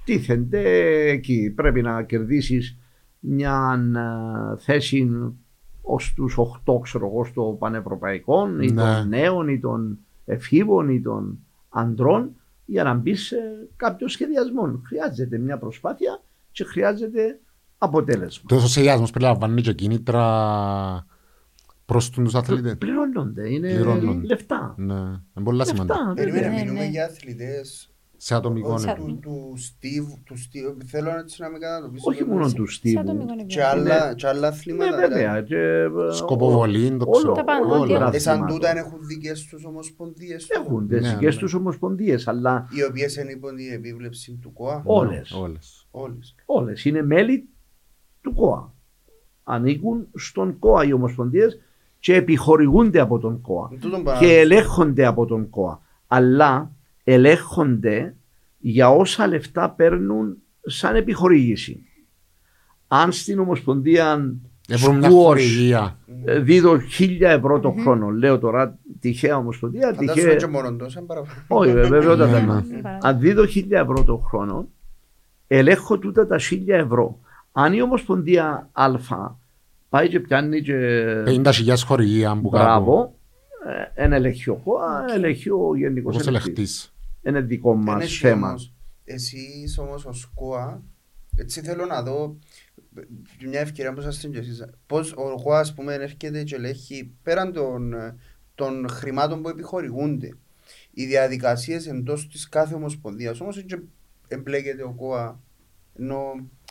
τίθενται 0.05 0.63
εκεί. 1.11 1.53
Πρέπει 1.57 1.83
να 1.83 2.03
κερδίσεις 2.03 2.79
μια 3.19 3.81
ε, 3.97 4.59
θέση 4.59 5.11
ως 5.83 6.13
τους 6.17 6.37
8 6.67 6.81
ξέρω 6.83 7.07
εγώ 7.07 7.25
στο 7.25 7.57
πανευρωπαϊκό 7.59 8.49
ή 8.61 8.71
Ναι. 8.73 8.83
των 8.83 9.09
νέων 9.09 9.49
ή 9.49 9.61
των 9.61 9.99
εφήβων 10.25 10.89
ή 10.89 11.01
των 11.01 11.39
αντρών 11.69 12.31
για 12.67 12.83
να 12.85 12.95
μπεις 12.95 13.27
σε 13.27 13.37
κάποιο 13.77 14.09
σχεδιασμό. 14.09 14.81
Χρειάζεται 14.87 15.39
μια 15.39 15.59
προσπάθεια 15.59 16.21
και 16.51 16.65
χρειάζεται 16.65 17.41
αποτέλεσμα. 17.79 18.45
Τόσο 18.49 18.69
σχεδιασμός 18.69 19.11
περιλαμβάνει 19.11 19.63
και 19.63 19.73
κίνητρα 19.73 21.07
προς 21.85 22.11
τους 22.11 22.35
αθλητές. 22.35 22.77
Πληρώνονται, 22.79 23.49
είναι 23.53 23.69
Πληρώνονται. 23.69 24.27
λεφτά. 24.27 24.75
Ναι, 24.77 24.95
είναι 24.95 25.45
πολύ 25.45 25.67
σημαντικό. 25.67 25.99
Λεφτά, 25.99 26.13
Περίμενε, 26.15 26.43
βέβαια. 26.43 26.57
Ναι, 26.59 26.63
μιλούμε 26.63 26.85
ναι. 26.85 26.91
για 26.91 27.05
αθλητές 27.05 27.91
Σε 28.19 28.35
ατομικό 28.35 28.73
όχι, 28.73 28.89
επίπεδο. 28.89 29.13
του, 29.13 29.19
του 29.21 29.55
Steve, 29.59 30.19
του 30.25 30.35
Steve, 30.35 30.83
θέλω 30.87 31.11
έτσι 31.19 31.43
να 31.43 31.51
με 31.51 31.59
κατατοπίσω. 31.59 32.05
Όχι 32.11 32.25
μόνο 32.25 32.53
του 32.53 32.67
Σε 32.67 32.75
Στίβου. 32.77 33.01
ατομικό 33.01 33.27
Και 33.37 33.43
επίπεδο. 33.43 33.69
άλλα, 33.69 34.15
και 34.15 34.27
άλλα 34.27 34.41
Ναι, 34.41 34.47
αθλήματα. 34.47 34.97
βέβαια. 34.97 35.43
Και, 35.43 35.57
ε, 35.57 35.89
Σκοποβολή, 36.13 36.89
το 36.97 37.05
όλο- 37.09 37.11
ξέρω. 37.17 37.33
Τα 37.33 37.45
πάντα, 37.45 37.67
όλα 37.67 37.79
ό,τι 37.81 37.93
τα 37.93 37.99
έχουν. 37.99 38.15
Ε, 38.15 38.19
σαν 38.19 38.33
αθλήματα. 38.33 38.55
τούτα 38.55 38.79
έχουν 38.79 39.07
δικές 39.07 39.45
τους 39.45 39.65
ομοσπονδίες 39.65 40.47
τους, 40.47 40.57
Έχουν 40.57 40.87
Ναι, 40.87 40.99
τι 40.99 41.09
δικές 41.09 41.35
ναι. 41.35 41.41
τους 41.41 41.55
ομοσπονδίες, 41.55 42.29
αλλά 42.29 42.69
οι 42.71 42.83
οποίες 42.85 43.17
είναι 43.17 43.31
υπό 43.33 43.49
την 43.55 43.73
επίβλεψη 43.73 44.39
του 44.43 44.53
ΚΟΑ. 44.53 44.83
όλες, 44.85 45.31
Όλες. 45.33 45.87
Όλες. 45.91 46.35
όλες 46.47 46.85
είναι 46.85 47.03
μέλη 47.03 47.49
του 48.21 48.35
ΚΟΑ. 48.35 48.75
Ανήκουν 49.45 50.07
στον 50.15 50.59
ΚΟΑ 50.59 50.85
οι 50.85 50.93
ομοσπονδίες 50.93 51.61
και 51.99 52.15
επιχορηγούνται 52.15 53.01
από 53.01 53.19
τον 53.19 53.41
ΚΟΑ 53.41 53.71
Τούτον 53.81 54.03
παρά- 54.05 54.19
και 54.19 54.39
ελέγχονται 54.39 55.07
από 55.07 55.27
τον 55.27 55.51
ΚΟΑ. 55.51 55.81
Αλλά 56.07 56.71
ελέγχονται 57.09 58.15
για 58.59 58.91
όσα 58.91 59.27
λεφτά 59.27 59.71
παίρνουν 59.71 60.37
σαν 60.67 60.97
επιχορήγηση. 60.97 61.81
αν 62.89 63.13
στην 63.13 63.39
Ομοσπονδία 63.39 64.35
Έβρουν 64.69 64.97
μια 64.97 65.09
Squash 65.09 65.13
χορηγία. 65.13 65.99
ε, 66.25 66.39
δίδω 66.39 66.79
χίλια 66.79 67.31
ευρώ 67.31 67.61
το 67.61 67.71
χρόνο, 67.71 68.11
λέω 68.11 68.39
τώρα 68.39 68.79
τυχαία 69.01 69.37
Ομοσπονδία, 69.37 69.87
Φαντάζομαι 69.87 70.13
τυχαία. 70.13 70.35
και 70.37 70.47
μόνο 70.47 70.77
τόσο, 70.77 70.99
είναι 70.99 71.07
παραπάνω. 71.09 71.39
Όχι, 71.49 71.73
βεβαιότατα. 71.73 72.41
Ναι, 72.41 72.81
ναι. 72.81 72.99
Αν 73.03 73.19
δίδω 73.21 73.47
χίλια 73.47 73.81
ευρώ 73.81 74.05
το 74.05 74.17
χρόνο, 74.17 74.69
ελέγχω 75.47 75.99
τούτα 75.99 76.27
τα 76.27 76.39
χίλια 76.39 76.77
ευρώ. 76.77 77.19
Αν 77.53 77.73
η 77.73 77.83
Ομοσπονδία 77.83 78.69
Α 78.73 78.91
πάει 79.89 80.09
και 80.09 80.21
πιάνει 80.21 80.63
και 80.63 80.75
50.000 81.27 81.75
χορηγία 81.87 82.31
που 82.43 82.49
κάπου. 82.49 82.65
μπράβο, 82.65 83.15
ε, 83.95 84.03
εν 84.05 84.13
ελεγχεί 84.13 84.51
ο 84.51 84.61
ΚΟΑ, 84.65 85.05
ελεγχεί 85.15 85.51
ο 85.51 85.77
Γενικός 85.77 86.15
Όπως 86.15 86.27
Ελεγχτής. 86.27 86.95
Ελεγχτής. 87.27 87.39
Είναι 87.39 87.41
δικό 87.41 87.71
Εν 87.73 87.79
μας 87.79 88.03
έχει 88.05 88.17
θέμα. 88.17 88.49
όμως, 88.49 88.73
Εσείς 89.05 89.79
όμως 89.79 90.05
ο 90.05 90.13
ΣΚΟΑ, 90.13 90.83
έτσι 91.37 91.61
θέλω 91.61 91.85
να 91.87 92.03
δω 92.03 92.37
ε, 92.97 93.01
μια 93.47 93.61
ευκαιρία 93.61 93.93
που 93.93 94.01
σας 94.01 94.19
την 94.19 94.33
και 94.33 94.39
εσείς, 94.39 94.65
πώς 94.87 95.13
ο 95.13 95.43
ΚΟΑ 95.43 95.59
ας 95.59 95.75
πούμε 95.75 95.95
έρχεται 95.95 96.43
και 96.43 96.55
ελέγχει 96.55 97.11
πέραν 97.23 97.53
των, 97.53 97.93
ε, 97.93 98.17
των 98.55 98.89
χρημάτων 98.89 99.43
που 99.43 99.49
επιχορηγούνται. 99.49 100.37
Οι 100.91 101.07
διαδικασίες 101.07 101.87
εντός 101.87 102.29
της 102.29 102.49
κάθε 102.49 102.75
ομοσπονδίας 102.75 103.41
όμως 103.41 103.59
έτσι 103.59 103.89
εμπλέκεται 104.29 104.83
ο 104.83 104.93
ΚΟΑ 104.97 105.41
ενώ 105.99 106.19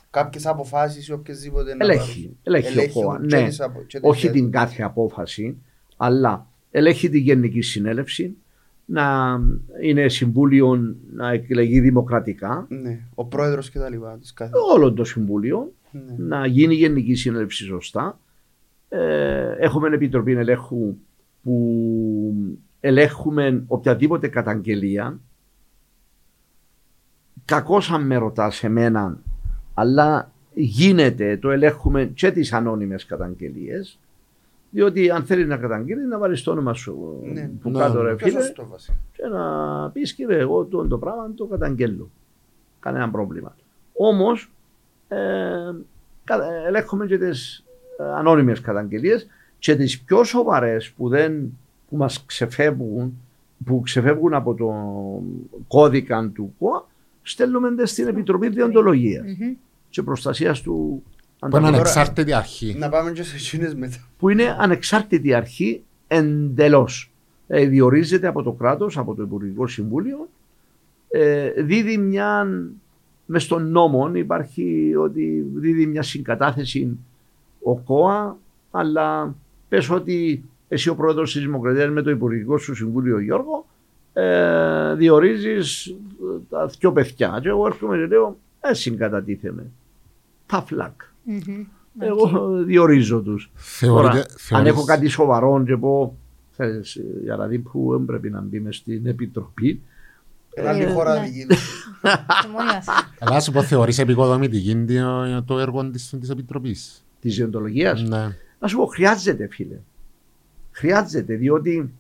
κάποιες 0.10 0.45
αποφάσεις 0.45 1.07
ή 1.07 1.11
οποιασδήποτε 1.11 1.76
να 1.76 1.86
Ελέγχει, 1.86 2.38
ελέγχει 2.44 2.68
ο 2.68 2.72
Ελέγχει 2.72 3.02
ΚΟΑ. 3.02 3.19
και 3.27 3.36
Ναι, 3.36 3.48
τις 3.48 3.60
απο- 3.61 3.80
και 3.84 3.99
τις 3.99 4.10
όχι 4.10 4.22
διαδικασίες. 4.22 4.32
την 4.44 4.52
κάθε 4.52 4.84
απόφαση, 4.84 5.57
αλλά 5.98 6.48
ελέγχει 6.72 7.10
τη 7.10 7.19
Γενική 7.19 7.61
Συνέλευση, 7.61 8.38
να 8.86 9.40
είναι 9.82 10.07
συμβούλιο 10.10 10.95
να 11.14 11.32
εκλεγεί 11.32 11.80
δημοκρατικά, 11.80 12.66
Ναι, 12.70 12.99
ο 13.16 13.26
πρόεδρος 13.26 13.70
και 13.70 13.80
τα 13.80 13.90
λοιπά 13.90 14.18
της 14.18 14.34
κάθε. 14.34 14.52
όλο 14.76 14.94
το 14.94 15.03
συμβούλιο, 15.03 15.74
Ναι. 15.91 16.16
να 16.18 16.45
γίνει 16.45 16.74
η 16.74 16.78
Γενική 16.78 17.16
Συνέλευση 17.16 17.64
σωστά. 17.64 18.20
Ε, 18.90 19.56
έχουμε 19.60 19.88
επιτροπή 19.88 20.32
ελέγχου 20.32 20.95
που 21.44 22.34
ελέγχουμε 22.80 23.64
οποιαδήποτε 23.68 24.28
καταγγελία. 24.28 25.20
Κακώς 27.45 27.91
αν 27.91 28.06
με 28.06 28.16
ρωτάς 28.16 28.64
εμένα, 28.64 29.20
αλλά 29.74 30.32
γίνεται, 30.53 31.38
το 31.38 31.52
ελέγχουμε 31.52 32.06
και 32.06 32.32
τις 32.32 32.53
ανώνυμες 32.53 33.06
καταγγελίες, 33.06 33.99
διότι 34.76 35.10
αν 35.10 35.23
θέλει 35.23 35.45
να 35.45 35.57
καταγγείλει 35.57 36.06
να 36.07 36.18
βάλεις 36.18 36.43
το 36.43 36.52
όνομα 36.52 36.73
σου 36.73 37.19
Ναι. 37.34 37.49
που 37.61 37.69
Ναι. 37.69 37.80
κάτω 37.80 38.02
ρε 38.02 38.15
Πιο 38.15 38.27
φίλε 38.27 38.39
σωστό 38.41 38.68
βασικά. 38.72 38.97
και 39.11 39.26
να 39.27 39.89
πεις 39.89 40.14
κύριε 40.14 40.38
εγώ 40.38 40.65
το, 40.65 40.88
το 40.88 40.97
πράγμα 40.97 41.31
το 41.35 41.45
καταγγέλω. 41.45 42.10
Κανένα 42.80 43.10
πρόβλημα. 43.10 43.56
Όμως 43.93 44.52
ε, 45.07 45.18
κα- 46.23 46.53
ελέγχουμε 46.68 47.06
και 47.06 47.18
τις 47.18 47.64
ε, 47.99 48.03
ανώνυμες 48.03 48.61
καταγγελίες 48.61 49.27
και 49.60 49.76
τις 49.76 50.02
πιο 50.02 50.23
σοβαρές 50.23 50.91
που, 50.91 51.10
δεν, 51.10 51.57
που 51.89 51.97
μας 51.97 52.26
ξεφεύγουν 52.26 53.18
που 53.65 53.81
ξεφεύγουν 53.81 54.34
από 54.34 54.53
το 54.53 54.73
κώδικα 55.68 56.31
του 56.34 56.53
ΚΟΑ 56.60 56.85
στέλνουμε 57.22 57.76
τις 57.76 57.91
στην 57.91 58.07
Επιτροπή 58.07 58.49
Διοντολογίας 58.49 59.26
και 59.89 60.03
Προστασίας 60.03 60.61
του 60.61 61.03
Που 61.40 61.48
είναι 61.48 61.57
Ανταγωνισμού 61.57 61.78
ανεξάρτητη 61.78 62.34
αρχή. 62.34 62.76
Να 62.78 62.90
πάμε 62.90 63.12
και 63.12 63.24
σε 63.24 63.36
εκείνες 63.36 63.76
μετά. 63.76 63.98
που 64.18 64.30
είναι 64.30 64.56
ανεξάρτητη 64.60 65.34
αρχή 65.34 65.84
εντελώς. 66.07 67.12
Ε, 67.48 67.66
διορίζεται 67.66 68.28
από 68.28 68.44
το 68.44 68.52
κράτος, 68.52 68.98
από 68.98 69.16
το 69.16 69.24
Υπουργικό 69.24 69.68
Συμβούλιο, 69.68 70.30
ε, 71.07 71.49
δίδει 71.64 71.98
μια. 71.98 72.48
μες 73.26 73.44
στον 73.44 73.72
νόμο 73.72 74.12
υπάρχει 74.14 74.94
ότι 74.98 75.45
δίδει 75.53 75.86
μια 75.86 76.02
συγκατάθεση 76.02 76.98
ο 77.62 77.76
ΚΟΑ, 77.76 78.38
αλλά 78.72 79.36
πες 79.70 79.90
ότι 79.90 80.44
εσύ 80.68 80.90
ο 80.90 80.95
πρόεδρος 80.95 81.32
της 81.32 81.41
Δημοκρατίας 81.41 81.90
με 81.90 82.02
το 82.02 82.10
Υπουργικό 82.10 82.57
σου 82.57 82.76
Συμβούλιο 82.76 83.20
Γιώργο 83.20 83.66
ε, 84.18 84.94
διορίζεις 84.95 85.95
τα 86.49 86.66
δυο 86.66 86.91
παιδιά 86.91 87.40
και 87.41 87.48
εγώ 87.48 87.66
έρχομαι 87.66 87.98
και 87.98 88.06
λέω 88.06 88.38
ε, 88.62 88.74
συγκατατίθεμαι. 88.74 89.72
Tough 90.49 90.94
luck. 91.27 91.65
Εγώ 91.99 92.47
διορίζω 92.64 93.22
τους. 93.22 93.52
Θεωρείτε- 93.56 94.07
Τώρα, 94.11 94.19
αν 94.19 94.26
θεωρείς- 94.38 94.68
έχω 94.72 94.84
κάτι 94.84 95.07
σοβαρό 95.07 95.64
και 95.65 95.77
πω, 95.77 96.18
ξέρεις, 96.52 96.99
για 97.23 97.35
να 97.35 97.47
δει 97.47 97.60
που 97.60 97.88
δεν 97.91 98.06
πρέπει 98.06 98.30
να 98.30 98.41
μπει 98.41 98.60
μες 98.60 98.76
στην 98.76 99.06
επιτροπή, 99.06 99.81
Ένα 100.57 100.69
άλλη 100.69 100.81
Ε, 100.84 100.91
χώρα 100.91 101.19
ναι. 101.19 101.26
δική 101.27 101.45
του. 101.47 101.56
Αλλά 103.19 103.39
σου 103.39 103.52
πω 103.52 103.64
θεωρείς 103.64 103.99
επικοδομητική 103.99 104.85
το- 104.85 105.43
το 105.45 105.60
έργο 105.60 105.89
της, 105.89 106.15
της 106.19 106.30
Επιτροπής. 106.30 107.06
της 107.19 107.35
διοντολογίας, 107.35 108.02
Ναι. 108.02 108.35
να 108.60 108.68
σου 108.68 108.77
πω, 108.77 108.85
χρειάζεται 108.85 109.47
φίλε. 109.52 109.77
Χρειάζεται, 110.72 111.35
διότι 111.35 111.93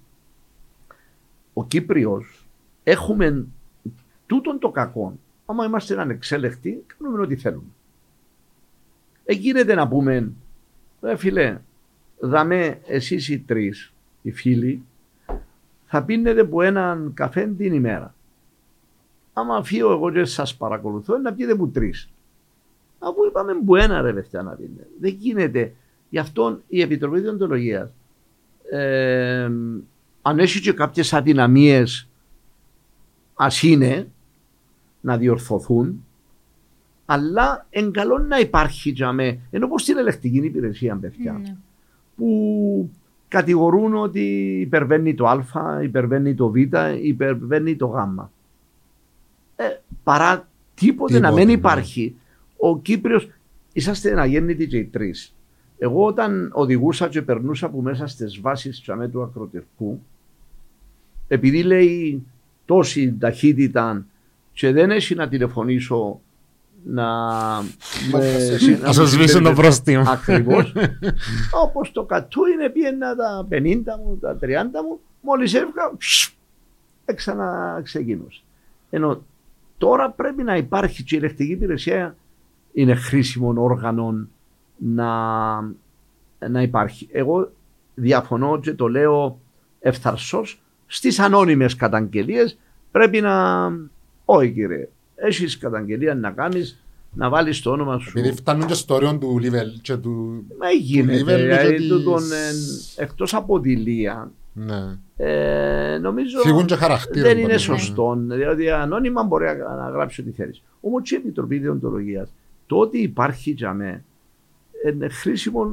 ο 1.53 1.65
Κύπριος 1.65 2.45
έχουμε 2.83 3.45
τούτον 4.25 4.59
το 4.59 4.69
κακό. 4.69 5.17
Άμα 5.45 5.65
είμαστε 5.65 6.01
ανεξέλεκτοι, 6.01 6.83
κάνουμε 6.97 7.21
ό,τι 7.21 7.35
θέλουμε. 7.35 7.63
Εγίνεται 9.25 9.75
να 9.75 9.87
πούμε, 9.87 10.31
ρε 11.01 11.15
φίλε, 11.15 11.57
δαμέ 12.19 12.79
εσείς 12.87 13.29
οι 13.29 13.39
τρεις, 13.39 13.93
οι 14.21 14.31
φίλοι, 14.31 14.83
θα 15.85 16.03
πίνετε 16.03 16.43
που 16.43 16.61
έναν 16.61 17.11
καφέ 17.13 17.47
την 17.57 17.73
ημέρα. 17.73 18.15
Άμα 19.33 19.63
φύγω 19.63 19.91
εγώ 19.91 20.11
και 20.11 20.25
σας 20.25 20.55
παρακολουθώ, 20.55 21.17
να 21.17 21.33
πιείτε 21.33 21.55
που 21.55 21.69
τρεις. 21.69 22.09
Αφού 22.99 23.25
είπαμε 23.27 23.53
που 23.65 23.75
ένα 23.75 24.01
ρε 24.01 24.13
παιδιά 24.13 24.41
να 24.41 24.51
πίνετε. 24.51 24.87
Δεν 24.99 25.15
γίνεται. 25.19 25.73
Γι' 26.09 26.19
αυτό 26.19 26.61
η 26.67 26.81
Επιτροπή 26.81 27.19
Διοντολογίας 27.19 27.89
ε, 28.69 29.51
αν 30.21 30.39
έχει 30.39 30.61
και 30.61 30.73
κάποιες 30.73 31.13
αδυναμίες 31.13 32.07
ας 33.33 33.63
είναι 33.63 34.07
να 35.01 35.17
διορθωθούν 35.17 36.05
αλλά 37.05 37.65
εν 37.69 37.91
καλό 37.91 38.17
να 38.17 38.39
υπάρχει 38.39 38.89
για 38.89 39.11
με, 39.11 39.39
ενώ 39.51 39.67
πως 39.67 39.81
στην 39.81 39.97
ελεκτική 39.97 40.37
υπηρεσία 40.37 40.95
παιδιά 40.95 41.31
Ναι. 41.31 41.55
που 42.15 42.89
κατηγορούν 43.27 43.95
ότι 43.95 44.21
υπερβαίνει 44.61 45.13
το 45.13 45.27
α, 45.27 45.81
υπερβαίνει 45.83 46.35
το 46.35 46.49
β, 46.49 46.55
υπερβαίνει 47.01 47.75
το 47.75 47.87
γ. 47.87 47.95
Ε, 49.55 49.63
παρά 50.03 50.47
τίποτε, 50.73 51.13
να 51.13 51.19
Τίποτε, 51.19 51.39
μην 51.39 51.47
ναι. 51.47 51.53
υπάρχει. 51.53 52.15
Ο 52.57 52.79
Κύπριος, 52.79 53.29
είσαστε 53.73 54.21
αγέννητοι 54.21 54.67
και 54.67 54.77
οι 54.77 54.85
τρεις. 54.85 55.35
Εγώ 55.77 56.05
όταν 56.05 56.51
οδηγούσα 56.53 57.07
και 57.07 57.21
περνούσα 57.21 57.69
που 57.69 57.81
μέσα 57.81 58.07
στις 58.07 58.39
βάσεις 58.41 58.81
τσαμέ 58.81 59.07
του 59.07 59.21
ακροτηρκού, 59.23 60.01
επειδή 61.27 61.63
λέει 61.63 62.23
τόση 62.65 63.15
ταχύτητα 63.19 64.05
και 64.53 64.71
δεν 64.71 64.91
έχει 64.91 65.15
να 65.15 65.27
τηλεφωνήσω 65.27 66.21
να, 66.87 67.05
με- 68.11 68.77
Να 68.81 68.91
σου 68.93 69.05
σβήσουν 69.07 69.43
το 69.43 69.53
πρόστιμο. 69.53 70.03
Ακριβώς. 70.09 70.73
Όπως 71.65 71.91
το 71.91 72.03
κατού 72.03 72.45
είναι 72.45 72.69
πήγαινα 72.69 73.15
τα 73.15 73.47
50 73.51 73.81
μου, 74.05 74.17
τα 74.21 74.37
30 74.41 74.47
μου, 74.87 74.99
μόλις 75.21 75.53
έφυγα, 75.53 75.91
ξανά 77.15 77.79
ξεκίνησα. 77.83 78.41
Ενώ 78.89 79.23
τώρα 79.77 80.09
πρέπει 80.09 80.43
να 80.43 80.55
υπάρχει 80.55 81.03
και 81.03 81.15
η 81.15 81.19
ηλεκτρική 81.21 81.51
υπηρεσία 81.51 82.15
είναι 82.73 82.95
χρήσιμο 82.95 83.53
όργανο 83.57 84.27
να, 84.77 85.15
να 86.49 86.61
υπάρχει. 86.61 87.07
Εγώ 87.11 87.51
διαφωνώ 87.95 88.59
και 88.59 88.73
το 88.73 88.87
λέω 88.87 89.39
ευθαρσώς 89.79 90.61
στις 90.85 91.19
ανώνυμες 91.19 91.75
καταγγελίες 91.75 92.57
πρέπει 92.91 93.21
να... 93.21 93.65
Όχι 94.25 94.51
κύριε, 94.51 94.89
έχεις 95.15 95.57
καταγγελία 95.57 96.15
να 96.15 96.31
κάνεις 96.31 96.79
να 97.13 97.29
βάλεις 97.29 97.61
το 97.61 97.71
όνομα 97.71 97.99
σου. 97.99 98.09
Επειδή 98.19 98.35
φτάνουν 98.35 98.67
και 98.67 98.73
στο 98.73 98.93
όριο 98.95 99.17
του 99.17 99.39
Λίβελ 99.39 99.81
και 99.81 99.95
του... 99.97 100.43
Μα 100.59 100.69
γίνεται. 100.69 101.15
Λίβερ 101.17 101.39
Δηλαδή, 101.41 101.75
και 101.81 101.87
τούτον, 101.87 102.21
της- 102.21 102.93
ε, 102.97 103.03
εκτός 103.03 103.33
από 103.33 103.59
δειλία, 103.59 104.31
Ναι. 104.53 104.97
ε, 105.17 105.97
νομίζω 105.97 106.39
Φύγουν 106.39 106.65
και 106.65 106.75
χαρακτήρα. 106.75 107.25
δεν 107.25 107.33
το 107.33 107.39
είναι 107.39 107.47
πράγμα. 107.55 107.77
σωστό. 107.77 108.15
Δηλαδή, 108.19 108.69
ανώνυμα 108.69 109.23
μπορεί 109.23 109.45
να, 109.45 109.75
να 109.75 109.89
γράψει 109.89 110.21
ό,τι 110.21 110.31
θέλεις. 110.31 110.61
Όμω 110.81 111.01
και 111.01 111.15
η 111.15 111.17
Επιτροπή 111.17 111.57
Διοντολογίας, 111.57 112.29
το 112.67 112.77
ότι 112.77 112.97
υπάρχει 113.01 113.51
για 113.51 113.73
μέ, 113.73 114.03
είναι 114.93 115.09
χρήσιμο 115.09 115.71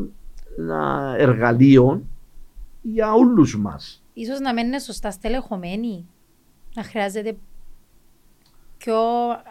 ένα 0.58 1.14
εργαλείο 1.18 2.02
για 2.82 3.12
όλους 3.12 3.58
μας. 3.58 4.02
Ίσως 4.14 4.40
να 4.40 4.54
μένουν 4.54 4.80
σωστά 4.80 5.10
στελεχωμένοι. 5.10 6.06
Να 6.74 6.82
χρειάζεται 6.82 7.36
πιο 8.84 8.96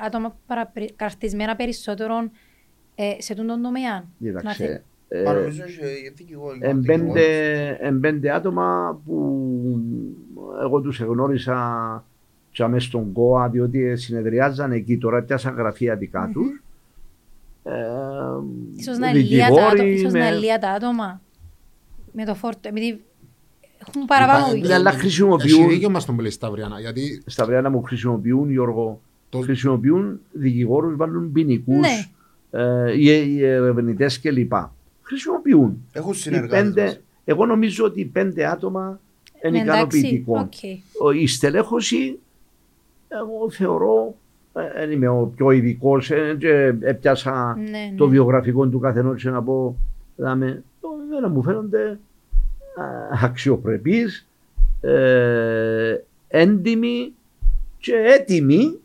άτομα 0.05 0.35
παραπρι- 0.47 0.95
καρτισμένα 0.95 1.55
περισσότερο 1.55 2.13
ε, 2.95 3.11
σε 3.17 3.33
τούτον 3.33 3.47
τον 3.47 3.61
τομέα. 3.61 3.93
Να 3.93 4.03
θε- 4.03 4.41
Κοίταξε. 4.41 4.83
Μα 5.25 5.31
Ε, 5.31 5.33
νομίζω 5.33 5.63
και 5.63 6.11
δικηγόροι. 6.15 6.59
εν 6.61 6.81
πέντε, 6.81 7.25
εν 7.81 7.99
πέντε 7.99 8.31
άτομα 8.33 8.99
που 9.05 9.79
εγώ 10.63 10.81
τους 10.81 11.01
εγνώρισα 11.01 12.03
και 12.51 12.65
μες 12.67 12.83
στον 12.83 13.11
ΚΟΑ 13.11 13.49
διότι 13.49 13.95
συνεδριάζαν 13.97 14.71
εκεί 14.71 14.97
τώρα 14.97 15.21
πιάσαν 15.21 15.53
γραφεία 15.55 15.95
δικά 15.95 16.29
τους 16.33 16.63
ε, 17.63 17.71
Ίσως 18.77 18.97
να 18.97 19.09
ελεία 19.09 19.39
τα 19.39 19.53
δικηγόροι 19.53 19.79
άτομα- 19.79 19.89
ίσως 19.89 20.13
να 20.13 20.19
με- 20.19 20.27
ελεία 20.27 20.59
τα 20.59 20.69
άτομα 20.69 21.21
με 22.11 22.25
το 22.25 22.35
φόρτο. 22.35 22.67
Επειδή 22.69 23.03
έχουν 23.87 24.05
παραπάνω 24.05 24.45
Υπάρχει- 24.45 24.67
Ναι, 24.67 24.73
αλλά 24.73 24.89
βουλή. 24.89 25.01
χρησιμοποιούν- 25.01 25.61
Έχει 25.63 25.69
δίκιο 25.73 25.89
μας 25.89 26.05
τον 26.05 26.15
που 26.15 26.21
λέει 26.21 26.31
Σταυριανά, 26.31 26.79
γιατί 26.79 27.23
στα 27.25 27.45
βρέα 27.45 27.69
μου 27.69 27.81
χρησιμοποιούν, 27.81 28.51
Γιώργο, 28.51 29.01
Το- 29.31 29.39
χρησιμοποιούν 29.39 30.19
δικηγόρους, 30.31 30.95
βάλουν 30.95 31.31
ποινικούς, 31.31 31.75
Ναι. 31.79 32.05
ε, 32.61 32.91
οι, 32.97 33.03
οι 33.35 33.43
ερευνητές 33.45 34.19
κλπ. 34.19 34.53
Χρησιμοποιούν. 35.01 35.85
Έχουν 35.91 36.11
Οι 36.11 36.15
συνεργάτες. 36.15 36.61
πέντε, 36.63 36.83
μας. 36.83 36.99
εγώ 37.25 37.45
νομίζω 37.45 37.85
ότι 37.85 37.99
οι 37.99 38.05
πέντε 38.05 38.45
άτομα 38.45 38.99
είναι 39.43 39.57
Ναι, 39.57 39.63
εντάξει, 39.71 39.97
ικανοποιητικό. 39.97 40.39
οκ. 40.39 40.53
Ο- 41.05 41.11
Η 41.11 41.27
στελέχωση, 41.27 42.19
εγώ 43.07 43.49
θεωρώ, 43.51 44.15
ε, 44.53 44.61
δεν 44.79 44.91
είμαι 44.91 45.07
ο 45.07 45.31
πιο 45.35 45.51
ειδικός, 45.51 46.11
και 46.37 46.73
έπιασα 46.79 47.55
Ναι, 47.57 47.69
ναι. 47.69 47.93
το 47.97 48.07
βιογραφικό 48.07 48.67
του 48.67 48.79
καθενός 48.79 49.21
και 49.23 49.29
να 49.29 49.43
πω, 49.43 49.77
δάμε, 50.15 50.63
εμένα 51.09 51.29
μου 51.29 51.43
φαίνονται 51.43 51.89
α, 51.89 52.85
αξιοπρεπείς, 53.23 54.27
ε, 54.81 55.95
έντιμοι 56.27 57.13
και 57.77 57.93
έτοιμοι 57.95 58.79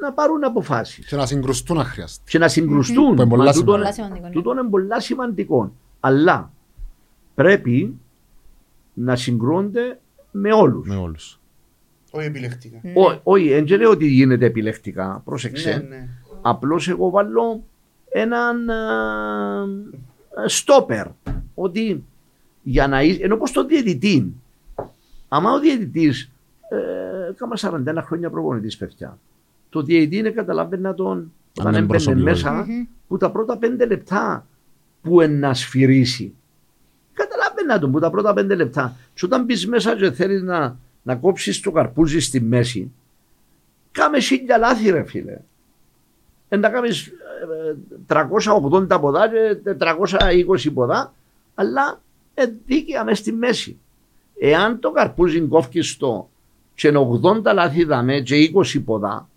να 0.00 0.12
πάρουν 0.12 0.44
αποφάσεις 0.44 1.06
και 1.06 1.16
να 1.16 1.26
συγκρουστούν 1.26 1.76
να 1.76 1.84
χρειάζεται. 1.84 2.22
και 2.28 2.38
να 2.38 2.48
συγκρουστούν. 2.48 3.14
Που 3.14 3.20
είναι 3.20 3.26
πολλά 3.30 3.44
Μα 3.44 3.52
σημαντικό. 3.52 3.60
τούτο- 3.64 3.72
Πολλά 3.78 3.92
σημαντικό, 3.92 4.26
ναι. 4.26 4.32
Τούτο 4.32 4.52
είναι 4.52 4.62
πολλά 4.68 5.00
σημαντικό. 5.00 5.72
Αλλά 6.00 6.52
πρέπει 7.34 7.98
να 8.94 9.16
συγκρούονται 9.16 9.98
με 10.30 10.52
όλους. 10.52 10.88
Με 10.88 10.96
όλους. 10.96 11.40
Όχι 12.10 12.26
επιλεκτικά. 12.26 12.78
Ναι. 12.82 12.92
Ό- 12.96 13.20
Όχι, 13.22 13.62
δεν 13.62 13.80
λέω 13.80 13.90
ότι 13.90 14.06
γίνεται 14.06 14.46
επιλεκτικά. 14.46 15.22
Πρόσεξε. 15.24 15.70
Ναι, 15.88 15.96
ναι. 15.96 16.08
Απλώς 16.42 16.88
εγώ 16.88 17.10
βάλω 17.10 17.62
έναν 18.08 18.70
α, 18.70 19.66
στόπερ. 20.46 21.06
Ότι 21.54 22.04
για 22.62 22.88
να 22.88 23.02
είσαι, 23.02 23.22
ενώ 23.22 23.36
πως 23.36 23.52
το 23.52 23.64
διαιτητή. 23.66 24.34
Άμα 25.28 25.52
ο 25.52 25.58
διαιτητής 25.60 26.30
ε, 26.70 27.32
κάμα 27.36 27.56
41 27.56 28.02
χρόνια 28.04 28.30
προπονητής 28.30 28.76
παιδιά. 28.76 29.18
Το 29.70 29.82
διαιτητή 29.82 30.16
είναι 30.16 30.30
καταλάβαινα 30.30 30.94
τον 30.94 31.32
όταν 31.58 31.72
είναι 31.72 31.78
έμπαινε 31.78 31.86
προσωπικό. 31.86 32.24
μέσα 32.24 32.52
Μμμ. 32.52 32.84
που 33.08 33.16
τα 33.16 33.30
πρώτα 33.30 33.58
πέντε 33.58 33.86
λεπτά 33.86 34.46
που 35.02 35.20
είναι 35.20 35.38
να 35.38 35.54
σφυρίσει. 35.54 36.34
Καταλάβαινα 37.12 37.78
τον 37.78 37.92
που 37.92 37.98
τα 37.98 38.10
πρώτα 38.10 38.32
πέντε 38.32 38.54
λεπτά. 38.54 38.96
Και 39.14 39.24
όταν 39.24 39.44
μπεις 39.44 39.66
μέσα 39.66 39.96
και 39.96 40.10
θέλεις 40.10 40.42
να, 40.42 40.76
να 41.02 41.16
κόψεις 41.16 41.60
το 41.60 41.70
καρπούζι 41.70 42.20
στη 42.20 42.40
μέση, 42.40 42.92
κάμε 43.92 44.20
χίλια 44.20 44.58
λάθη, 44.58 44.90
ρε 44.90 45.04
φίλε. 45.04 45.38
Εν 46.48 46.60
τα 46.60 46.68
κάνεις 46.68 47.06
ε, 47.06 48.22
380 48.90 49.00
ποδά 49.00 49.28
και 49.28 49.74
420 50.66 50.72
ποδά, 50.74 51.14
αλλά 51.54 52.00
ε, 52.34 52.44
δίκαια 52.66 53.04
μες 53.04 53.18
στη 53.18 53.32
μέση. 53.32 53.78
Εάν 54.40 54.78
το 54.78 54.90
καρπούζι 54.90 55.40
κόφει 55.40 55.80
στο 55.80 56.30
και 56.74 56.88
είναι 56.88 57.20
80 57.22 57.42
λάθη 57.54 57.84
δαμέ 57.84 58.20
και 58.20 58.50
20 58.54 58.82
ποδά, 58.84 59.28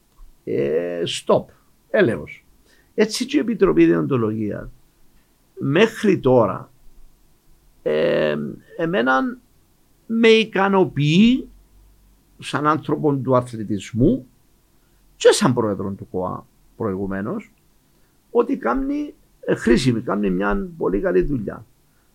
ε, 0.56 1.04
stop, 1.06 1.46
έλεος. 1.90 2.46
Έτσι 2.94 3.26
και 3.26 3.38
η 3.38 3.40
Επιτροπή 3.40 3.86
Διοντολογίας 3.86 4.70
μέχρι 5.60 6.20
τώρα 6.20 6.72
ε, 7.84 8.38
εμένα 8.78 9.38
με 10.06 10.28
ικανοποιεί 10.28 11.50
σαν 12.40 12.68
άνθρωπο 12.68 13.16
του 13.16 13.36
αθλητισμού 13.36 14.28
και 15.16 15.32
σαν 15.32 15.54
πρόεδρο 15.54 15.92
του 15.92 16.08
ΚΟΑ 16.12 16.46
προηγουμένως 16.78 17.52
ότι 18.32 18.58
κάνει 18.58 19.14
ε, 19.46 19.56
χρήσιμη, 19.56 20.02
κάνει 20.02 20.30
μια 20.30 20.68
πολύ 20.78 21.00
καλή 21.00 21.22
δουλειά. 21.22 21.66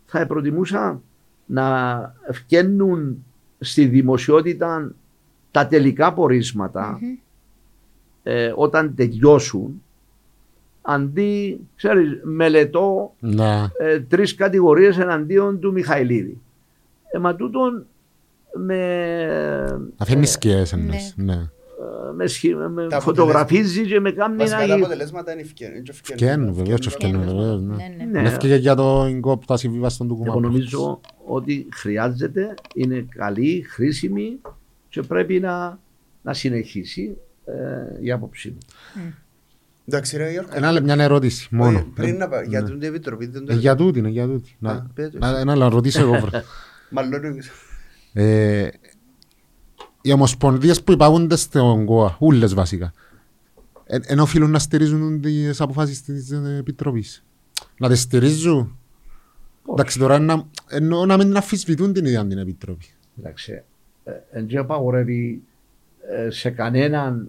Θα 0.07 0.27
προτιμούσα 0.27 1.01
να 1.47 2.15
βγαίνουν 2.31 3.25
στη 3.61 3.85
δημοσιότητα 3.87 4.95
τα 5.51 5.67
τελικά 5.67 6.13
πορίσματα 6.13 6.99
Μμμ. 7.01 7.17
Ε, 8.29 8.53
όταν 8.57 8.95
τελειώσουν 8.95 9.83
αντί, 10.83 11.61
ξέρεις, 11.77 12.21
μελετώ 12.23 13.15
Να. 13.21 13.71
ε, 13.79 14.01
τρεις 14.01 14.35
κατηγορίες 14.35 14.99
εναντίον 14.99 15.61
του 15.61 15.73
Μιχαηλίδη. 15.73 16.41
Ε, 17.13 17.19
μα 17.19 17.35
τούτον 17.37 17.87
με, 18.59 19.91
Αφήνει 19.97 20.27
σκιές 20.27 20.73
εννοείς. 20.73 21.15
Ναι. 21.17 21.33
ε, 21.33 22.13
με, 22.15 22.27
σχη- 22.27 22.55
με 22.71 22.87
Τα 22.89 23.01
φωτογραφίζεις 23.01 23.89
και 23.89 24.01
με 24.01 24.11
κάνει 24.11 24.37
Βασικά 24.37 24.59
τα 24.59 24.67
να... 24.67 24.75
αποτελέσματα 24.75 25.33
είναι 25.33 25.41
ευκαιρία. 25.41 25.83
Φκαίνουν, 25.93 26.53
βεβαίως 26.55 26.81
και 26.81 26.91
Φκαίνουν, 26.91 27.21
φκαίνουν, 27.23 27.37
βεβαίως, 27.39 27.61
ναι. 27.63 27.75
ναι, 27.77 27.95
ναι. 27.99 28.05
Ναι. 28.11 28.19
Είναι 28.19 28.29
ευκαιρία 28.29 28.57
για 28.57 28.75
το 28.75 29.05
εγκόπτα 29.09 29.57
συμβίβαστον 29.57 30.09
του 30.09 30.15
Εγώ 30.15 30.23
κουμάπου. 30.23 30.41
νομίζω 30.41 31.01
ότι 31.27 31.69
χρειάζεται, 31.73 32.55
είναι 32.75 33.07
καλή, 33.17 33.65
χρήσιμη 33.69 34.41
και 34.89 35.03
πρέπει 35.03 35.41
να, 35.41 35.79
να 36.23 36.33
συνεχίσει 36.33 37.17
ε, 37.17 37.26
η 38.03 38.11
άποψή 38.13 38.49
μου. 38.51 38.59
Εντάξει 39.89 40.17
ρε 40.17 40.31
Γιώργο. 40.31 40.51
Ένα, 40.55 40.81
μια 40.81 40.95
ερώτηση 40.99 41.45
Όχι, 41.45 41.55
μόνο. 41.55 41.87
Πριν 41.95 42.17
να 42.17 42.29
πάω, 42.29 42.41
για 42.43 42.61
Ναι. 42.61 42.69
την 42.69 42.83
Επιτροπή 42.83 43.27
δεν 43.27 43.45
το 43.47 43.53
Ε, 43.53 43.57
Για 43.57 43.75
τούτη, 43.75 43.99
είναι 43.99 44.09
για 44.09 44.27
τούτη. 44.27 44.51
Α, 44.51 44.57
Να- 44.73 44.91
πες 44.95 45.11
το. 45.11 45.19
να- 45.19 45.39
Ένα 45.39 45.55
να 45.55 45.69
ρωτήσω 45.69 46.01
εγώ. 46.01 46.19
βρε. 46.21 46.43
Μάλλον 46.91 47.41
Ε, 48.13 48.69
οι 50.03 50.13
ομοσπονδίες 50.13 50.83
που 50.83 50.93
υπάγονται 50.93 51.37
στον 51.37 51.85
ΚΟΑ, 51.85 52.17
ούλες 52.21 52.55
βασικά, 52.55 52.93
ε, 53.87 53.99
εν 54.03 54.19
οφείλουν 54.19 54.51
να 54.51 54.59
στηρίζουν 54.59 55.21
τις 55.21 55.61
αποφάσεις 55.61 56.03
της 56.03 56.31
ε, 56.31 56.57
Επιτροπής. 56.59 57.25
Να 57.79 57.89
τις 57.89 58.01
στηρίζουν. 58.01 58.79
Εντάξει, 59.71 59.99
τώρα 59.99 60.19
να, 60.19 60.45
εννοώ 60.69 61.07
να 61.07 61.17
μην 61.17 61.37
αφισβητούν 61.37 61.93
την 61.93 62.05
ίδια 62.05 62.27
την 62.27 62.39
Επιτροπή. 62.39 62.87
Εντάξει, 63.19 63.63
δεν 64.33 64.47
και 64.47 64.59
απαγορεύει 64.59 65.43
ε, 66.11 66.31
σε 66.31 66.51
κανέναν 66.51 67.21
ε, 67.23 67.29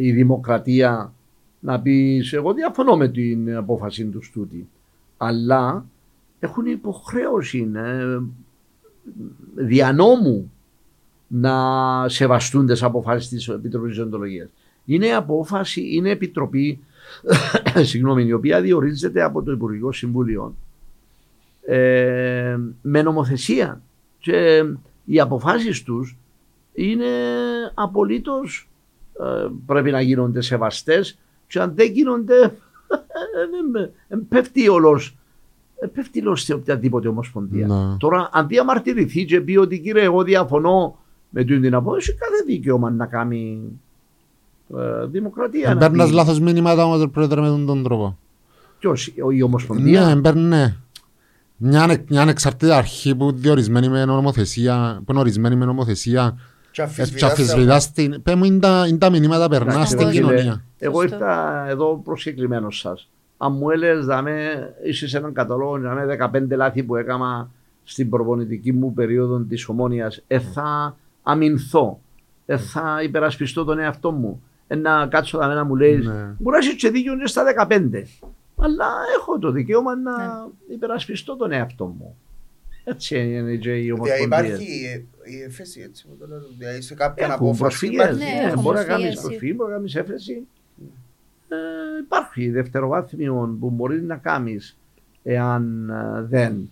η 0.00 0.12
δημοκρατία 0.12 1.12
να 1.60 1.80
πει 1.80 2.22
εγώ 2.32 2.52
διαφωνώ 2.52 2.96
με 2.96 3.08
την 3.08 3.56
απόφαση 3.56 4.04
του 4.04 4.20
τούτη. 4.32 4.68
Αλλά 5.16 5.86
έχουν 6.38 6.66
υποχρέωση 6.66 7.70
ε, 7.74 8.18
δια 9.54 9.92
νόμου 9.92 10.52
να 11.26 11.54
σεβαστούν 12.08 12.66
τις 12.66 12.82
αποφάσεις 12.82 13.28
της 13.28 13.48
Επιτροπής 13.48 13.94
Ζωντολογίας. 13.94 14.48
Είναι 14.84 15.12
απόφαση, 15.12 15.94
είναι 15.94 16.10
επιτροπή 16.10 16.80
συγγνώμη, 17.90 18.24
η 18.24 18.32
οποία 18.32 18.60
διορίζεται 18.60 19.22
από 19.22 19.42
το 19.42 19.52
Υπουργικό 19.52 19.92
Συμβούλιο 19.92 20.54
ε, 21.66 22.56
με 22.82 23.02
νομοθεσία 23.02 23.80
και 24.18 24.64
οι 25.04 25.20
αποφάσεις 25.20 25.82
τους 25.82 26.16
είναι 26.72 27.06
απολύτως 27.74 28.68
ε, 28.70 28.75
πρέπει 29.66 29.90
να 29.90 30.00
γίνονται 30.00 30.40
σεβαστές 30.40 31.18
και 31.46 31.60
αν 31.60 31.72
δεν 31.74 31.92
γίνονται 31.92 32.36
ε, 34.08 34.14
ε, 34.14 34.16
πέφτει 34.28 34.68
όλος 34.68 35.16
ε, 35.80 35.86
πέφτει 35.86 36.26
όλος 36.26 36.42
σε 36.42 36.54
οποιαδήποτε 36.54 37.08
ομοσπονδία. 37.08 37.66
Να. 37.66 37.96
Τώρα 37.96 38.28
αν 38.32 38.46
διαμαρτυρηθεί 38.46 39.24
και 39.24 39.40
πει 39.40 39.56
ότι 39.56 39.80
κύριε 39.80 40.02
εγώ 40.02 40.22
διαφωνώ 40.22 40.98
με 41.30 41.44
την 41.44 41.62
την 41.62 41.74
απόφαση 41.74 42.14
κάθε 42.14 42.42
δικαίωμα 42.46 42.90
να 42.90 43.06
κάνει 43.06 43.60
ε, 44.76 45.06
δημοκρατία. 45.06 45.74
να 45.74 45.80
Παίρνας 45.80 46.08
πει. 46.08 46.14
λάθος 46.14 46.40
μήνυματα 46.40 46.84
όμως 46.84 47.10
πρόεδρε 47.12 47.40
με 47.40 47.64
τον 47.66 47.82
τρόπο. 47.82 48.18
Ποιος, 48.78 49.12
η 49.32 49.42
ομοσπονδία. 49.42 50.14
Ναι, 50.14 50.20
παίρνε. 50.20 50.76
Μια, 51.56 51.82
ανε- 51.82 52.04
μια 52.10 52.20
ανεξαρτήτη 52.22 52.72
αρχή 52.72 53.14
που 53.14 53.32
διορισμένη 53.32 53.88
με 53.88 54.04
νομοθεσία, 54.04 55.02
που 55.04 55.12
είναι 55.12 55.20
ορισμένη 55.20 55.56
με 55.56 55.64
νομοθεσία, 55.64 56.38
Και 56.76 56.82
έτσι 56.82 57.00
αφισβητάς 57.02 57.20
τα- 57.20 57.42
αφισβητάς 57.42 57.92
την... 57.92 58.22
Πες 58.22 58.34
μου, 58.34 58.44
είναι 58.44 58.58
τα- 58.58 58.86
είναι 58.88 58.98
τα 58.98 59.10
μηνύματα 59.10 59.48
περνά 59.48 59.72
Εντάξει, 59.72 59.92
στην 59.92 60.06
ρε 60.06 60.12
φίλε, 60.12 60.20
κοινωνία. 60.20 60.64
Εγώ 60.78 61.00
Σωστό. 61.00 61.14
ήρθα 61.16 61.66
εδώ 61.68 62.00
προσκεκλημένος 62.04 62.78
σας. 62.78 63.08
Αν 63.36 63.52
μου 63.52 63.70
έλεγες, 63.70 64.04
δαμε, 64.04 64.50
είσαι 64.86 65.16
έναν 65.16 65.32
κατάλογο, 65.32 65.78
δαμε 65.78 66.04
15 66.32 66.56
λάθη 66.56 66.82
που 66.82 66.96
έκανα 66.96 67.50
στην 67.84 68.10
προπονητική 68.10 68.72
μου 68.72 68.92
περίοδο 68.94 69.38
της 69.38 69.68
ομόνοια, 69.68 70.12
ε, 70.26 70.38
θα 70.38 70.96
αμυνθώ. 71.22 72.00
Ε, 72.46 72.56
θα 72.56 72.98
υπερασπιστώ 73.02 73.64
τον 73.64 73.78
εαυτό 73.78 74.10
μου. 74.10 74.42
Ε, 74.66 74.74
να 74.74 75.06
κάτσω 75.06 75.38
δαμε 75.38 75.54
να 75.54 75.64
μου 75.64 75.76
λέει, 75.76 75.96
Ναι. 75.96 76.12
μπορεί 76.38 76.56
να 76.56 76.58
είσαι 76.58 76.72
και 76.74 76.90
δίκιο 76.90 77.12
είναι 77.12 77.26
στα 77.26 77.44
15. 77.44 78.06
Αλλά 78.56 78.86
έχω 79.18 79.38
το 79.38 79.50
δικαίωμα 79.50 79.96
να 79.96 80.12
υπερασπιστώ 80.72 81.36
τον 81.36 81.52
εαυτό 81.52 81.84
μου. 81.84 82.16
Έτσι 82.88 83.18
είναι 83.18 83.56
και 83.56 83.76
οι 83.78 83.80
Δηλαδή 83.80 83.92
ομοσπονδίες. 83.92 84.24
υπάρχει 84.26 84.64
η- 84.64 85.06
η 85.36 85.42
έφεση 85.42 85.80
έτσι 85.80 86.06
που 86.06 86.16
το 86.18 86.26
λέω. 86.26 86.38
Δηλαδή 86.58 86.80
σε 86.80 86.94
κάποια 86.94 87.24
Έχουν 87.26 87.34
απόφαση 87.36 87.60
προσφυγές. 87.60 87.94
υπάρχει. 88.04 88.24
Ναι, 88.24 88.40
Ναι, 88.42 88.48
έχουν 88.50 88.62
μπορεί 88.62 88.76
να 88.76 88.84
κάνει 88.84 89.02
προσφυγές, 89.02 89.20
προσφυγή, 89.24 89.52
μπορεί 89.56 89.70
να 89.70 89.76
κάνει 89.76 89.92
έφεση. 89.94 90.46
Ε, 91.48 91.56
υπάρχει 92.04 92.50
δευτεροβάθμιο 92.50 93.56
που 93.60 93.70
μπορεί 93.70 94.02
να 94.02 94.16
κάνει 94.16 94.58
εάν 95.22 95.90
ε, 95.90 96.22
δεν. 96.22 96.70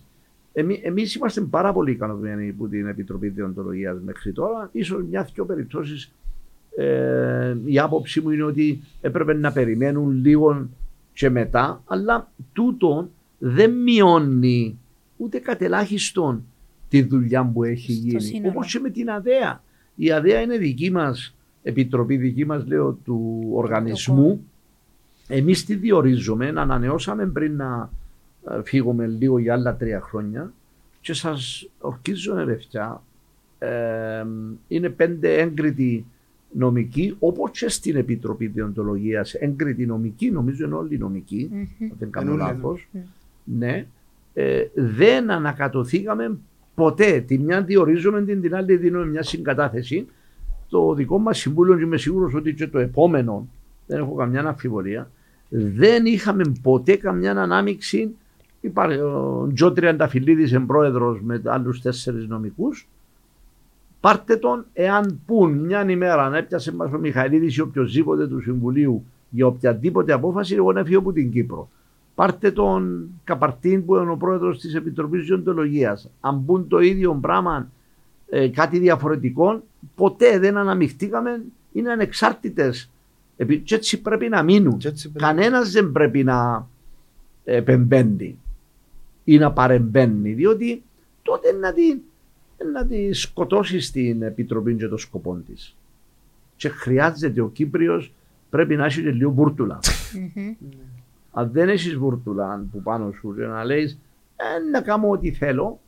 Εμεί 0.53 0.79
εμείς 0.83 1.15
είμαστε 1.15 1.41
πάρα 1.41 1.73
πολύ 1.73 1.91
ικανοποιημένοι 1.91 2.49
από 2.49 2.67
την 2.67 2.87
Επιτροπή 2.87 3.27
Διοντολογίας 3.29 3.97
μέχρι 4.05 4.31
τώρα. 4.31 4.69
Ίσως 4.71 5.03
μια-δυο 5.09 5.45
περιπτώσεις 5.45 6.11
ε, 6.77 7.55
η 7.65 7.79
άποψή 7.79 8.21
μου 8.21 8.29
είναι 8.29 8.43
ότι 8.43 8.81
έπρεπε 9.01 9.33
να 9.33 9.51
περιμένουν 9.51 10.11
λίγο 10.23 10.67
και 11.13 11.29
μετά, 11.29 11.81
αλλά 11.85 12.31
τούτο 12.53 13.09
δεν 13.37 13.71
μειώνει 13.71 14.79
ούτε 15.17 15.39
κατ' 15.39 15.61
ελάχιστον 15.61 16.43
τη 16.89 17.01
δουλειά 17.01 17.45
που 17.45 17.63
έχει 17.63 17.91
Στο 17.93 18.01
γίνει. 18.07 18.21
σύνολο. 18.21 18.49
Όπως 18.49 18.71
και 18.71 18.79
με 18.79 18.89
την 18.89 19.09
ΑΔΕΑ. 19.09 19.63
Η 19.95 20.11
ΑΔΕΑ 20.11 20.41
είναι 20.41 20.57
δική 20.57 20.91
μας 20.91 21.35
επιτροπή, 21.63 22.17
δική 22.17 22.45
μας 22.45 22.65
λέω 22.67 22.91
του 22.93 23.47
οργανισμού. 23.53 24.45
Εμείς 25.27 25.65
τη 25.65 25.75
διορίζουμε, 25.75 26.47
ανανεώσαμε 26.55 27.25
πριν 27.25 27.55
να 27.55 27.89
ε, 28.49 28.61
φύγουμε 28.63 29.07
λίγο 29.07 29.39
για 29.39 29.53
άλλα 29.53 29.75
τρία 29.75 30.01
χρόνια 30.01 30.53
και 31.01 31.13
σας 31.13 31.69
ορκίζω 31.79 32.43
ρευτιά, 32.43 33.03
ε, 33.59 34.25
είναι 34.67 34.89
πέντε 34.89 35.33
έγκριτοι 35.41 36.05
νομικοί, 36.51 37.15
όπως 37.19 37.51
και 37.59 37.69
στην 37.69 37.95
Επιτροπή 37.95 38.47
Διοντολογίας, 38.47 39.33
έγκριτοι 39.33 39.85
νομικοί, 39.85 40.31
νομίζω 40.31 40.65
είναι 40.65 40.75
όλοι 40.75 40.97
νομικοί, 40.97 41.49
Μμμ. 41.51 41.59
αν 41.81 41.95
δεν 41.99 42.11
κάνω 42.11 42.31
Εννοούν, 42.31 42.47
λάθος. 42.53 42.87
ναι. 43.43 43.85
Ναι, 44.35 44.43
ε, 44.43 44.69
δεν 44.73 45.31
ανακατοθήκαμε 45.31 46.37
ποτέ. 46.75 47.19
Τη 47.27 47.37
μια 47.37 47.61
διορίζουμε, 47.61 48.21
την, 48.21 48.41
την 48.41 48.55
άλλη 48.55 48.75
δίνουμε 48.75 49.05
μια 49.05 49.23
συγκατάθεση. 49.23 50.07
Το 50.69 50.93
δικό 50.93 51.19
μας 51.19 51.37
συμβούλιο 51.37 51.75
και 51.75 51.83
είμαι 51.83 51.97
σίγουρος 51.97 52.33
ότι 52.33 52.53
και 52.53 52.67
το 52.67 52.79
επόμενο, 52.79 53.47
δεν 53.87 53.99
έχω 53.99 54.15
καμιά 54.15 54.41
αμφιβολία, 54.41 55.11
δεν 55.49 56.05
είχαμε 56.05 56.43
ποτέ 56.61 56.95
καμιά 56.95 57.31
ανάμειξη. 57.31 58.15
Υπάρχει 58.61 58.99
ο 58.99 59.49
Τζο 59.53 59.71
Τριανταφυλλίδης 59.71 60.53
εμπρόεδρος 60.53 61.21
με 61.21 61.41
άλλους 61.45 61.81
τέσσερις 61.81 62.27
νομικούς. 62.27 62.87
Πάρτε 63.99 64.35
τον 64.35 64.65
εάν 64.73 65.19
πούν 65.25 65.51
μια 65.51 65.89
ημέρα 65.89 66.29
να 66.29 66.37
έπιασε 66.37 66.73
μας 66.73 66.91
ο 66.93 66.97
Μιχαηλίδης 66.97 67.55
ή 67.55 67.61
οποιοδήποτε 67.61 68.27
του 68.27 68.41
Συμβουλίου 68.41 69.05
για 69.29 69.47
οποιαδήποτε 69.47 70.13
απόφαση, 70.13 70.55
εγώ 70.55 70.71
να 70.71 70.83
φύγω 70.83 70.99
από 70.99 71.11
την 71.11 71.31
Κύπρο. 71.31 71.69
Πάρτε 72.15 72.51
τον 72.51 73.09
Καπαρτίν 73.23 73.85
που 73.85 73.95
είναι 73.95 74.11
ο 74.11 74.17
πρόεδρος 74.17 74.59
της 74.59 74.75
Επιτροπής 74.75 75.25
Διοντολογίας. 75.25 76.09
Αν 76.19 76.45
πούν 76.45 76.67
το 76.67 76.79
ίδιο 76.79 77.13
πράγμα, 77.21 77.71
ε, 78.29 78.47
κάτι 78.47 78.79
διαφορετικό, 78.79 79.63
ποτέ 79.95 80.39
δεν 80.39 80.57
αναμειχτήκαμε, 80.57 81.43
είναι 81.71 81.91
ανεξάρτητες. 81.91 82.89
Και 83.63 83.75
έτσι 83.75 84.01
πρέπει 84.01 84.29
να 84.29 84.43
μείνουν. 84.43 84.77
Και 84.77 84.87
έτσι 84.87 85.11
πρέπει. 85.11 85.25
Κανένας 85.25 85.71
δεν 85.71 85.91
πρέπει 85.91 86.23
να 86.23 86.67
επεμβαίνει 87.43 88.37
ή 89.23 89.37
να 89.37 89.51
παρεμβαίνει, 89.51 90.33
διότι 90.33 90.83
τότε 91.21 91.51
να 91.51 91.73
τη, 91.73 91.97
να 92.73 92.85
τη 92.85 93.13
σκοτώσεις 93.13 93.85
στην 93.85 94.21
Επιτροπή 94.21 94.75
και 94.75 94.87
το 94.87 94.97
σκοπό 94.97 95.41
της. 95.47 95.75
Και 96.55 96.69
χρειάζεται 96.69 97.41
ο 97.41 97.49
Κύπριος 97.49 98.13
πρέπει 98.49 98.75
να 98.75 98.85
έχει 98.85 99.01
και 99.01 99.11
λίγο 99.11 99.31
βούρτουλα. 99.31 99.79
Μμμ. 101.35 101.43
Αν 101.43 101.51
δεν 101.51 101.69
έχεις 101.69 101.95
βούρτουλα 101.95 102.65
που 102.71 102.81
πάνω 102.81 103.11
σου 103.11 103.35
και 103.35 103.41
να 103.45 103.63
λέει 103.63 103.99
ε, 104.35 104.69
να 104.71 104.81
κάνω 104.81 105.09
ό,τι 105.09 105.31
θέλω, 105.31 105.79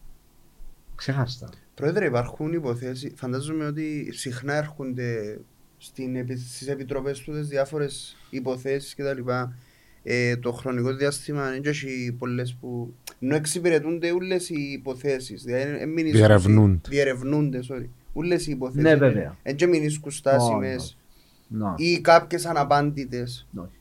ξεχάστα. 0.96 1.50
Πρόεδρε, 1.74 2.06
υπάρχουν 2.06 2.54
υποθέσεις. 2.54 3.12
Φαντάζομαι 3.16 3.66
ότι 3.66 4.10
συχνά 4.12 4.54
έρχονται 4.54 5.40
στην, 5.78 6.16
επι- 6.16 6.38
στις 6.38 6.68
επιτροπές 6.68 7.20
του 7.20 7.32
τις 7.32 7.48
διάφορες 7.48 8.18
υποθέσεις 8.30 8.96
κτλ. 8.96 9.30
Ε, 10.04 10.38
το 10.38 10.52
χρονικό 10.52 10.94
διάστημα 10.96 11.48
είναι 11.50 11.60
και 11.60 11.70
έχει 11.70 12.16
πολλές 12.20 12.54
που 12.60 12.94
ενώ 13.20 13.36
εξυπηρετούνται 13.36 14.12
όλες 14.12 14.50
οι 14.50 14.72
υποθέσεις. 14.80 15.44
Δηλαδή, 15.44 15.78
εν 15.80 15.90
μείνεις- 15.90 16.14
Διερευνούνται. 16.14 16.90
Διερευνούνται, 16.90 17.60
sorry. 17.70 17.86
Όλες 18.14 18.48
οι 18.48 18.52
υποθέσεις. 18.52 18.84
Ναι, 18.84 18.96
βέβαια. 18.96 19.38
Εν 19.44 19.56
και 19.56 19.68
μείνεις 19.68 20.00
κουστάσιμες 20.00 20.98
Να. 21.48 21.74
ή 21.78 22.02
κάποιες 22.02 22.46
αναπάντητες. 22.46 23.48
Όχι. 23.56 23.77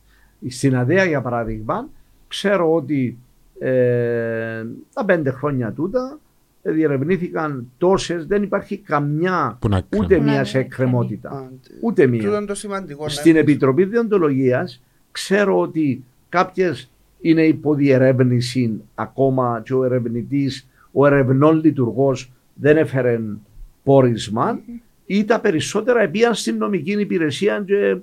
Στην 0.50 0.76
ΑΔΕΑ 0.76 1.04
για 1.04 1.20
παράδειγμα, 1.20 1.88
ξέρω 2.28 2.74
ότι 2.74 3.18
ε, 3.58 4.64
τα 4.94 5.04
πέντε 5.04 5.30
χρόνια 5.30 5.72
τούτα 5.72 6.18
ε, 6.62 6.70
διερευνήθηκαν 6.72 7.70
τόσες, 7.78 8.26
δεν 8.26 8.42
υπάρχει 8.42 8.76
καμιά 8.76 9.56
Που 9.60 9.68
να 9.68 9.76
ούτε 9.96 10.06
κρίνουν. 10.06 10.24
μία 10.24 10.38
Ναι, 10.38 10.44
σε 10.44 10.58
ναι, 10.58 10.64
εκκρεμότητα. 10.64 11.30
Α, 11.30 11.42
Ούτε 11.80 12.06
Τούτο 12.06 12.16
μία. 12.28 12.36
είναι 12.36 12.46
το 12.46 12.54
σημαντικό. 12.54 13.02
να 13.04 13.08
Στην 13.08 13.36
έχεις- 13.36 13.48
Επιτροπή 13.48 13.84
Διοντολογίας 13.84 14.82
ξέρω 15.12 15.60
ότι 15.60 16.04
κάποιες 16.28 16.90
είναι 17.20 17.42
υποδιερεύνηση 17.42 18.80
ακόμα 18.94 19.60
και 19.64 19.74
ο 19.74 19.84
ερευνητής, 19.84 20.68
ο 20.92 21.06
ερευνών 21.06 21.60
λειτουργός 21.64 22.32
δεν 22.54 22.76
έφερε 22.76 23.20
πόρισμα 23.82 24.60
ή 25.06 25.24
τα 25.24 25.40
περισσότερα 25.40 26.00
επίαν 26.02 26.34
στην 26.34 26.56
νομική 26.56 26.92
υπηρεσία 27.00 27.62
και 27.66 27.96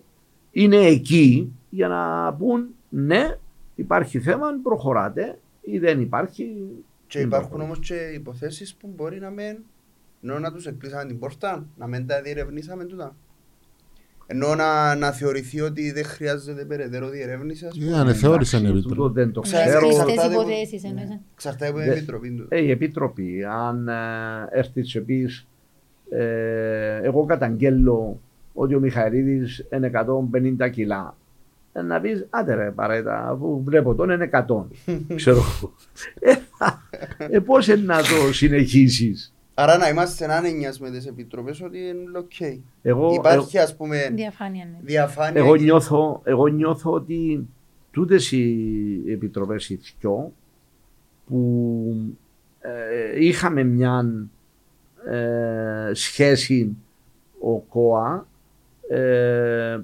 είναι 0.51 0.77
εκεί 0.77 1.51
για 1.73 1.87
να 1.87 2.33
πούν 2.33 2.67
ναι 2.89 3.37
υπάρχει 3.75 4.19
θέμα, 4.19 4.47
προχωράτε 4.63 5.39
ή 5.61 5.79
δεν 5.79 6.01
υπάρχει. 6.01 6.43
Και 7.07 7.17
δεν 7.19 7.27
υπάρχουν 7.27 7.49
προχωρεί. 7.49 7.71
όμως 7.71 7.87
και 7.87 8.11
υποθέσεις 8.13 8.75
που 8.75 8.93
μπορεί 8.95 9.19
να 9.19 9.29
μην 9.29 9.57
ενώ 10.23 10.39
να 10.39 10.51
τους 10.53 10.65
εκκλείσαμε 10.65 11.05
την 11.05 11.19
πόρτα, 11.19 11.65
να 11.77 11.87
μην 11.87 12.07
τα 12.07 12.21
διερευνήσαμε 12.21 12.85
τούτα. 12.85 13.15
Ενώ 14.27 14.55
να, 14.55 14.95
να 14.95 15.11
θεωρηθεί 15.11 15.61
ότι 15.61 15.91
δεν 15.91 16.03
χρειάζεται 16.05 16.65
περαιτέρω 16.65 17.09
διερεύνηση. 17.09 17.65
ας 17.65 17.77
πούμε. 17.77 17.91
Ε, 17.91 17.99
ανεθεώρησε 17.99 18.57
η 18.57 18.59
Εντάξει, 18.59 18.77
Επιτροπή. 18.77 19.01
τούτο 19.01 19.13
δεν 19.13 19.31
το 19.31 19.41
Ξέρω, 19.41 19.63
ξέρω. 19.63 19.79
Κλειστές 19.79 20.01
εξαρτάται 20.07 20.33
από- 20.35 20.41
υποθέσεις 20.49 20.83
εννοείς. 20.83 21.19
Εξαρτάται 21.33 21.67
από 21.67 21.77
την 21.79 21.87
Δε- 21.87 21.93
Επιτροπή 21.95 22.31
του. 22.31 22.45
Ε, 22.49 22.61
η 22.61 22.71
Επίτροπη, 22.71 23.43
αν 23.43 23.87
ε, 23.87 23.93
έρθει 24.51 24.81
και 24.81 25.01
πεις, 25.01 25.47
ε, 26.09 26.99
εγώ 27.03 27.25
καταγγέλλω 27.25 28.19
ότι 28.53 28.75
ο 28.75 28.79
Μιχαηλίδης 28.79 29.65
είναι 29.73 29.87
150 29.87 30.69
κιλά. 30.69 31.15
Ε, 31.73 31.81
να 31.81 31.99
πεις, 32.01 32.27
άντε 32.29 32.53
ρε 32.53 32.71
παρέτα, 32.71 33.29
αφού 33.29 33.63
βλέπω 33.63 33.95
τον 33.95 34.09
είναι 34.09 34.29
100. 34.47 34.63
Ξέρω 35.15 35.37
εγώ. 35.37 35.73
Ε, 36.19 36.33
θα- 36.57 36.81
ε, 37.17 37.39
πώς 37.39 37.67
είναι 37.67 37.81
να 37.83 37.97
το 37.97 38.33
συνεχίσεις; 38.33 39.33
Άρα 39.53 39.77
να 39.77 39.87
είμαστε 39.89 40.33
άνενιας 40.33 40.79
με 40.79 40.91
τις 40.91 41.05
επιτροπές 41.07 41.61
ότι 41.61 41.77
είναι 41.77 42.17
οκ. 42.17 42.59
Εγώ, 42.81 43.13
Υπάρχει 43.13 43.57
ας 43.57 43.75
πούμε 43.75 44.09
Διαφάνεια, 44.15 44.65
ναι. 44.65 44.77
διαφάνεια. 44.83 45.41
εγώ, 45.41 45.55
και- 45.57 45.63
νιώθω, 45.63 46.21
εγώ 46.23 46.47
νιώθω 46.47 46.91
ότι 46.91 47.47
τούτες 47.91 48.31
οι 48.31 49.03
επιτροπές 49.07 49.69
οι 49.69 49.79
δυο 49.99 50.31
που 51.25 52.15
ε, 52.59 53.23
είχαμε 53.25 53.63
μια 53.63 54.05
ε, 55.11 55.91
σχέση 55.93 56.77
ο 57.39 57.57
ΚΟΑ 57.59 58.27
ε, 58.89 59.79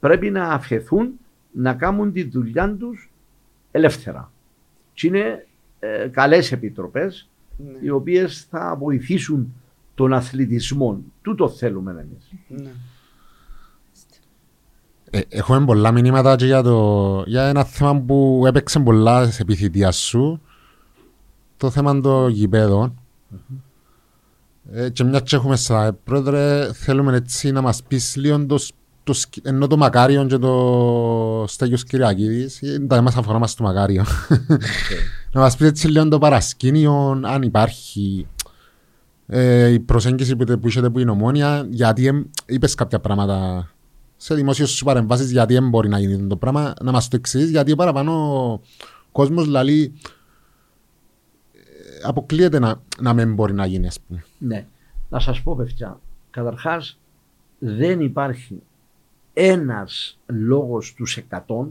πρέπει 0.00 0.30
να 0.30 0.44
αφαιθούν 0.48 1.10
να 1.52 1.74
κάνουν 1.74 2.12
τη 2.12 2.22
δουλειά 2.22 2.76
τους 2.76 3.10
ελεύθερα. 3.70 4.32
Και 4.94 5.06
είναι 5.06 5.46
ε, 5.78 6.08
καλές 6.08 6.52
επιτροπές 6.52 7.28
Ναι, 7.56 7.78
οι 7.82 7.88
οποίες 7.90 8.46
θα 8.50 8.76
βοηθήσουν 8.78 9.52
τον 9.94 10.12
αθλητισμό. 10.12 11.00
Τούτο 11.22 11.48
θέλουμε 11.48 11.90
εμείς. 11.90 12.32
ναι. 12.62 12.70
Ε, 15.10 15.20
Έχουμε 15.28 15.64
πολλά 15.64 15.92
μηνύματα 15.92 16.36
και 16.36 16.46
για, 16.46 16.62
το, 16.62 17.22
για 17.26 17.42
ένα 17.44 17.64
θέμα 17.64 18.00
που 18.00 18.42
έπαιξε 18.46 18.80
πολλά 18.80 19.30
σε 19.30 19.42
επιθυμία 19.42 19.90
σου. 19.90 20.40
Το 21.56 21.70
θέμα 21.70 22.00
των 22.00 22.30
γηπέδων. 22.30 22.98
Ε, 24.72 24.90
και 24.90 25.04
μιας 25.04 25.22
και 25.22 25.36
έχουμε 25.36 25.56
στα 25.56 25.96
πρόεδρε, 26.04 26.72
θέλουμε 26.72 27.16
έτσι 27.16 27.50
να 27.52 27.60
μας 27.60 27.82
πεις 27.82 28.16
λίγο 28.16 28.46
το, 28.46 28.58
σ- 28.58 28.74
το, 29.04 29.12
σκ- 29.12 29.46
ενώ 29.46 29.66
το 29.66 29.76
Μακάριον 29.76 30.28
και 30.28 30.38
το 30.38 31.44
Στέγιος 31.48 31.84
Κυριακίδης, 31.84 32.62
ε, 32.62 32.78
τα 32.78 33.02
μας 33.02 33.16
αφορά 33.16 33.38
μας 33.38 33.54
το 33.54 33.62
Μακάριο. 33.62 34.04
να 35.32 35.40
μας 35.40 35.56
πεις 35.56 35.66
έτσι 35.66 35.88
λίγο 35.88 36.08
το 36.08 36.18
παρασκήνιο, 36.18 37.20
αν 37.24 37.42
υπάρχει 37.42 38.26
ε, 39.26 39.68
η 39.68 39.80
προσέγγιση 39.80 40.36
που, 40.36 40.58
που 40.58 40.68
είχατε 40.68 40.90
που 40.90 40.98
είναι 40.98 41.10
ομόνια, 41.10 41.66
γιατί 41.70 42.06
εμ, 42.06 42.22
είπες 42.46 42.74
κάποια 42.74 43.00
πράγματα 43.00 43.68
σε 44.16 44.34
δημόσιες 44.34 44.70
σου 44.70 44.84
παρεμβάσεις 44.84 45.30
γιατί 45.30 45.54
δεν 45.54 45.68
μπορεί 45.68 45.88
να 45.88 45.98
γίνει 45.98 46.26
το 46.26 46.36
πράγμα, 46.36 46.74
να 46.82 46.92
μας 46.92 47.08
το 47.08 47.16
εξηγείς 47.16 47.50
γιατί 47.50 47.76
παραπάνω 47.76 48.42
ο 48.52 48.60
κόσμος 49.12 49.46
λαλεί 49.46 49.92
ε, 51.52 51.58
αποκλείεται 52.02 52.58
να, 52.58 52.82
να 53.00 53.12
μην 53.12 53.34
μπορεί 53.34 53.52
να 53.52 53.66
γίνει 53.66 53.86
ας 53.86 54.00
πούμε. 54.00 54.24
Ναι. 54.38 54.66
Να 55.08 55.20
σας 55.20 55.42
πω 55.42 55.56
παιδιά, 55.56 56.00
καταρχάς 56.30 56.98
δεν 57.58 58.00
υπάρχει 58.00 58.62
ένας 59.34 60.18
λόγος 60.26 60.94
τους 60.94 61.18
100 61.30 61.66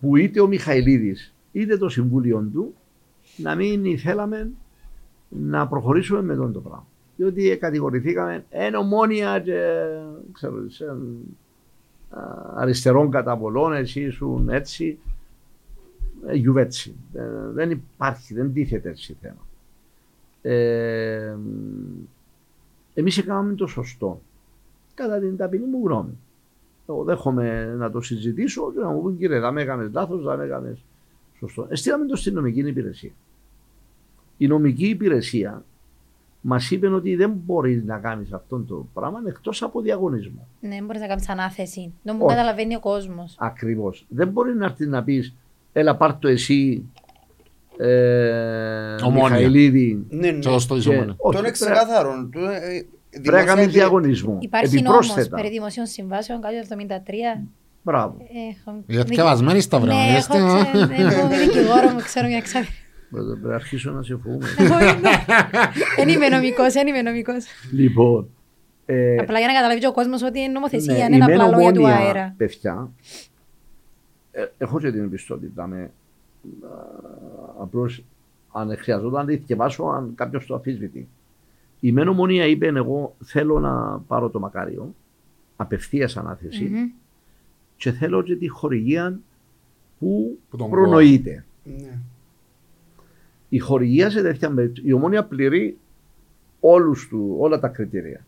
που 0.00 0.16
είτε 0.16 0.40
ο 0.40 0.46
Μιχαηλίδης 0.46 1.34
είτε 1.52 1.76
το 1.76 1.88
συμβούλιο 1.88 2.48
του 2.52 2.74
να 3.36 3.54
μην 3.54 3.84
ήθελαμε 3.84 4.50
να 5.28 5.68
προχωρήσουμε 5.68 6.22
με 6.22 6.34
τον 6.34 6.52
το 6.52 6.60
πράγμα. 6.60 6.86
Διότι 7.16 7.56
κατηγορηθήκαμε 7.60 8.44
εν 8.50 8.74
ομόνια 8.74 9.40
και 9.40 9.54
ξέρω, 10.32 10.70
σε, 10.70 10.84
α, 10.84 10.94
αριστερών 12.54 13.10
καταβολών, 13.10 13.72
εσύ 13.72 14.00
ήσουν 14.00 14.48
έτσι, 14.48 14.98
ε, 16.26 16.34
γιουβέτσι. 16.34 16.94
Ε, 17.14 17.22
δεν 17.52 17.70
υπάρχει, 17.70 18.34
δεν 18.34 18.52
τίθεται 18.52 18.88
έτσι 18.88 19.16
θέμα. 19.20 19.46
Ε, 20.42 21.36
εμείς 22.94 23.18
έκαναμε 23.18 23.54
το 23.54 23.66
σωστό. 23.66 24.20
Κατά 25.00 25.18
την 25.18 25.36
ταπεινή 25.36 25.64
μου 25.66 25.80
γνώμη. 25.86 26.18
Εγώ 26.88 27.04
δέχομαι 27.04 27.74
να 27.78 27.90
το 27.90 28.00
συζητήσω 28.00 28.72
και 28.72 28.78
να 28.80 28.88
μου 28.88 29.00
πούν 29.00 29.18
κύριε, 29.18 29.40
θα 29.40 29.50
με 29.52 29.62
έκανες 29.62 29.90
λάθος, 29.92 30.24
θα 30.24 30.36
με 30.36 30.44
έκανες 30.44 30.84
σωστό. 31.38 31.66
Εστίαμε 31.70 32.06
το 32.06 32.16
στην 32.16 32.34
νομική 32.34 32.60
υπηρεσία. 32.60 33.10
Η 34.36 34.46
νομική 34.46 34.86
υπηρεσία 34.86 35.64
μας 36.40 36.70
είπε 36.70 36.86
ότι 36.88 37.16
δεν 37.16 37.32
μπορείς 37.44 37.84
να 37.84 37.98
κάνεις 37.98 38.32
αυτό 38.32 38.58
το 38.58 38.86
πράγμα 38.94 39.22
εκτός 39.26 39.62
από 39.62 39.80
διαγωνισμό. 39.80 40.46
Ναι, 40.60 40.82
μπορείς 40.82 41.00
να 41.00 41.06
κάνεις 41.06 41.28
ανάθεση. 41.28 41.92
Δεν 42.02 42.14
μου 42.18 42.24
Όχι. 42.26 42.34
καταλαβαίνει 42.36 42.76
ο 42.76 42.80
κόσμος. 42.80 43.34
Ακριβώς. 43.38 44.06
Δεν 44.08 44.28
μπορεί 44.28 44.54
να 44.54 44.64
έρθει 44.64 44.86
να 44.86 45.04
πεις, 45.04 45.34
έλα 45.72 45.96
πάρ 45.96 46.14
το 46.18 46.28
εσύ, 46.28 46.84
ε, 47.76 48.94
Ομόνια. 49.04 49.22
Μιχαηλίδη. 49.36 50.06
Ναι, 50.10 50.30
ναι. 50.30 50.38
Και 50.38 50.48
ως 50.48 50.66
το 50.66 50.74
και- 50.74 50.80
ισομονία. 50.80 51.14
όχι, 51.16 51.36
Τον 51.36 51.44
πρέπει- 51.44 52.88
εξεκάθαρον. 53.10 53.18
του, 53.18 53.18
ε, 53.18 53.18
ε, 53.18 53.20
Πρέπει 53.20 53.36
να 53.36 53.44
κάνει 53.44 53.60
δημόσια- 53.60 53.80
διαγωνισμό. 53.80 54.38
Υπάρχει 54.40 54.82
νόμος 54.82 54.98
Επιπρόσθετα. 55.06 55.36
περί 55.36 55.50
δημοσίων 55.50 55.86
συμβάσεων, 55.86 56.40
κάτι 56.40 56.54
το 56.60 56.62
73. 56.62 57.42
Μπράβο. 57.82 58.16
Έχω... 58.50 58.82
Για 58.86 59.04
θκευασμένη 59.04 59.60
στα 59.60 59.80
βράδια, 59.80 60.10
Ναι, 60.12 60.18
είστε. 60.18 60.36
έχω 60.38 60.64
ξε- 60.64 61.00
έχω 61.12 61.28
δικηγόρο 61.28 61.88
μου, 61.90 62.00
ξέρω 62.02 62.26
μια 62.28 62.40
ξάδια. 62.40 62.68
Πρέπει 63.10 63.38
να 63.46 63.54
αρχίσω 63.54 63.90
να 63.90 64.02
σε 64.02 64.16
φοβούμαι. 64.22 64.46
Δεν 65.96 66.08
είμαι 66.08 66.28
νομικός, 66.28 66.72
δεν 66.72 66.86
είμαι 66.86 67.02
νομικός. 67.02 67.44
λοιπόν. 67.72 68.28
Ε, 68.86 69.16
Απλά 69.16 69.38
για 69.38 69.46
να 69.46 69.52
καταλάβει 69.54 69.80
και 69.80 69.86
ο 69.86 69.92
κόσμος 69.92 70.22
ότι 70.22 70.38
είναι 70.40 70.52
νομοθεσία, 70.52 70.94
ναι, 70.94 71.04
είναι 71.04 71.16
η 71.16 71.20
απλά 71.32 71.36
μεν 71.46 71.50
λόγια 71.50 71.72
του 71.72 71.80
ομόνια, 71.82 71.96
αέρα. 72.06 72.34
Παιδιά, 72.36 72.90
ε, 74.32 74.44
έχω 74.58 74.80
και 74.80 74.90
την 74.92 75.04
επιστότητα 75.04 75.66
με. 75.66 75.90
Απλώς 77.60 78.04
αν 78.52 78.76
χρειαζόταν 78.78 79.26
να 79.26 79.32
τη 79.32 79.36
διαβάσω, 79.36 79.84
αν 79.84 80.12
κάποιος 80.14 80.46
το 80.46 80.54
αφισβητεί. 80.54 81.08
Η 81.80 81.92
μεν 81.92 82.08
ομόνια 82.08 82.46
είπε: 82.46 82.66
Εγώ 82.66 83.16
θέλω 83.24 83.58
να 83.58 83.98
πάρω 83.98 84.30
το 84.30 84.38
μακάριο, 84.40 84.94
απευθείας 85.56 86.16
ανάθεση, 86.16 86.64
Μμμ. 86.64 86.90
και 87.76 87.92
θέλω 87.92 88.22
και 88.22 88.36
τη 88.36 88.48
χορηγία 88.48 89.20
που 89.98 90.38
Που 90.50 90.56
τον 90.56 90.70
προνοείται. 90.70 91.44
Ναι. 91.64 91.98
Η 93.48 93.58
χορηγία 93.58 94.10
σε 94.10 94.22
τέτοια 94.22 94.50
περίπτωση, 94.50 94.88
η 94.88 94.92
ομόνια 94.92 95.24
πληρεί 95.24 95.78
όλους 96.60 97.08
του, 97.08 97.36
όλα 97.38 97.60
τα 97.60 97.68
κριτήρια. 97.68 98.24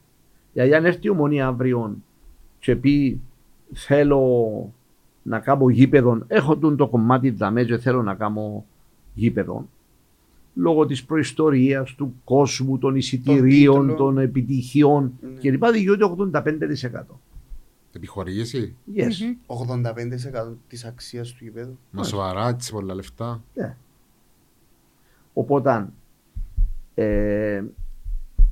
Δηλαδή, 0.53 0.75
αν 0.75 0.85
έρθει 0.85 1.07
η 1.07 1.09
ομόνια 1.09 1.47
αύριο 1.47 1.97
και 2.59 2.77
πει 2.77 3.21
θέλω 3.73 4.73
να 5.23 5.39
κάνω 5.39 5.69
γήπεδο, 5.69 6.25
έχω 6.27 6.57
τούν 6.57 6.77
το 6.77 6.89
κομμάτι 6.89 7.31
δαμές 7.31 7.67
και 7.67 7.79
θέλω 7.79 8.03
να 8.03 8.15
κάνω 8.15 8.65
γήπεδο, 9.15 9.69
λόγω 10.55 10.87
της 10.87 11.05
προϊστορίας, 11.05 11.95
του 11.95 12.15
κόσμου, 12.25 12.79
των 12.79 12.97
εισιτηρίων, 12.97 13.81
τίτλο. 13.81 13.95
των 13.97 14.19
επιτυχιών 14.19 15.13
Ναι. 15.21 15.51
κλπ. 15.51 15.67
δικαιούται 15.67 16.05
85%. 16.05 17.21
Επιχορήγηση. 17.93 18.77
Yes. 18.97 19.03
Μμμ. 19.21 19.37
85% 19.47 20.57
της 20.69 20.85
αξίας 20.85 21.33
του 21.33 21.45
γηπέδου. 21.45 21.79
Μα 21.91 22.03
σοβαρά, 22.03 22.49
έτσι 22.49 22.73
πολλά 22.73 22.95
λεφτά. 22.95 23.43
Ναι. 23.55 23.77
Οπότε 25.33 25.89
ε, 26.95 27.65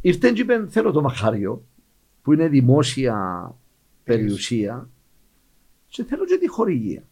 ήρθε 0.01 0.31
και 0.33 0.41
είπε 0.41 0.67
θέλω 0.69 0.91
το 0.93 1.01
μαχάριο 1.03 1.63
που 2.23 2.33
είναι 2.33 2.49
δημόσια 2.49 3.55
περιουσία 4.05 4.89
και 5.89 6.05
θέλω 6.05 6.25
και 6.25 6.37
τη 6.37 6.49
χορηγία. 6.49 7.03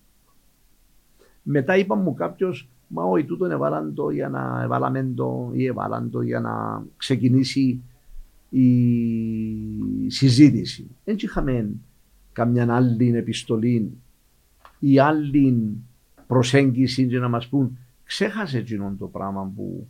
Μετά 1.42 1.76
είπα 1.76 1.94
μου 1.94 2.14
κάποιος, 2.14 2.68
μα 2.88 3.02
όχι 3.02 3.24
τούτον 3.24 3.50
έβαλαν 3.50 3.94
το 3.94 4.10
για 4.10 4.28
να 4.28 4.62
έβαλαμε 4.62 5.12
το 5.14 5.50
ή 5.54 5.66
έβαλαν 5.66 6.10
το 6.10 6.20
για 6.20 6.40
να 6.40 6.84
ξεκινήσει 6.96 7.82
η 8.50 10.10
συζήτηση. 10.10 10.96
Δεν 11.04 11.16
είχαμε 11.18 11.70
καμιά 12.32 12.74
άλλη 12.74 13.16
επιστολή 13.16 13.92
ή 14.78 14.98
άλλη 14.98 15.76
προσέγγιση 16.26 17.06
και 17.06 17.18
να 17.18 17.28
μας 17.28 17.48
πούν 17.48 17.78
ξέχασε 18.04 18.58
εκείνον 18.58 18.98
το 18.98 19.06
πράγμα 19.06 19.52
που 19.56 19.88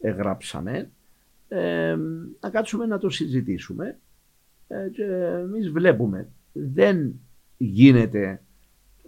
εγγράψαμε 0.00 0.90
ε, 1.48 1.96
να 2.40 2.50
κάτσουμε 2.50 2.86
να 2.86 2.98
το 2.98 3.10
συζητήσουμε 3.10 3.98
ε, 4.68 4.88
και 4.92 5.04
εμείς 5.42 5.70
βλέπουμε 5.70 6.28
δεν 6.52 7.20
γίνεται 7.56 8.42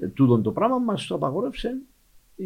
ε, 0.00 0.06
τούτον 0.08 0.42
το 0.42 0.52
πράγμα 0.52 0.78
μας 0.78 1.06
το 1.06 1.14
απαγόρευσε 1.14 1.78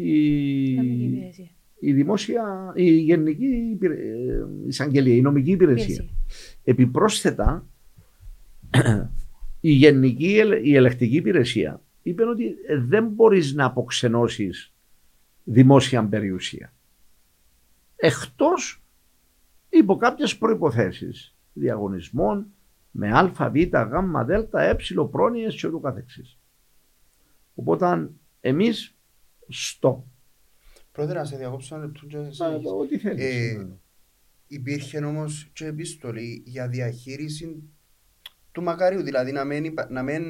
η, 0.03 0.75
Νομική 0.75 1.03
υπηρεσία. 1.03 1.49
η 1.79 1.93
δημόσια, 1.93 2.71
η 2.75 2.91
γενική 2.91 3.45
υπηρε- 3.45 3.99
ε, 3.99 4.45
εισαγγελία, 4.67 5.15
η 5.15 5.21
νομική 5.21 5.51
υπηρεσία. 5.51 5.93
Υπηρεσία. 5.93 6.17
Επιπρόσθετα, 6.63 7.67
η 9.59 9.71
γενική 9.71 10.37
ελ- 10.37 10.65
η 10.65 10.75
ελεκτική 10.75 11.15
υπηρεσία 11.15 11.81
είπε 12.03 12.23
ότι 12.23 12.55
ε, 12.67 12.77
δεν 12.79 13.07
μπορείς 13.07 13.53
να 13.53 13.65
αποξενώσεις 13.65 14.73
δημόσια 15.43 16.07
περιουσία. 16.07 16.73
Εκτός 17.95 18.83
υπό 19.69 19.95
κάποιες 19.95 20.37
προϋποθέσεις 20.37 21.35
διαγωνισμών 21.53 22.47
με 22.91 23.09
α, 23.11 23.31
β, 23.49 23.55
γ, 23.57 24.25
δ, 24.25 24.29
ε, 24.55 24.75
πρόνοιες 25.11 25.55
και 25.61 25.67
ούτω 25.67 25.79
καθεξής. 25.79 26.39
Οπότε 27.55 28.09
εμείς 28.39 28.96
στο 29.49 30.07
Πρόεδρε, 30.91 31.17
να 31.17 31.25
σε 31.25 31.37
διακόψω 31.37 31.75
ένα 31.75 31.85
λεπτό 31.85 32.05
και 32.05 32.17
συνεχίσεις. 32.17 32.71
ό,τι 32.81 32.97
θέλεις. 32.97 33.23
Ε, 33.23 33.67
Υπήρχε 34.47 34.97
όμως 35.05 35.49
και 35.53 35.65
επίστολη 35.65 36.43
για 36.45 36.67
διαχείριση 36.67 37.63
του 38.51 38.61
μακαρίου, 38.63 39.01
δηλαδή 39.01 39.31
να 39.31 39.43
μην, 39.43 39.63
υπα- 39.63 39.89
να 39.91 40.03
μην 40.03 40.23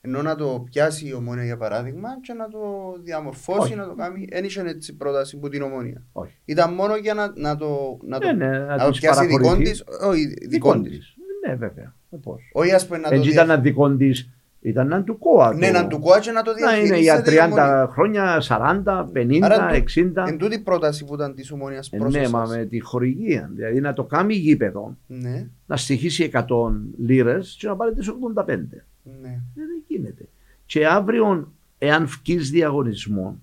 ενώ 0.00 0.22
να 0.22 0.34
το 0.36 0.64
πιάσει 0.70 1.06
η 1.06 1.12
ομόνια 1.12 1.44
για 1.44 1.56
παράδειγμα 1.56 2.08
και 2.20 2.32
να 2.32 2.48
το 2.48 2.60
διαμορφώσει, 3.02 3.60
Όχι. 3.60 3.74
να 3.74 3.86
το 3.86 3.94
κάνει. 3.94 4.26
Δεν 4.30 4.44
είχε 4.44 4.60
έτσι 4.60 4.96
πρόταση 4.96 5.36
που 5.38 5.48
την 5.48 5.62
ομόνια. 5.62 6.02
Όχι. 6.12 6.34
Ήταν 6.44 6.74
μόνο 6.74 6.96
για 6.96 7.14
να, 7.14 7.32
να 7.36 7.56
το, 7.56 7.98
να 8.02 8.18
το, 8.18 8.26
Ναι, 8.26 8.32
ναι, 8.32 8.58
να 8.58 8.76
να 8.76 8.84
το 8.84 8.90
τους 8.90 9.00
πιάσει 9.00 9.26
δικό 9.26 9.36
παραχωρηθεί. 9.40 9.70
της. 9.70 9.84
Όχι, 10.02 10.26
Δικό 10.26 10.48
δικό 10.48 10.80
της. 10.80 10.90
της. 10.98 11.14
Ναι, 11.46 11.54
βέβαια. 11.54 11.94
Ε, 12.10 12.16
πώς. 12.22 12.50
Όχι 12.52 12.72
ας 12.72 12.86
πούμε 12.86 12.98
να 12.98 13.08
το 13.08 13.14
Έτσι 13.14 13.30
δια... 13.30 13.42
ήταν 13.42 13.50
ένα 13.50 13.60
δικό 13.62 13.96
της, 13.96 14.30
ήταν 14.60 14.86
έναν 14.86 15.04
του 15.04 15.18
κόα. 15.18 15.54
Ναι, 15.54 15.66
το- 15.66 15.72
να 15.72 15.86
του 15.86 15.98
κόατσε 16.00 16.30
να 16.32 16.42
το 16.42 16.50
Να 16.52 16.58
είναι 16.76 16.86
διαχειρίζεται 16.86 17.30
για 17.30 17.46
η 17.46 17.50
30 17.50 17.52
ομόνια. 17.52 17.88
χρόνια, 17.92 18.40
40, 18.40 19.08
50, 19.12 19.38
Άρα, 19.42 19.70
60. 19.72 20.24
Εν 20.28 20.38
τούτη 20.38 20.54
η 20.54 20.58
πρόταση 20.58 21.04
που 21.04 21.14
ήταν 21.14 21.34
της 21.34 21.50
ομόνιας 21.50 21.88
Ε, 21.92 21.96
προς 21.98 22.12
ναι, 22.12 22.18
εσάς. 22.18 22.30
μα 22.32 22.46
με 22.46 22.64
τη 22.64 22.80
χορηγία. 22.80 23.50
Δηλαδή 23.54 23.80
να 23.80 23.92
το 23.92 24.04
κάνει 24.04 24.34
γήπεδο, 24.34 24.96
Ναι, 25.06 25.46
να 25.66 25.76
στοιχήσει 25.76 26.22
100 26.24 26.72
λίρες 26.98 27.56
και 27.58 27.66
να 27.66 27.76
πάρει 27.76 27.94
τις 27.94 28.08
85. 28.08 28.84
ναι. 29.02 29.28
Ε, 29.28 29.40
Δεν 29.54 29.82
γίνεται. 29.86 30.28
Και 30.66 30.86
αύριο, 30.86 31.52
εάν 31.78 32.06
βγει 32.06 32.36
διαγωνισμό, 32.36 33.40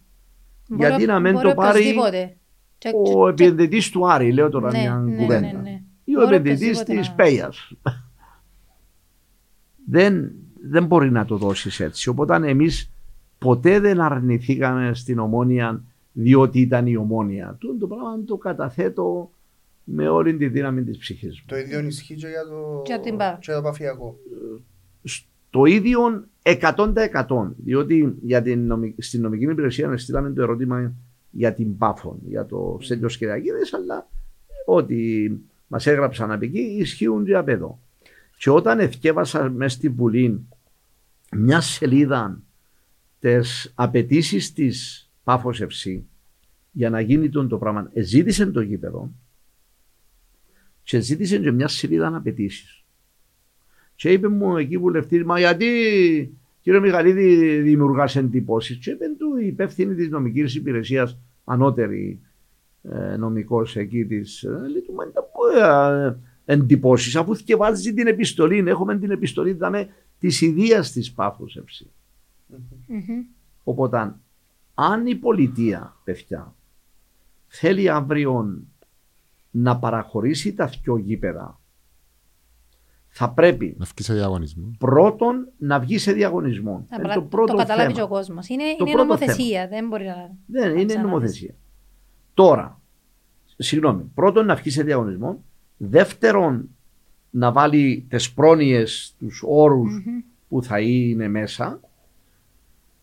Μπορεί- 0.67 0.89
γιατί 0.89 1.05
να 1.05 1.19
μην 1.19 1.33
μπορεί 1.33 1.47
το 1.47 1.53
πάρει 1.53 1.79
οποιοσδήποτε. 1.79 2.35
Και- 2.77 2.91
ο 2.93 3.33
και- 3.33 3.43
επενδυτής 3.43 3.89
του 3.89 4.09
Άρη, 4.11 4.31
λέω 4.31 4.49
τώρα 4.49 4.71
Ναι, 4.71 4.79
μια 4.79 4.95
ναι, 4.95 5.15
κουβέντα. 5.15 5.39
ναι, 5.51 5.59
ναι. 5.63 5.81
Ή 6.03 6.15
ο 6.17 6.21
Μπορεί 6.21 6.35
επενδυτής 6.35 6.79
οποιοσδήποτε 6.79 6.99
της 6.99 7.07
να- 7.09 7.15
Πέιας. 7.15 7.71
δεν, 9.89 10.31
δεν 10.69 10.85
μπορεί 10.85 11.11
να 11.11 11.25
το 11.25 11.37
δώσεις 11.37 11.79
έτσι. 11.79 12.09
Οπότε 12.09 12.35
εμείς 12.49 12.91
ποτέ 13.37 13.79
δεν 13.79 14.01
αρνηθήκαμε 14.01 14.93
στην 14.93 15.19
ομόνια 15.19 15.81
διότι 16.13 16.59
ήταν 16.59 16.87
η 16.87 16.95
ομόνια. 16.95 17.55
Τούτο 17.59 17.77
το 17.77 17.87
πράγμα 17.87 18.23
το 18.25 18.37
καταθέτω 18.37 19.29
με 19.83 20.09
όλη 20.09 20.35
τη 20.37 20.47
δύναμη 20.47 20.83
της 20.83 20.97
ψυχής 20.97 21.39
μου. 21.39 21.45
Το 21.47 21.57
ίδιο 21.57 21.79
ισχύει 21.79 22.15
και 22.15 22.27
για 22.27 22.43
το, 22.49 22.81
Και 22.83 22.93
για 22.93 23.01
την 23.01 23.17
ΠΑΦ. 23.17 23.33
και 23.39 23.51
για 23.51 23.55
το 23.55 23.61
παφιακό. 23.61 24.17
Το 25.49 25.65
ίδιο 25.65 25.99
100% 26.41 27.51
διότι 27.57 28.15
για 28.21 28.41
την 28.41 28.65
νομι- 28.67 29.03
στην 29.03 29.21
νομική 29.21 29.43
υπηρεσία 29.43 29.97
στείλαμε 29.97 30.29
το 30.31 30.41
ερώτημα 30.41 30.93
για 31.31 31.53
την 31.53 31.77
Πάφων, 31.77 32.17
για 32.27 32.45
το 32.45 32.77
Στέλιο 32.81 33.07
Κυριακίδης, 33.07 33.73
αλλά 33.73 34.07
ό,τι 34.65 34.95
μας 35.67 35.87
έγραψαν 35.87 36.31
από 36.31 36.45
εκεί 36.45 36.59
ισχύουν 36.59 37.25
και 37.25 37.35
απ' 37.35 37.49
εδώ. 37.49 37.79
Και 38.37 38.49
όταν 38.49 38.79
εθιέβασα 38.79 39.49
μέσα 39.49 39.75
στη 39.75 39.89
Βουλή 39.89 40.45
μια 41.35 41.61
σελίδα 41.61 42.41
τις 43.19 43.71
απαιτήσεις 43.75 44.53
της 44.53 45.09
Πάφος 45.23 45.61
FC 45.61 46.01
για 46.71 46.89
να 46.89 46.99
γίνει 46.99 47.29
τον 47.29 47.47
το 47.47 47.57
πράγμα, 47.57 47.91
ζήτησε 47.93 48.45
το 48.45 48.61
γήπεδο 48.61 49.11
και 50.83 50.99
ζήτησε 50.99 51.37
και 51.37 51.51
μια 51.51 51.67
σελίδα 51.67 52.15
απαιτήσεις. 52.15 52.83
Και 53.95 54.11
είπε 54.11 54.27
μου 54.27 54.57
εκεί 54.57 54.77
βουλευτής, 54.77 55.23
μα 55.23 55.39
γιατί 55.39 55.67
κύριε 56.61 56.79
Μιχαλίδη 56.79 57.59
δημιουργάς 57.61 58.15
εντυπώσεις. 58.15 58.77
Και 58.77 58.91
είπε 58.91 59.05
του 59.17 59.37
η 59.41 59.47
υπεύθυνη 59.47 59.95
της 59.95 60.09
νομικής 60.09 60.55
υπηρεσίας, 60.55 61.17
ανώτερη 61.43 62.19
ε, 62.81 63.15
νομικός 63.17 63.75
εκεί 63.75 64.05
της, 64.05 64.43
ε, 64.43 64.49
λέει 64.49 64.81
του, 64.81 64.93
μα 64.93 65.11
τα 65.11 65.23
ε, 66.45 66.53
εντυπώσεις, 66.53 67.15
αφού 67.15 67.35
θυκευάζει 67.35 67.93
την 67.93 68.07
επιστολή, 68.07 68.63
έχουμε 68.67 68.97
την 68.97 69.11
επιστολή 69.11 69.53
δαμε, 69.53 69.87
της 70.25 70.41
ιδείας 70.41 70.91
της 70.91 71.11
Πάφους 71.13 71.57
FC. 71.57 71.85
Μμμ. 72.87 73.23
Οπότε, 73.63 74.15
αν 74.73 75.05
η 75.07 75.15
πολιτεία, 75.15 75.95
παιδιά, 76.03 76.55
θέλει 77.47 77.89
αύριο 77.89 78.59
να 79.51 79.77
παραχωρήσει 79.79 80.53
τα 80.53 80.65
δυο 80.83 80.97
γήπεδα, 80.97 81.59
θα 83.07 83.29
πρέπει 83.29 83.75
Να 83.77 83.85
βγει 83.85 84.03
σε 84.03 84.13
διαγωνισμό. 84.13 84.71
πρώτον 84.77 85.47
να 85.57 85.79
βγει 85.79 85.97
σε 85.97 86.11
διαγωνισμό. 86.11 86.85
Απλά 86.89 86.97
Είναι 87.03 87.13
το, 87.13 87.19
το 87.21 87.25
πρώτο 87.27 87.55
καταλάβει 87.55 87.81
θέμα. 87.81 87.93
και 87.93 88.01
ο 88.01 88.07
κόσμος. 88.07 88.47
Είναι, 88.47 88.63
Το 88.63 88.69
είναι 88.85 88.91
πρώτο 88.91 89.03
νομοθεσία. 89.07 89.67
Δεν 89.67 89.87
μπορεί 89.87 90.05
να. 90.05 90.15
Δεν 90.45 90.61
να 90.61 90.67
είναι 90.67 90.85
ξαναδείς. 90.85 91.03
νομοθεσία. 91.11 91.53
Τώρα, 92.33 92.81
συγγνώμη, 93.57 94.03
πρώτον 94.15 94.45
να 94.45 94.55
βγει 94.55 94.69
σε 94.69 94.83
διαγωνισμό. 94.83 95.43
Δεύτερον, 95.77 96.69
να 97.37 97.51
βάλει 97.51 98.05
τις 98.09 98.33
πρόνοιες, 98.33 99.15
τους 99.19 99.43
όρους 99.45 100.03
που 100.49 100.63
θα 100.63 100.79
είναι 100.79 101.27
μέσα. 101.27 101.79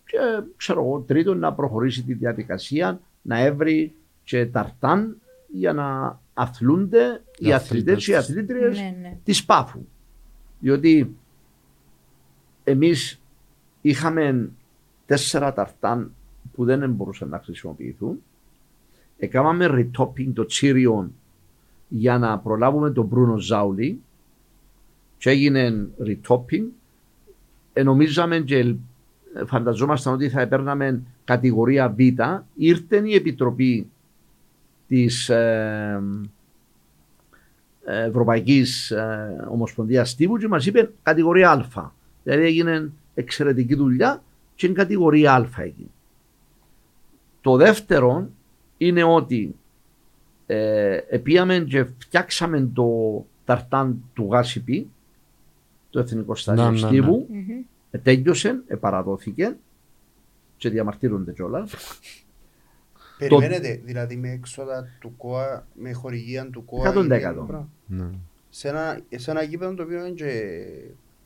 Και 0.04 0.18
ξέρω 0.56 0.80
εγώ, 0.84 1.00
τρίτον, 1.00 1.38
να 1.38 1.52
προχωρήσει 1.52 2.02
τη 2.02 2.14
διαδικασία 2.14 3.00
να 3.22 3.38
έβρει 3.38 3.94
και 4.24 4.46
ταρτάν 4.46 5.16
για 5.48 5.72
να 5.72 6.20
αθλούνται 6.34 7.22
οι, 7.38 7.48
Οι 7.48 7.52
αθλητές 7.52 8.04
και 8.04 8.10
οι 8.10 8.14
αθλητές. 8.14 8.44
αθλήτριες 8.46 8.78
Ναι, 8.78 8.96
ναι. 9.00 9.16
της 9.24 9.44
Πάφου. 9.44 9.80
Διότι 10.60 11.14
εμείς 12.64 13.20
είχαμε 13.80 14.50
τέσσερα 15.06 15.52
ταρτάν 15.52 16.12
που 16.52 16.64
δεν 16.64 16.90
μπορούσαν 16.90 17.28
να 17.28 17.38
χρησιμοποιηθούν. 17.38 18.22
Έκαναμε 19.18 19.66
retopping 19.70 20.32
το 20.34 20.44
τσίριον 20.44 21.14
για 21.88 22.18
να 22.18 22.38
προλάβουμε 22.38 22.90
τον 22.90 23.06
Μπρούνο 23.06 23.38
Ζάουλη 23.38 24.00
και 25.22 25.30
έγινε 25.30 25.88
retopping. 26.06 26.64
Ε, 27.72 27.82
νομίζαμε 27.82 28.38
και 28.38 28.58
ελ- 28.58 28.76
ε, 29.34 29.44
φανταζόμασταν 29.44 30.12
ότι 30.12 30.28
θα 30.28 30.40
έπαιρναμε 30.40 31.02
κατηγορία 31.24 31.88
Β. 31.88 31.98
Ήρθε 32.54 33.02
η 33.04 33.14
Επιτροπή 33.14 33.90
της 34.88 35.28
ε, 35.28 36.02
Ευρωπαϊκής 37.84 38.90
ε, 38.90 39.46
Ομοσπονδίας 39.50 40.14
Τύπου 40.14 40.38
και 40.38 40.48
μας 40.48 40.66
είπε 40.66 40.90
κατηγορία 41.02 41.50
Α. 41.50 41.90
Δηλαδή 42.22 42.44
έγινε 42.44 42.90
εξαιρετική 43.14 43.74
δουλειά 43.74 44.22
και 44.54 44.66
είναι 44.66 44.74
κατηγορία 44.74 45.34
Α 45.34 45.62
εκεί. 45.62 45.90
Το 47.40 47.56
δεύτερο 47.56 48.28
είναι 48.76 49.02
ότι 49.02 49.54
ε, 50.46 50.98
επίαμε 51.08 51.58
και 51.58 51.84
φτιάξαμε 51.98 52.70
το 52.74 52.86
ταρτάν 53.44 54.02
του 54.12 54.28
ΓΑΣΙΠΗ, 54.30 54.90
το 55.92 55.98
Εθνικό 56.00 56.34
Στάδιο 56.34 56.62
Ναι, 56.64 56.70
ναι, 56.70 56.80
ναι. 56.80 56.86
Στίβου, 56.86 57.26
Μμμ. 57.30 57.64
ε, 57.90 57.98
τέλειωσε, 57.98 58.60
επαραδόθηκε 58.66 59.56
και 60.56 60.68
διαμαρτύρονται 60.70 61.32
κιόλας. 61.32 61.72
Περιμένετε, 63.18 63.80
δηλαδή 63.84 64.16
με 64.16 64.30
έξοδα 64.30 64.86
του 65.00 65.14
ΚΟΑ, 65.16 65.66
με 65.74 65.92
χορηγία 65.92 66.48
του 66.52 66.64
ΚΟΑ. 66.64 66.92
100%. 66.92 67.04
είναι 67.04 67.32
το 67.36 67.44
πράγμα. 67.46 67.68
Ναι. 67.86 68.04
Σε 68.50 68.68
ένα, 68.68 69.00
σε 69.16 69.30
ένα 69.30 69.42
γήπεδο 69.42 69.74
το 69.74 69.82
οποίο 69.82 69.98
είναι 69.98 70.08
και... 70.14 70.26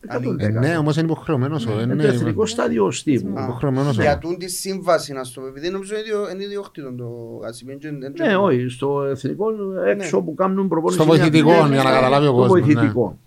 100%. 0.09 0.15
ανοιχτό. 0.15 0.45
Ε, 0.45 0.49
ναι, 0.49 0.77
όμως 0.77 0.97
είναι 0.97 1.05
υποχρεωμένος. 1.07 1.67
ο- 1.67 1.73
Είναι 1.73 1.83
είναι 1.93 2.03
το 2.03 2.09
Εθνικό 2.09 2.47
Στάδιο 2.47 2.91
Στίβου. 2.91 3.39
Α, 3.39 3.43
υποχρεωμένος 3.43 3.99
ο- 3.99 4.03
Για 4.03 4.19
τούν 4.19 4.39
τη 4.39 4.49
σύμβαση 4.49 5.13
να 5.13 5.25
στο 5.25 5.41
πω, 5.41 5.47
επειδή 5.47 5.71
νομίζω 5.71 5.93
είναι 5.95 6.03
ίδιο- 6.03 6.31
είναι 6.31 6.45
ιδιόκτητο 6.45 6.93
το 6.93 7.41
Ασημίν 7.47 7.79
και 7.79 7.91
δεν- 7.91 8.13
Ναι, 8.19 8.37
όχι, 8.37 8.69
στο 8.69 9.03
εθνικό 9.05 9.47
έξω 9.87 10.19
Ναι. 10.19 10.25
που 10.25 10.35
κάνουν 10.35 10.69
προπόνηση. 10.69 10.99
Στο 11.01 11.09
βοηθητικό, 11.09 11.51
είναι- 11.51 11.75
για 11.75 11.83
να 11.83 11.91
καταλάβει 11.91 12.27
ο 12.27 12.29
στο 12.29 12.37
κόσμος, 12.39 12.61
ναι. 12.67 12.73
βοηθητικό. 12.75 13.19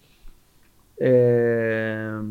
Ε, 0.99 2.21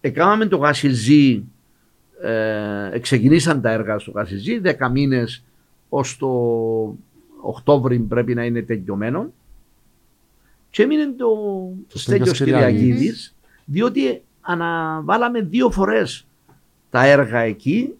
Εκάμαμε 0.00 0.46
το 0.46 0.56
Γασιζή, 0.56 1.44
ε, 2.22 2.98
ξεκινήσαν 3.00 3.60
τα 3.60 3.70
έργα 3.70 3.98
στο 3.98 4.10
Γασιζή, 4.10 4.60
10 4.60 4.90
μήνες 4.90 5.44
ως 5.88 6.16
το 6.16 6.28
Οκτώβρη 7.40 7.98
πρέπει 7.98 8.34
να 8.34 8.44
είναι 8.44 8.62
τελειωμένο. 8.62 9.32
Και 10.70 10.82
έμεινε 10.82 11.06
το 11.06 11.26
Το 11.88 11.98
Στέλιος 11.98 12.36
Στέλιος 12.36 12.60
Κυριακίδης, 12.60 13.36
διότι 13.64 14.22
αναβάλαμε 14.40 15.40
δύο 15.40 15.70
φορές 15.70 16.26
τα 16.90 17.04
έργα 17.04 17.38
εκεί 17.38 17.94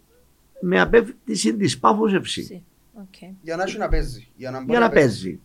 με 0.60 0.80
απέφτιση 0.80 1.56
της 1.56 1.78
Πάφος 1.78 2.14
Ευσύ 2.14 2.42
Ψη. 2.42 2.62
Οκ. 2.94 3.30
Για 3.42 3.56
να 3.56 3.62
έχει 3.62 3.78
να 3.78 3.88
παίζει. 3.88 4.28
Για 4.36 4.50
να, 4.50 4.58
μπορεί 4.58 4.70
για 4.70 4.80
να 4.80 4.88
παίζει. 4.90 5.40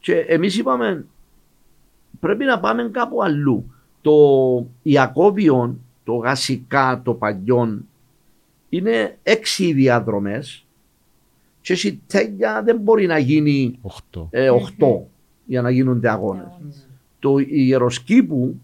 Και 0.00 0.14
εμείς 0.14 0.58
είπαμε 0.58 1.06
πρέπει 2.20 2.44
να 2.44 2.60
πάμε 2.60 2.88
κάπου 2.92 3.22
αλλού. 3.22 3.74
Το 4.00 4.16
Ιακώβιο, 4.82 5.76
το 6.04 6.14
Γασικά, 6.14 7.00
το 7.04 7.14
Παλιόν 7.14 7.88
είναι 8.68 9.18
έξι 9.22 9.64
οι 9.66 9.72
διαδρομές 9.72 10.64
και 11.60 11.72
η 11.72 12.00
τέλεια 12.06 12.62
δεν 12.62 12.76
μπορεί 12.76 13.06
να 13.06 13.18
γίνει 13.18 13.78
Οχτώ. 13.80 14.28
ε, 14.30 14.50
οχτώ 14.50 15.08
για 15.44 15.62
να 15.62 15.70
γίνονται 15.70 16.10
αγώνες. 16.10 16.46
Το 17.18 17.38
ιεροσκήπου 17.38 18.60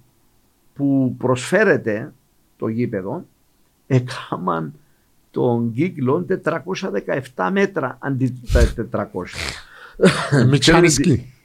που 0.74 1.14
προσφέρεται 1.18 2.12
το 2.56 2.68
γήπεδο 2.68 3.24
έκαναν 3.86 4.74
τον 5.30 5.72
κύκλο 5.72 6.26
417 7.34 7.48
μέτρα 7.52 7.98
αντί 8.00 8.42
τα 8.90 9.10
400. 9.12 9.22
Με 10.46 10.58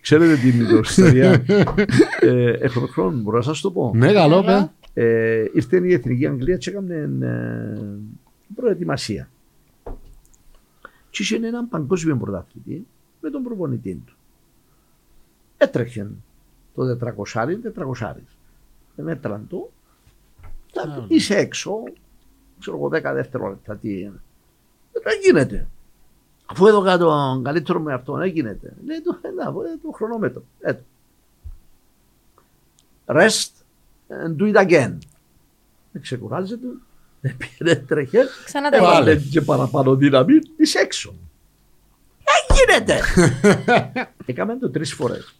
Ξέρετε 0.02 0.36
τσάνισκι. 0.36 0.65
τι- 0.68 0.82
Ξέρετε 0.82 1.11
τι 1.11 1.19
είναι 1.19 1.28
η 1.28 1.36
ιστορία. 1.40 1.44
ε, 2.40 2.52
έχω 2.52 2.88
χρόνο, 2.88 3.18
μπορώ 3.22 3.38
να 3.38 3.44
σας 3.44 3.61
το 3.61 3.72
πω. 3.72 3.91
Ναι, 3.95 4.14
καλό, 4.14 4.44
Καλά. 4.44 4.65
παι. 4.65 5.02
Ε, 5.02 5.45
ήρθε 5.53 5.88
η 5.88 5.94
Εθνική 5.94 6.28
Αγγλία 6.28 6.57
και 6.57 6.69
έκανε 6.69 6.95
ε, 7.22 7.80
προετοιμασία. 8.56 9.30
Και 11.10 11.23
είχε 11.23 11.36
έναν 11.36 11.69
παγκόσμιο 11.69 12.18
πρωταθλητή 12.18 12.86
με 13.22 13.30
τον 13.30 13.44
προπονητή 13.44 14.02
του. 14.06 14.14
Έτρεχε 15.57 16.10
το 16.76 16.98
400 17.34 17.45
400 18.02 18.14
Μέτραν 18.95 19.48
το. 19.49 19.72
Τα- 20.73 20.82
Α, 20.82 21.06
Είσαι 21.07 21.36
έξω, 21.36 21.73
ξέρω 22.60 22.78
εγώ 22.78 22.88
10 22.88 23.14
δευτερόλεπτα 23.14 23.76
τι 23.76 23.99
είναι. 23.99 24.22
Δεν 25.03 25.14
γίνεται. 25.26 25.68
Αφού 26.52 26.68
έδωκα 26.68 26.98
τον 26.98 27.44
καλύτερος 27.44 27.82
με 27.82 27.94
αυτόν, 27.94 28.19
δεν 28.19 28.28
γίνεται. 28.30 28.73
Λέει 28.86 29.02
το, 29.02 29.18
«Ε, 29.22 29.30
να, 29.30 29.44
ε, 29.44 29.78
το 29.84 29.91
χρονόμετρο. 29.94 30.44
Έτω. 30.60 30.82
Rest 33.06 33.49
and 34.10 34.41
do 34.41 34.53
it 34.53 34.68
again. 34.68 34.98
Δεν 35.91 36.02
ξεκουράζεται. 36.02 36.68
Δεν 37.22 37.38
πήρε 37.38 37.76
τρέχε. 37.76 38.19
Ξανά 38.45 38.69
τα 38.69 38.78
Έβαλε 38.78 39.11
ίδια. 39.11 39.30
και 39.32 39.41
παραπάνω 39.41 39.95
δύναμη 39.95 40.40
της 40.40 40.76
έξω. 40.76 41.14
Δεν 42.18 42.57
γίνεται. 42.57 42.99
Έκαμε 44.26 44.57
το 44.57 44.69
τρεις 44.69 44.94
φορές. 44.94 45.36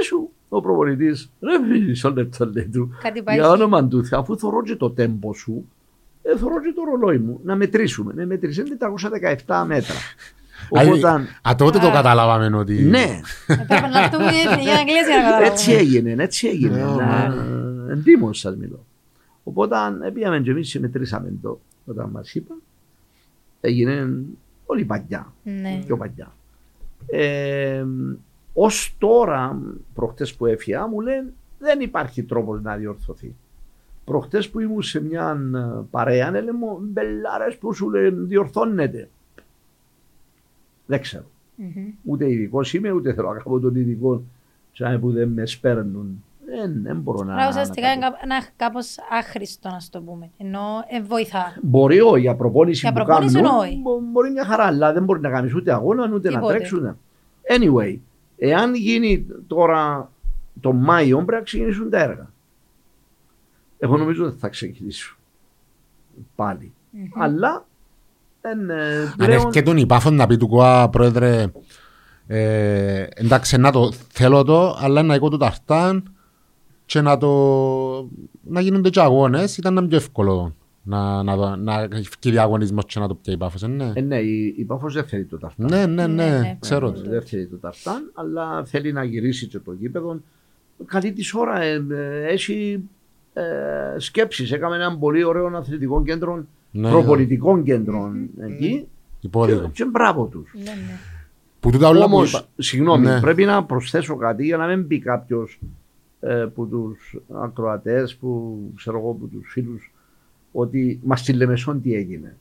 Ήσου 0.00 0.28
ο 0.48 0.60
προπονητής, 0.60 1.30
ρε 1.40 1.58
μισό 1.58 2.12
λεπτό 2.12 2.46
λέει 2.46 2.68
του. 2.68 2.88
Κάτι 3.02 3.20
Για 3.20 3.32
υπάρχει. 3.34 3.40
όνομα 3.52 3.88
του 3.88 4.04
Θεού, 4.04 4.18
αφού 4.18 4.38
θωρώ 4.38 4.62
και 4.62 4.76
το 4.76 4.90
τέμπο 4.90 5.34
σου, 5.34 5.68
ε, 6.32 6.36
θωρώ 6.38 6.60
και 6.60 6.72
το 6.74 6.82
ρολόι 6.90 7.18
μου, 7.18 7.40
να 7.44 7.56
μετρήσουμε. 7.56 8.12
Να 8.16 8.26
μετρήσουμε 8.26 8.68
417 9.46 9.64
μέτρα. 9.66 9.94
Οπότε, 10.68 11.08
Α, 11.42 11.54
τότε 11.56 11.78
το 11.78 11.86
Α. 11.86 11.90
καταλάβαμε 11.92 12.56
ότι... 12.56 12.82
ναι, 12.82 13.20
Έπρεπε 13.46 13.86
να 13.86 14.02
έρθουμε 14.02 14.32
στην 14.32 14.48
Εθνική 14.50 14.68
Αγγλία 14.70 15.00
για 15.00 15.16
να 15.16 15.22
καταλάβουμε. 15.22 15.46
έτσι 15.46 15.72
έγινε, 15.72 16.22
έτσι 16.22 16.48
έγινε. 16.48 16.76
Ναι, 16.76 16.84
Να- 16.84 17.34
Εντύμως 17.92 18.38
σας 18.38 18.56
μιλώ. 18.56 18.84
Οπότε 19.44 19.76
πήγαμε 20.14 20.40
και 20.40 20.50
εμείς 20.50 20.70
και 20.72 20.78
μετρήσαμε 20.80 21.32
το 21.42 21.60
όταν 21.86 22.10
μας 22.10 22.34
είπαν. 22.34 22.56
Έγινε 23.60 24.08
όλη 24.66 24.84
παλιά, 24.84 25.32
Ναι. 25.42 25.82
πιο 25.86 25.96
παλιά. 25.96 26.32
Ε, 27.06 27.84
ως 28.52 28.94
τώρα, 28.98 29.58
προχτές 29.94 30.34
που 30.34 30.46
έφυγα, 30.46 30.86
μου 30.86 31.00
λένε 31.00 31.32
δεν 31.58 31.80
υπάρχει 31.80 32.22
τρόπος 32.22 32.62
να 32.62 32.76
διορθωθεί. 32.76 33.34
Προχτές 34.04 34.50
που 34.50 34.60
ήμουν 34.60 34.82
σε 34.82 35.02
μια 35.02 35.38
ε, 35.54 35.82
παρέα, 35.90 36.30
λένε 36.30 36.52
μου 36.52 36.78
μπελάρες 36.82 37.56
που 37.56 37.74
σου 37.74 37.90
λένε 37.90 38.10
διορθώνεται. 38.10 39.08
Δεν 40.86 41.00
ξέρω. 41.00 41.24
Μμμ. 41.56 41.86
Ούτε 42.04 42.30
ειδικός 42.30 42.74
είμαι, 42.74 42.90
ούτε 42.90 43.12
θέλω 43.14 43.32
να 43.32 43.38
κάνω 43.42 43.58
τον 43.58 43.74
ειδικό 43.74 44.22
σαν 44.72 45.00
που 45.00 45.12
δεν 45.12 45.28
με 45.28 45.46
σπέρνουν. 45.46 46.24
Δεν, 46.46 46.82
δεν 46.82 46.96
μπορώ 46.96 47.24
να. 47.24 47.34
Άρα 47.34 47.48
ουσιαστικά 47.48 47.86
να 47.86 47.92
είναι 47.92 48.00
τα 48.00 48.08
κάπ- 48.10 48.22
ένα 48.24 48.42
κάπως 48.56 48.96
άχρηστο 49.10 49.68
να 49.68 49.78
το 49.90 50.00
πούμε. 50.00 50.30
Ενώ 50.38 50.60
ε, 50.88 51.02
βοηθά. 51.02 51.52
πω. 51.54 51.60
Μπορεί 51.62 52.00
όχι, 52.00 52.20
για 52.20 52.34
προπόνηση 52.34 52.80
Για 52.80 52.92
που 52.92 53.04
προπόνηση 53.04 53.34
κάνουν, 53.34 53.58
όχι. 53.58 53.80
μπο- 53.82 54.00
μπορεί 54.12 54.30
μια 54.30 54.44
χαρά, 54.44 54.64
αλλά 54.64 54.92
δεν 54.92 55.04
μπορεί 55.04 55.20
να 55.20 55.30
κάνεις 55.30 55.54
ούτε 55.54 55.72
αγώνα, 55.72 56.10
ούτε 56.14 56.30
να 56.30 56.34
Τίποτε. 56.36 56.54
τρέξουν. 56.54 56.96
Anyway, 57.58 57.96
εάν 58.36 58.74
γίνει 58.74 59.26
τώρα 59.46 60.10
το 60.60 60.72
Μάιο, 60.72 61.16
πρέπει 61.16 61.32
να 61.32 61.40
ξεκινήσουν 61.40 61.90
τα 61.90 61.98
έργα. 62.02 62.30
Εγώ 63.84 63.96
νομίζω 63.96 64.24
ότι 64.24 64.38
θα 64.38 64.48
ξεκινήσουν 64.48 65.16
πάλι. 66.34 66.72
Αλλά 67.14 67.66
δεν, 68.40 68.70
ε, 68.70 69.00
Αν 69.02 69.14
πλέον 69.16 69.30
έρχεται 69.30 69.80
η 69.80 69.86
Πάφος 69.86 70.12
να 70.12 70.26
πει 70.26 70.36
του 70.36 70.48
ΚΟΑ, 70.48 70.88
πρόεδρε, 70.88 71.46
ε, 72.26 73.06
εντάξει, 73.14 73.56
να 73.56 73.72
το 73.72 73.92
θέλω 73.92 74.44
το, 74.44 74.76
αλλά 74.80 75.02
να 75.02 75.14
εγώ 75.14 75.28
το 75.28 75.36
ταρτάν 75.36 76.12
και 76.86 77.00
να, 77.00 77.16
το, 77.18 77.28
να 78.42 78.60
γίνονται 78.60 78.90
και 78.90 79.00
αγώνες, 79.00 79.56
ήταν 79.56 79.74
να 79.74 79.80
είναι 79.80 79.88
πιο 79.88 79.98
εύκολο 79.98 80.54
Να, 80.82 81.22
να, 81.22 81.36
δω- 81.36 81.56
να 81.56 81.80
έχει 81.80 82.08
διαγωνισμός 82.20 82.84
και 82.86 83.00
να 83.00 83.08
το 83.08 83.14
πιάει 83.14 83.34
η 83.34 83.38
Πάφος, 83.38 83.62
ε, 83.62 83.66
ναι. 83.66 83.92
Ε, 83.94 84.00
ναι, 84.00 84.18
η, 84.18 84.54
η 84.58 84.64
Πάφος 84.64 84.94
δεν 84.94 85.04
θέλει 85.04 85.24
το 85.24 85.38
ταρτάν. 85.38 85.66
Ναι, 85.70 85.86
ναι, 85.86 86.06
Ναι, 86.06 86.24
ναι. 86.24 86.38
ναι, 86.38 86.56
ξέρω. 86.60 86.90
Ναι. 86.90 86.96
το. 86.96 87.10
Δεν 87.10 87.22
θέλει 87.22 87.46
το 87.46 87.56
ταρτάν, 87.56 88.10
αλλά 88.14 88.64
θέλει 88.64 88.92
να 88.92 89.04
γυρίσει 89.04 89.46
και 89.46 89.58
το 89.58 89.72
γήπεδο. 89.72 90.20
Καλή 90.86 91.12
της 91.12 91.34
ώρα, 91.34 91.60
ε, 91.62 91.84
ε, 91.90 92.26
έχει 92.26 92.80
ε, 93.34 93.98
σκέψεις. 93.98 94.52
Έκαμε 94.52 94.76
ένα 94.76 94.98
πολύ 94.98 95.24
ωραίο 95.24 95.46
αθλητικό 95.56 96.02
κέντρο, 96.02 96.44
Ναι. 96.70 96.90
προπολιτικό 96.90 97.62
κέντρο 97.62 98.12
εκεί. 98.40 98.86
Και, 99.20 99.26
Υπόδειγμα. 99.26 99.68
και 99.72 99.84
μπράβο 99.84 100.24
τους. 100.26 100.52
Ναι, 100.56 100.62
ναι. 100.62 100.98
Που 101.60 101.70
τούτα 101.70 101.88
όλα 101.88 102.06
που 102.06 102.12
Όμω, 102.14 102.24
είπα- 102.24 102.44
συγγνώμη, 102.58 103.06
Ναι. 103.06 103.20
πρέπει 103.20 103.44
να 103.44 103.64
προσθέσω 103.64 104.16
κάτι 104.16 104.44
για 104.44 104.56
να 104.56 104.66
μην 104.66 104.86
πει 104.86 104.98
κάποιος 104.98 105.58
ε, 106.20 106.46
που 106.54 106.68
τους 106.68 107.16
ακροατές, 107.42 108.16
που 108.16 108.58
ξέρω 108.76 108.98
εγώ, 108.98 109.12
που 109.12 109.28
τους 109.28 109.48
φίλους, 109.52 109.92
ότι 110.52 111.00
μα 111.04 111.16
στη 111.16 111.32
Λεμεσόν 111.32 111.82
τι 111.82 111.94
έγινε. 111.94 112.36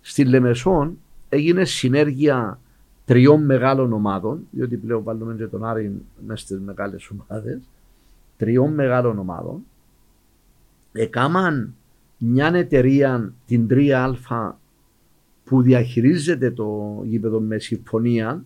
Στη 0.00 0.24
Λεμεσόν 0.24 0.98
έγινε 1.28 1.64
συνέργεια 1.64 2.58
τριών 3.04 3.44
μεγάλων 3.44 3.92
ομάδων, 3.92 4.46
διότι 4.50 4.76
πλέον 4.76 5.02
βάλουμε 5.02 5.34
και 5.34 5.44
τον 5.46 5.64
Άρη 5.64 5.92
μέσα 6.26 6.44
στις 6.44 6.58
μεγάλες 6.60 7.10
ομάδες. 7.10 7.58
Τριών 8.36 8.74
μεγάλων 8.74 9.18
ομάδων. 9.18 9.64
Εκάμαν 10.92 11.74
μια 12.18 12.54
εταιρεία, 12.54 13.32
την 13.46 13.66
3α, 13.70 14.52
που 15.44 15.62
διαχειρίζεται 15.62 16.50
το 16.50 17.00
γήπεδο 17.04 17.40
με 17.40 17.58
συμφωνία 17.58 18.44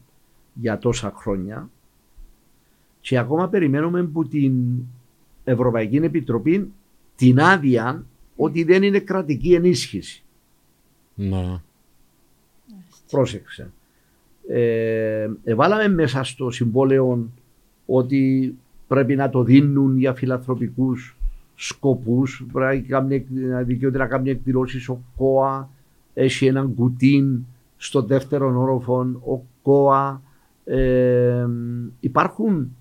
για 0.54 0.78
τόσα 0.78 1.12
χρόνια 1.16 1.70
και 3.00 3.18
ακόμα 3.18 3.48
περιμένουμε 3.48 4.00
από 4.00 4.24
την 4.24 4.54
Ευρωπαϊκή 5.44 5.96
Επιτροπή 5.96 6.72
την 7.16 7.40
άδεια 7.40 8.04
ότι 8.36 8.64
δεν 8.64 8.82
είναι 8.82 8.98
κρατική 8.98 9.54
ενίσχυση. 9.54 10.22
Ναι. 11.14 11.60
Πρόσεξε. 13.10 13.70
Ε, 14.48 15.30
εβάλαμε 15.44 15.88
μέσα 15.88 16.22
στο 16.22 16.50
συμβόλαιο 16.50 17.28
ότι 17.86 18.54
πρέπει 18.86 19.16
να 19.16 19.30
το 19.30 19.42
δίνουν 19.42 19.98
για 19.98 20.14
φιλανθρωπικούς 20.14 21.16
σκοπούς. 21.66 22.44
Πρέπει 22.52 22.84
να 22.88 22.98
κάνει- 22.98 23.26
να 23.30 23.62
δικαιούται 23.62 23.98
να 23.98 24.06
κάνει 24.06 24.30
εκδηλώσεις 24.30 24.88
ο 24.88 25.00
ΚΟΑ. 25.16 25.68
Έχει 26.14 26.46
έναν 26.46 26.74
κουτίν 26.74 27.38
στο 27.76 28.02
δεύτερο 28.02 28.60
όροφο 28.60 28.98
ο 29.26 29.42
ΚΟΑ. 29.62 30.22
Ε, 30.64 31.46
υπάρχουν 32.00 32.76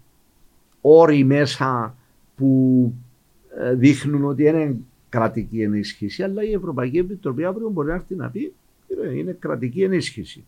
όροι 0.82 1.24
μέσα 1.24 1.96
που 2.36 2.94
ε, 3.60 3.74
δείχνουν 3.74 4.26
ότι 4.26 4.44
είναι 4.44 4.76
κρατική 5.10 5.62
ενίσχυση, 5.62 6.24
αλλά 6.24 6.44
η 6.44 6.52
Ευρωπαϊκή 6.52 6.98
Επιτροπή 6.98 7.44
αύριο 7.46 7.70
μπορεί 7.70 7.88
να 7.88 7.94
έρθει 7.94 8.16
να 8.16 8.30
πει 8.30 8.54
«Κύριε, 8.88 9.12
είναι 9.20 9.36
κρατική 9.40 9.84
ενίσχυση. 9.84 10.44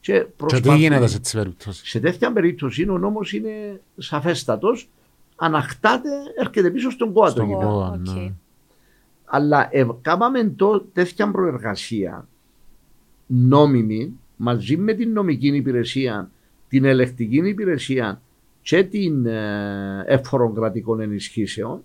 Και, 0.00 0.12
Και 0.12 0.18
τι 0.24 0.30
προσπαθούν- 0.36 0.76
γίνεται 0.76 1.06
σε 1.06 1.14
τέτοιες 1.16 1.32
περιπτώσεις. 1.42 1.88
σε 1.88 2.00
τέτοια 2.00 2.32
περίπτωση 2.32 2.88
ο 2.88 2.98
νόμος 2.98 3.32
είναι 3.32 3.80
σαφέστατος, 3.96 4.88
ανακτάται, 5.36 6.10
έρχεται 6.38 6.70
πίσω 6.70 6.90
στον 6.90 7.12
ΚΟΑ 7.12 7.24
το 7.24 7.30
Στον 7.30 7.46
γήπεδο. 7.46 7.68
ΚΟΑ, 7.72 7.88
Οκ. 7.88 8.08
ναι. 8.08 8.32
Αλλά 9.24 9.68
ε, 9.70 9.86
κάναμε 10.00 10.44
το, 10.56 10.80
τέτοια 10.80 11.30
προεργασία 11.30 12.28
νόμιμη 13.26 14.18
μαζί 14.36 14.76
με 14.76 14.92
την 14.94 15.12
νομική 15.12 15.56
υπηρεσία, 15.56 16.30
την 16.68 16.84
ελεκτική 16.84 17.36
υπηρεσία 17.36 18.20
και 18.62 18.84
την 18.84 19.26
ε, 19.26 20.04
εύφορων 20.06 20.54
κρατικών 20.54 21.00
ενισχύσεων 21.00 21.82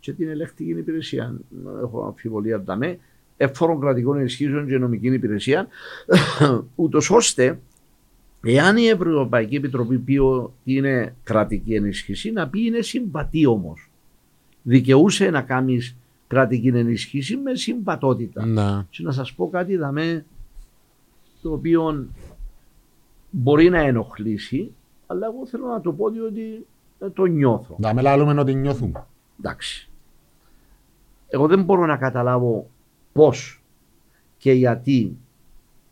και 0.00 0.12
την 0.12 0.28
ελεκτική 0.28 0.70
υπηρεσία. 0.70 1.36
Έχω 1.82 2.04
αμφιβολία 2.04 2.62
τα 2.62 2.76
με. 2.76 2.98
Εύφορων 3.36 3.80
κρατικών 3.80 4.18
ενισχύσεων 4.18 4.66
και 4.66 4.78
νομική 4.78 5.06
υπηρεσία, 5.06 5.66
ούτως 6.74 7.10
ώστε 7.10 7.58
Εάν 8.48 8.76
η 8.76 8.86
Ευρωπαϊκή 8.86 9.56
Επιτροπή 9.56 9.98
πει 9.98 10.18
ότι 10.18 10.52
είναι 10.64 11.14
κρατική 11.22 11.74
ενίσχυση, 11.74 12.30
να 12.32 12.48
πει 12.48 12.64
είναι 12.64 12.80
συμβατή 12.80 13.46
όμως. 13.46 13.90
Δικαιούσε 14.62 15.30
να 15.30 15.42
κάνεις 15.42 15.96
κρατική 16.26 16.68
ενίσχυση 16.68 17.36
με 17.36 17.54
συμβατότητα. 17.54 18.46
Ναι. 18.46 18.84
Και 18.90 19.02
να 19.02 19.12
σας 19.12 19.32
πω 19.32 19.48
κάτι 19.48 19.76
δαμέ, 19.76 20.24
το 21.42 21.52
οποίο 21.52 22.08
μπορεί 23.30 23.68
να 23.68 23.78
ενοχλήσει, 23.78 24.72
αλλά 25.06 25.26
εγώ 25.26 25.46
θέλω 25.46 25.66
να 25.66 25.80
το 25.80 25.92
πω 25.92 26.10
διότι 26.10 26.66
ε, 26.98 27.10
το 27.10 27.24
νιώθω. 27.24 27.76
Να 27.78 27.94
με 27.94 28.02
λαλούμε 28.02 28.40
ότι 28.40 28.54
νιώθουμε. 28.54 29.06
Εντάξει. 29.38 29.90
Εγώ 31.28 31.46
δεν 31.46 31.62
μπορώ 31.62 31.86
να 31.86 31.96
καταλάβω 31.96 32.70
πώς 33.12 33.62
και 34.38 34.52
γιατί 34.52 35.16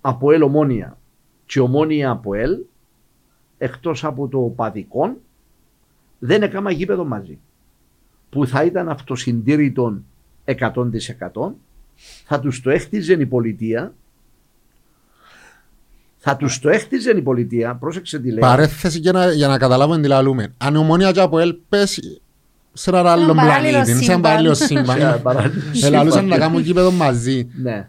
από 0.01 0.33
ελ 0.33 0.43
ομόνια 0.43 0.99
και 1.47 1.61
ομόνια 1.61 2.11
από 2.11 2.35
ελ 2.35 2.59
εκτός 3.59 4.05
από 4.05 4.29
το 4.29 4.39
παδικό 4.39 5.17
δεν 6.19 6.43
έκαμα 6.43 6.71
γήπεδο 6.71 7.05
μαζί 7.05 7.39
που 8.31 8.47
θα 8.47 8.65
ήταν 8.65 8.89
αυτοσυντήρητον 8.89 10.05
100% 10.45 10.61
θα 12.25 12.41
τους 12.41 12.61
το 12.63 12.71
έχτιζε 12.71 13.13
η 13.13 13.27
πολιτεία 13.27 13.95
θα 16.19 16.37
τους 16.37 16.59
το 16.59 16.69
έχτιζε 16.69 17.11
η 17.11 17.23
πολιτεία 17.23 17.75
πρόσεξε 17.75 18.19
τι 18.19 18.31
λέω 18.31 18.41
Παρέθεση 18.41 18.99
για 18.99 19.13
να, 19.13 19.33
για 19.33 19.49
να 19.49 19.59
καταλάβουμε 19.59 20.01
τι 20.01 20.09
λαλούμε. 20.09 20.55
Αν 20.59 20.75
η 20.75 20.77
ομόνια 20.77 21.13
και 21.13 21.21
από 21.21 21.39
ελ 21.39 21.57
πες 21.69 22.01
σε 22.73 22.91
έναν 22.91 23.07
άλλο 23.07 23.35
παράλληλο 23.35 23.71
πλανήτη, 23.71 23.93
σε 23.93 24.03
σύμπαν. 24.03 24.11
ένα 24.11 24.21
παράλληλο 24.21 24.55
Σε 24.55 24.67
σύμπαν. 24.67 25.23
παράλληλο 25.23 25.63
Ελαλούσαν 25.83 26.23
σύμπαν. 26.23 26.39
να 26.39 26.47
κάνουν 26.47 26.61
γήπεδο 26.61 26.91
μαζί. 26.91 27.49
ναι 27.63 27.89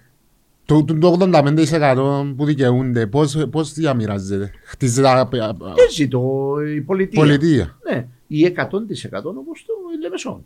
Το, 0.66 0.84
το, 0.84 0.98
το 0.98 1.18
85% 1.20 2.34
που 2.38 2.46
δικαιούνται, 2.46 3.08
πώς, 3.08 3.48
πώς 3.52 3.74
διαμοιράζεται; 3.74 4.52
Χτίζεται 4.64 5.08
απ- 5.20 5.36
απ- 5.36 5.64
απ- 5.64 5.80
έτσι 5.80 6.08
το 6.08 6.56
η 6.76 6.82
πολιτεία 6.82 7.20
πολιτεία. 7.22 7.78
Ναι, 7.92 8.08
ή 8.28 8.46
100% 8.46 9.24
όπως 9.24 9.66
το 9.66 9.74
η 9.98 10.02
Λεμεσόν. 10.02 10.46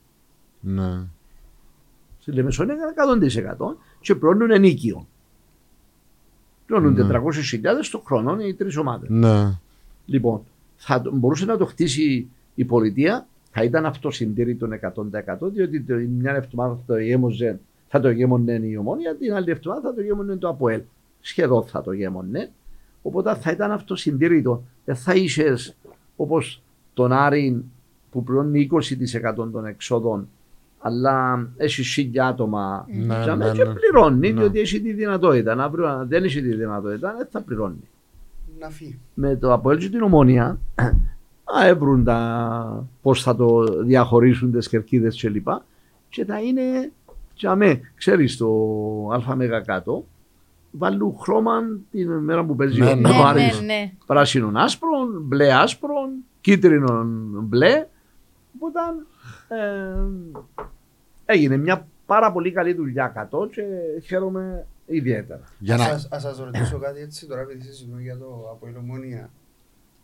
Ναι. 0.59 1.05
Στη 2.21 2.31
Λεμεσόν 2.31 2.69
είναι 2.69 2.75
100% 3.57 3.75
και 3.99 4.15
πλώνουν 4.15 4.51
ενίκιο. 4.51 5.07
Πλώνουν 6.65 6.93
Ναι. 6.93 7.03
400.000 7.03 7.89
το 7.91 7.99
χρόνο 8.05 8.37
οι 8.39 8.53
τρεις 8.53 8.77
ομάδες. 8.77 9.09
Ναι. 9.09 9.57
Λοιπόν, 10.05 10.41
θα 10.75 11.01
το- 11.01 11.11
μπορούσε 11.15 11.45
να 11.45 11.57
το 11.57 11.65
χτίσει 11.65 12.27
η 12.55 12.65
πολιτεία, 12.65 13.27
θα 13.51 13.63
ήταν 13.63 13.85
αυτοσυντήρητο 13.85 14.67
100% 14.67 15.49
διότι 15.51 15.81
το- 15.81 15.93
μια 15.95 16.35
εβδομάδα 16.35 16.73
θα 16.75 16.93
το 16.93 16.99
γέμοζε, 16.99 17.59
θα 17.91 17.99
το 17.99 18.09
γέμονε 18.09 18.53
η 18.63 18.75
ομόνια, 18.77 19.15
την 19.15 19.33
άλλη 19.33 19.51
εβδομάδα 19.51 19.81
θα 19.89 19.93
το 19.93 20.01
γέμονε 20.01 20.35
το 20.35 20.49
ΑΠΟΕΛ. 20.49 20.81
Σχεδόν 21.21 21.63
θα 21.63 21.81
το 21.81 21.91
γέμονε. 21.91 22.51
Οπότε 23.01 23.35
θα 23.35 23.51
ήταν 23.51 23.71
αυτοσυντήρητο. 23.71 24.63
Δεν 24.85 24.95
θα 24.95 25.13
είσαι 25.13 25.53
όπως 26.15 26.63
τον 26.93 27.11
Άρη 27.11 27.63
που 28.11 28.23
πληρώνει 28.23 28.69
20% 28.71 29.33
των 29.51 29.65
εξόδων, 29.65 30.27
αλλά 30.79 31.47
έχεις 31.57 31.87
χίλια 31.93 32.27
άτομα 32.27 32.87
Ναι, 33.05 33.19
τζάμε 33.21 33.45
ναι, 33.45 33.51
και 33.51 33.63
ναι. 33.63 33.73
πληρώνει, 33.73 34.31
Ναι. 34.33 34.39
διότι 34.39 34.59
έχει 34.59 34.81
τη 34.81 34.93
δυνατότητα. 34.93 35.55
Να 35.55 35.69
βρει- 35.69 35.85
αν 35.85 36.07
δεν 36.07 36.23
έχει 36.23 36.41
τη 36.41 36.55
δυνατότητα, 36.55 37.13
δεν 37.17 37.27
θα 37.31 37.41
πληρώνει 37.41 37.87
Να 38.59 38.69
φύγει. 38.69 38.99
με 39.13 39.35
το 39.35 39.53
Αποέλ 39.53 39.77
και 39.77 39.89
την 39.89 40.01
Ομόνια 40.01 40.59
α, 41.59 41.65
έβρουν 41.67 42.03
τα 42.03 42.87
πώς 43.01 43.23
θα 43.23 43.35
το 43.35 43.63
διαχωρίσουν 43.83 44.51
τις 44.51 44.69
κερκίδες 44.69 45.15
και 45.15 45.29
λοιπά 45.29 45.65
και 46.09 46.25
θα 46.25 46.41
είναι 46.41 46.91
τζαμέ, 47.39 47.81
ξέρεις 47.95 48.37
το 48.37 48.47
ΑΜΕ 49.27 49.47
κάτω 49.65 50.05
βάλουν 50.71 51.15
χρώμα 51.19 51.59
την 51.91 52.11
μέρα 52.11 52.45
που 52.45 52.55
παίζει 52.55 52.79
Ναι, 52.79 52.91
ο 52.91 52.95
ναι, 52.95 53.09
Ναι, 53.09 53.15
Άρης. 53.25 53.59
ναι, 53.59 53.65
ναι. 53.65 53.91
πράσινον 54.05 54.57
άσπρον, 54.57 55.21
μπλε 55.21 55.53
άσπρον, 55.53 56.09
κίτρινον 56.41 57.39
μπλε 57.43 57.87
οπότε 58.55 58.79
ε, 59.47 60.05
έγινε 61.25 61.57
μια 61.57 61.87
πάρα 62.05 62.31
πολύ 62.31 62.51
καλή 62.51 62.73
δουλειά 62.73 63.07
κάτω 63.07 63.49
και 63.51 63.61
χαίρομαι 64.03 64.65
ιδιαίτερα. 64.85 65.43
Για 65.59 65.75
Ας 65.75 65.81
να... 65.81 65.87
σας- 65.87 66.07
Ας 66.11 66.21
σας 66.21 66.39
ρωτήσω 66.39 66.79
κάτι 66.79 66.99
έτσι 67.01 67.27
τώρα 67.27 67.41
επειδή 67.41 67.61
συζητούμε 67.63 68.01
για 68.01 68.17
το 68.17 68.47
Αποέλ 68.51 68.75
Ομόνια. 68.75 69.29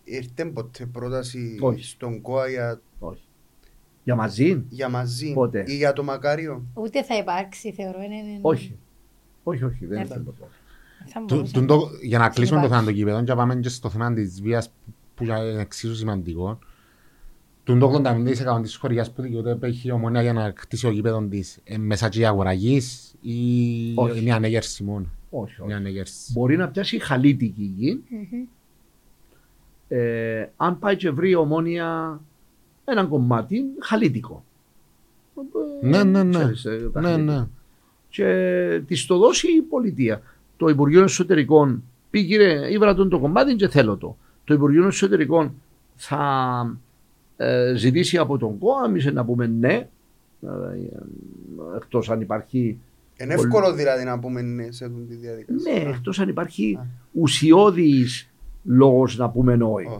Ήρθε 0.04 0.46
ποτέ 0.46 0.86
πρόταση 0.86 1.58
Όχι. 1.62 1.84
στον 1.84 2.22
ΚΟΑ 2.22 2.48
για, 2.50 2.82
Όχι. 3.00 3.24
Για 4.06 4.16
μαζί, 4.16 4.64
για 4.70 4.90
μαζί 4.90 5.34
Πότε; 5.34 5.64
ή 5.68 5.76
για 5.76 5.94
το 5.94 6.04
Μακάριο. 6.04 6.64
Ούτε 6.74 7.04
θα 7.04 7.18
υπάρξει, 7.18 7.72
θεωρώ. 7.72 8.02
Είναι, 8.02 8.16
είναι- 8.16 8.40
όχι. 8.42 8.78
Όχι, 9.44 9.64
όχι, 9.64 9.86
δεν 9.86 9.98
Ναι. 9.98 10.04
ήταν 10.06 10.24
ποτέ. 10.24 10.44
θα 11.08 11.20
Του- 11.26 11.36
μπορούσε. 11.36 11.54
του- 11.54 11.66
το- 11.66 11.90
Για 12.02 12.18
να 12.20 12.30
κλείσουμε 12.30 12.60
το 12.60 12.66
Υπάρχει. 12.66 12.84
θέμα 12.84 12.84
των 12.84 12.94
κήπεδων 12.94 13.26
και 13.26 13.34
πάμε 13.34 13.56
και 13.56 13.70
στο 13.70 13.90
θέμα 13.90 14.14
της 14.14 14.42
βίας 14.42 14.72
που 15.16 15.24
είναι 15.24 15.40
εξίσου 15.60 15.96
σημαντικό. 15.96 16.60
Τον 17.64 17.80
το 17.80 17.86
85% 17.86 18.62
της 18.62 18.76
χωριάς 18.76 19.12
που 19.12 19.22
δικαιούται 19.22 19.58
έχει 19.62 19.88
η 19.88 19.92
ομονία 19.92 20.22
για 20.22 20.34
να 20.34 20.54
χτίσει 20.58 20.88
ο 20.88 20.92
γήπεδο 20.92 21.22
της 21.30 21.60
ε, 21.64 21.78
μέσα 21.78 22.10
και 22.10 22.20
η 22.20 22.26
αγοραγής 22.26 23.16
ή 23.22 23.38
Όχι. 23.96 24.22
είναι 24.22 24.34
ανέγερση 24.34 24.84
μόνο; 24.84 25.06
όχι, 25.30 25.54
όχι. 25.54 25.64
Είναι 25.64 25.74
ανέγερση. 25.76 26.32
Μπορεί 26.32 26.58
να 26.58 26.68
πιάσει 26.70 27.00
χαλίτικη 27.00 27.74
γη. 27.78 28.04
Μμμ. 28.10 28.44
Ε, 29.88 30.50
αν 30.56 30.80
πάει 30.80 30.96
και 30.96 31.10
βρει 31.12 31.36
ομόνια 31.36 32.20
ένα 32.86 33.06
κομμάτι 33.06 33.64
χαλίτικο. 33.80 34.44
Ε, 35.82 35.88
Ναι, 35.88 36.04
ναι, 36.04 36.24
ναι. 36.24 36.32
ξέρεις, 36.32 36.66
ε, 36.66 36.90
τα 36.94 37.02
Ναι, 37.02 37.08
χαλίτικα. 37.08 37.34
ναι. 37.40 37.48
και 38.10 38.82
της 38.88 39.06
το 39.06 39.18
δώσει 39.18 39.48
η 39.48 39.62
πολιτεία. 39.62 40.22
Το 40.58 40.68
Υπουργείο 40.68 41.04
Εσωτερικών 41.04 41.84
πήγε, 42.10 42.68
ήβρα 42.72 42.96
τον 42.96 43.10
το 43.10 43.20
κομμάτι 43.20 43.56
και 43.56 43.68
θέλω 43.68 43.98
το. 43.98 44.18
Το 44.44 44.54
Υπουργείο 44.54 44.86
Εσωτερικών 44.88 45.54
θα 45.96 46.78
ε, 47.38 47.74
ζητήσει 47.76 48.18
από 48.18 48.38
τον 48.38 48.58
ΚΟΑ, 48.58 48.86
εμείς 48.86 49.06
να 49.14 49.26
πούμε 49.26 49.48
ναι, 49.48 49.88
εκτός 51.76 52.10
αν 52.10 52.22
υπάρχει. 52.22 52.78
Είναι 53.18 53.34
εύκολο 53.34 53.74
δηλαδή 53.74 54.04
να 54.04 54.20
πούμε 54.20 54.42
ναι 54.42 54.72
σε 54.72 54.86
αυτή 54.86 55.02
τη 55.02 55.16
διαδικασία. 55.16 55.74
Ναι, 55.74 55.90
εκτός 55.90 56.20
αν 56.20 56.30
υπάρχει 56.30 56.80
ουσιώδης 57.12 58.30
λόγος 58.64 59.18
να 59.18 59.30
πούμε 59.30 59.58
όχι. 59.64 60.00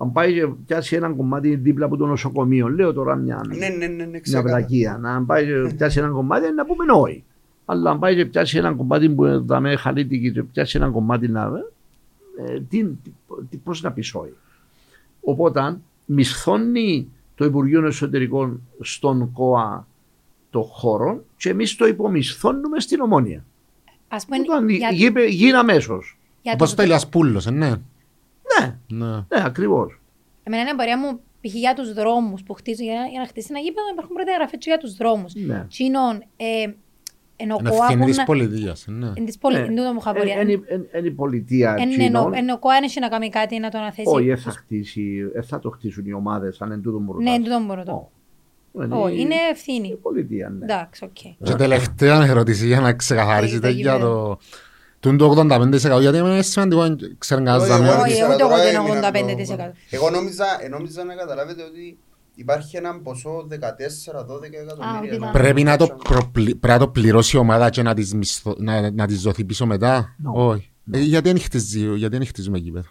Ω. 0.00 0.04
Αν 0.04 0.12
πάει 0.12 0.34
και 0.34 0.46
πιάσει 0.66 0.96
ένα 0.96 1.08
κομμάτι 1.12 1.54
δίπλα 1.56 1.84
από 1.86 1.96
το 1.96 2.06
νοσοκομείο, 2.06 2.68
λέω 2.68 2.92
τώρα 2.92 3.14
μια, 3.14 3.40
Ναι, 3.48 3.56
ναι, 3.56 3.68
ναι, 3.68 3.86
ναι, 3.86 4.06
μια 4.06 4.20
ξεκάθαρα. 4.20 4.56
βλακεία. 4.56 4.98
Να 5.00 5.10
αν 5.14 5.26
πάει 5.26 5.44
και 5.46 5.74
πιάσει 5.76 5.98
ένα 5.98 6.08
κομμάτι 6.08 6.52
να 6.54 6.64
πούμε 6.66 6.84
όχι. 6.92 7.24
Αλλά 7.64 7.90
αν 7.90 7.98
πάει 7.98 8.14
και 8.16 8.26
πιάσει 8.26 8.58
ένα 8.58 8.72
κομμάτι 8.72 9.08
που 9.10 9.44
θα 9.48 9.60
με 9.60 9.76
χαλίτικη 9.76 10.32
και 10.32 10.42
πιάσει 10.42 10.76
ένα 10.78 10.88
κομμάτι 10.88 11.28
να. 11.28 11.50
Ε, 12.46 12.60
τι, 12.60 12.84
τι, 13.50 13.56
πώς 13.56 13.82
να 13.82 13.92
πεις 13.92 14.14
όχι. 14.14 14.32
Οπότε 15.20 15.78
μισθώνει 16.06 17.08
το 17.34 17.44
Υπουργείο 17.44 17.86
Εσωτερικών 17.86 18.60
στον 18.80 19.32
ΚΟΑ 19.32 19.86
το 20.50 20.62
χώρο 20.62 21.24
και 21.36 21.48
εμείς 21.50 21.76
το 21.76 21.86
υπομισθώνουμε 21.86 22.80
στην 22.80 23.00
ομόνια. 23.00 23.44
Ας 24.08 24.24
πούμε, 24.24 24.36
Όταν 24.48 24.68
για, 24.68 24.90
γίνει, 24.92 25.24
γίνει 25.26 25.52
αμέσως. 25.52 26.18
για 26.42 26.52
Όπως 26.54 26.66
τους- 26.68 26.76
το 26.76 26.82
Ηλιάς 26.82 27.08
Πούλος, 27.08 27.46
ε, 27.46 27.50
ναι. 27.50 27.72
Ναι, 28.58 28.76
ναι. 28.98 29.06
ναι, 29.06 29.22
ακριβώς. 29.44 30.00
Εμένα 30.42 30.62
είναι 30.62 30.70
εμπορία 30.70 30.98
μου 30.98 31.20
π.χ. 31.40 31.54
για 31.54 31.74
τους 31.74 31.92
δρόμους 31.92 32.42
που 32.42 32.54
χτίζει, 32.54 32.84
για, 32.84 32.94
να- 32.94 33.06
για 33.06 33.20
να 33.20 33.26
χτίσει 33.26 33.46
ένα 33.50 33.58
γήπεδο 33.58 33.86
υπάρχουν 33.92 34.14
προδιαγραφές 34.14 34.58
και 34.58 34.64
για 34.70 34.78
τους 34.78 34.94
δρόμους. 34.96 35.34
Ναι. 35.34 35.64
Τσίνον, 35.68 36.22
ε, 36.36 36.72
ενώ 37.42 37.56
Είναι 37.60 37.68
κοά 37.70 37.78
ευθύνη 37.84 38.00
που 38.00 38.06
της 38.06 38.16
να... 38.16 38.24
πολιτείας, 38.24 38.86
ε, 38.86 38.90
ναι. 38.90 39.12
Εν 39.16 39.24
της 39.24 39.38
πόλη, 39.38 39.56
Ναι. 39.56 39.62
εν 39.64 39.76
τούτο 39.76 39.92
μου 39.92 39.98
είχα 40.00 40.12
πορεία. 40.12 40.40
Είναι 40.40 40.60
η 41.04 41.10
πολιτεία 41.10 41.74
Εν 41.78 41.88
τσίνων. 41.90 42.34
ενώ 42.34 42.58
κοά 42.58 42.74
δεν 42.74 42.82
έχει 42.82 43.00
να 43.00 43.08
κάνει 43.08 43.28
κάτι 43.28 43.58
να 43.58 43.70
το 43.70 43.78
αναθέσει. 43.78 44.08
Όχι, 44.08 44.26
δεν 44.26 44.38
θα 44.38 44.50
χτίσει, 44.50 45.22
δεν 45.32 45.42
θα 45.42 45.58
το 45.58 45.70
χτίσουν 45.70 46.06
οι 46.06 46.12
ομάδες 46.12 46.60
αν 46.60 46.72
εν 46.72 46.82
τούτο 46.82 46.98
μου 46.98 47.12
Ναι, 47.14 47.30
ρωτάς. 47.30 47.34
εν 47.34 47.42
τούτο 47.44 47.60
μπορώ 47.66 47.82
το. 47.84 48.10
Ω. 48.72 49.02
Όχι, 49.02 49.20
είναι 49.20 49.34
η 49.34 49.38
ευθύνη. 49.50 49.98
πολιτεία, 50.02 50.48
ναι. 50.48 50.64
Εντάξει, 50.64 51.04
οκ. 51.04 51.16
Και 51.42 51.54
τελευταία 51.54 52.24
ερώτηση 52.26 52.66
για 52.66 52.80
να 52.80 52.92
ξεκαθαρίσετε 52.92 53.66
Το 53.66 53.72
για 53.74 53.92
γήπεδο. 53.94 54.24
το... 54.28 54.38
Τούν 55.00 55.16
το 55.16 55.34
85% 55.50 56.00
γιατί 56.00 56.18
είναι 56.18 56.42
σημαντικό, 56.42 56.82
ξέρουν 57.18 57.46
Όχι, 57.46 57.56
κανένας 57.58 57.68
εγώ 57.68 57.78
δαμέ. 57.78 57.88
Όχι, 57.88 58.10
ήξερα 58.10 58.34
ούτε 58.34 58.42
εγώ 58.42 58.50
τώρα, 58.50 58.62
δεν 58.62 58.74
έμεινα 58.74 59.10
85%. 59.10 59.56
το- 59.56 59.72
Εγώ 59.90 60.10
νόμιζα, 60.10 60.44
ε, 60.64 60.68
νόμιζα 60.68 61.04
να 61.04 61.14
καταλάβετε 61.14 61.62
ότι 61.62 61.98
υπάρχει 62.34 62.76
ένα 62.76 63.00
ποσό 63.00 63.46
14-12 63.48 64.56
Α, 64.56 64.60
εκατομμύρια. 64.62 65.00
ότι 65.06 65.14
ήταν. 65.16 65.30
Πρέπει 65.32 65.62
να 65.62 65.76
το, 65.76 65.86
προπλη- 66.04 66.54
πρέπει 66.56 66.78
να 66.78 66.84
το 66.86 66.88
πληρώσει 66.88 67.36
η 67.36 67.38
ομάδα 67.38 67.70
και 67.70 67.82
να 67.82 67.94
της, 67.94 68.14
μισθω... 68.14 68.54
να, 68.58 68.90
να 68.90 69.06
της 69.06 69.22
δοθεί 69.22 69.44
πίσω 69.44 69.66
μετά. 69.66 70.16
No. 70.26 70.32
Όχι. 70.32 70.70
Ε, 70.92 70.98
γιατί 70.98 71.28
δεν 71.32 71.40
χτίζει, 71.40 71.94
γιατί 71.96 72.16
δεν 72.16 72.26
χτίζουμε 72.26 72.58
γήπεδο. 72.58 72.88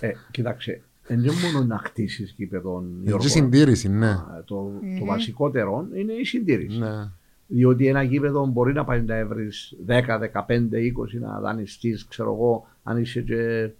Ε, 0.00 0.10
κοίταξε, 0.30 0.82
δεν 1.06 1.18
είναι 1.18 1.32
μόνο 1.52 1.64
να 1.66 1.78
χτίσει 1.84 2.32
γήπεδο. 2.36 2.82
Είναι 3.06 3.16
και 3.16 3.28
συντήρηση, 3.28 3.88
ναι. 3.88 4.08
Ε, 4.08 4.14
Το, 4.44 4.72
το 4.98 5.04
βασικότερο 5.04 5.86
είναι 5.94 6.12
η 6.12 6.24
συντήρηση. 6.24 6.78
Ναι. 7.50 7.56
Διότι 7.56 7.86
ένα 7.86 8.02
γήπεδο 8.02 8.46
μπορεί 8.46 8.72
να 8.72 8.84
πάει 8.84 9.02
να 9.02 9.14
έβρει 9.14 9.48
10, 9.86 10.02
15, 10.46 10.48
20 10.48 11.20
να 11.20 11.40
δανειστείς, 11.40 12.06
ξέρω 12.06 12.32
εγώ, 12.32 12.66
αν 12.82 12.98
είσαι 12.98 13.20
και 13.20 13.70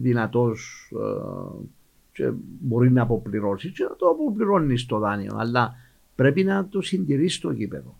δυνατός 0.00 0.90
και 2.12 2.30
μπορεί 2.60 2.90
να 2.90 3.02
αποπληρώσεις 3.02 3.72
και 3.72 3.84
να 3.84 3.96
το 3.96 4.08
αποπληρώνεις 4.08 4.86
το 4.86 4.98
δάνειο. 4.98 5.36
Αλλά 5.38 5.74
πρέπει 6.14 6.44
να 6.44 6.68
το 6.68 6.80
συντηρήσει 6.80 7.40
το 7.40 7.50
γήπεδο. 7.50 7.98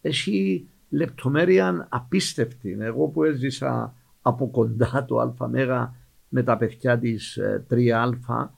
Έχει 0.00 0.66
λεπτομέρεια 0.90 1.86
απίστευτη. 1.90 2.76
Εγώ 2.80 3.06
που 3.06 3.24
έζησα 3.24 3.94
από 4.22 4.48
κοντά 4.50 5.04
το 5.08 5.34
ΑΜΕΓΑ 5.38 5.94
με 6.28 6.42
τα 6.42 6.56
παιδιά 6.56 6.98
της 6.98 7.38
3Α, 7.70 8.48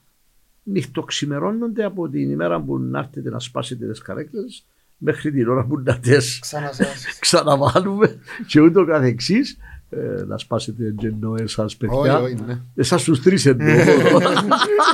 νυχτοξημερώνονται 0.62 1.84
από 1.84 2.08
την 2.08 2.30
ημέρα 2.30 2.60
που 2.60 2.78
να 2.78 2.98
έρθετε 2.98 3.30
να 3.30 3.38
σπάσετε 3.38 3.86
τις 3.86 4.02
καρέκλες 4.02 4.66
μέχρι 4.98 5.32
την 5.32 5.48
ώρα 5.48 5.64
που 5.64 5.78
να 5.84 5.98
τις 5.98 6.38
Ξανά 6.38 6.72
σας. 6.72 7.04
ξαναβάλουμε 7.20 8.18
και 8.46 8.60
ούτω 8.60 8.84
καθεξής. 8.84 9.58
Ε, 9.90 10.24
να 10.26 10.38
σπάσετε 10.38 10.94
γεννόες 10.98 11.50
σας 11.52 11.64
Όχι, 11.64 11.76
παιδιά. 11.76 12.18
όχι, 12.18 12.36
ναι. 12.46 12.60
Εσάς 12.74 13.02
τους 13.04 13.22
τρεις 13.22 13.46
εννοώ. 13.46 13.66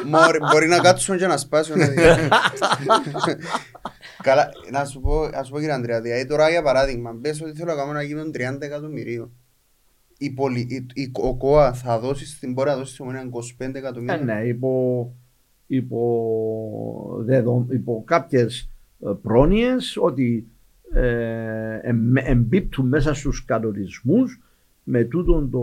Μωρή, 0.07 0.39
Μπορεί 0.53 0.67
να 0.69 0.79
κάτσουν 0.79 1.17
και 1.17 1.27
να 1.27 1.37
σπάσουν. 1.37 1.75
δηλαδή. 1.75 2.29
Καλά, 4.23 4.49
να 4.71 4.85
σου 4.85 5.01
πω, 5.01 5.29
να 5.29 5.43
σου 5.43 5.51
πω 5.53 5.59
κύριε 5.59 5.75
Ανδρέα, 5.75 6.01
δηλαδή 6.01 6.27
τώρα 6.27 6.51
για 6.51 6.63
παράδειγμα, 6.63 7.19
πες 7.23 7.43
ότι 7.43 7.53
θέλω 7.59 7.71
να 7.71 7.77
κάνω 7.77 7.91
ένα 7.91 8.03
γήπεδο 8.03 8.31
30 8.35 8.57
εκατομμυρίων. 8.61 9.31
Η 10.19 10.31
πολυ, 10.31 10.61
η, 10.61 10.87
η, 11.03 11.11
ο 11.15 11.37
ΚΟΑ 11.37 11.73
θα 11.73 11.99
δώσει 11.99 12.27
στην 12.27 12.55
πορεία, 12.55 12.73
θα 12.73 12.79
δώσει 12.79 12.93
στην 12.93 13.05
ομονία 13.05 13.29
25 13.33 13.75
Ε, 13.75 13.79
εκατομμύρια. 13.79 14.17
ναι, 14.17 14.41
υπό, 14.47 15.13
υπό, 15.67 17.17
δεδο, 17.25 17.67
υπό 17.71 18.03
κάποιες 18.07 18.61
ε, 18.61 18.72
πρόνοιες 19.23 19.97
ότι 20.01 20.47
ε, 20.93 21.79
εμ- 21.83 22.17
εμπίπτουν 22.17 22.89
μέσα 22.89 23.15
στους 23.15 23.45
κανονισμούς 23.45 24.41
με 24.83 25.05
τούτον 25.05 25.51
το 25.51 25.63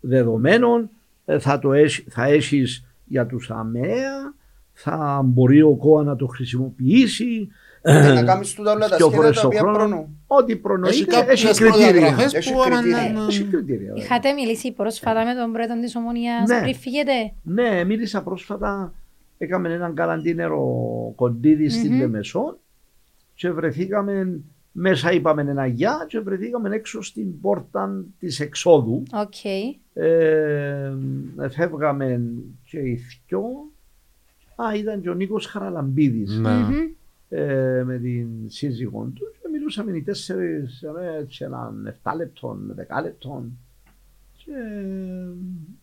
δεδομένο 0.00 0.90
ε, 1.24 1.38
θα, 1.38 1.58
το 1.58 1.72
έχ, 1.72 1.98
θα 2.08 2.24
έχεις 2.24 2.84
για 3.04 3.26
τους 3.26 3.50
ΑΜΕΑ 3.50 4.34
θα 4.72 5.20
μπορεί 5.24 5.62
ο 5.62 5.74
ΚΟΑ 5.76 6.02
να 6.02 6.16
το 6.16 6.26
χρησιμοποιήσει 6.26 7.48
Ε, 7.82 8.12
να 8.12 8.22
κάνεις 8.22 8.54
τούτα 8.54 8.72
όλα 8.72 8.88
τα 8.88 8.96
δυο 8.96 9.06
σχέδια 9.06 9.16
φορές 9.22 9.34
τα 9.36 9.40
το 9.42 9.46
οποία 9.46 9.60
χρόνος. 9.60 9.78
προνοούν. 9.78 10.06
Ό,τι 10.26 10.52
Έχει 10.52 10.60
προνοείται 10.60 11.04
κάποιες 11.04 11.44
έχει 11.44 11.54
κριτήρια. 11.58 11.70
προδιαγραφές 11.90 12.34
Έχει 12.34 12.52
που 12.52 12.62
άμα 12.62 12.74
κριτήρια. 12.80 13.12
να- 13.12 13.26
Έχει 13.26 13.42
κριτήρια. 13.44 13.86
βέβαια. 13.86 14.02
Είχατε 14.04 14.32
μιλήσει 14.32 14.72
πρόσφατα 14.72 15.24
με 15.24 15.34
τον 15.34 15.52
πρόεδρο 15.52 15.80
της 15.80 15.96
Ομόνοιας 15.96 16.48
Ναι. 16.48 16.60
πριν 16.60 16.74
φύγετε; 16.74 17.12
Ναι, 17.42 17.84
μίλησα 17.84 18.22
πρόσφατα. 18.22 18.94
Έκαμε 19.38 19.72
έναν 19.72 19.94
gala 19.94 20.21
dinner 20.21 20.62
ο 21.16 21.22
Κοντίδης 21.22 21.68
στην 21.68 21.92
Μμμ. 21.92 21.98
Λεμεσό 21.98 22.58
και 23.34 23.50
βρεθήκαμε 23.50 24.40
μέσα, 24.72 25.12
είπαμε 25.12 25.42
ένα 25.42 25.66
γεια 25.66 26.04
και 26.08 26.20
βρεθήκαμε 26.20 26.74
έξω 26.74 27.02
στην 27.02 27.40
πόρτα 27.40 28.04
της 28.18 28.40
εξόδου. 28.40 29.02
Οκ. 29.12 29.44
Ε, 29.94 30.92
φεύγαμε 31.50 32.20
και 32.64 32.78
οι 32.78 33.00
δυο. 33.28 33.40
Α, 34.56 34.74
ήταν 34.76 35.00
και 35.00 35.10
ο 35.10 35.14
Νίκος 35.14 35.46
Χαραλαμπίδης 35.46 36.38
Ναι. 36.38 36.50
Μμμ. 36.50 36.72
ε, 37.28 37.82
με 37.86 37.98
την 37.98 38.28
σύζυγό 38.46 39.10
του 39.14 39.24
και 39.42 39.48
μιλούσαμε 39.52 39.96
οι 39.96 40.02
τέσσερις 40.02 40.82
ε, 40.82 41.18
έτσι 41.20 41.44
έναν 41.44 41.94
7 42.02 42.12
λεπτών, 42.16 42.74
10 42.98 43.02
λεπτών 43.02 43.58
και 44.36 44.50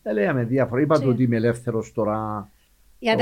ε, 0.02 0.12
λέγαμε 0.12 0.44
διάφορα. 0.44 0.80
Είπα 0.80 0.94
του 0.94 1.00
Και- 1.02 1.08
ότι 1.08 1.22
είμαι 1.22 1.36
ελεύθερος 1.36 1.92
τώρα 1.92 2.14
Για 2.18 2.34
τεχνη- 2.36 2.55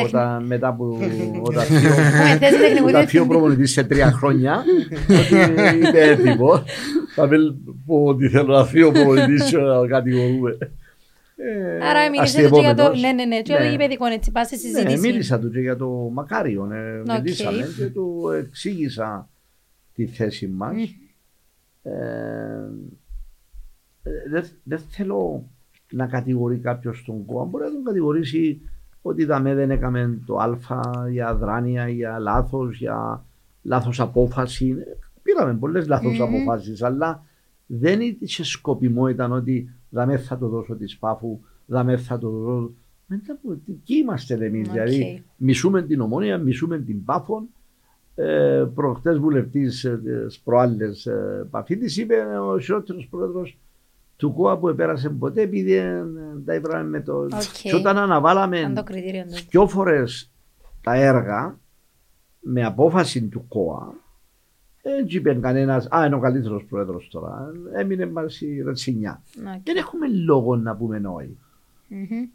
όταν, 0.06 0.44
μετά 0.46 0.74
που 0.74 0.98
όταν 1.48 1.64
φύγω, 1.64 1.94
Με 2.22 2.36
θέση 2.38 2.59
τεχνικού 2.59 2.84
όταν 2.84 2.84
φύγω 2.84 2.90
διευθυντή. 2.98 3.26
προπονητής 3.28 3.70
σε 3.72 3.84
τρία 3.84 4.12
χρόνια 4.12 4.64
ότι 5.09 5.34
είμαι 5.76 5.98
έτοιμο. 6.01 6.62
Θα 7.14 7.26
μην 7.26 7.40
πω 7.86 8.05
ότι 8.05 8.28
θέλω 8.28 8.56
να 8.56 8.64
φύγω 8.64 8.92
προπονητής 8.92 9.51
και 9.51 9.56
να 9.56 9.86
κατηγορούμε. 9.86 10.59
Ε, 11.36 11.86
Άρα 11.86 12.10
μιλήσατε 12.10 12.48
και 12.48 12.60
για 12.60 12.74
το... 12.74 12.82
αστειευόμενος. 12.82 13.01
Ναι, 13.01 13.12
ναι, 13.12 13.24
ναι. 13.24 13.42
Και 13.42 13.52
Ναι. 13.59 13.72
ο 13.72 13.76
παιδικό 13.76 14.06
έτσι, 14.06 14.30
πας 14.30 14.46
στη 14.46 14.55
Ναι, 14.56 14.60
συζήτηση. 14.62 14.98
μίλησα 15.01 15.38
του 15.38 15.51
και 15.51 15.60
για 15.60 15.76
το 15.76 15.88
Μακάριο. 16.12 16.68
Ε, 16.72 16.98
Οκ. 16.98 17.18
Μιλήσαμε 17.22 17.66
και 17.76 17.84
του 17.86 18.30
εξήγησα 18.38 19.28
τη 19.94 20.06
θέση 20.06 20.46
μας. 20.46 20.74
Μμ. 20.74 20.82
Ε, 21.82 21.92
δεν 24.30 24.44
δεν 24.64 24.78
θέλω 24.88 25.48
να 25.90 26.06
κατηγορεί 26.06 26.56
κάποιος 26.59 27.02
τον 27.06 27.24
ΚΟΑ. 27.24 27.44
Μπορεί 27.44 27.64
να 27.64 27.70
τον 27.70 27.84
κατηγορήσει 27.84 28.60
ότι 29.06 29.24
δαμέ 29.24 29.55
δεν 29.55 29.70
έκαμε 29.70 30.18
το 30.26 30.36
Α 30.36 30.59
για 31.10 31.35
αδράνεια, 31.34 31.88
για 31.89 32.18
λάθος, 32.18 32.78
για 32.78 33.24
λάθος 33.62 34.01
απόφαση. 34.01 34.76
Πήραμε 35.22 35.55
πολλές 35.55 35.86
λάθος 35.86 36.18
Μμμ. 36.18 36.22
αποφάσεις, 36.22 36.82
αλλά 36.82 37.24
δεν 37.66 38.01
είχε 38.01 38.44
σκοπιμότητα 38.44 39.28
ότι 39.28 39.70
δαμέ 39.90 40.16
θα 40.18 40.39
το 40.39 40.48
δώσω 40.48 40.74
της 40.74 40.93
Πάφου, 40.92 41.40
δαμέ 41.66 41.97
θα 41.97 42.18
το 42.18 42.31
δώσω. 42.31 42.72
Μετά 43.06 43.39
που 43.43 43.60
εκεί 43.68 43.94
είμαστε 43.94 44.35
εμείς. 44.35 44.68
Οκ. 44.68 44.72
Δηλαδή, 44.72 45.22
μισούμε 45.36 45.82
την 45.82 46.01
Ομόνοια, 46.01 46.38
μισούμε 46.39 46.78
την 46.78 47.05
Πάφον. 47.05 47.46
Ε, 48.14 48.64
Προχτές 48.74 49.18
βουλευτής 49.18 49.81
τη 49.81 50.39
προάλλες 50.44 51.09
Παφίτη 51.51 52.01
είπε 52.01 52.14
ο 52.52 52.59
χειρότερο 52.59 52.98
πρόεδρος 53.10 53.59
του 54.16 54.32
ΚΟΑ 54.32 54.58
που 54.58 54.68
επέρασε 54.68 55.10
ποτέ 55.10 55.40
επειδή 55.42 55.72
ε, 55.72 56.04
τα 56.44 56.54
είπαμε 56.54 56.84
με 56.84 57.00
το. 57.00 57.16
Οκ. 57.18 57.30
Και 57.62 57.74
όταν 57.74 57.96
αναβάλαμε 57.98 58.60
Αν 58.60 58.74
το 58.74 58.82
κριτήριο 58.82 59.22
του. 59.24 59.46
δυο 59.50 59.68
φορές 59.68 60.30
τα 60.82 60.94
έργα 60.94 61.58
με 62.40 62.64
απόφαση 62.64 63.22
του 63.28 63.48
ΚΟΑ, 63.48 63.94
δεν 64.82 65.06
είπε 65.08 65.34
κανένας, 65.34 65.88
Α, 65.90 66.06
είναι 66.06 66.14
ο 66.14 66.18
καλύτερος 66.18 66.64
πρόεδρος 66.64 67.08
τώρα. 67.10 67.52
Έμεινε 67.74 68.06
μας 68.06 68.40
η 68.40 68.62
ρετσινιά. 68.62 69.22
Οκ. 69.38 69.62
Δεν 69.64 69.76
έχουμε 69.76 70.08
λόγο 70.08 70.56
να 70.56 70.76
πούμε 70.76 71.00
όχι. 71.04 71.38
Μμμ. 71.88 72.28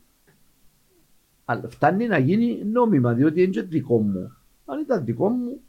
Αλλά 1.46 1.70
φτάνει 1.70 2.08
να 2.08 2.18
γίνει 2.18 2.64
νόμιμα, 2.66 3.14
διότι 3.14 3.42
είναι 3.42 3.52
και 3.52 3.62
δικό 3.62 4.02
μου. 4.02 4.36
Αν 4.66 4.80
ήταν 4.80 5.06
δικό 5.06 5.30
μου, 5.30 5.60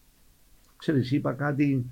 ξέρεις, 0.76 1.12
είπα 1.12 1.32
κάτι 1.32 1.90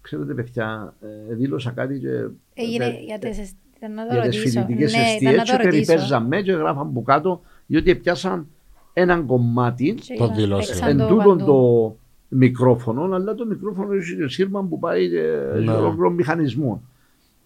ξέρετε 0.00 0.34
παιδιά, 0.34 0.94
ε, 1.30 1.34
δήλωσα 1.34 1.70
κάτι 1.70 1.98
και... 1.98 2.08
Έγινε 2.54 2.84
ε, 2.84 2.90
για 3.06 3.18
τις 3.18 3.38
εσ- 3.38 3.54
ήταν 3.76 3.94
να 3.94 4.06
το 4.06 4.12
για 4.12 4.22
τις 4.22 4.36
ρωτήσω. 4.36 4.60
φοιτητικές 4.60 4.92
Ναι, 4.92 4.98
ήταν 4.98 5.12
αιστείες 5.12 5.36
να 5.36 5.44
το 5.44 5.50
και 5.50 5.56
ρωτήσω. 5.56 5.86
περιπέζαμε 5.92 6.42
και 6.42 6.52
γράφαν 6.52 6.86
από 6.86 7.02
κάτω 7.02 7.40
διότι 7.66 7.94
πιάσαν 7.94 8.46
έναν 8.92 9.26
κομμάτι 9.26 9.94
Και 9.94 10.14
Το 10.18 10.24
είπα, 10.24 10.34
δήλωσε. 10.34 10.72
παίξαν 10.72 10.88
εν 10.88 10.96
το 10.98 11.06
τούτον 11.06 11.38
παντού. 11.38 11.44
το 11.44 11.96
μικρόφωνο, 12.28 13.02
αλλά 13.14 13.34
το 13.34 13.46
μικρόφωνο 13.46 13.92
έχει 13.92 14.16
και 14.16 14.28
σύρμα 14.28 14.62
που 14.64 14.78
πάει 14.78 15.08
και 15.10 15.20
Ναι. 15.54 15.64
σε 15.64 15.70
ολόκληρο 15.78 16.10
μηχανισμό. 16.10 16.82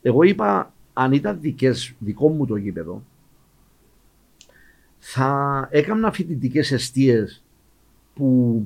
Εγώ 0.03 0.23
είπα, 0.23 0.73
αν 0.93 1.13
ήταν 1.13 1.39
δικές, 1.41 1.95
δικό 1.99 2.29
μου 2.29 2.47
το 2.47 2.57
γήπεδο, 2.57 3.03
θα 4.99 5.69
έκανα 5.71 6.13
φοιτητικές 6.13 6.73
εστίες 6.73 7.25
που 8.15 8.61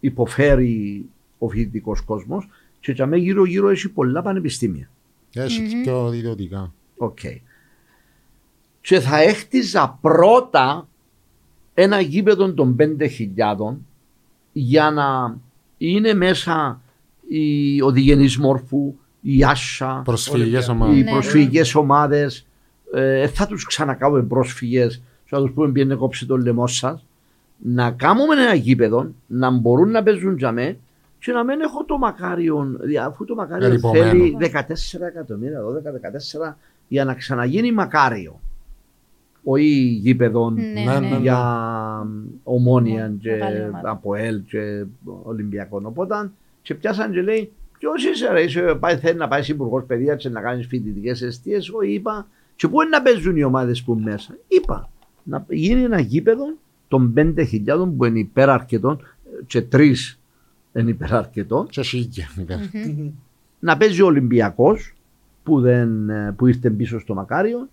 υποφέρει 0.00 1.06
ο 1.38 1.48
φοιτητικός 1.48 2.00
κόσμος 2.00 2.48
και 2.80 2.92
για 2.92 3.06
μένα 3.06 3.22
γύρω-γύρω 3.22 3.68
έχει 3.68 3.88
πολλά 3.88 4.22
πανεπιστήμια. 4.22 4.90
Έχει 5.32 5.80
πιο 5.82 6.12
ιδιωτικά. 6.12 6.72
Οκ. 6.96 7.18
Και 8.80 9.00
θα 9.00 9.20
έχτιζα 9.22 9.98
πρώτα 10.00 10.88
ένα 11.74 12.00
γήπεδο 12.00 12.52
των 12.52 12.76
5.000 12.78 13.76
για 14.52 14.90
να 14.90 15.36
είναι 15.78 16.14
μέσα 16.14 16.80
η, 17.28 17.80
ο 17.82 17.90
Διγενής 17.90 18.38
Μόρφου, 18.38 18.94
η 19.20 19.44
Άσσια, 19.44 20.02
Προσφυγικές 20.04 20.68
Όλοι 20.68 20.76
ομάδες. 20.78 20.98
οι 20.98 21.02
Ναι. 21.02 21.10
προσφυγικές 21.10 21.74
ομάδες. 21.74 22.46
Ε, 22.94 23.28
θα 23.28 23.46
τους 23.46 23.64
ξανακάνουμε 23.66 24.22
πρόσφυγες, 24.22 25.02
θα 25.24 25.38
τους 25.40 25.50
πούμε 25.52 25.72
πιένε 25.72 25.94
κόψει 25.94 26.26
το 26.26 26.36
λαιμό 26.36 26.66
σας. 26.66 27.04
Να 27.58 27.90
κάνουμε 27.90 28.34
ένα 28.42 28.54
γήπεδο, 28.54 29.10
να 29.26 29.50
μπορούν 29.50 29.90
να 29.90 30.02
παίζουν 30.02 30.36
για 30.36 30.52
μέ 30.52 30.76
και 31.18 31.32
να 31.32 31.44
μην 31.44 31.60
έχω 31.60 31.84
το 31.84 31.98
μακάριο, 31.98 32.76
δι- 32.80 32.98
αφού 32.98 33.24
το 33.24 33.34
μακάριο 33.34 33.66
Ερυπωμένο. 33.66 34.04
θέλει 34.08 34.36
14 34.40 35.00
εκατομμύρια, 35.06 35.60
12-14 35.62 36.56
για 36.88 37.04
να 37.04 37.14
ξαναγίνει 37.14 37.72
μακάριο. 37.72 38.40
Όχι 39.44 39.68
γήπεδο 40.02 40.50
Ναι, 40.50 40.62
Ναι, 40.62 40.98
ναι. 40.98 41.08
ναι. 41.08 41.16
για 41.16 41.38
ομόνια 42.44 43.08
Ναι, 43.08 43.16
και 43.20 43.30
μεγάλη 43.30 43.62
ομάδα. 43.68 43.90
από 43.90 44.14
ΕΛ 44.14 44.42
και 44.44 44.84
Ολυμπιακό. 45.22 45.80
Οπότε 45.84 46.30
και 46.62 46.74
πιάσαν 46.74 47.12
και 47.12 47.22
λέει 47.22 47.52
ποιο 47.78 47.90
είσαι 48.12 48.32
ρε, 48.32 48.42
είσαι, 48.42 48.60
πάει, 48.80 48.96
θέλει 48.96 49.18
να 49.18 49.28
πάει 49.28 49.42
υπουργός 49.46 49.84
παιδείας 49.84 50.22
και 50.22 50.28
να 50.28 50.40
κάνεις 50.40 50.66
φοιτητικές 50.66 51.22
αιστείες. 51.22 51.68
Εγώ 51.68 51.80
είπα 51.82 52.26
και 52.56 52.68
πού 52.68 52.80
είναι 52.80 52.90
να 52.90 53.02
παίζουν 53.02 53.36
οι 53.36 53.42
ομάδες 53.42 53.82
που 53.82 53.92
είναι 53.92 54.10
μέσα; 54.10 54.36
Είπα 54.48 54.88
να 55.22 55.44
γίνει 55.48 55.82
ένα 55.82 56.00
γήπεδο 56.00 56.44
των 56.88 57.12
5.000 57.16 57.92
που 57.96 58.04
είναι 58.04 58.18
υπεραρκετών 58.18 59.06
και 59.46 59.62
τρεις 59.62 60.18
είναι 60.80 60.90
υπεραρκετών 60.90 61.66
Και 61.68 61.82
χίλια. 61.82 62.26
υπέρ. 62.40 62.58
να 63.58 63.76
παίζει 63.76 64.02
ο 64.02 64.06
Ολυμπιακός 64.06 64.94
που, 65.42 65.60
δεν, 65.60 66.10
ε, 66.10 66.34
που 66.36 66.46
ήρθε 66.46 66.70
πίσω 66.70 66.98
στο 66.98 67.14
Μακάριο 67.14 67.68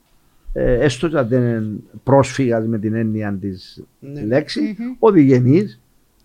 ε, 0.53 0.73
έστω 0.73 1.07
και 1.09 1.17
αν 1.17 1.27
δεν 1.27 1.41
είναι 1.43 1.67
πρόσφυγας 2.03 2.65
με 2.67 2.79
την 2.79 2.93
έννοια 2.93 3.37
της 3.41 3.83
Ναι. 3.99 4.21
λέξης 4.25 4.75
ο 4.99 5.11
Διγενής 5.11 5.79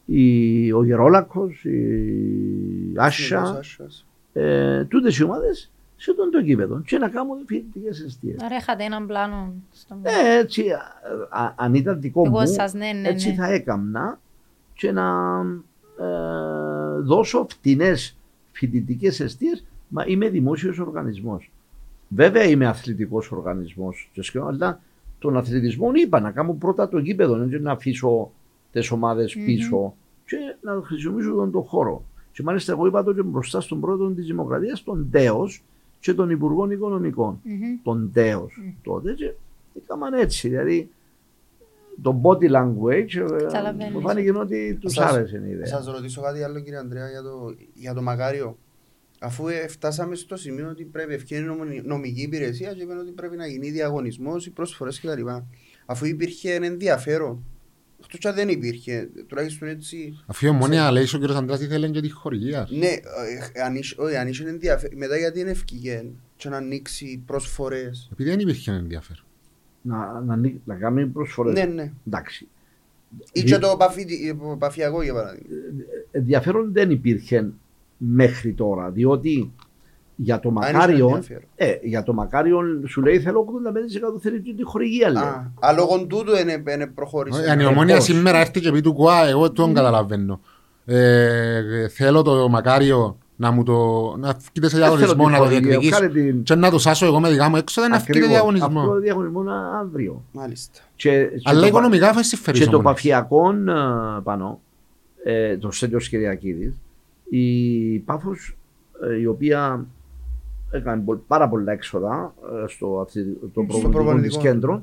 η, 0.05 0.73
ο 0.73 0.85
Γερόλακος 0.85 1.65
η 1.65 2.93
Άσσα 2.97 3.41
Άσσας. 3.59 4.07
ε, 4.33 4.85
τούτες 4.85 5.19
οι 5.19 5.25
ομάδες 5.25 5.71
σε 5.97 6.15
τον 6.15 6.31
το 6.31 6.39
γήπεδο 6.39 6.81
και 6.87 6.99
να 6.99 7.09
κάνουν 7.09 7.37
φοιτητικές 7.47 8.01
αιστείες. 8.01 8.43
Άρα 8.43 8.57
είχατε 8.57 8.85
έναν 8.85 9.07
πλάνο. 9.07 9.53
στον- 9.73 9.99
Ε, 10.03 10.39
έτσι, 10.39 10.63
α, 10.71 11.41
α, 11.45 11.55
αν 11.57 11.75
ήταν 11.75 12.01
δικό 12.01 12.23
Εγώ 12.27 12.41
μου, 12.41 12.47
σας, 12.47 12.73
ναι, 12.75 12.93
ναι, 13.01 13.09
έτσι 13.09 13.29
ναι. 13.29 13.35
θα 13.35 13.47
έκαμνα 13.53 14.21
και 14.75 14.93
να 14.93 15.05
ε, 15.41 15.45
δώσω 17.03 17.47
φτηνές 17.49 18.17
φοιτητικές 18.53 19.21
αιστείες, 19.21 19.65
μα 19.89 20.05
είμαι 20.07 20.29
δημόσιος 20.29 20.79
οργανισμός. 20.79 21.51
Βέβαια 22.09 22.45
είμαι 22.45 22.67
αθλητικός 22.67 23.31
οργανισμός, 23.31 24.11
και 24.13 24.23
σχεδόν, 24.23 24.49
αλλά 24.49 24.81
τον 25.19 25.37
αθλητισμό 25.37 25.91
είπα 25.95 26.21
να 26.21 26.31
κάνω 26.31 26.53
πρώτα 26.53 26.89
το 26.89 26.99
γήπεδο, 26.99 27.37
δεν 27.37 27.63
να 27.63 27.73
αφήσω 27.73 28.31
τις 28.73 28.91
ομάδες 28.91 29.37
πίσω 29.45 29.95
και 30.25 30.37
να 30.61 30.83
χρησιμοποιήσω 30.83 31.35
τον, 31.35 31.51
τον 31.51 31.63
χώρο. 31.63 32.05
Και 32.33 32.43
μάλιστα 32.43 32.73
εγώ 32.73 32.87
είπα 32.87 33.05
το 33.05 33.15
και 33.15 33.23
μπροστά 33.23 33.61
στον 33.61 33.81
πρόεδρο 33.81 34.09
της 34.09 34.27
Δημοκρατίας, 34.27 34.85
τον 34.85 35.09
ΤΕΟΣ 35.11 35.63
και 36.01 36.15
τον 36.15 36.31
Υπουργό 36.31 36.71
Οικονομικών 36.71 37.41
Μμμ. 37.43 37.81
τον 37.83 38.11
τέος 38.13 38.63
τότε 38.83 39.13
και 39.13 39.33
έκαναν 39.77 40.13
έτσι. 40.13 40.49
Δηλαδή 40.49 40.91
το 42.03 42.21
body 42.25 42.51
language 42.51 43.15
ε, 43.15 43.43
Καταλαβαίνεις. 43.43 43.95
μου 43.95 44.01
φάνηκε 44.01 44.33
ότι 44.33 44.79
τους 44.81 44.93
Σας- 44.93 45.13
άρεσε 45.13 45.37
η 45.37 45.41
Θα 45.41 45.47
ιδέα. 45.49 45.67
σας 45.67 45.87
ρωτήσω 45.87 46.21
κάτι 46.21 46.43
άλλο 46.43 46.61
κύριε 46.61 46.79
Ανδρέα 46.79 47.11
για 47.11 47.23
το, 47.23 47.55
για 47.75 47.95
το 47.95 48.03
Μακάριο. 48.03 48.59
Αφού 49.23 49.49
ε, 49.49 49.69
φτάσαμε 49.69 50.15
στο 50.15 50.37
σημείο 50.37 50.69
ότι 50.69 50.85
πρέπει 50.85 51.15
ευκαιρία 51.15 51.47
νομι- 51.47 51.85
νομική 51.87 52.23
υπηρεσία 52.23 52.73
και 52.75 52.83
είπαν 52.83 52.99
ότι 52.99 53.11
πρέπει 53.11 53.37
να 53.37 53.47
γίνει 53.47 53.71
διαγωνισμός, 53.71 54.47
οι 54.47 54.51
πρόσφορες 54.51 55.01
κτλ. 55.01 55.27
Αφού 55.87 56.05
υπήρχε 56.07 56.53
ένα 56.55 56.67
ενδιαφέρον, 56.67 57.45
αυτό 58.01 58.17
και 58.19 58.29
αν 58.29 58.35
δεν 58.35 58.49
υπήρχε, 58.49 59.09
τουλάχιστον 59.27 59.69
έτσι. 59.69 60.19
Αφού 60.27 60.47
η 60.47 60.49
ομόνια 60.49 60.91
λέει 60.91 61.03
ο 61.03 61.07
κύριος 61.07 61.37
Αντράς 61.37 61.61
ήθελε 61.61 61.89
και 61.89 62.01
τη 62.01 62.11
χορηγία. 62.11 62.67
Ναι, 62.71 62.87
ε, 62.87 63.61
αν 63.65 63.75
είσαι- 63.75 63.99
όχι, 63.99 64.17
αν 64.17 64.29
είσαι 64.29 64.49
ενδιαφέρον, 64.49 64.99
μετά 64.99 65.17
γιατί 65.17 65.41
είναι 65.41 65.51
ευκαιρία 65.51 66.05
και 66.37 66.49
να 66.49 66.57
ανοίξει 66.57 67.23
πρόσφορες; 67.27 68.09
Επειδή 68.13 68.31
δεν 68.31 68.39
υπήρχε 68.41 68.71
ενδιαφέρον. 68.73 69.25
Να, 69.83 70.21
να, 70.27 70.33
ανοί- 70.35 70.61
να 70.65 70.75
κάνει 70.75 71.07
προσφορές. 71.07 71.55
Ναι, 71.55 71.65
ναι. 71.65 71.93
Εντάξει. 72.07 72.49
Ή 73.33 73.41
Δι- 73.41 73.45
και 73.53 73.59
το 73.59 73.75
παφι- 73.79 74.11
ε, 74.11 74.37
παφιακό 74.59 75.03
για 75.03 75.15
παράδειγμα. 75.15 75.47
Ενδιαφέρον 76.11 76.73
δεν 76.73 76.91
υπήρχε 76.91 77.51
μέχρι 77.97 78.53
τώρα, 78.53 78.91
διότι 78.91 79.53
για 80.17 80.41
το 80.41 80.49
Αν 80.49 80.55
είσαι 80.63 80.73
Μακάριο, 80.73 81.07
ενδιαφέρον. 81.07 81.43
ε, 81.55 81.79
για 81.83 82.03
το 82.03 82.13
Μακάριο 82.13 82.61
σου 82.87 83.03
λέει 83.03 83.21
θέλω 83.21 83.41
85% 84.17 84.21
θέλει 84.21 84.41
και 84.41 84.55
τη 84.55 84.63
χορηγία 84.63 85.11
λέει. 85.11 85.23
Α, 85.23 85.53
α, 85.61 85.73
λόγω 85.73 86.07
τούτου 86.07 86.37
είναι, 86.37 86.63
είναι 86.73 86.87
προχώρησε. 86.87 87.51
Αν 87.51 87.61
η 87.61 87.63
ε, 87.63 87.67
ομόνια 87.67 87.95
πώς; 87.97 88.05
σήμερα 88.05 88.39
έρθει 88.39 88.61
και 88.61 88.73
πει 88.73 88.81
του 88.81 88.93
κουά, 88.95 89.27
εγώ 89.27 89.53
τον 89.53 89.75
καταλαβαίνω. 89.75 90.41
Ε, 90.85 91.89
θέλω 91.89 92.23
το 92.23 92.49
μακάριο 92.49 93.19
να 93.41 93.51
μου 93.51 93.63
το. 93.63 93.75
να 94.19 94.35
φύγετε 94.39 94.69
σε 94.69 94.79
Δεν 94.79 94.89
θέλω 94.89 94.97
διαγωνισμό, 94.97 95.25
τη 95.27 95.31
να 95.31 95.37
το 95.39 95.43
χορηγία, 95.43 95.61
διεκδικήσω. 95.69 95.97
βγάλε 95.99 96.13
την- 96.13 96.43
Και 96.43 96.55
να 96.55 96.71
το 96.71 96.79
σάσω 96.79 97.07
εγώ 97.07 97.21
με 97.21 97.31
δικά 97.31 97.49
μου 97.49 97.57
έξω, 97.57 97.81
δεν 97.81 97.91
να 97.91 97.99
φύγετε 97.99 98.19
Ακριβώς. 98.19 98.37
διαγωνισμό. 98.37 98.81
Αυτό 98.81 98.93
το 98.93 99.01
διαγωνισμό 99.01 99.41
είναι 99.41 99.51
αύριο. 99.81 100.25
Μάλιστα. 100.33 100.79
Και, 100.97 101.25
και 101.25 101.41
Αλλά 101.45 101.61
το- 101.61 101.67
οικονομικά 101.67 102.13
θα 102.13 102.23
συμφέρει. 102.23 102.59
Και 102.59 102.67
το 102.67 102.81
παφιακό 102.81 103.51
ε, 103.53 104.21
πάνω, 104.23 104.61
ε, 105.25 105.57
το 105.57 105.71
Στέλιος 105.71 106.09
Κυριακίδης, 106.09 106.75
η 107.29 107.99
Πάφος 107.99 108.57
ε, 109.11 109.21
η 109.21 109.27
οποία 109.27 109.87
έκανε 110.71 111.03
πο- 111.03 111.23
πάρα 111.27 111.49
πολλά 111.49 111.73
έξοδα 111.73 112.35
ε, 112.65 112.69
στο, 112.69 113.01
αθλη- 113.07 113.39
το 113.41 113.49
προπονητικό 113.49 113.89
της 113.89 113.95
προπονητικό. 114.05 114.41
κέντρο, 114.41 114.83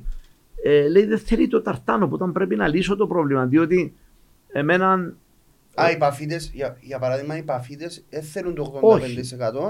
ε, 0.63 0.87
λέει 0.89 1.05
δεν 1.05 1.19
θέλει 1.19 1.47
το 1.47 1.61
ταρτάνο, 1.61 2.05
οπότε 2.05 2.25
πρέπει 2.33 2.55
να 2.55 2.67
λύσω 2.67 2.95
το 2.95 3.07
πρόβλημα, 3.07 3.45
διότι 3.45 3.93
εμένα 4.51 5.13
Α, 5.81 5.91
οι 5.91 5.97
παφίτες, 5.97 6.51
για, 6.53 6.77
για 6.81 6.99
παράδειγμα, 6.99 7.37
οι 7.37 7.41
παφίτες 7.43 8.03
δεν 8.09 8.23
θέλουν 8.23 8.55
το 8.55 8.79
85% 8.83 8.89
Όχι. 8.93 9.25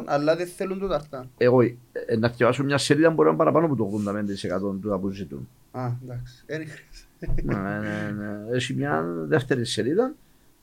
αλλά 0.06 0.36
δεν 0.36 0.48
θέλουν 0.48 0.80
το 0.80 0.88
ταρτάν. 0.88 1.30
εγώ 1.38 1.62
ε, 1.62 1.76
ε, 2.08 2.18
να 2.18 2.30
διαβάσω 2.30 2.64
μια 2.64 2.78
σελίδα 2.78 3.10
μπορεί 3.10 3.22
να 3.24 3.28
είναι 3.30 3.38
παραπάνω 3.38 3.66
από 3.66 3.76
το 3.76 4.12
85% 4.72 4.80
του 4.82 4.98
που 5.02 5.10
ζητούν. 5.10 5.48
Α, 5.72 5.88
εντάξει. 6.04 6.44
Δεν 6.46 6.62
είναι 6.62 6.70
χρήση. 6.72 7.06
ναι, 7.44 7.56
ναι, 7.56 8.12
ναι. 8.18 8.56
Έχει 8.56 8.74
μια 8.74 9.04
δεύτερη 9.28 9.66
σελίδα 9.66 10.14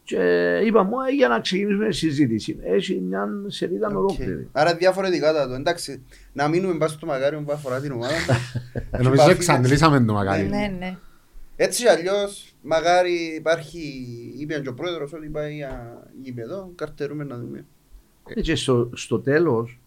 και 0.05 0.19
είπα 0.67 0.83
μου 0.83 0.93
ε, 1.09 1.13
για 1.15 1.29
να 1.29 1.41
ξεκινήσουμε 1.41 1.89
τη 1.89 1.95
συζήτηση. 1.95 2.59
Έχει 2.63 3.01
μια 3.09 3.29
σελίδα 3.47 3.87
Οκ. 3.89 3.97
ολόκληρη. 3.97 4.49
Άρα 4.53 4.75
διαφορετικά 4.75 5.33
τα 5.33 5.49
το. 5.49 5.55
Εντάξει, 5.55 6.03
να 6.33 6.49
μείνουμε 6.49 6.75
πάνω 6.79 6.91
στο 6.91 7.07
Μακάρειο 7.07 7.41
που 7.41 7.53
αφορά 7.53 7.81
την 7.81 7.93
ομάδα. 7.93 8.15
Ε, 8.73 8.81
Νομίζω 9.03 9.11
παφίτες- 9.11 9.37
εξαντλήσαμε 9.49 10.01
το 10.05 10.13
Μακάρειο. 10.13 10.49
Ναι, 10.49 10.75
ναι. 10.79 10.97
Έτσι 11.57 11.87
αλλιώς, 11.87 12.54
Μακάρειο 12.65 13.35
υπάρχει, 13.37 13.81
είπε 14.39 14.61
και 14.61 14.69
ο 14.69 14.75
πρόεδρος 14.75 15.13
ότι 15.13 15.29
πάει 15.29 15.55
για 15.55 16.03
γήπεδο, 16.23 16.73
καρτερούμε 16.75 17.25
να 17.25 17.39
δούμε. 17.39 17.65
Ε, 18.29 18.41
Και 18.41 18.55
στο, 18.55 18.91
στο 18.95 19.19
τέλος, 19.19 19.79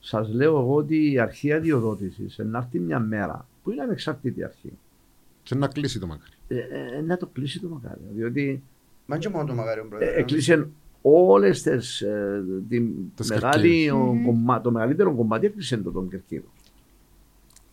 σας 0.00 0.28
λέω 0.32 0.58
εγώ 0.58 0.74
ότι 0.74 1.12
η 1.12 1.18
αρχή 1.18 1.52
αδειοδότησης 1.52 2.38
να 2.38 2.58
έρθει 2.58 2.78
μια 2.78 2.98
μέρα 3.00 3.48
που 3.62 3.70
είναι 3.70 3.82
ανεξάρτητη 3.82 4.44
αρχή. 4.44 4.72
Και 5.42 5.54
να 5.54 5.66
κλείσει 5.68 5.98
το 5.98 6.06
μακάριο. 6.06 6.34
Ε, 6.48 6.56
ε, 6.98 7.00
να 7.00 7.16
το 7.16 7.26
κλείσει 7.26 7.60
το 7.60 7.68
μακάριο. 7.68 8.04
Διότι 8.14 8.62
Μα 9.06 9.18
και 9.18 9.28
μόνο 9.28 9.44
το 9.44 9.54
μακάριο, 9.54 9.82
ε, 9.84 9.86
πρόεδρε. 9.88 10.14
έκλεισε 10.20 10.68
όλες 11.02 11.62
τις, 11.62 12.00
ε, 12.00 12.42
τη 12.68 12.80
Τις 13.14 13.28
μεγάλη, 13.28 13.68
κερκίδες. 13.68 13.92
ο, 13.92 14.20
κομμά- 14.24 14.60
το 14.60 14.70
μεγαλύτερο 14.70 15.14
κομμάτι 15.14 15.46
έκλεισε 15.46 15.76
το 15.76 15.90
τον 15.90 16.08
Κερκίδο. 16.10 16.46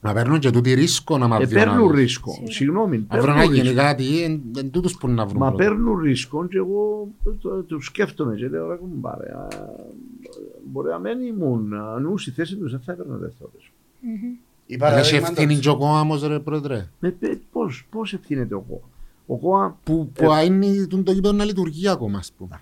Να 0.06 0.14
παίρνουν 0.14 0.40
και 0.40 0.50
τούτοι 0.50 0.74
ρίσκο 0.74 1.18
να 1.18 1.26
Ε, 1.26 1.28
μας 1.28 1.38
παίρνουν 1.40 1.74
διονάλουν. 1.76 1.92
ρίσκο. 1.92 2.32
Σίγουρα. 2.32 2.52
Συγγνώμη. 2.52 3.06
Να 3.10 3.18
βρουν 3.22 3.34
να 3.34 3.40
παίρνουν 3.40 3.56
γίνει 3.56 3.68
ρίσκο. 3.68 3.82
κάτι, 3.82 4.24
εν- 4.24 4.42
εν 4.58 4.72
τούτους 4.72 4.98
που 4.98 5.08
να 5.10 5.26
βρουν 5.26 5.38
Μα 5.40 5.48
πρώτα. 5.52 5.64
παίρνουν 5.64 6.00
ρίσκο 6.00 6.48
και 6.48 6.58
εγώ 6.58 7.08
το, 7.42 7.64
το 7.64 7.80
σκέφτομαι 7.80 8.36
και 8.36 8.48
λέω 8.48 8.70
ρε 8.70 8.76
κουμπάρε. 8.76 9.32
α, 9.32 9.48
Μπορεί 10.72 10.90
να 10.90 11.00
μην 11.00 11.20
ήμουν, 11.22 11.74
αν 11.74 12.04
ήμουν 12.04 12.18
στη 12.18 12.32
θέση 12.32 12.56
τους 12.56 12.72
δεν 12.72 12.80
θα 12.86 12.92
έπαιρνα 12.92 13.16
δεύτερο 13.16 13.50
ρίσκο. 13.58 13.74
Η 14.02 14.10
Αλλά 14.10 14.28
έχει 14.68 14.78
παραδείγματα- 14.78 15.42
ευθύνη 15.42 15.60
και 15.60 15.70
ο 15.70 15.78
κόμμος 15.78 16.28
ρε 16.28 16.40
πρόεδρε; 16.40 16.88
Με, 17.00 17.10
πε- 17.12 17.40
πώς, 17.52 17.88
πώς 17.90 18.14
ευθύνεται 18.14 18.56
ο 18.56 18.60
ΚΟΑ. 18.70 18.80
Ο 19.28 19.38
ΚΟΑ 19.38 19.78
Που, 19.84 20.12
που 20.14 20.26
είναι 20.46 20.88
το 21.04 21.12
γήπεδο 21.12 21.34
να 21.36 21.44
λειτουργεί 21.46 21.88
ακόμα 21.90 22.18
ας 22.18 22.32
πούμε. 22.38 22.60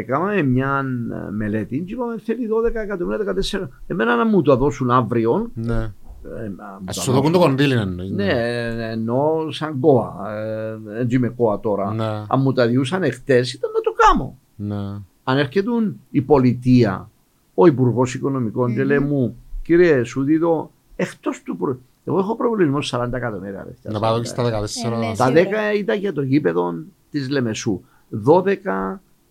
Εντάξει, 0.00 0.12
ε, 0.12 0.14
εγώ- 0.14 0.28
Έκαναμε 0.28 0.42
μια 0.42 0.84
ε, 1.26 1.30
μελέτη 1.30 1.78
και 1.86 1.92
είπαμε 1.92 2.18
θέλει 2.18 2.48
12 2.48 2.74
εκατομμύρια, 2.74 3.34
14. 3.60 3.68
Εμένα 3.86 4.16
να 4.16 4.26
μου 4.26 4.42
το 4.42 4.56
δώσουν 4.56 4.90
αύριο. 4.90 5.50
Ναι. 5.54 5.74
ε, 5.74 6.48
να 6.56 6.64
μου 6.80 6.84
Ας 6.84 6.94
το 6.96 7.00
σου 7.02 7.12
δοκούν 7.12 7.32
το 7.32 7.38
δώσουν. 7.38 7.56
κονδύλι 7.56 7.80
εννοείς. 7.80 8.10
Ναι, 8.10 8.26
ε, 8.28 8.90
εννοώ 8.90 9.50
σαν 9.50 9.80
κόα. 9.80 10.32
Ε, 10.34 11.00
Έτσι 11.00 11.16
είμαι 11.16 11.28
κόα 11.28 11.60
τώρα. 11.60 11.92
Ναι. 11.94 12.04
Αν 12.28 12.40
μου 12.40 12.52
τα 12.52 12.66
διούσαν 12.66 13.02
εχθές 13.02 13.52
ήταν 13.52 13.70
να 13.74 13.80
το 13.80 13.92
κάνω. 14.06 14.38
Ναι. 14.56 14.98
Αν 15.24 15.38
έρχεται 15.38 15.70
η 16.10 16.22
πολιτεία, 16.22 17.10
ο 17.54 17.66
Υπουργός 17.66 18.14
Οικονομικών 18.14 18.74
και 18.74 18.84
λέει 18.84 18.98
μου, 18.98 19.36
κύριε, 19.62 20.02
σου 20.04 20.22
δίδω 20.22 20.70
εκτός 20.96 21.42
του. 21.42 21.56
Προ... 21.56 21.78
Εγώ 22.04 22.18
έχω 22.18 22.36
προβλημό 22.36 22.78
40 22.82 23.08
εκατομμύρια. 23.12 23.66
ρε, 23.82 23.90
Να 23.92 23.98
πάω 24.00 24.18
και 24.20 24.26
στα 24.26 24.42
14. 24.44 24.46
Ε, 24.46 24.48
ναι, 24.48 25.12
Τα 25.16 25.26
Σίγουρα. 25.26 25.72
10 25.72 25.78
ήταν 25.78 25.98
για 25.98 26.12
το 26.12 26.22
γήπεδο 26.22 26.74
της 27.10 27.28
Λεμεσού. 27.30 27.80
12 28.26 28.42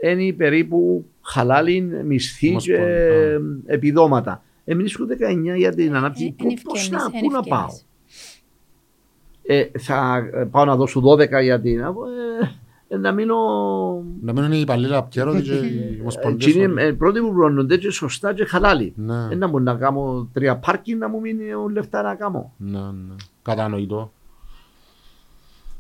είναι 0.02 0.34
περίπου 0.34 1.06
χαλάλιν 1.22 2.06
μισθή 2.06 2.48
και 2.56 2.74
Ομοσπονδία. 2.76 3.40
επιδόματα. 3.66 4.42
Εμείς 4.66 4.94
έχουν 4.94 5.08
19 5.08 5.58
για 5.58 5.74
την 5.76 5.96
ανάπτυξη. 5.96 6.36
Ε, 6.40 6.44
είναι 6.44 6.54
Πού- 6.54 6.62
Πώς 6.64 6.80
ευκαιρίες, 6.82 7.10
να, 7.12 7.18
είναι 7.18 7.28
πού 7.28 7.32
να 7.34 7.42
πάω; 7.44 7.66
ευκαιρίες. 7.66 7.86
Ε, 9.74 9.80
θα 9.80 10.30
ε, 10.34 10.44
πάω 10.44 10.66
να 10.66 10.76
δώσω 10.76 11.02
12 11.02 11.42
για 11.42 11.62
την. 11.62 11.80
Ε, 11.80 11.86
ε, 12.88 12.98
να 12.98 13.12
μείνω. 13.12 13.36
Να 14.22 14.34
μείνουν 14.34 14.52
οι 14.52 14.60
υπαλλήλοι 14.60 14.96
απ' 14.96 15.10
και 15.10 15.20
οι 15.20 15.24
Ε, 15.98 16.02
ομοσπονδίες. 16.02 16.56
εκείνοι, 16.56 16.82
ε, 16.84 16.92
πρώτοι 16.92 17.20
που 17.20 17.28
πληρώνονται 17.32 17.78
και 17.78 17.90
σωστά 17.92 18.34
και 18.34 18.46
χαλάλη. 18.46 18.94
Ναι. 18.96 19.28
Ε, 19.32 19.36
να 19.36 19.48
μου 19.48 19.60
να 19.60 19.74
κάνω 19.76 20.30
τρία 20.34 20.58
πάρκινγκ 20.58 21.00
να 21.00 21.08
μου 21.10 21.20
μείνει 21.20 21.44
λεφτά 21.74 22.02
να 22.02 22.16
κάνω. 22.16 22.54
Ναι, 22.58 22.80
ναι. 22.80 23.16
Κατανοητό. 23.42 24.12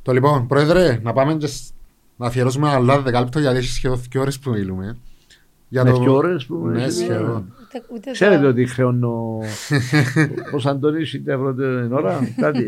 Το 0.01 0.13
λοιπόν, 0.13 0.47
πρόεδρε, 0.47 0.99
να 1.03 1.13
πάμε 1.13 1.33
και 1.35 1.47
σ- 1.47 1.73
να 2.17 2.25
αφιερώσουμε 2.27 2.67
ένα 2.67 2.75
άλλο 2.77 3.01
δεκάλεπτο 3.01 3.39
γιατί 3.39 3.57
έχεις 3.57 3.73
σχεδόν 3.73 4.01
δύο 4.11 4.21
ώρες 4.21 4.39
που 4.39 4.49
μιλούμε. 4.49 4.97
Για 5.69 5.83
Με 5.83 5.91
το- 5.91 5.99
δύο 5.99 6.13
ώρες 6.15 6.45
που 6.45 6.67
Ναι, 6.67 6.83
έχει- 6.83 6.91
σχεδόν. 6.91 7.53
Ούτε- 7.63 7.85
ούτε 7.93 8.11
Ξέρετε 8.11 8.41
το- 8.41 8.47
ότι 8.47 8.65
χρεώνω. 8.65 9.39
Πώς 10.51 10.65
Αντώνης 10.67 11.13
είτε 11.13 11.33
ευρώ 11.33 11.53
την 11.53 11.93
ώρα. 11.93 12.33
Κάτι. 12.37 12.65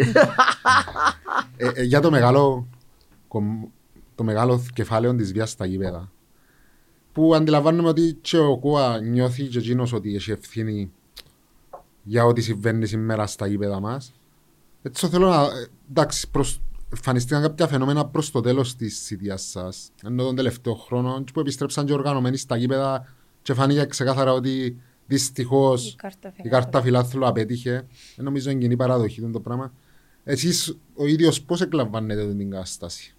Ε, 1.58 1.70
ε, 1.74 1.84
για 1.84 2.00
το 2.00 2.12
μεγάλο, 2.12 2.68
κομ- 3.28 3.68
το 4.16 4.24
μεγάλο 4.24 4.66
κεφάλαιο 4.74 5.16
της 5.16 5.32
βίας 5.34 5.50
στα 5.50 5.66
γήπεδα. 5.66 6.12
Που 7.14 7.36
αντιλαμβάνομαι 7.36 7.88
ότι 7.90 8.18
και 8.22 8.38
ο 8.38 8.58
ΚΟΑ 8.58 9.00
νιώθει 9.00 9.44
και 9.44 9.58
εκείνος 9.58 9.94
ότι 9.94 10.16
έχει 10.16 10.32
ευθύνη 10.32 10.92
για 12.04 12.26
ό,τι 12.26 12.42
συμβαίνει 12.42 12.86
σήμερα 12.86 13.28
στα 13.28 13.48
γήπεδα 13.48 13.80
μας. 13.80 14.14
Έτσι 14.82 15.08
θέλω 15.08 15.28
να... 15.30 15.42
ε, 15.44 15.48
Εντάξει, 15.90 16.30
προς, 16.30 16.62
εμφανιστήκαν 16.94 17.42
κάποια 17.42 17.68
φαινόμενα 17.68 18.06
προς 18.06 18.32
το 18.32 18.42
τέλος 18.42 18.76
της 18.76 19.00
θητείας 19.06 19.42
σας. 19.44 19.92
Ενώ 20.04 20.24
τον 20.24 20.36
τελευταίο 20.36 20.74
χρόνο 20.76 21.24
και 21.24 21.32
που 21.32 21.40
επιστρέψαν 21.40 21.86
και 21.86 21.94
οργανωμένοι 21.94 22.38
στα 22.38 22.58
γήπεδα 22.58 23.14
και 23.42 23.54
φάνηκε 23.54 23.86
ξεκάθαρα 23.86 24.34
ότι 24.34 24.82
δυστυχώς 25.08 25.92
Η 25.92 25.96
κάρτα 25.96 26.28
η 26.28 26.32
φιλάθλου. 26.32 26.52
κάρτα 26.52 26.82
φιλάθλου 26.82 27.28
απέτυχε. 27.28 27.88
Ε, 28.16 28.22
νομίζω 28.22 28.50
είναι 28.50 28.60
κοινή 28.60 28.76
παραδοχή 28.76 29.22
του 29.22 29.32
το 29.32 29.40
πράγμα. 29.40 29.74
Εσείς 30.24 30.78
ο 30.96 31.06
ίδιος 31.06 31.42
πώς 31.42 31.62
εκλαμβάνετε 31.62 32.34
την 32.36 32.50
κατάσταση. 32.50 33.16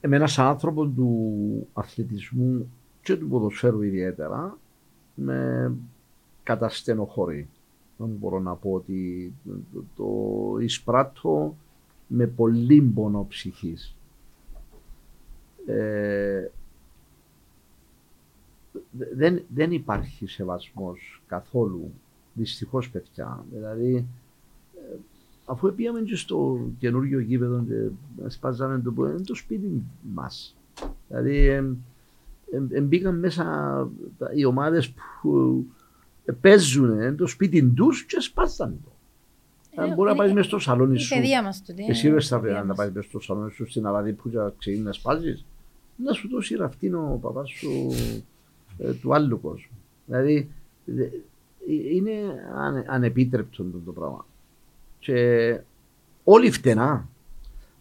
Εμένα 0.00 0.26
σαν 0.26 0.46
άνθρωπο 0.46 0.86
του 0.86 1.68
αθλητισμού 1.72 2.72
και 3.02 3.16
του 3.16 3.28
ποδοσφαίρου 3.28 3.82
ιδιαίτερα 3.82 4.58
με 5.14 5.72
καταστενοχωρεί. 6.42 7.48
Δεν 7.98 8.08
μπορώ 8.08 8.40
να 8.40 8.54
πω 8.54 8.70
ότι 8.72 9.32
το, 9.74 9.84
το 9.96 10.60
εισπράττω 10.60 11.56
με 12.06 12.26
πολύ 12.26 12.80
πόνο 12.82 13.26
ψυχής. 13.28 13.96
Ε, 15.66 16.48
δε- 18.90 19.14
δεν, 19.14 19.42
δεν 19.54 19.72
υπάρχει 19.72 20.26
σεβασμός 20.26 21.22
καθόλου, 21.26 21.90
δυστυχώς 22.34 22.90
παιδιά. 22.90 23.44
Δηλαδή, 23.52 24.06
ε, 24.74 24.96
αφού 25.46 25.74
πήγαμε 25.74 26.00
και 26.00 26.16
στο 26.16 26.58
καινούργιο 26.78 27.18
γήπεδο 27.18 27.64
και 27.68 27.88
σπάζαμε 28.28 28.80
το, 28.80 28.92
είναι 29.06 29.20
το 29.20 29.34
σπίτι 29.34 29.82
μας. 30.14 30.56
Δηλαδή, 31.08 31.36
ε, 31.36 31.64
ε, 32.50 32.62
ε, 32.70 32.80
μπήκαν 32.80 33.18
μέσα 33.18 33.44
τα- 34.18 34.32
οι 34.34 34.44
ομάδες 34.44 34.90
που 35.22 35.64
ε, 35.68 35.75
παίζουν 36.32 37.00
ε, 37.00 37.12
το 37.12 37.26
σπίτι 37.26 37.62
τους 37.64 38.04
και 38.04 38.20
σπάζαν 38.20 38.80
το. 38.84 38.90
Αν 39.82 39.90
Ε, 39.90 39.94
μπορεί 39.94 40.08
να 40.08 40.14
είναι- 40.14 40.24
πάει 40.24 40.32
μέσα 40.34 40.48
στο 40.48 40.58
σαλόνι 40.58 40.94
Η 40.94 40.98
σου. 40.98 41.14
παιδεία 41.14 41.42
μας 41.42 41.62
τούτη. 41.64 41.84
Εσύ 41.88 42.06
είναι 42.06 42.16
ρε 42.16 42.20
η 42.22 42.24
στα 42.24 42.40
παιδεία 42.40 42.58
να 42.58 42.64
μας. 42.64 42.76
πάει 42.76 42.90
μες 42.90 43.04
στο 43.04 43.20
σαλόνι 43.20 43.50
σου 43.50 43.70
στην 43.70 43.86
Αλαδί 43.86 44.12
που 44.12 44.28
για 44.28 44.52
ξεκινήσει 44.58 44.86
να 44.86 44.92
σπάζεις. 44.92 45.44
Να 45.96 46.12
σου 46.12 46.28
δώσει 46.28 46.54
ραφτήν 46.56 46.94
ο 46.94 47.18
παπάς 47.22 47.50
σου 47.50 47.70
ε, 48.78 48.92
του 48.92 49.14
άλλου 49.14 49.40
κόσμου. 49.40 49.76
Δηλαδή 50.06 50.50
δε- 50.84 51.04
ε, 51.04 51.10
είναι 51.94 52.12
ανε, 52.56 52.84
ανεπίτρεπτο 52.88 53.62
το, 53.64 53.78
το 53.84 53.92
πράγμα. 53.92 54.26
Και 54.98 55.60
όλοι 56.24 56.50
φτενά. 56.50 57.08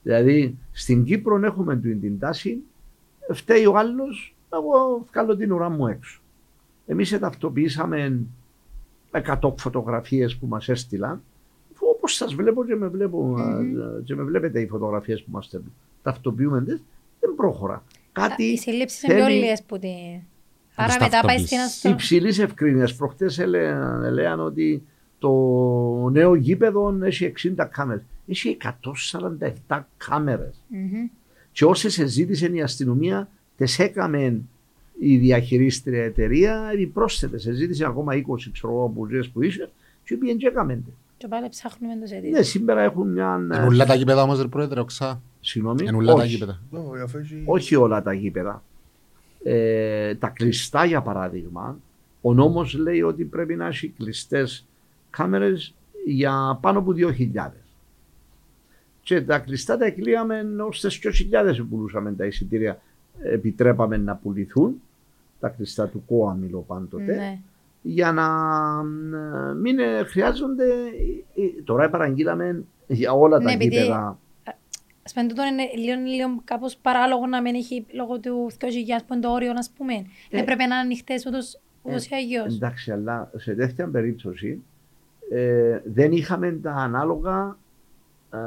Δηλαδή 0.03 0.57
στην 0.71 1.03
Κύπρο 1.03 1.39
έχουμε 1.45 1.77
την, 1.77 2.01
την 2.01 2.19
τάση 2.19 2.57
φταίει 3.33 3.65
ο 3.65 3.77
άλλος 3.77 4.35
εγώ 4.53 5.05
βγάλω 5.11 5.35
την 5.35 5.51
ουρά 5.51 5.69
μου 5.69 5.87
έξω. 5.87 6.19
Εμείς 6.85 7.19
ταυτοποιήσαμε 7.19 8.19
100 9.11 9.53
φωτογραφίες 9.57 10.35
που 10.37 10.47
μας 10.47 10.69
έστειλαν 10.69 11.21
αφού 11.73 11.87
όπως 11.95 12.13
σας 12.15 12.33
βλέπω 12.33 12.65
και 12.65 12.75
με, 12.75 12.87
βλέπω, 12.87 13.23
Μμμ. 13.23 13.35
α, 13.41 14.01
και 14.03 14.15
με 14.15 14.23
βλέπετε 14.23 14.61
οι 14.61 14.67
φωτογραφίες 14.67 15.23
που 15.23 15.31
μας 15.31 15.45
στέλνουν. 15.45 15.73
Ταυτοποιούμε 16.03 16.63
τις, 16.63 16.83
δεν 17.19 17.35
προχωρά. 17.35 17.83
Κάτι 18.11 18.43
Οι 18.43 18.57
συλλήψεις 18.57 19.03
είναι 19.03 19.13
πιο 19.13 19.23
θέλει- 19.23 19.41
λίγες 19.43 19.63
που 19.63 19.79
τη... 19.79 19.87
Άρα 20.75 20.87
τις 20.87 20.97
μετά 20.99 21.09
πάει 21.09 21.21
ταυτοποιήσεις. 21.21 21.47
στην 21.47 21.59
αστρο... 21.59 21.91
υψηλής 21.91 22.39
ευκρίνειας. 22.39 22.95
Προχτές 22.95 23.39
έλεγαν 23.39 24.39
ότι 24.39 24.83
το 25.19 25.31
νέο 26.11 26.35
γήπεδο 26.35 26.97
έχει 27.01 27.33
60 27.57 27.67
κάμερες. 27.71 28.03
Έχει 28.27 28.57
147 29.67 29.81
κάμερες. 29.97 30.61
Μμμ. 30.67 31.09
Και 31.51 31.65
όσες 31.65 31.93
ζήτησε 32.05 32.45
η 32.45 32.61
αστυνομία, 32.61 33.29
τι 33.57 33.75
έκαμε 33.77 34.41
η 34.99 35.17
διαχειρίστρια 35.17 36.03
εταιρεία, 36.03 36.69
επιπρόσθετε. 36.73 37.37
Ζήτησε 37.37 37.85
ακόμα 37.85 38.13
20 38.15 38.21
ξέρω 38.51 38.73
εγώ 38.73 38.91
μπουζέ 38.95 39.29
που 39.33 39.41
είσαι, 39.43 39.69
και 40.03 40.15
πήγαινε 40.17 40.37
και 40.37 40.47
έκαμε. 40.47 40.73
τε. 40.75 40.91
Και 41.17 41.27
πάλι 41.27 41.49
ψάχνουμε 41.49 41.93
το 41.93 41.99
Ναι, 41.99 42.05
ζητήριο. 42.05 42.43
σήμερα 42.43 42.81
έχουν 42.81 43.11
μια. 43.11 43.39
Είναι 43.43 43.65
ούλα 43.65 43.85
τα 43.85 43.95
γήπεδα 43.95 44.21
όμως 44.21 44.41
ρε 44.41 44.47
πρόεδρε, 44.47 44.79
οξά. 44.79 45.21
Συγγνώμη. 45.39 45.83
Είναι 45.87 45.97
ούλα 45.97 46.13
τα 46.13 46.21
όχι. 46.21 46.29
γήπεδα. 46.31 46.61
Όχι, 46.71 47.01
αφού 47.01 47.17
έχει- 47.17 47.43
όχι 47.45 47.75
όλα 47.75 48.01
τα 48.01 48.13
γήπεδα. 48.13 48.63
Ε, 49.43 50.15
τα 50.15 50.27
κλειστά 50.29 50.85
για 50.85 51.01
παράδειγμα, 51.01 51.79
ο 52.21 52.33
νόμος 52.33 52.73
λέει 52.73 53.01
ότι 53.01 53.23
πρέπει 53.23 53.55
να 53.55 53.67
έχει 53.67 53.87
κλειστές 53.97 54.65
κάμερες 55.09 55.73
για 56.05 56.57
πάνω 56.61 56.79
από 56.79 56.91
2.000. 56.93 57.51
Και 59.01 59.21
τα 59.21 59.39
κλειστά 59.39 59.77
τα 59.77 59.85
εκλείαμε 59.85 60.45
ως 60.67 60.79
τις 60.81 60.99
2.000 60.99 61.57
που 61.57 61.65
πουλούσαμε 61.67 62.11
τα 62.13 62.25
εισιτήρια. 62.25 62.81
Επιτρέπαμε 63.23 63.97
να 63.97 64.15
πουληθούν 64.15 64.81
τα 65.47 65.51
κλειστά 65.55 65.87
του 65.87 66.03
ΚΟΑ 66.05 66.33
μιλώ 66.33 66.59
πάντοτε 66.67 67.03
Ναι. 67.15 67.39
για 67.81 68.11
να 68.11 68.25
ε, 69.49 69.53
μην 69.53 69.79
ε, 69.79 70.03
χρειάζονται 70.03 70.63
ε, 71.35 71.41
ε, 71.41 71.61
τώρα 71.63 71.89
παραγγείλαμε 71.89 72.63
για 72.87 73.11
όλα 73.11 73.37
τα 73.37 73.43
Ναι, 73.43 73.51
επειδή- 73.53 73.75
γήπεδα 73.75 74.19
Ας 75.07 75.13
πούμε, 75.13 75.27
τούτο 75.27 75.43
είναι 75.43 75.63
λίγο, 75.83 76.01
λίγο 76.09 76.41
κάπως 76.43 76.75
παράλογο 76.77 77.25
να 77.27 77.41
μην 77.41 77.55
έχει 77.55 77.85
λόγω 77.93 78.19
του 78.19 78.51
2000 78.59 79.03
που 79.07 79.13
είναι 79.13 79.21
το 79.21 79.31
όριο, 79.31 79.51
ας 79.57 79.69
πούμε. 79.77 79.93
Ε, 80.29 80.39
Έπρεπε 80.39 80.55
να 80.55 80.63
είναι 80.63 80.73
ανοιχτές 80.75 81.25
ούτως, 81.25 81.59
ούτως 81.81 82.05
ή 82.07 82.15
άλλως. 82.15 82.55
Εντάξει, 82.55 82.91
αλλά 82.91 83.31
σε 83.35 83.53
τέτοια 83.53 83.87
περίπτωση 83.87 84.61
ε, 85.31 85.79
δεν 85.85 86.11
είχαμε 86.11 86.51
τα 86.51 86.71
ανάλογα 86.73 87.57
ε, 88.33 88.37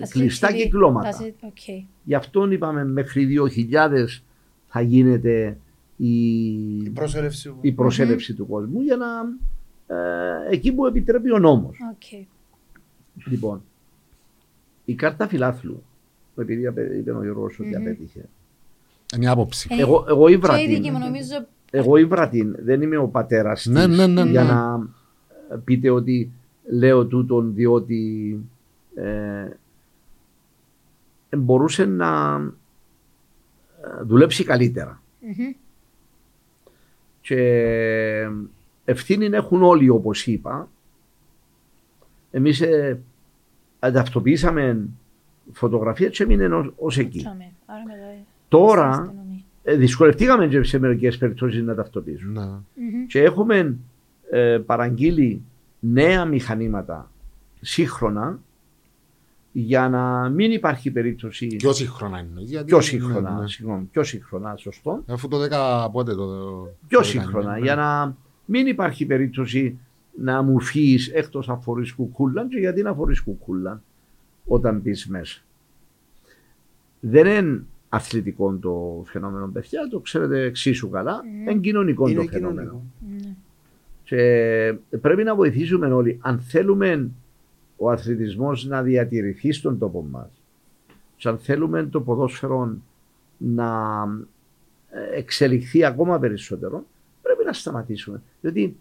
Τα 0.00 0.06
κλειστά 0.10 0.48
CCTV, 0.48 0.54
κυκλώματα. 0.54 1.10
τα 1.10 1.16
C- 1.20 1.32
OK. 1.40 1.84
Γι' 2.04 2.14
αυτό 2.14 2.50
είπαμε 2.50 2.84
μέχρι 2.84 3.26
2.000 3.70 4.22
θα 4.68 4.80
γίνεται 4.80 5.56
η, 6.00 6.12
Η 6.84 6.90
προσέλευση 6.94 7.48
που- 7.50 7.58
η 7.60 7.72
προσέλευση 7.72 8.34
του 8.34 8.46
κόσμου 8.46 8.80
για 8.80 8.96
να 8.96 9.06
ε, 9.96 10.50
εκεί 10.50 10.72
που 10.72 10.86
επιτρέπει 10.86 11.32
ο 11.32 11.38
νόμος. 11.38 11.76
Οκ. 11.92 12.26
Λοιπόν, 13.26 13.62
η 14.84 14.94
κάρτα 14.94 15.28
φιλάθλου, 15.28 15.82
επειδή 16.36 16.66
απε- 16.66 16.96
είπε 16.96 17.10
ο 17.12 17.22
Γιώργος 17.22 17.58
ότι 17.60 17.68
Μμμ. 17.68 17.80
απέτυχε. 17.80 18.28
Είναι 19.16 19.24
η 19.24 19.28
άποψη. 19.28 19.68
Ε, 19.70 19.80
Εγώ, 19.80 20.04
εγώ 20.08 20.28
ήβρα 20.28 20.56
Και 20.56 20.62
η 20.62 20.66
δική 20.68 20.80
την. 20.80 20.92
μου 20.92 20.98
νομίζω 20.98 21.46
Εγώ 21.70 21.96
ήβρα 21.96 22.28
την. 22.28 22.56
Δεν 22.58 22.82
είμαι 22.82 22.96
ο 22.96 23.06
πατέρας 23.08 23.66
Ναι, 23.66 23.86
της 23.86 23.96
ναι, 23.96 24.06
ναι, 24.06 24.22
για 24.22 24.42
ναι. 24.42 24.50
να 24.52 24.88
πείτε 25.64 25.90
ότι 25.90 26.30
λέω 26.70 27.06
τούτον 27.06 27.54
διότι 27.54 28.36
ε, 28.94 29.48
μπορούσε 31.36 31.84
να 31.84 32.36
ε, 33.82 34.02
δουλέψει 34.02 34.44
καλύτερα. 34.44 35.02
μμμ. 35.20 35.52
Και 37.30 38.28
ευθύνη 38.84 39.26
έχουν 39.26 39.62
όλοι 39.62 39.88
όπως 39.88 40.26
είπα. 40.26 40.68
Εμείς 42.30 42.60
ε, 42.60 43.00
ταυτοποιήσαμε 43.78 44.88
φωτογραφία 45.52 46.08
και 46.08 46.22
έμεινε 46.22 46.46
ως, 46.46 46.72
ως 46.76 46.98
εκεί. 46.98 47.18
Τσάμε. 47.18 47.52
Άρα 47.66 47.82
μετά- 47.86 48.24
Τώρα 48.48 48.92
στην 48.92 49.04
αστυνομία. 49.04 49.42
ε, 49.62 49.74
δυσκολευτήκαμε 49.74 50.46
και 50.48 50.62
σε 50.62 50.78
μερικές 50.78 51.18
περιπτώσεις 51.18 51.62
να 51.62 51.74
ταυτοποιήσουμε. 51.74 52.40
Ναι. 52.40 53.04
Και 53.06 53.22
έχουμε 53.22 53.76
ε, 54.30 54.58
παραγγείλει 54.66 55.42
νέα 55.80 56.24
μηχανήματα 56.24 57.10
σύγχρονα 57.60 58.38
για 59.52 59.88
να 59.88 60.28
μην 60.28 60.50
υπάρχει 60.52 60.90
περίπτωση. 60.90 61.46
Πιο 61.46 61.72
σύγχρονα 61.72 62.18
είναι. 62.18 62.40
γιατί- 62.40 62.66
Πιο 62.66 62.80
σύγχρονα, 62.80 63.34
ναι, 63.34 63.40
ναι. 63.40 63.48
συγγνώμη, 63.48 63.84
πιο 63.84 64.02
σύγχρονα, 64.02 64.56
σωστό. 64.56 65.02
Αφού 65.06 65.28
το 65.28 65.38
10 65.38 65.88
πότε 65.92 66.14
το. 66.14 66.26
Πιο 66.88 66.98
το 66.98 67.04
σύγχρονα, 67.04 67.50
έκανε, 67.50 67.64
για 67.64 67.74
ναι. 67.74 67.80
να 67.80 68.16
μην 68.44 68.66
υπάρχει 68.66 69.06
περίπτωση 69.06 69.78
να 70.22 70.42
μου 70.42 70.60
φύγεις 70.60 71.08
εκτός 71.08 71.48
αν 71.48 71.60
φορείς 71.62 71.92
κουκούλα 71.92 72.46
και 72.48 72.58
γιατί 72.58 72.82
να 72.82 72.94
φορείς 72.94 73.20
κουκούλα 73.20 73.82
όταν 74.46 74.78
μπεις 74.80 75.06
μέσα. 75.06 75.40
Δεν 77.00 77.26
είναι 77.26 77.62
αθλητικό 77.88 78.52
το 78.60 79.02
φαινόμενο, 79.06 79.48
παιδιά, 79.52 79.88
το 79.90 79.98
ξέρετε 80.00 80.40
εξίσου 80.42 80.90
καλά. 80.90 81.20
Είναι 81.40 81.60
κοινωνικό 81.60 82.08
Είναι 82.08 82.22
το 82.24 82.28
φαινόμενο. 82.30 82.60
κοινωνικό. 82.60 82.82
Ναι. 83.28 83.34
Και 84.02 84.98
πρέπει 85.00 85.22
να 85.24 85.34
βοηθήσουμε 85.34 85.86
όλοι. 85.86 86.18
Αν 86.22 86.38
θέλουμε 86.40 87.10
ο 87.82 87.90
αθλητισμός 87.90 88.64
να 88.64 88.82
διατηρηθεί 88.82 89.52
στον 89.52 89.78
τόπο 89.78 90.06
μας 90.10 90.28
και 91.16 91.28
αν 91.28 91.38
θέλουμε 91.38 91.82
το 91.84 92.00
ποδόσφαιρο 92.00 92.76
να 93.36 94.02
ε, 94.90 95.18
εξελιχθεί 95.18 95.84
ακόμα 95.84 96.18
περισσότερο, 96.18 96.84
πρέπει 97.22 97.44
να 97.44 97.52
σταματήσουμε. 97.52 98.22
Διότι 98.40 98.76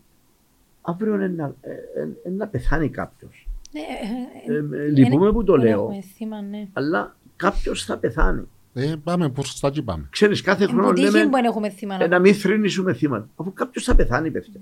αύριο 0.81 1.15
είναι 1.15 1.27
να, 1.27 1.55
ε, 1.61 1.71
ε, 1.71 2.07
ε, 2.23 2.29
να 2.29 2.47
πεθάνει 2.47 2.89
κάποιος. 2.89 3.47
Ναι, 3.71 3.79
ε, 3.79 4.53
ε, 4.53 4.57
Ε, 4.77 4.85
ε, 4.85 4.87
λυπούμε 4.89 5.31
που 5.31 5.43
το 5.43 5.53
δεν 5.55 5.65
λέω, 5.65 5.81
έχουμε 5.81 6.01
θύμα, 6.01 6.41
ναι. 6.41 6.67
αλλά 6.73 7.15
κάποιος 7.35 7.85
θα 7.85 7.97
πεθάνει. 7.97 8.47
Ε, 8.73 8.93
πάμε 9.03 9.29
προς 9.29 9.59
τα 9.59 9.67
εκεί 9.67 9.81
πάμε. 9.83 10.07
Ξέρεις, 10.09 10.41
κάθε 10.41 10.65
χρόνο 10.65 10.81
Εμποτύχει 10.81 11.11
λέμε 11.11 11.23
που 11.25 11.31
δεν 11.31 11.43
έχουμε 11.45 11.69
θύμα. 11.69 11.97
ε, 12.03 12.07
να 12.07 12.19
μην 12.19 12.33
θρυνήσουμε 12.35 12.93
θύματα. 12.93 13.29
Αφού 13.35 13.53
κάποιος 13.53 13.83
θα 13.83 13.95
πεθάνει, 13.95 14.31
παιδιά. 14.31 14.59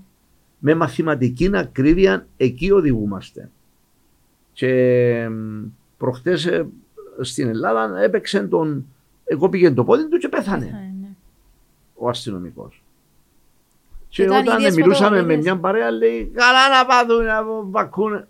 Με 0.58 0.74
μαθηματική 0.74 1.50
ακρίβεια 1.54 2.26
εκεί 2.36 2.70
οδηγούμαστε. 2.70 3.50
Και 4.58 5.28
προχτές 5.96 6.48
στην 7.20 7.48
Ελλάδα 7.48 8.00
έπαιξε 8.00 8.40
τον. 8.40 8.86
Εγώ 9.24 9.48
πήγαινε 9.48 9.74
το 9.74 9.84
πόδι 9.84 10.08
του 10.08 10.18
και 10.18 10.28
πέθανε 10.28 10.64
Πέθανε, 10.64 10.94
ναι. 11.00 11.08
ο 11.94 12.08
αστυνομικός. 12.08 12.82
Και 14.08 14.22
Ήταν 14.22 14.36
όταν 14.36 14.58
ίδιες 14.58 14.74
μιλούσαμε 14.76 15.10
με 15.10 15.16
φωτογραφίες. 15.16 15.44
μια 15.44 15.58
παρέα, 15.58 15.90
λέει: 15.90 16.24
Καλά 16.34 16.68
να 16.68 16.86
πάθουν 16.86 17.24
να 17.24 17.44
βακούν. 17.70 18.14
Ε, 18.14 18.26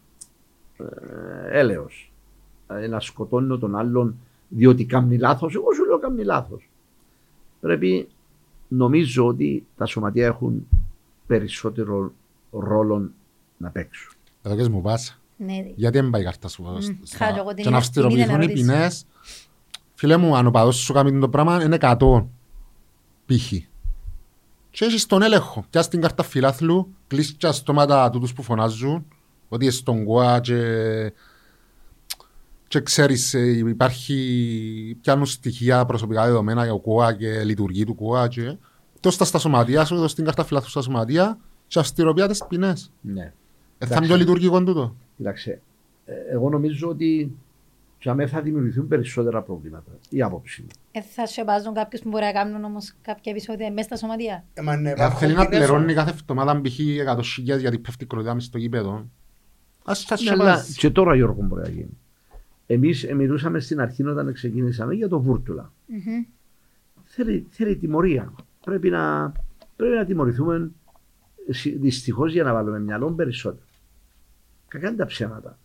έλεος. 1.50 2.12
Ε, 2.68 2.86
να 2.86 3.00
σκοτώνω 3.00 3.58
τον 3.58 3.76
άλλον 3.76 4.16
διότι 4.48 4.84
κάνει 4.84 5.18
λάθος. 5.18 5.54
Εγώ 5.54 5.72
σου 5.72 5.84
λέω 5.84 5.98
κάνει 5.98 6.24
λάθος. 6.24 6.70
Πρέπει, 7.60 8.08
νομίζω 8.68 9.26
ότι 9.26 9.66
τα 9.76 9.86
σωματεία 9.86 10.26
έχουν 10.26 10.68
περισσότερο 11.26 12.12
ρόλο 12.50 13.10
να 13.56 13.70
παίξουν. 13.70 14.12
Εδώ 14.42 14.56
και 14.56 14.68
μου 14.68 14.82
πας. 14.82 15.18
Ναι, 15.40 15.54
Γιατί 15.74 16.00
δεν 16.00 16.10
πάει 16.10 16.20
η 16.20 16.24
κάρτα 16.24 16.48
σου 16.48 16.62
Μμ, 16.62 16.80
στα- 17.02 17.24
χάζω 17.24 17.38
εγώ 17.38 17.48
την 17.48 17.56
και 17.56 17.62
να 17.62 17.68
είδα- 17.68 17.76
αυστηροποιηθούν 17.78 18.26
την 18.26 18.40
είδα 18.40 18.42
οι 18.42 18.46
να 18.46 18.52
ρωτήσω. 18.52 18.66
ποινές. 18.72 19.06
Φίλε 19.94 20.16
μου, 20.16 20.36
αν 20.36 20.46
ο 20.46 20.50
παδός 20.50 20.76
σου 20.76 20.92
κάνει 20.92 21.18
το 21.20 21.28
πράγμα, 21.28 21.62
είναι 21.62 21.74
100 21.80 22.28
π.χ. 23.26 23.52
Και 24.70 24.84
έχεις 24.84 25.06
τον 25.06 25.22
έλεγχο. 25.22 25.64
Πιάσεις 25.70 25.90
την 25.90 26.00
κάρτα 26.00 26.22
φιλάθλου, 26.22 26.94
κλείσεις 27.06 27.36
τα 27.36 27.52
στόματα 27.52 28.10
τούτους 28.10 28.32
που 28.32 28.42
φωνάζουν, 28.42 29.06
ότι 29.48 29.66
είσαι 29.66 29.76
στον 29.78 30.04
ΚΟΑ 30.04 30.40
και, 30.40 30.62
και 32.68 32.80
ξέρεις 32.80 33.34
ε, 33.34 33.40
υπάρχει, 33.48 34.96
πιάνουν 35.00 35.26
στοιχεία 35.26 35.84
προσωπικά 35.84 36.24
δεδομένα 36.24 36.64
για 36.64 36.72
ο 36.72 36.80
ΚΟΑ 36.80 37.12
και 37.14 37.44
λειτουργεί 37.44 37.84
του 37.84 37.94
ΚΟΑ 37.94 38.28
και 38.28 38.56
δώσ' 39.00 39.16
τα 39.16 39.24
στα 39.24 39.38
σωματεία 39.38 39.84
σου, 39.84 39.96
δώσ' 39.96 40.14
την 40.14 40.24
κάρτα 40.24 40.44
φιλάθλου 40.44 40.70
στα 40.70 40.82
σωματεία 40.82 41.38
και 41.66 41.78
αυστηροποιάτε 41.78 42.30
τις 42.32 42.44
ποινές. 42.48 42.90
Ναι. 43.00 43.32
Ε, 43.78 43.86
θα 43.86 43.94
Εντάξει. 43.94 43.96
είναι 43.96 44.06
πιο 44.06 44.16
λειτουργικό 44.16 44.64
τούτο. 44.64 44.94
Κοίταξε, 45.16 45.60
ε, 46.06 46.12
εγώ 46.30 46.48
νομίζω 46.50 46.88
ότι 46.88 47.36
για 48.00 48.14
μένα 48.14 48.28
θα 48.28 48.40
δημιουργηθούν 48.42 48.88
περισσότερα 48.88 49.42
προβλήματα. 49.42 49.90
Η 50.08 50.22
άποψη 50.22 50.60
μου. 50.62 50.68
Ε, 50.92 51.00
θα 51.02 51.26
σε 51.26 51.44
βάζουν 51.44 51.74
κάποιους 51.74 52.02
που 52.02 52.08
μπορεί 52.08 52.24
να 52.24 52.32
κάνουν 52.32 52.64
όμως 52.64 52.94
κάποια 53.02 53.32
επεισόδια 53.32 53.72
μέσα 53.72 53.82
στα 53.82 53.96
σωματεία. 53.96 54.44
Ε, 54.54 54.62
μα 54.62 54.76
ναι, 54.76 54.88
Αν 54.90 54.94
υπάρχουν 54.96 55.18
θέλει 55.18 55.34
να 55.34 55.44
ποινές 55.46 55.58
πληρώνει 55.58 55.82
όμως. 55.82 55.94
κάθε 55.94 56.10
εβδομάδα 56.10 56.60
π.χ. 56.60 56.78
100.000 56.78 57.58
γιατί 57.58 57.78
πέφτει 57.78 58.04
η 58.04 58.06
κροτιά 58.06 58.34
μες 58.34 58.44
στο 58.44 58.58
γήπεδο. 58.58 59.08
Ας 59.84 60.02
θα 60.02 60.14
Ναι, 60.14 60.20
σε 60.26 60.32
αλλά 60.32 60.44
βάζει. 60.44 60.74
και 60.74 60.90
τώρα 60.90 61.14
Γιώργο 61.16 61.42
μπορεί 61.42 61.62
να 61.62 61.68
γίνει. 61.68 61.98
Εμείς 62.66 63.06
μιλούσαμε 63.14 63.60
στην 63.60 63.80
αρχή 63.80 64.06
όταν 64.06 64.32
ξεκινήσαμε 64.32 64.94
για 64.94 65.08
το 65.08 65.20
βούρτουλα. 65.20 65.72
Μμμ. 65.86 66.24
Θέλει, 67.04 67.46
θέλει 67.50 67.76
τιμωρία. 67.76 68.32
Πρέπει 68.64 68.90
να, 68.90 69.32
πρέπει 69.76 69.94
να 69.94 70.04
τιμωρηθούμε 70.04 70.70
δυστυχώς 71.78 72.32
για 72.32 72.42
να 72.42 72.52
βάλουμε 72.52 72.80
μυαλό 72.80 73.12
περισσότερο. 73.12 73.62
Κακά 74.68 74.88
είναι 74.88 74.96
τα 74.96 75.06
ψέματα. 75.06 75.58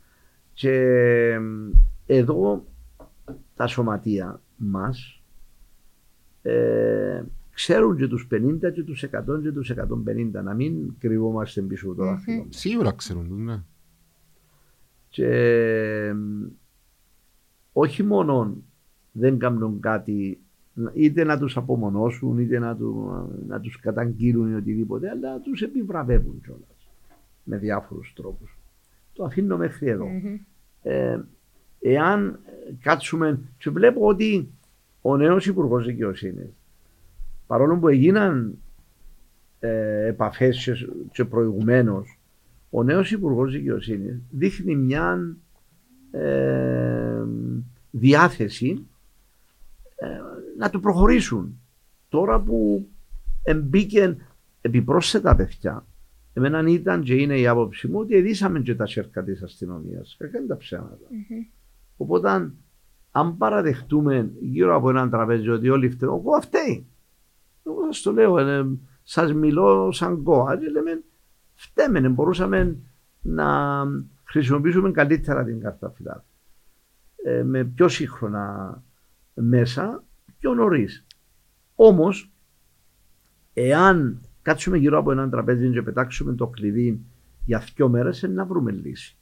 Και 0.53 0.71
ε, 0.71 1.39
εδώ 2.05 2.65
τα 3.55 3.67
σωματεία 3.67 4.41
μας 4.55 5.21
ε, 6.41 7.23
ξέρουν 7.53 7.97
και 7.97 8.07
τους 8.07 8.27
50 8.31 8.57
και 8.73 8.83
τους 8.83 9.05
100 9.11 9.41
και 9.41 9.51
τους 9.51 9.71
150 9.71 10.43
να 10.43 10.53
μην 10.53 10.93
κρυβόμαστε 10.99 11.61
πίσω 11.61 11.87
από 11.87 11.95
το 11.95 12.03
δάχτυλο 12.03 12.43
μας. 12.45 12.57
Σίγουρα 12.57 12.91
ξέρουν 12.91 13.27
το, 13.27 13.35
ναι. 13.35 13.63
Και 15.09 15.27
ε, 15.27 16.15
όχι 17.73 18.03
μόνο 18.03 18.57
δεν 19.11 19.39
κάνουν 19.39 19.79
κάτι 19.79 20.39
είτε 20.93 21.23
να 21.23 21.37
τους 21.37 21.57
απομονώσουν 21.57 22.37
είτε 22.37 22.59
να, 22.59 22.75
του, 22.75 23.11
να 23.47 23.59
τους 23.59 23.79
καταγγείλουν 23.79 24.51
ή 24.51 24.55
οτιδήποτε 24.55 25.09
αλλά 25.09 25.39
τους 25.39 25.61
επιβραβεύουν 25.61 26.41
κιόλας 26.41 26.89
με 27.43 27.57
διάφορους 27.57 28.13
τρόπους. 28.15 28.57
Το 29.13 29.23
αφήνω 29.23 29.57
μέχρι 29.57 29.87
εδώ. 29.87 30.05
Μμμ. 30.05 30.37
Ε, 30.81 31.19
εάν 31.79 32.39
κάτσουμε 32.81 33.39
και 33.57 33.69
βλέπω 33.69 34.07
ότι 34.07 34.49
ο 35.01 35.17
νέος 35.17 35.45
υπουργός 35.45 35.85
Δικαιοσύνης, 35.85 36.49
παρόλο 37.47 37.77
που 37.77 37.87
έγιναν 37.87 38.57
ε, 39.59 40.05
επαφές 40.05 40.63
και, 40.63 40.87
και 41.11 41.25
προηγουμένως 41.25 42.19
ο 42.69 42.83
νέος 42.83 43.11
υπουργός 43.11 43.51
Δικαιοσύνης 43.51 44.21
δείχνει 44.29 44.75
μια 44.75 45.35
ε, 46.11 47.23
διάθεση 47.91 48.87
ε, 49.95 50.07
να 50.57 50.69
το 50.69 50.79
προχωρήσουν. 50.79 51.59
Τώρα 52.09 52.39
που 52.39 52.87
εμπίκεν 53.43 54.17
επιπρόσθετα 54.61 55.35
παιδιά, 55.35 55.85
εμένα 56.33 56.63
ήταν 56.67 57.01
και 57.01 57.13
είναι 57.13 57.39
η 57.39 57.47
άποψη 57.47 57.87
μου 57.87 57.99
ότι 57.99 58.15
ειδήσαμε 58.15 58.59
και 58.59 58.75
τα 58.75 58.85
σέρκα 58.85 59.23
της 59.23 59.43
αστυνομίας. 59.43 60.15
Κακά 60.19 60.37
είναι 60.37 60.47
τα 60.47 60.57
ψέματα. 60.57 61.07
Οπότε 61.97 62.51
αν 63.11 63.37
παραδεχτούμε 63.37 64.31
γύρω 64.39 64.75
από 64.75 64.89
έναν 64.89 65.09
τραπέζι 65.09 65.49
ότι 65.49 65.69
όλοι 65.69 65.89
φταίουν, 65.89 66.19
εγώ 66.19 66.41
φταίει. 66.41 66.87
Εγώ 67.65 67.91
σας 67.91 68.01
το 68.01 68.11
λέω, 68.11 68.37
ε, 68.37 68.77
σας 69.03 69.33
μιλώ 69.33 69.91
σαν 69.91 70.23
κόα 70.23 70.57
και 70.57 70.69
λέμε 70.69 71.03
φταίμε, 71.53 71.99
ε, 71.99 72.09
μπορούσαμε 72.09 72.77
να 73.21 73.83
χρησιμοποιήσουμε 74.23 74.91
καλύτερα 74.91 75.43
την 75.43 75.59
κάρτα 75.59 75.89
φυλάδου. 75.89 76.23
Ε, 77.15 77.43
με 77.43 77.63
πιο 77.63 77.87
σύγχρονα 77.87 78.83
μέσα, 79.33 80.03
πιο 80.39 80.53
νωρίς. 80.53 81.05
Όμως, 81.75 82.31
εάν 83.53 84.21
κάτσουμε 84.43 84.77
γύρω 84.77 84.97
από 84.99 85.11
έναν 85.11 85.29
τραπέζι 85.29 85.71
και 85.71 85.81
πετάξουμε 85.81 86.33
το 86.33 86.47
κλειδί 86.47 86.99
για 87.45 87.63
δύο 87.75 87.89
μέρες, 87.89 88.21
να 88.29 88.45
βρούμε 88.45 88.71
λύση. 88.71 89.15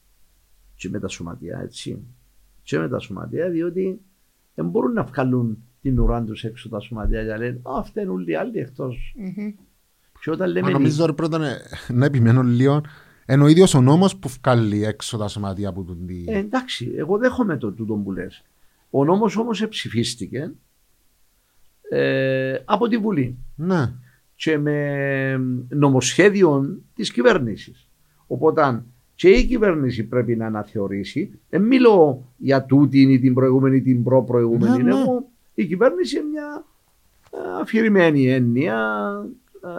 Και 0.76 0.89
με 0.89 0.99
τα 0.99 1.07
σωματεία, 1.07 1.60
έτσι. 1.64 1.99
Και 2.64 2.77
με 2.80 2.88
τα 2.88 2.99
σωματεία, 2.99 3.49
διότι 3.49 3.99
δεν 4.56 4.65
μπορούν 4.65 4.93
να 4.93 5.03
βγάλουν 5.03 5.57
την 5.81 5.99
ουρά 5.99 6.23
τους 6.23 6.43
έξω 6.43 6.69
τα 6.69 6.80
σωματεία 6.80 7.22
για 7.22 7.31
να 7.31 7.38
λένε 7.38 7.60
Α, 7.64 7.84
φταίνουν 7.84 8.14
όλοι 8.15 8.31
οι 8.31 8.35
άλλοι 8.35 8.60
εκτός. 8.60 9.15
Μμμ. 9.18 9.52
Και 10.22 10.31
όταν 10.31 10.48
Μα 10.48 10.53
λέμε. 10.53 10.72
νομίζω 10.72 11.06
ρε 11.06 11.14
πρώτα 11.14 11.38
να- 11.38 11.57
να 11.93 12.06
επιμένω 12.06 12.41
λίγο. 12.41 12.81
Είναι 13.27 13.43
ο 13.43 13.48
ίδιος 13.48 13.73
ο 13.73 13.81
νόμος 13.81 14.18
που 14.18 14.30
βγάλει 14.41 14.84
έξω 14.85 15.18
τα 15.18 15.27
σωματεία 15.27 15.69
από 15.69 15.84
τον 15.84 16.06
τι... 16.07 16.23
Ε, 16.27 16.38
εντάξει, 16.38 16.93
εγώ 16.98 17.18
δέχομαι 17.18 17.57
το 17.57 17.72
τούτο 17.72 17.93
που 17.93 18.11
λες. 18.11 18.43
Ο 18.89 19.06
νόμος 19.06 19.38
όμως 19.38 19.68
ψηφίστηκε 19.69 20.52
ε, 21.89 22.57
από 22.65 22.88
τη 22.88 22.98
Βουλή. 22.98 23.38
Ναι. 23.56 23.93
Και 24.43 24.57
με 24.57 25.38
νομοσχέδιο 25.69 26.80
της 26.95 27.11
κυβέρνησης. 27.11 27.88
Οπότε 28.27 28.84
και 29.15 29.30
η 29.30 29.45
κυβέρνηση 29.45 30.03
πρέπει 30.03 30.35
να 30.35 30.45
αναθεωρήσει. 30.45 31.39
Δεν 31.49 31.61
μιλώ 31.61 32.27
για 32.38 32.63
τούτη 32.65 33.01
ή 33.01 33.19
την 33.19 33.34
προηγούμενη 33.34 33.76
ή 33.76 33.81
την 33.81 34.03
προ-προηγούμενη. 34.03 34.84
Ναι, 34.84 34.93
ναι. 34.93 34.99
Εγώ, 35.01 35.26
η 35.53 35.65
κυβέρνηση 35.65 36.18
είναι 36.18 36.27
μια 36.27 36.65
ε, 37.31 37.61
αφηρημένη 37.61 38.27
έννοια, 38.30 38.76
ε, 39.63 39.69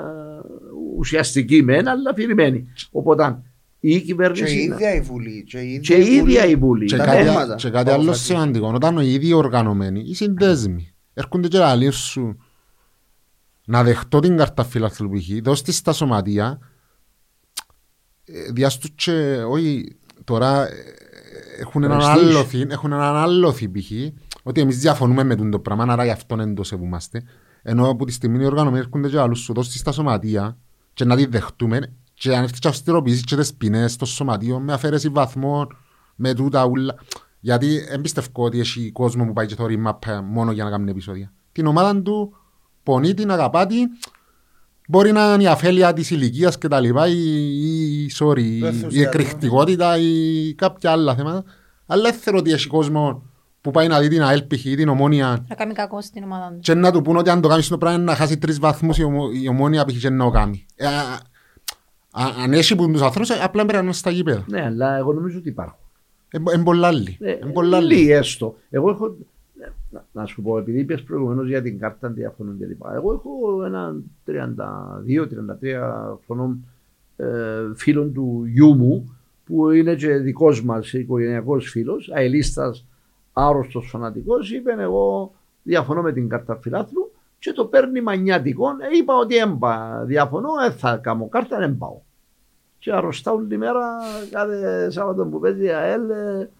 ουσιαστική 0.96 1.62
μεν, 1.62 1.88
αλλά 1.88 2.10
αφηρημένη. 2.10 2.68
Οπότε 2.90 3.42
η 3.80 3.92
Και 3.92 4.00
κυβέρνηση 4.00 4.54
η 4.56 4.60
είναι- 4.64 4.74
ίδια 4.74 4.94
η 4.94 5.00
Βουλή. 5.00 5.44
Και 5.46 5.58
η 5.58 5.80
και 5.80 5.94
η 5.94 6.14
ίδια 6.14 6.46
η 6.46 6.56
Βουλή. 6.56 6.84
Και 6.84 6.96
Τα 6.96 7.04
κάτι, 7.04 7.24
θέματα. 7.24 7.54
και 7.54 7.70
κάτι 7.70 7.90
Όλα 7.90 7.98
άλλο 7.98 8.10
αυτά. 8.10 8.22
σημαντικό, 8.22 8.72
όταν 8.74 8.98
οι 8.98 9.12
ίδιοι 9.12 9.32
οργανωμένοι, 9.32 10.00
οι 10.06 10.14
συνδέσμοι, 10.14 10.94
έρχονται 11.14 11.48
και 11.48 11.58
λαλείς 11.58 11.94
σου 11.96 12.36
να 13.64 13.82
δεχτώ 13.82 14.20
την 14.20 14.36
κάρτα 14.36 14.64
φιλάθλου 14.64 15.08
που 15.08 15.14
έχει, 15.14 15.40
δώσ' 15.40 15.62
της 15.62 15.76
στα 15.76 15.92
σωματεία, 15.92 16.58
ε, 18.24 18.52
διάστου 18.52 18.94
και, 18.94 19.42
όχι, 19.48 19.96
τώρα 20.24 20.68
ε, 20.68 20.72
έχουν 21.60 21.82
έναν 21.82 21.98
Πρεστίζ. 21.98 22.28
άλλο 22.28 22.44
θυν, 22.44 22.70
έχουν 22.70 22.92
έναν 22.92 23.16
άλλο 23.16 23.52
θυν 23.52 23.72
π.χ. 23.72 23.90
ότι 24.42 24.60
εμείς 24.60 24.78
διαφωνούμε 24.78 25.24
με 25.24 25.34
τον 25.34 25.50
το 25.50 25.58
πράγμα, 25.58 25.84
άρα 25.88 26.04
γι' 26.04 26.10
αυτό 26.10 26.36
δεν 26.36 26.54
το 26.54 26.62
σεβούμαστε. 26.62 27.22
Ενώ 27.62 27.88
από 27.88 28.04
τη 28.04 28.12
στιγμή 28.12 28.42
οι 28.42 28.46
οργανωμένοι 28.46 28.84
έρχονται 28.84 29.08
και 29.08 29.18
άλλους 29.18 29.38
σου, 29.38 29.52
δώσ' 29.52 29.68
της 29.68 29.80
στα 29.80 29.92
σωματεία 29.92 30.58
και 30.92 31.04
να 31.04 31.16
τη 31.16 31.26
δεχτούμε 31.26 31.92
και 32.14 32.36
αν 32.36 32.42
έρθει 32.42 32.58
και 32.58 32.68
αυστηροποιήσεις 32.68 33.24
και 33.24 33.36
τις 33.36 33.54
ποινές 33.54 33.92
στο 33.92 34.04
σωματείο 34.04 34.60
με 34.60 34.72
αφαίρεση 34.72 35.08
βαθμών, 35.08 35.76
με 36.14 36.34
τούτα 36.34 36.64
ούλα. 36.64 36.94
Γιατί 37.40 37.84
δεν 37.88 38.00
πιστεύω 38.00 38.28
ότι 38.32 38.60
έχει 38.60 38.92
κόσμο 38.92 39.26
που 39.26 39.32
πάει 39.32 39.46
και 39.46 39.54
θωρεί 39.54 39.76
μάπα 39.76 40.22
μόνο 40.22 40.52
για 40.52 40.64
να 40.64 40.70
κάνει 40.70 40.90
επεισόδια. 40.90 41.32
Την 41.52 41.66
ομάδα 41.66 42.02
του 42.02 42.36
πονεί 42.82 43.14
την, 43.14 43.30
αγαπά 43.30 43.66
την, 43.66 43.88
μπορεί 44.88 45.12
να 45.12 45.34
είναι 45.34 45.42
η 45.42 45.46
αφέλεια 45.46 45.92
της 45.92 46.10
ηλικίας 46.10 46.58
και 46.58 46.68
τα 46.68 46.80
λοιπά 46.80 47.06
ή, 47.08 47.14
ή 47.16 48.10
sorry, 48.18 48.38
η, 48.38 48.58
η 48.58 48.66
ενθουσιασμό. 48.66 49.00
εκρηκτικότητα 49.02 49.98
ή 49.98 50.54
κάποια 50.54 50.90
άλλα 50.90 51.14
θέματα. 51.14 51.44
Αλλά 51.86 52.02
δεν 52.02 52.12
θέλω 52.12 52.38
ότι 52.38 52.52
έχει 52.52 52.66
κόσμο 52.66 53.22
που 53.60 53.70
πάει 53.70 53.86
να 53.88 54.00
δει 54.00 54.08
την 54.08 54.22
ΑΕΛ 54.22 54.42
π.χ. 54.42 54.64
ή 54.64 54.74
την 54.74 54.88
ομόνια 54.88 55.44
Να 55.48 55.54
κάνει 55.54 55.72
κακό 55.74 56.00
στην 56.00 56.22
ομάδα 56.24 56.48
του. 56.48 56.58
και 56.60 56.74
να 56.74 56.92
του 56.92 57.02
πούν 57.02 57.16
ότι 57.16 57.30
αν 57.30 57.40
το 57.40 57.48
κάνεις 57.48 57.68
το 57.68 57.78
πράγμα 57.78 57.96
είναι 57.98 58.10
να 58.10 58.16
χάσει 58.16 58.38
τρεις 58.38 58.58
βαθμούς 58.58 58.98
η, 58.98 59.02
ομο, 59.04 59.24
η 59.42 59.48
ομόνια 59.48 59.84
π.χ. 59.84 59.96
και 59.98 60.10
να 60.10 60.24
το 60.24 60.30
κάνει. 60.30 60.66
Ε, 60.76 60.86
α, 60.86 60.90
α, 62.10 62.26
αν 62.42 62.52
έχει 62.52 62.74
που 62.76 62.90
τους 62.90 63.02
ανθρώπους 63.02 63.30
απλά 63.30 63.62
πρέπει 63.62 63.72
να 63.72 63.78
είναι 63.78 63.92
στα 63.92 64.10
γήπεδα. 64.10 64.44
Ναι, 64.46 64.64
αλλά 64.64 64.96
εγώ 64.96 65.12
νομίζω 65.12 65.38
ότι 65.38 65.48
υπάρχουν. 65.48 65.78
Είναι 66.54 66.62
πολλά 66.64 66.86
άλλοι. 66.88 67.16
Ε, 67.20 67.30
Εν 67.32 67.52
πολλά 67.52 67.76
άλλοι. 67.76 67.94
Λίγοι 67.94 68.10
έστω. 68.12 68.56
Εγώ 68.70 68.90
έχω. 68.90 69.16
Ε, 69.62 69.72
Να, 69.90 70.04
να 70.12 70.26
σου 70.26 70.42
πω, 70.42 70.58
επειδή 70.58 70.78
είπες 70.78 71.02
προηγουμένως 71.02 71.48
για 71.48 71.62
την 71.62 71.78
κάρτα 71.78 72.08
διαφωνών 72.08 72.58
κλπ. 72.58 72.84
Εγώ 72.94 73.12
έχω 73.12 73.64
έναν 73.64 74.04
32-33 74.26 76.16
χρονών 76.26 76.64
ε, 77.16 77.26
φίλων 77.74 78.12
του 78.12 78.44
γιού 78.46 78.74
μου 78.74 79.16
που 79.44 79.70
είναι 79.70 79.94
και 79.94 80.16
δικός 80.16 80.64
μας 80.64 80.92
οικογενειακός 80.92 81.70
φίλος, 81.70 82.10
αελίστας, 82.14 82.86
άρρωστος 83.32 83.88
φανατικός. 83.88 84.52
Είπε: 84.52 84.74
Εγώ 84.78 85.32
διαφωνώ 85.62 86.02
με 86.02 86.12
την 86.12 86.28
κάρτα 86.28 86.56
φιλάθλου 86.56 87.12
και 87.38 87.52
το 87.52 87.64
παίρνει 87.64 88.00
μανιάτικο. 88.00 88.68
Ε, 88.68 88.96
είπα 88.98 89.16
ότι 89.16 89.36
έμπα. 89.36 90.04
Διαφωνώ, 90.04 90.48
δεν 90.60 90.72
θα 90.72 90.96
κάνω 90.96 91.28
κάρτα, 91.28 91.58
δεν 91.58 91.78
πάω. 91.78 92.00
Και 92.78 92.92
αρρωστά 92.92 93.32
όλη 93.32 93.46
τη 93.46 93.56
μέρα, 93.56 93.98
κάθε 94.30 94.90
Σάββατο 94.90 95.24
που 95.24 95.40
παίζει 95.40 95.64
η 95.64 95.70
ΑΕΛ, 95.70 96.10
ε, 96.10 96.50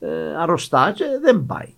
ε, 0.00 0.36
αρρωστά 0.36 0.92
και 0.94 1.04
δεν 1.22 1.46
πάει. 1.46 1.74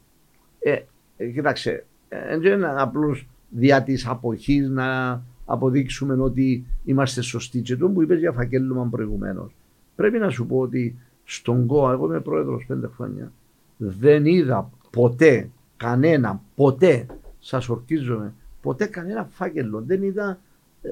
Ε, 0.65 0.78
ε, 1.16 1.27
κοίταξε, 1.27 1.86
ε, 2.09 2.39
δεν 2.39 2.53
είναι 2.53 2.74
απλώς 2.77 3.27
δια 3.49 3.82
της 3.82 4.07
αποχής 4.07 4.69
να 4.69 5.23
αποδείξουμε 5.45 6.23
ότι 6.23 6.66
είμαστε 6.85 7.20
σωστοί. 7.20 7.61
Και 7.61 7.77
το 7.77 7.89
που 7.89 8.03
είπες 8.03 8.19
για 8.19 8.32
φακέλωμα 8.32 8.89
προηγουμένως. 8.91 9.55
Πρέπει 9.95 10.19
να 10.19 10.31
σου 10.31 10.47
πω 10.47 10.59
ότι 10.59 10.99
στον 11.24 11.66
ΚΟΑ, 11.66 11.93
εγώ 11.93 12.07
είμαι 12.07 12.20
πρόεδρος 12.20 12.65
πέντε 12.66 12.86
χρόνια, 12.97 13.32
δεν 13.77 14.27
είδα 14.27 14.70
ποτέ 14.91 15.51
κανένα, 15.77 16.41
ποτέ, 16.55 17.07
σας 17.39 17.69
ορκίζομαι, 17.69 18.35
ποτέ 18.62 18.86
κανένα 18.86 19.28
φάκελο. 19.31 19.82
Δεν 19.86 20.03
είδα 20.03 20.41
ε, 20.82 20.91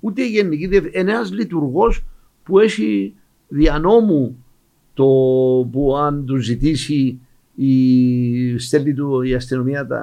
ούτε 0.00 0.22
η 0.22 0.28
γενική 0.28 0.66
διευθύντηση. 0.66 1.00
Ένας 1.00 1.32
λειτουργός 1.32 2.04
που 2.42 2.58
έχει 2.58 3.14
δια 3.48 3.78
νόμου 3.78 4.44
το 4.94 5.04
που 5.72 5.96
αν 5.96 6.26
του 6.26 6.36
ζητήσει 6.36 7.20
η, 7.56 8.58
στέλνει 8.58 8.94
του 8.94 9.22
η 9.22 9.34
αστυνομία 9.34 9.86
τα 9.86 10.00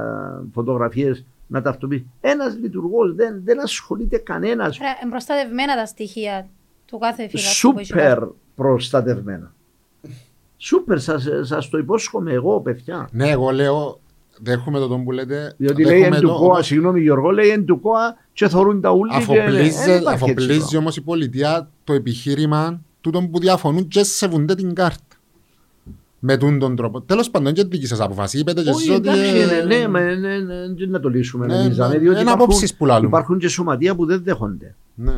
φωτογραφίες 0.54 1.26
να 1.48 1.62
ταυτοποιήσει. 1.62 2.06
Ένας 2.22 2.58
λειτουργός 2.62 3.16
δεν, 3.16 3.42
δεν 3.46 3.62
ασχολείται 3.62 4.18
κανένας 4.18 4.80
Άρα, 4.80 4.90
είναι 5.04 5.12
προστατευμένα 5.12 5.76
τα 5.76 5.86
στοιχεία 5.86 6.48
του 6.86 6.98
κάθε 6.98 7.28
φιλάθλου 7.30 7.72
που 7.72 7.80
έχει 7.80 7.88
σούπερ 7.88 8.20
προστατευμένα. 8.56 9.54
Σούπερ 10.58 11.00
σας, 11.00 11.28
σας 11.42 11.70
το 11.70 11.78
υπόσχομαι 11.78 12.32
εγώ 12.34 12.62
παιδιά. 12.62 13.10
Ναι, 13.12 13.30
εγώ 13.30 13.50
λέω, 13.52 14.00
δέχομαι 14.42 14.80
το 14.80 14.88
τον 14.88 15.04
που 15.04 15.12
λέτε. 15.12 15.54
Διότι 15.58 15.84
λέει 15.84 15.98
δέχομαι 16.00 16.16
εν 16.16 16.22
του 16.22 16.28
το, 16.28 16.34
ΚΟΑ, 16.34 16.46
όμως 16.46 16.66
συγγνώμη 16.66 17.02
Γιώργο, 17.02 17.32
λέει 17.32 17.50
εν 17.50 17.66
του 17.66 17.80
ΚΟΑ 17.82 18.18
και 18.34 18.48
θωρούν 18.48 18.82
τα 18.82 18.92
ούλια. 18.92 19.18
και- 19.18 19.24
αφοπλίζει- 19.24 19.56
δεν 19.86 20.02
υπάρχει 20.02 20.24
έτσι 20.24 20.24
Αφοπλίζει 20.24 20.60
πράγμα. 20.60 20.80
όμως 20.80 20.96
η 20.98 21.02
πολιτεία 21.02 21.70
το 21.84 21.94
επιχείρημα 21.94 22.82
τούτων 23.02 23.30
που 23.30 23.40
διαφωνούν 23.40 23.88
και 23.88 24.04
σεβούνται 24.04 24.56
την 24.56 24.74
κάρτα. 24.74 25.13
Με 26.26 26.38
τούν 26.38 26.60
τον 26.60 26.76
τρόπο. 26.76 27.02
Τέλος 27.02 27.30
πάντων, 27.30 27.48
είναι 27.48 27.62
και 27.62 27.68
δική 27.68 27.86
σας 27.88 28.00
αποφάση. 28.00 28.40
Είπετε 28.40 28.62
και 28.64 28.70
εσείς 28.70 28.82
Όχι, 28.90 28.92
ότι... 28.98 29.10
εντάξει, 29.10 29.56
ε, 29.56 29.64
ναι, 29.64 29.76
ναι, 29.88 30.00
ναι, 30.16 30.16
ναι, 30.16 30.38
ναι, 30.66 30.74
και 30.74 30.86
να 30.88 31.00
το 31.00 31.10
λύσουμε. 31.10 31.46
Ναι, 31.46 31.56
νομίζαμε, 31.58 31.94
ναι, 31.94 32.00
διότι 32.00 32.14
είναι 32.14 32.22
υπάρχουν- 32.30 32.44
απόψεις 32.44 32.76
που 32.76 32.86
λάλλουμε. 32.86 33.08
Υπάρχουν 33.08 33.38
και 33.40 33.48
σωματεία 33.48 33.96
που 33.96 34.06
δεν 34.06 34.24
δέχονται. 34.24 34.76
Ναι. 34.96 35.12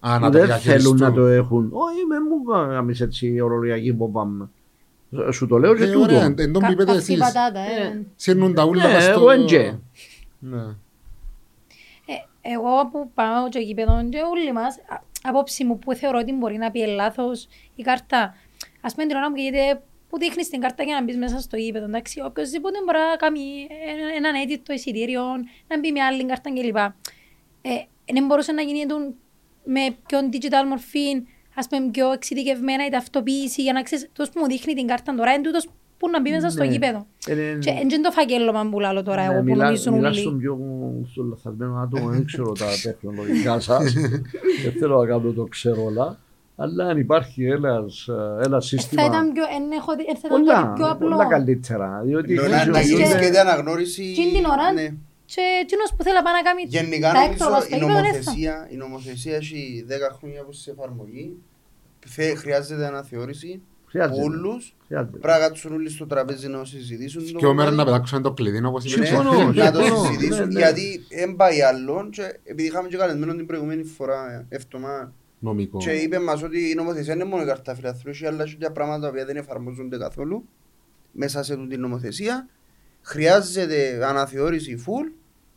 Α, 0.00 0.14
που 0.18 0.20
να 0.24 0.30
το 0.30 0.30
δεν 0.38 0.46
διαχειριστούν. 0.46 0.96
θέλουν 0.98 1.14
να 1.14 1.20
το 1.20 1.26
έχουν. 1.26 1.68
Όχι, 1.72 2.04
με 2.08 2.16
μου 2.20 2.44
κάνεις 2.74 3.00
έτσι 3.00 3.40
ορολογιακή 3.40 3.92
μπόμπα. 3.92 4.22
Σου 5.32 5.46
το 5.46 5.58
λέω 5.58 5.74
και 5.74 5.82
Ε, 5.84 5.90
τούτο. 5.92 6.00
ωραία, 6.14 6.24
εν 6.36 6.52
τω 6.52 6.58
που 6.58 6.66
Κα- 6.66 6.70
είπετε 6.70 6.92
καυτή 6.92 7.12
εσείς. 7.12 7.18
πατάτα, 7.24 7.60
ε. 7.60 7.86
Ε. 7.86 8.00
Σύρνουν 8.16 8.54
τα 8.54 8.64
ούλα 8.64 8.86
Ναι, 8.86 8.92
μες 8.92 9.02
στο- 9.02 9.12
εγώ 9.12 9.30
εν 9.30 9.46
και. 9.46 9.72
Ναι. 10.38 10.58
Ε, 12.06 12.14
εγώ 12.40 12.88
που 12.92 13.10
πάω 13.14 13.46
στο 13.50 13.58
γήπεδο 13.58 13.92
και 14.10 14.18
όλοι 14.34 14.52
μας, 14.52 14.74
α- 14.76 15.02
απόψη 15.22 15.64
μου 15.64 15.78
που 15.78 15.94
θεωρώ 15.94 16.18
ότι 16.18 16.32
μπορεί 16.34 16.56
να 16.56 16.70
πει 16.70 16.86
λάθος 16.86 17.48
η 17.74 17.82
κάρτα, 17.82 18.34
ας 18.80 18.94
πούμε 18.94 19.06
την 19.06 19.16
ώρα 19.16 19.28
που 19.32 19.36
γίνεται 19.36 19.80
που 20.08 20.18
δείχνεις 20.18 20.48
την 20.48 20.60
κάρτα 20.60 20.82
για 20.82 20.94
να 20.94 21.02
μπεις 21.04 21.16
μέσα 21.16 21.38
στο 21.40 21.56
γήπεδο, 21.56 21.84
εντάξει, 21.84 22.20
οποιοςδήποτε 22.24 22.78
μπορεί 22.84 22.98
να 23.10 23.16
κάνει 23.16 23.40
ένα- 23.92 24.14
έναν 24.16 24.34
αίτητο 24.34 24.72
εισιτήριο, 24.72 25.22
να 25.68 25.78
μπει 25.78 25.92
με 25.92 26.00
άλλη 26.00 26.26
κάρτα 26.26 26.50
κλπ. 26.52 26.76
Ε, 26.76 27.70
δεν 28.12 28.26
μπορούσε 28.26 28.52
να 28.52 28.62
γίνει 28.62 28.86
τον- 28.86 29.14
με 29.64 29.80
πιο 30.06 30.18
digital 30.32 30.64
μορφή, 30.68 31.22
ας 31.54 31.66
πούμε 31.68 31.90
πιο 31.90 32.12
εξειδικευμένα 32.12 32.86
η 32.86 32.90
ταυτοποίηση 32.90 33.62
για 33.62 33.72
να 33.72 33.82
ξέρεις, 33.82 34.04
τούτος 34.12 34.30
που 34.30 34.40
μου 34.40 34.46
δείχνει 34.46 34.74
την 34.74 34.86
κάρτα 34.86 35.14
τώρα 35.14 35.32
είναι 35.32 35.42
τούτος 35.42 35.68
που 35.98 36.08
να 36.08 36.20
μπει 36.20 36.30
μέσα 36.30 36.50
στο 36.50 36.64
Ναι. 36.64 36.70
γήπεδο. 36.70 37.06
Ε, 37.26 37.34
ναι, 37.34 37.58
Και 37.58 37.72
δεν 37.88 38.02
το 38.02 38.10
φαγγέλωμα 38.10 38.68
που 38.70 38.80
λέω 38.80 39.02
τώρα 39.02 39.22
ναι, 39.26 39.32
εγώ 39.32 39.38
που 39.38 39.44
μιλά- 39.44 39.64
νομίζουν 39.64 39.94
μιλάς 39.94 40.10
όλοι. 40.12 40.20
στον 40.20 40.38
πιο 40.38 40.58
στο 41.12 41.22
λαθασμένο 41.22 41.76
άτομο, 41.76 42.08
δεν 42.08 42.24
ξέρω 42.24 42.52
τα 42.52 42.66
τεχνολογικά 42.82 43.60
σας. 43.60 43.92
Δεν 44.64 44.72
θέλω 44.78 44.98
να 45.00 45.06
κάνω 45.06 45.30
το 45.32 45.44
ξέρω 45.44 45.84
όλα. 45.84 46.18
Αλλά 46.60 46.84
αν 46.84 46.98
υπάρχει 46.98 47.44
ένας, 47.44 48.06
ε, 48.08 48.12
ένα 48.44 48.48
Θα 48.48 48.60
σύστημα 48.60 49.04
ήταν 49.04 49.32
πιο, 49.32 49.42
εν 49.56 49.64
έχω 49.78 49.90
δει- 49.96 50.08
εν 50.08 50.16
θα 50.16 50.26
ήταν 50.28 50.30
πολλά, 50.40 50.60
πολύ 50.62 50.72
πιο 50.78 50.86
απλό. 50.90 51.08
πολλά 51.08 51.26
καλύτερα. 51.26 52.00
Διότι 52.04 52.34
Να- 52.34 52.42
Να 52.42 52.48
χρησιμοποιούνται- 52.48 53.06
γίνεις 53.06 53.14
και 53.22 53.30
την 53.30 53.38
αναγνώριση. 53.38 54.02
Τι 54.14 54.22
είναι 54.22 54.32
την 54.38 54.44
ώρα, 54.54 54.72
ναι. 54.72 54.86
Και 55.32 55.42
εκείνος 55.62 55.88
που 55.96 56.02
θέλει 56.02 56.16
να 56.20 56.22
πάει 56.22 56.34
να 56.40 56.42
κάνει 56.48 56.62
Γενικά 56.66 57.12
τα 57.12 57.22
έκτροπα 57.26 57.44
νομίζω 57.50 57.66
στο 57.66 57.74
η 57.74 57.78
γήπεδο, 57.78 57.94
δεν 58.00 58.04
θα. 58.04 58.10
νομοθεσία, 58.10 58.54
η 58.70 58.76
νομοθεσία 58.76 59.36
έχει 59.36 59.84
10 59.88 60.08
χρόνια 60.18 60.40
που 60.44 60.52
σε 60.52 60.70
εφαρμογή. 60.70 61.26
Θε- 62.06 62.36
Χρειάζεται 62.38 62.86
αναθεώρηση. 62.86 63.62
Χρειάζεται. 63.90 64.22
Όλους. 64.22 64.76
Χρειάζεται. 64.86 65.18
Πρέπει 65.18 65.38
να 65.40 65.46
κάτσουν 65.46 65.72
όλοι 65.72 65.90
στο 65.90 66.06
τραπέζι 66.06 66.48
να 66.48 66.64
συζητήσουν. 66.64 67.32
το 67.32 67.38
Και 67.38 67.46
ο 67.46 67.54
μέρος 67.54 67.70
να 67.70 67.76
κομμάτι. 67.76 67.90
πετάξουμε 67.90 68.20
το 68.20 68.32
κλειδί, 68.32 68.64
όπως 68.64 68.84
είπε. 68.94 69.04
Συμφωνώ. 69.06 69.30
να 69.52 69.72
το 69.72 69.82
συμφωνώ. 69.82 70.04
συζητήσουν 70.04 70.46
Ναι, 70.46 70.52
ναι. 70.52 70.58
γιατί 70.60 71.06
δεν 71.18 71.36
πάει 71.36 71.62
άλλον 71.62 72.10
και 72.10 72.22
επειδή 72.44 72.68
είχαμε 72.68 72.88
και 72.88 72.96
καλεσμένο 72.96 73.34
την 73.34 73.46
προηγούμενη 73.46 73.82
φορά 73.84 74.46
εύτομα 74.48 75.12
Νομικό. 75.38 75.78
και 75.78 75.90
είπε 75.90 76.18
μας 76.18 76.42
ότι 76.42 76.70
η 76.70 76.74
νομοθεσία 76.74 77.14
είναι 77.14 77.24
μόνο 77.24 77.42
η 77.42 77.46
καρτά 77.46 77.74
φιλαθρού 77.74 78.10
αλλά 78.26 78.44
και 78.44 78.54
για 78.58 78.72
πράγματα 78.72 79.00
τα 79.00 79.08
οποία 79.08 79.24
δεν 79.24 79.36
εφαρμόζονται 79.36 79.98
καθόλου 79.98 80.48
μέσα 81.12 81.42
σε 81.42 81.56
την 81.66 81.80
νομοθεσία 81.80 82.48
χρειάζεται 83.02 84.06
αναθεώρηση 84.06 84.84
full 84.86 85.12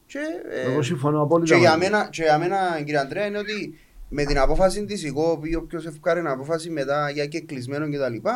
και, 0.05 0.19
ε, 0.49 0.71
Εγώ 0.71 0.81
συμφωνώ 0.81 1.21
απόλυτα. 1.21 1.53
και, 1.53 1.59
για 1.59 1.69
μαζί. 1.69 1.79
μένα, 1.89 2.07
και 2.11 2.23
για 2.23 2.37
μένα 2.37 2.77
κύριε 2.77 2.99
Αντρέα 2.99 3.25
είναι 3.25 3.37
ότι 3.37 3.77
με 4.09 4.23
την 4.23 4.37
απόφαση 4.39 4.85
της 4.85 5.03
ΕΚΟ 5.03 5.39
ή 5.43 5.55
όποιος 5.55 5.85
ευκάρει 5.85 6.21
απόφαση 6.25 6.69
μετά 6.69 7.09
για 7.09 7.25
και 7.25 7.41
κλεισμένο 7.41 7.89
κτλ 7.89 8.27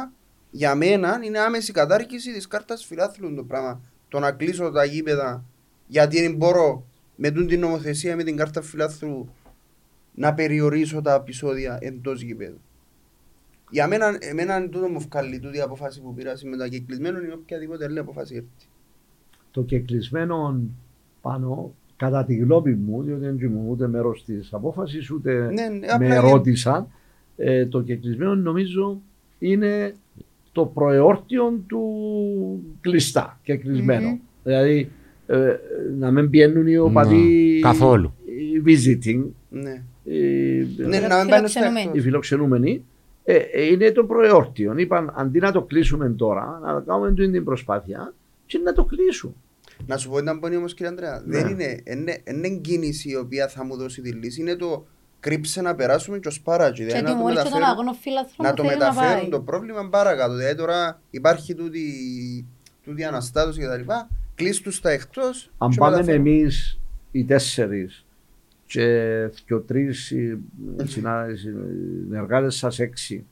για 0.52 0.76
μένα 0.76 1.20
είναι 1.24 1.40
άμεση 1.40 1.72
κατάρκηση 1.72 2.34
της 2.34 2.48
κάρτας 2.48 2.86
φιλάθλου 2.86 3.36
το 3.36 3.44
πράγμα 3.44 3.82
το 4.08 4.20
να 4.20 4.32
κλείσω 4.32 4.72
τα 4.72 4.84
γήπεδα 4.86 5.44
γιατί 5.88 6.22
δεν 6.22 6.36
μπορώ 6.36 6.86
με 7.16 7.32
τούν 7.32 7.48
την 7.48 7.60
νομοθεσία 7.60 8.16
με 8.16 8.24
την 8.24 8.36
κάρτα 8.38 8.62
φιλάθλου 8.62 9.30
να 10.16 10.34
περιορίσω 10.34 11.02
τα 11.02 11.14
επεισόδια 11.14 11.78
εντός 11.82 12.22
γήπεδου. 12.22 12.58
Για 13.72 13.88
μένα, 13.88 14.18
εμένα 14.20 14.70
τούτο 14.70 14.88
μου 14.88 15.00
βγάλει 15.12 15.40
τούτη 15.40 15.58
η 15.58 15.62
απόφαση 15.62 16.02
που 16.02 16.14
πήρα 16.14 16.34
μετά 16.50 16.68
και 16.68 16.80
κλεισμένο 16.80 17.20
είναι 17.20 17.34
οποιαδήποτε 17.34 17.86
άλλη 17.86 18.00
απόφαση 18.00 18.36
έρθει. 18.36 18.68
το 19.52 19.62
κεκλεισμένο 19.64 20.60
πάνω, 21.22 21.74
κατά 21.98 22.26
τη 22.26 22.36
γνώμη 22.36 22.72
μου, 22.74 23.02
διότι 23.04 23.22
δεν 23.26 23.38
ήμουν 23.40 23.70
ούτε 23.70 23.88
μέρος 23.88 24.24
της 24.26 24.54
απόφασης, 24.54 25.12
ούτε 25.12 25.34
Ναι, 25.54 25.68
ναι, 25.68 25.78
με 25.80 25.88
απλά 25.88 26.06
είναι- 26.06 26.20
ρώτησαν, 26.32 26.88
ε, 27.36 27.66
το 27.66 27.82
κεκλεισμένο 27.82 28.36
νομίζω 28.36 29.02
είναι 29.40 29.96
το 30.52 30.66
προεόρτιο 30.66 31.64
του 31.68 31.84
κλειστά 32.82 33.40
και 33.44 33.56
κλεισμένο. 33.56 34.08
Μμμ. 34.10 34.20
Δηλαδή 34.44 34.90
ε, 35.28 35.56
να 35.98 36.12
μην 36.12 36.30
πιένουν 36.30 36.68
οι 36.68 36.78
οπαδοί 36.78 37.54
Ναι, 37.54 37.60
καθόλου. 37.60 38.14
οι 38.26 38.62
visiting, 38.66 39.24
Ναι. 39.50 39.84
Οι, 40.06 40.18
Ναι, 40.78 41.00
να 41.00 41.18
μην 41.18 41.30
πάνε 41.30 41.48
στο 41.48 41.60
Φιλοξενούμενοι. 41.60 41.86
οι 41.86 41.88
εκτός. 41.90 42.04
φιλοξενούμενοι, 42.04 42.86
ε, 43.24 43.36
ε, 43.36 43.66
είναι 43.66 43.92
το 43.92 44.04
προεόρτιο. 44.06 44.74
Είπαν 44.78 45.14
αντί 45.16 45.40
να 45.40 45.52
το 45.52 45.62
κλείσουμε 45.62 46.10
τώρα, 46.10 46.60
να 46.64 46.82
κάνουμε 46.82 47.14
την 47.14 47.44
προσπάθεια 47.44 48.14
και 48.46 48.58
να 48.58 48.74
το 48.74 48.84
κλείσουν. 48.86 49.36
Να 49.88 49.98
σου 49.98 50.10
πω 50.10 50.18
ήταν 50.18 50.40
πόνοι 50.40 50.56
όμως 50.56 50.74
κύριε 50.74 50.92
Αντρέα. 50.92 51.24
Ναι. 51.26 51.38
Δεν 51.42 51.50
είναι, 51.52 51.82
είναι, 51.84 52.22
είναι 52.28 52.50
κίνηση 52.50 53.10
η 53.10 53.16
οποία 53.16 53.48
θα 53.48 53.66
μου 53.66 53.76
δώσει 53.78 54.02
τη 54.02 54.12
λύση. 54.12 54.42
Είναι 54.42 54.56
το 54.56 54.86
κρύψε 55.20 55.62
να 55.62 55.76
περάσουμε 55.76 56.20
και 56.20 56.28
ως 56.28 56.42
παράκι. 56.42 56.78
Και 56.78 56.84
Δηλαδή 56.86 57.02
ότι 57.04 57.12
να 57.12 57.18
το 57.18 57.24
μόλις 57.24 57.38
και 57.38 57.44
τον 57.44 57.52
μεταφέρουν- 57.60 57.80
αγώνο 57.80 57.98
φίλαθρο 58.02 58.36
να 58.38 58.50
μου 58.50 58.56
το 58.56 58.64
θέλει 58.64 58.78
να 58.78 58.86
μεταφέρουν 58.86 59.20
πάει. 59.22 59.30
το 59.30 59.40
πρόβλημα 59.40 59.90
παρακάτω. 59.90 60.34
Δηλαδή 60.36 60.56
τώρα 60.56 61.02
υπάρχει 61.10 61.56
τούτη, 61.56 61.82
τούτη 62.84 63.04
αναστάτωση 63.04 63.60
και 63.60 63.66
τα 63.66 63.78
λοιπά. 63.78 64.10
Κλείς 64.36 64.62
τους 64.62 64.82
τα 64.82 64.90
εκτός 64.92 65.52
Αν 65.58 65.70
και 65.70 65.78
πάμε 65.78 65.96
μεταφέρουν. 65.96 66.26
εμείς 66.28 66.80
οι 67.12 67.24
τέσσερις 67.26 68.05
και 69.46 69.54
ο 69.54 69.60
τρεις 69.60 70.14
συνεργάτες 71.34 72.56
σας 72.56 72.80
έξι, 72.80 73.26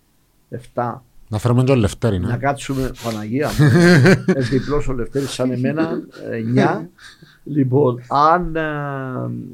εφτά, 0.49 1.03
Να 1.29 1.37
φέρουμε 1.37 1.63
και 1.63 1.71
ο 1.71 1.75
Λευτέρη, 1.75 2.19
να 2.19 2.27
ναι. 2.27 2.37
κάτσουμε 2.37 2.91
Παναγία 3.03 3.47
μου. 3.47 3.65
Έχει 4.39 4.57
διπλός 4.57 4.87
ο 4.87 4.93
Λευτέρης 4.93 5.31
σαν 5.31 5.51
εμένα, 5.51 6.01
εννιά. 6.31 6.89
Λοιπόν, 7.43 8.01
αν 8.09 8.55
ε, 8.55 8.63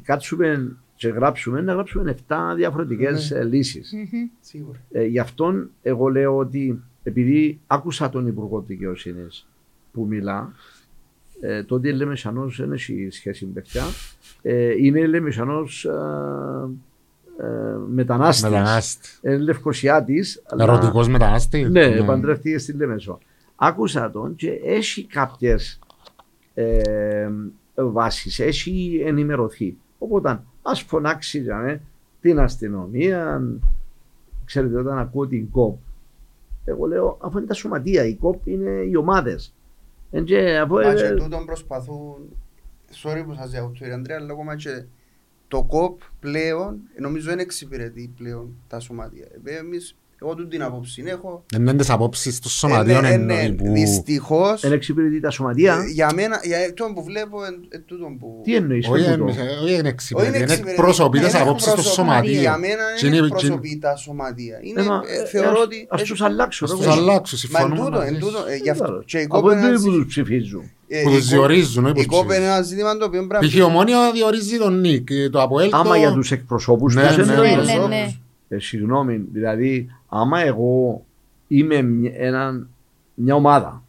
κάτσουμε 0.02 0.76
και 0.94 1.08
γράψουμε, 1.08 1.60
να 1.60 1.72
γράψουμε 1.72 2.16
7 2.28 2.36
διαφορετικές 2.56 3.30
Ναι. 3.30 3.42
λύσεις. 3.44 3.92
Μμμ. 3.92 4.28
Σίγουρα. 4.40 4.78
Ε, 4.90 5.04
γι' 5.04 5.18
αυτόν 5.18 5.70
εγώ 5.82 6.08
λέω 6.08 6.36
ότι 6.36 6.82
επειδή 7.02 7.60
άκουσα 7.66 8.08
τον 8.08 8.26
Υπουργό 8.26 8.64
Δικαιοσύνης 8.66 9.46
που 9.92 10.06
μιλά, 10.06 10.52
ε, 11.40 11.62
το 11.64 11.74
ότι 11.74 11.88
η 11.88 11.92
Λεμεσανός 11.92 12.56
δεν 12.56 12.72
έχει 12.72 13.08
σχέση 13.10 13.46
με 13.46 13.52
παιδιά, 13.52 13.82
ε, 13.82 13.86
είναι 14.78 15.06
Λεμεσανός 15.06 15.84
ε, 15.84 15.90
ε, 17.38 17.76
μετανάστης. 17.88 18.42
Μετανάστη. 18.50 19.08
Είναι 19.22 19.36
Λευκοσιάτης. 19.36 20.42
αλλά- 20.46 20.62
Ερωτικός 20.64 21.08
μετανάστη. 21.08 21.62
Ναι, 21.64 22.02
παντρεύτηκε 22.04 22.58
στη 22.58 22.72
Λεμεσό. 22.72 23.18
Άκουσα 23.56 24.10
τον 24.10 24.34
και 24.34 24.50
έχει 24.64 25.04
κάποιες 25.06 25.78
ε, 26.54 27.28
βάσεις, 27.74 28.38
έχει 28.38 29.02
ενημερωθεί. 29.06 29.76
Οπότε 29.98 30.40
ας 30.62 30.80
φωνάξει 30.82 31.38
για 31.38 31.56
με, 31.56 31.80
την 32.20 32.38
αστυνομία, 32.40 33.42
ξέρετε 34.44 34.78
όταν 34.78 34.98
ακούω 34.98 35.26
την 35.26 35.50
ΚΟΠ, 35.50 35.78
εγώ 36.64 36.86
λέω 36.86 37.18
αφού 37.20 37.38
είναι 37.38 37.46
τα 37.46 37.54
σωματεία, 37.54 38.04
η 38.04 38.14
ΚΟΠ 38.14 38.46
είναι 38.46 38.70
οι 38.70 38.96
ομάδες. 38.96 39.54
Εν 40.10 40.24
και 40.24 40.58
αφού, 40.58 40.74
Μα 40.74 40.94
και 40.94 41.04
ε, 41.04 41.14
τούτον 41.14 41.44
προσπαθούν, 41.46 42.16
sorry 42.92 43.22
που 43.26 43.34
σας 43.34 43.50
διακόπτω 43.50 43.78
κύριε 43.78 43.92
Αντρέα, 43.94 44.16
αλλά 44.16 44.32
ακόμα 44.32 44.56
και 44.56 44.84
το 45.48 45.64
κοπ 45.64 46.00
πλέον, 46.20 46.80
νομίζω 46.98 47.28
δεν 47.28 47.38
εξυπηρετεί 47.38 48.12
πλέον 48.16 48.56
τα 48.68 48.80
σωματεία. 48.80 49.28
Ε, 49.44 49.56
Εμείς, 49.56 49.96
εγώ 50.22 50.34
τούτη 50.34 50.48
την 50.48 50.62
απόψη 50.62 51.02
έχω. 51.06 51.44
Είναι 51.56 51.74
τις 51.74 51.90
απόψεις 51.90 52.40
των 52.40 52.50
σωματείων 52.50 53.04
Ε, 53.04 53.08
ναι, 53.08 53.14
εννοεί 53.14 53.48
ναι, 53.48 53.52
που... 53.52 53.72
Δυστυχώς, 53.72 54.64
εν 54.64 54.72
εξυπηρετεί 54.72 55.20
τα 55.20 55.30
σωματεία. 55.30 55.74
ε, 55.74 55.90
για 55.92 56.10
μένα, 56.14 56.40
για 56.44 56.58
αυτό 56.58 56.90
που 56.94 57.04
βλέπω, 57.04 57.44
εν- 57.44 57.66
εν 57.68 57.82
τούτον 57.86 58.18
που... 58.18 58.40
Τι 58.44 58.54
εννοείς, 58.54 58.88
Όχι 58.88 59.04
πες 59.04 59.16
μου 59.16 59.28
είναι- 59.28 59.34
το. 59.58 59.64
όχι 59.64 59.74
είναι 59.74 59.88
εξυπηρετεί, 59.88 60.28
είναι 60.28 60.38
εξυπηρετεί. 60.44 60.70
εκπροσωπεί 60.70 61.18
τις 61.18 61.32
Δεν 61.32 61.40
απόψεις 61.42 61.68
των 61.68 61.78
εκπροσωπεί. 61.78 62.08
σωματείων. 62.08 62.40
Για 62.40 62.58
μένα 62.58 62.74
Και 62.98 63.06
δεν 63.06 63.12
είναι- 63.14 63.26
εκπροσωπεί 63.26 63.78
τα 63.78 63.96
σωματεία. 63.96 64.58
Είναι, 64.62 64.80
Ε, 64.80 64.84
μα, 64.84 65.00
ε, 65.18 65.20
ε, 65.22 65.26
θεωρώ 65.26 65.50
ας- 65.50 65.64
ότι... 65.64 65.86
Ας 65.90 66.02
τους 66.02 66.20
αλλάξουν. 66.22 66.66
Ας 66.66 66.72
εγώ. 66.72 66.82
τους 66.82 66.92
αλλάξουν, 66.96 67.38
Μα 67.50 67.60
εν 67.60 67.66
συμφωνούμε 67.66 67.84
τούτο, 67.90 67.98
μαζί 67.98 68.14
εν 68.14 68.20
σου. 68.20 68.26
τούτο, 68.26 68.38
ε, 68.50 68.56
γι' 68.56 68.70
αυτό. 68.70 69.02
Και 69.06 69.18
η 69.18 69.26
Από 69.30 69.40
κόπ 69.40 69.50
είναι 69.50 69.60
εδώ 69.60 69.68
ένα 69.68 69.76
που 69.80 69.90
ζη- 69.90 69.92
τους 69.92 70.06
ψηφίζουν; 70.06 70.62
ε, 70.88 71.02
Που 71.02 71.08
η 71.08 71.12
τους 71.12 71.20
κόπ- 71.24 71.30
διορίζουν, 71.32 71.84
όχι 71.84 71.94
που 71.94 72.00
Η 72.00 72.06
τους 72.06 72.16
κόπ 72.16 72.24
είναι 72.24 72.32
ψηφίζουν. 72.32 72.54
ένας 72.54 72.66
ζήτημας 72.66 72.96
το 72.98 73.04
οποίο 73.04 73.26
πρέπει 73.26 73.46
Π.χ. 73.46 73.54
η 73.54 73.60
ομόνια 73.60 74.12
διορίζει 74.12 74.58
τον 74.58 74.80
Νίκ, 74.80 75.08
το 75.32 75.42
Αποέλ 75.42 75.68
Άμα 75.72 75.84
το- 75.92 75.94
για 75.94 76.12
τους 76.12 76.30
εκπροσώπους 76.32 76.94
Ναι, 76.94 77.06
τους 77.06 77.16
ναι, 78.50 78.56
εννοείς. 78.56 78.72
Ναι, 78.72 78.88
ναι, 78.90 79.10
ναι. 79.10 79.16
Ε, 79.18 79.18
συγγνώμη, 79.18 79.26
δηλαδή, 79.32 79.88
άμα 80.08 80.40
εγώ 80.40 81.04
είμαι 81.48 81.82
μια, 81.82 82.12
έναν- 82.14 82.68
μια 83.14 83.34
ομάδα 83.34 83.82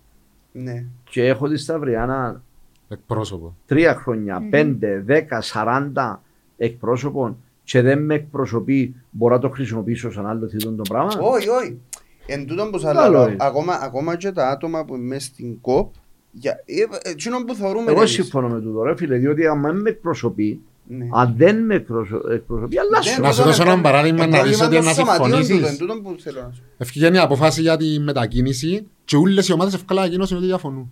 Ναι. 0.52 0.86
και 1.10 1.26
έχω 1.28 1.48
τη 1.48 1.58
Σταυριάνα 1.58 2.42
εκπρόσωπο. 2.88 3.56
τρία 3.66 3.96
χρόνια, 3.96 4.48
πέντε, 4.50 5.02
δέκα, 5.06 5.42
σαράντα 5.42 6.22
εκπρόσωπων 6.58 7.38
και 7.64 7.82
δεν 7.82 8.06
με 8.06 8.14
εκπροσωπεί, 8.16 8.96
μπορώ 9.12 9.36
να 9.36 9.42
το 9.42 9.50
χρησιμοποιήσω 9.50 10.12
σαν 10.12 10.26
άλλο 10.28 10.48
θετικό 10.48 10.72
το 10.72 10.82
πράγμα. 10.90 11.12
Όχι, 11.22 11.50
όχι. 11.50 11.80
Εν 12.26 12.46
τούτον 12.46 12.72
που 12.72 12.78
σας 12.78 12.94
Καλό 12.96 13.12
λέω, 13.12 13.28
είναι. 13.28 13.36
ακόμα, 13.40 13.74
ακόμα 13.82 14.16
και 14.18 14.32
τα 14.32 14.50
άτομα 14.50 14.86
που 14.86 14.96
είναι 14.96 15.04
μέσα 15.06 15.26
στην 15.26 15.62
ΚΟΠ, 15.62 15.94
για, 16.32 16.52
ε, 16.66 17.10
εκείνο 17.10 17.44
που 17.44 17.54
θεωρούμε 17.56 17.92
Εγώ 17.92 18.00
εμείς. 18.00 18.12
συμφωνώ 18.12 18.48
με 18.50 18.62
τούτο, 18.62 18.84
ρε 18.84 18.96
φίλε, 18.96 19.18
διότι 19.18 19.48
αν 19.48 19.62
δεν 19.62 19.76
με 19.76 19.90
εκπροσωπεί, 19.90 20.62
Ναι. 20.98 21.08
αν 21.14 21.34
δεν 21.38 21.66
με 21.66 21.76
εκπροσω- 21.76 22.30
εκπροσωπεί, 22.32 22.78
αλλάσου. 22.78 23.12
Δεν, 23.14 23.22
Να 23.22 23.28
σου 23.32 23.36
τούτον 23.38 23.46
δώσω 23.52 23.62
είναι 23.64 23.72
ένα 23.72 23.82
προ- 23.82 23.92
παράδειγμα 23.92 24.24
ε, 24.24 24.28
να 24.28 24.44
δεις 24.44 24.58
πρόβλημα 24.58 24.66
ότι 24.66 24.76
των 24.76 24.86
να 24.86 24.92
σωματείων 24.94 25.44
συμφωνήσεις. 25.44 25.56
τούτο, 25.56 25.68
εν 25.68 25.78
τούτον 25.78 26.02
που 26.16 26.22
θέλω 26.22 26.42
να 26.42 26.52
σου. 26.52 26.62
Ευκαιρία 26.78 27.12
η 27.14 27.18
αποφάση 27.18 27.62
για 27.62 27.78
τη 27.78 28.00
μετακίνηση 28.00 28.88
και 29.06 29.16
όλες 29.16 29.48
οι 29.48 29.54
ομάδες 29.54 29.74
ευκολά 29.74 30.06
γίνωσαν 30.06 30.38
ότι 30.38 30.46
διαφωνούν. 30.46 30.92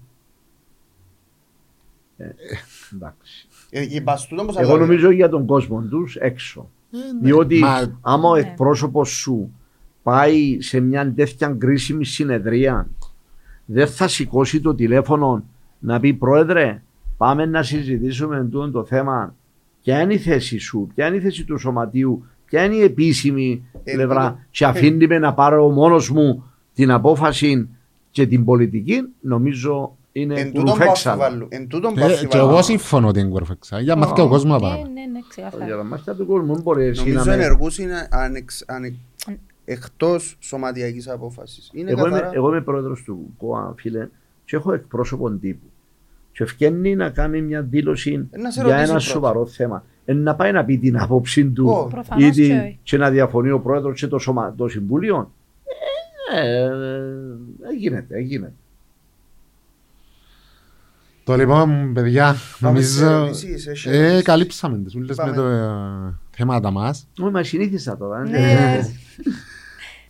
Εντάξει. 2.94 3.48
Ε, 3.70 3.86
η 3.90 4.02
παστούτον 4.02 4.46
που 4.46 4.54
σας 4.54 4.62
Εγώ 4.62 4.72
λέω. 4.76 4.80
νομίζω 4.86 5.10
για 5.12 5.30
τον 5.30 5.46
κόσμο 5.46 5.82
τους 5.82 6.16
έξω. 6.16 6.70
Ε, 6.92 6.98
ναι. 6.98 7.20
Διότι 7.22 7.60
Μα 7.60 7.98
άμα 8.02 8.30
ο 8.30 8.34
Ναι. 8.34 8.40
εκπρόσωπος 8.40 9.10
σου 9.10 9.52
πάει 10.04 10.62
σε 10.62 10.80
μια 10.80 11.14
τέτοια 11.14 11.56
κρίσιμη 11.58 12.06
συνεδρία, 12.06 12.88
δεν 13.66 13.88
θα 13.88 14.08
σηκώσει 14.08 14.62
το 14.62 14.76
τηλέφωνο 14.76 15.44
να 15.80 16.00
πει 16.00 16.14
Πρόεδρε, 16.14 16.82
πάμε 17.18 17.46
να 17.46 17.64
συζητήσουμε 17.64 18.48
τούτο 18.52 18.72
το 18.72 18.86
θέμα. 18.86 19.36
Ποια 19.90 20.02
είναι 20.02 20.14
η 20.14 20.18
θέση 20.18 20.58
σου, 20.58 20.90
ποια 20.96 21.08
είναι 21.08 21.16
η 21.16 21.20
θέση 21.20 21.44
του 21.46 21.58
σωματείου, 21.58 22.26
ποια 22.46 22.64
είναι 22.64 22.76
η 22.76 22.82
επίσημη 22.82 23.64
Ε, 23.84 23.94
πλευρά, 23.94 24.30
τούτο- 24.30 24.42
και 24.52 24.66
αφήνει 24.66 25.08
με 25.08 25.20
να 25.20 25.34
πάρω 25.34 25.70
μόνος 25.70 26.10
μου 26.10 26.44
την 26.74 26.92
απόφαση 26.92 27.70
και 28.12 28.28
την 28.28 28.46
πολιτική, 28.46 29.02
νομίζω 29.22 29.96
είναι 30.12 30.40
Εν 30.40 30.46
τούτον 30.48 30.64
που 30.66 30.72
κουρουφέξαλα. 30.72 31.24
αφιβάλλω. 31.26 31.48
Εν 31.50 31.68
τούτον 31.68 31.94
που 31.94 32.00
ε, 32.00 32.06
και 32.08 32.14
αφιβάλλω. 32.14 32.50
εγώ 32.50 32.62
συμφωνώ 32.62 33.08
ότι 33.08 33.20
είναι 33.20 33.30
κορφεξά. 33.30 33.80
Για 33.80 33.96
μάθει 33.96 34.14
και 34.14 34.22
ο 34.22 34.28
κόσμος 34.28 34.62
να 34.62 34.68
Ναι, 34.68 34.74
πάει. 34.76 34.82
ναι, 34.84 34.90
ναι, 35.12 35.20
ξεκάθαρα. 35.30 35.66
Για 35.66 35.76
τα 35.76 35.84
μάτια 35.84 36.16
του 36.16 36.26
κόσμου 36.26 36.54
δεν 36.54 36.62
μπορεί 36.64 36.84
εσύ 36.84 37.02
να 37.04 37.08
Νομίζω 37.08 37.26
με... 37.30 37.34
ενεργούς 37.36 37.78
είναι 37.78 38.08
ανεξ, 38.12 38.64
ανε, 38.68 38.94
εκτός 39.66 40.38
σωματιακής 40.40 41.08
απόφασης. 41.10 41.70
Είναι 41.74 41.92
Εγώ 41.92 42.00
είμαι, 42.08 42.10
καθαρά. 42.10 42.32
εγώ 42.36 42.48
είμαι 42.50 42.62
πρόεδρος 42.62 43.04
του 43.04 43.34
ΚΟΑ, 43.38 43.74
φίλε, 43.78 44.08
και 44.46 44.56
έχω 44.56 44.74
εκπρόσωπο 44.74 45.32
τύπου. 45.32 45.69
Και 46.32 46.44
ευκαινεί 46.44 46.96
να 46.96 47.10
κάνει 47.10 47.42
μια 47.42 47.62
δήλωση 47.62 48.28
Ε, 48.32 48.38
να 48.38 48.52
σε 48.52 48.62
για 48.62 48.64
ρωτήσει 48.64 48.82
ένα 48.84 48.86
πρώτα. 49.00 49.00
σοβαρό 49.00 49.46
θέμα. 49.46 49.84
Ε, 50.06 50.14
να 50.14 50.36
πάει 50.36 50.52
να 50.52 50.66
πει 50.66 50.78
την 50.78 50.98
άποψη 51.00 51.46
του 51.50 51.68
Ω. 51.70 51.88
Προφανώς 51.88 52.24
ή 52.28 52.32
την- 52.32 52.48
και 52.48 52.54
όχι. 52.60 52.80
και 52.84 52.98
να 52.98 53.10
διαφωνεί 53.10 53.50
ο 53.52 53.60
πρόεδρος 53.60 54.00
και 54.00 54.08
το, 54.08 54.18
σωμα, 54.20 54.54
το 54.58 54.68
συμβούλιο. 54.68 55.32
Ε, 56.36 56.64
ε, 56.64 56.64
ε, 56.66 57.74
γίνεται, 57.80 58.18
ε, 58.18 58.20
γίνεται. 58.20 58.54
Το 61.24 61.36
λοιπόν, 61.36 61.94
παιδιά, 61.94 62.36
Πάμε 62.60 62.82
σε 62.82 63.04
νομίζω 63.04 63.24
ερωτήσεις, 63.24 63.68
έχει 63.68 63.90
ε, 63.90 63.98
ερωτήσεις. 63.98 64.24
καλύψαμε 64.24 64.78
τις 64.78 64.96
ούλες 64.96 65.18
με 65.18 65.24
Πάμε. 65.24 65.36
τα 65.36 65.42
ε, 66.08 66.14
θέματα 66.38 66.72
μας. 66.72 67.08
Όχι, 67.22 67.32
μα 67.32 67.44
συνήθισα 67.44 67.98
τώρα. 67.98 68.22
ε. 68.22 68.30
Ναι. 68.30 68.80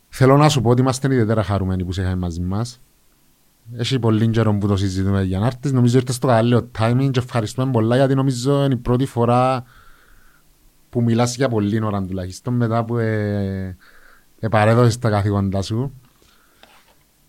Θέλω 0.09 0.37
να 0.37 0.49
σου 0.49 0.61
πω 0.61 0.69
ότι 0.69 0.81
είμαστε 0.81 1.07
ιδιαίτερα 1.13 1.43
χαρούμενοι 1.43 1.85
που 1.85 1.91
σε 1.91 2.01
είχαμε 2.01 2.15
μαζί 2.15 2.41
μας. 2.41 2.81
Έχει 3.75 3.99
πολύ 3.99 4.27
καιρό 4.29 4.57
που 4.57 4.67
το 4.67 4.77
συζητούμε 4.77 5.23
για 5.23 5.39
να 5.39 5.45
έρθεις. 5.45 5.71
Νομίζω 5.71 5.97
ήρθες 5.97 6.15
στο 6.15 6.27
κατάλληλο 6.27 6.69
timing 6.79 7.09
και 7.11 7.19
ευχαριστούμε 7.19 7.71
πολλά 7.71 7.95
γιατί 7.95 8.15
νομίζω 8.15 8.63
είναι 8.63 8.73
η 8.73 8.77
πρώτη 8.77 9.05
φορά 9.05 9.63
που 10.89 11.01
μιλάς 11.01 11.35
για 11.35 11.49
πολλή 11.49 11.83
ώρα 11.83 12.03
τουλάχιστον 12.03 12.53
μετά 12.53 12.85
που 12.85 12.97
ε, 12.97 13.77
επαρέδωσες 14.39 14.99
τα 14.99 15.09
καθήκοντά 15.09 15.61
σου. 15.61 15.93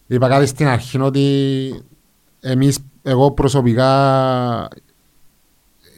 Είπα 0.06 0.28
κάτι 0.28 0.46
στην 0.46 0.66
αρχή 0.66 0.98
ότι 0.98 1.84
εμείς, 2.40 2.78
εγώ 3.02 3.30
προσωπικά 3.30 4.68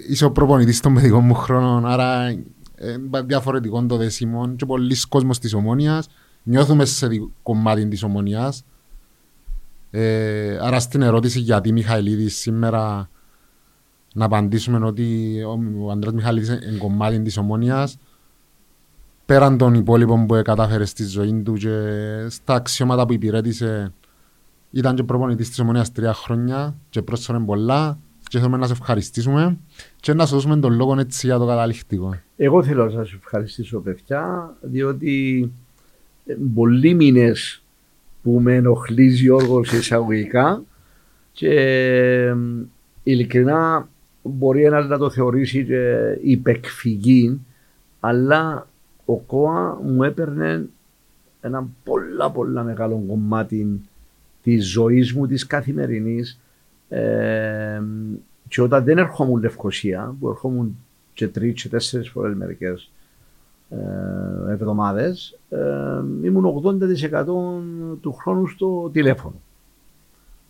είσαι 0.08 0.24
ο 0.24 0.30
προπονητής 0.32 0.80
των 0.80 0.94
παιδικών 0.94 1.24
μου 1.24 1.34
χρόνων 1.34 1.86
άρα 1.86 2.26
ε, 2.74 2.96
διαφορετικό 3.24 3.86
το 3.86 3.96
δέσιμο 3.96 4.54
και 4.56 4.66
πολλοί 4.66 4.96
κόσμος 5.08 5.38
της 5.38 5.54
ομόνιας 5.54 6.08
νιώθουμε 6.42 6.84
σε 6.84 7.06
δι- 7.06 7.30
κομμάτι 7.42 7.88
της 7.88 8.02
ομονίας. 8.02 8.64
Ε, 9.94 10.58
άρα 10.60 10.80
στην 10.80 11.02
ερώτηση 11.02 11.40
γιατί 11.40 11.72
Μιχαηλίδης 11.72 12.36
σήμερα 12.36 13.10
να 14.14 14.24
απαντήσουμε 14.24 14.86
ότι 14.86 15.36
ο, 15.42 15.84
ο 15.84 15.90
Ανδρέας 15.90 16.14
Μιχαηλίδης 16.14 16.48
είναι 16.48 16.78
κομμάτι 16.78 17.22
της 17.22 17.36
ομονίας 17.36 17.98
πέραν 19.26 19.58
των 19.58 19.74
υπόλοιπων 19.74 20.26
που 20.26 20.40
κατάφερε 20.44 20.84
στη 20.84 21.04
ζωή 21.04 21.42
του 21.42 21.52
και 21.52 21.70
στα 22.28 22.54
αξιώματα 22.54 23.06
που 23.06 23.12
υπηρέτησε 23.12 23.92
ήταν 24.70 24.94
και 24.94 25.02
προπονητής 25.02 25.48
της 25.48 25.58
ομονίας 25.58 25.92
τρία 25.92 26.14
χρόνια 26.14 26.74
και 26.90 27.02
πρόσφερε 27.02 27.38
πολλά 27.38 27.98
και 28.28 28.38
θέλουμε 28.38 28.56
να 28.56 28.66
σε 28.66 28.72
ευχαριστήσουμε 28.72 29.58
και 30.00 30.14
να 30.14 30.26
σου 30.26 30.34
δώσουμε 30.34 30.56
τον 30.56 30.72
λόγο 30.72 30.98
έτσι 30.98 31.26
για 31.26 31.38
το 31.38 31.46
καταληκτικό. 31.46 32.14
Εγώ 32.36 32.62
θέλω 32.62 32.84
να 32.84 32.90
σας 32.90 33.12
ευχαριστήσω 33.12 33.80
παιδιά, 33.80 34.54
διότι 34.60 35.50
ε, 36.26 36.36
πολλοί 36.54 36.94
μήνες 36.94 37.61
που 38.22 38.40
με 38.40 38.54
ενοχλείς 38.54 39.20
Γιώργος 39.20 39.72
εισαγωγικά. 39.72 40.62
Και 41.32 41.60
ε, 41.60 42.36
ειλικρινά 43.02 43.88
μπορεί 44.22 44.64
ένας 44.64 44.88
να 44.88 44.98
το 44.98 45.10
θεωρήσει 45.10 45.64
και 45.64 46.18
υπεκφυγή 46.22 47.40
αλλά 48.00 48.66
ο 49.04 49.16
ΚΟΑ 49.16 49.80
μου 49.84 50.02
έπαιρνε 50.02 50.64
ένα 51.40 51.68
πολλά 51.84 52.30
πολλά 52.30 52.62
μεγάλο 52.62 53.04
κομμάτι 53.08 53.80
της 54.42 54.70
ζωής 54.70 55.12
μου 55.12 55.26
της 55.26 55.46
καθημερινής. 55.46 56.40
Ε, 56.88 57.82
Και 58.48 58.62
όταν 58.62 58.84
δεν 58.84 58.98
ερχόμουν 58.98 59.40
Λευκοσία, 59.40 60.14
που 60.20 60.28
ερχόμουν 60.28 60.76
και 61.14 61.28
τρεις 61.28 61.62
και 61.62 61.68
τέσσερις 61.68 62.08
φορές 62.08 62.34
μερικές 62.34 62.90
ε, 63.72 64.52
εβδομάδες, 64.52 65.38
ε, 65.48 65.58
ήμουν 66.22 66.44
80% 66.44 67.24
του 68.00 68.12
χρόνου 68.12 68.46
στο 68.46 68.90
τηλέφωνο. 68.92 69.40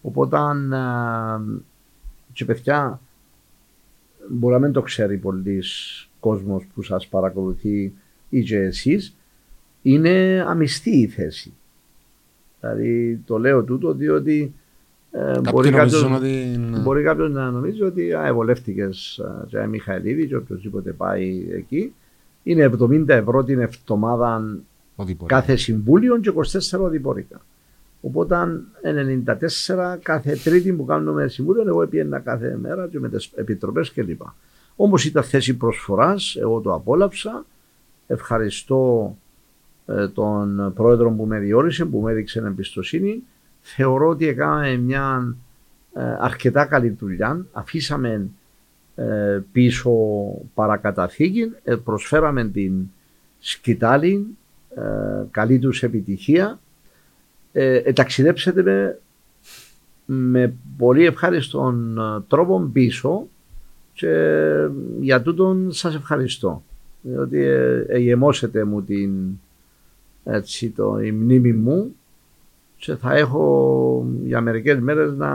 Οπότε, 0.02 0.36
ε, 0.36 1.60
και 2.32 2.44
παιδιά, 2.44 3.00
μπορεί 4.28 4.54
να 4.54 4.60
μην 4.60 4.72
το 4.72 4.82
ξέρει 4.82 5.16
πολλοίς 5.16 6.08
κόσμος 6.20 6.66
που 6.74 6.82
σας 6.82 7.06
παρακολουθεί 7.06 7.92
ή 8.28 8.42
και 8.42 8.56
εσείς, 8.56 9.16
είναι 9.82 10.44
αμυστή 10.48 10.90
η 10.90 11.06
θέση. 11.06 11.52
Δηλαδή 12.60 13.22
το 13.26 13.38
λέω 13.38 13.62
τούτο 13.62 13.92
διότι 13.94 14.54
ε, 15.10 15.40
μπορεί 15.50 15.70
κάποιος, 15.70 16.04
ότι... 16.04 16.60
μπορεί 16.82 17.02
κάποιος 17.02 17.30
να 17.30 17.50
νομίζει 17.50 17.82
ότι 17.82 18.12
α, 18.14 18.26
ευολεύτηκες 18.26 19.20
και 19.46 19.66
Μιχαηλίδη 19.66 20.26
και 20.26 20.36
οποιοδήποτε 20.36 20.92
πάει 20.92 21.48
εκεί. 21.52 21.94
Είναι 22.42 22.70
70 22.80 23.08
ευρώ 23.08 23.44
την 23.44 23.60
εβδομάδα 23.60 24.58
κάθε 25.26 25.56
συμβούλιο 25.56 26.18
και 26.18 26.32
24 26.72 26.80
οδηπόρικα. 26.80 27.40
Οπότε 28.00 28.36
94 28.84 29.98
κάθε 30.02 30.36
τρίτη 30.44 30.72
που 30.72 30.84
κάνουμε 30.84 31.28
συμβούλιο, 31.28 31.64
εγώ 31.66 31.86
πήγαινα 31.86 32.18
κάθε 32.18 32.58
μέρα 32.60 32.88
και 32.88 33.00
με 33.00 33.08
τις 33.08 33.30
επιτροπές 33.34 33.92
κλπ. 33.92 34.20
Όμως 34.76 35.04
ήταν 35.04 35.22
θέση 35.22 35.56
προσφοράς, 35.56 36.36
εγώ 36.36 36.60
το 36.60 36.74
απόλαυσα. 36.74 37.44
Ευχαριστώ 38.06 39.16
ε, 39.86 40.08
τον 40.08 40.72
πρόεδρο 40.74 41.10
που 41.10 41.24
με 41.24 41.38
διόρισε, 41.38 41.84
που 41.84 42.00
με 42.00 42.10
έδειξε 42.10 42.38
εμπιστοσύνη. 42.38 43.22
Θεωρώ 43.60 44.08
ότι 44.08 44.26
έκαναμε 44.26 44.76
μια 44.76 45.36
ε, 45.94 46.02
αρκετά 46.18 46.64
καλή 46.64 46.88
δουλειά. 46.88 47.46
Αφήσαμε 47.52 48.08
ε, 48.12 48.26
πίσω 49.52 49.92
παρακαταθήκη, 50.54 51.52
προσφέραμε 51.84 52.44
την 52.44 52.72
σκητάλη, 53.38 54.26
καλή 55.30 55.58
τους 55.58 55.82
επιτυχία 55.82 56.60
ε, 57.52 57.76
ε, 57.76 57.92
ταξιδέψετε 57.92 58.62
με, 58.62 58.98
με 60.04 60.54
πολύ 60.76 61.04
ευχάριστον 61.04 61.98
ε, 61.98 62.20
τρόπο 62.28 62.70
πίσω 62.72 63.26
και 63.92 64.46
για 65.00 65.22
τούτον 65.22 65.72
σας 65.72 65.94
ευχαριστώ 65.94 66.62
διότι 67.02 67.38
ε, 67.38 67.84
εγεμώσετε 67.88 68.64
μου 68.64 68.82
την 68.82 69.12
έτσι 70.24 70.70
το, 70.70 70.98
η 71.00 71.12
μνήμη 71.12 71.52
μου 71.52 71.94
και 72.76 72.94
θα 72.94 73.14
έχω 73.14 74.06
για 74.24 74.40
μερικές 74.40 74.80
μέρες 74.80 75.12
να 75.12 75.30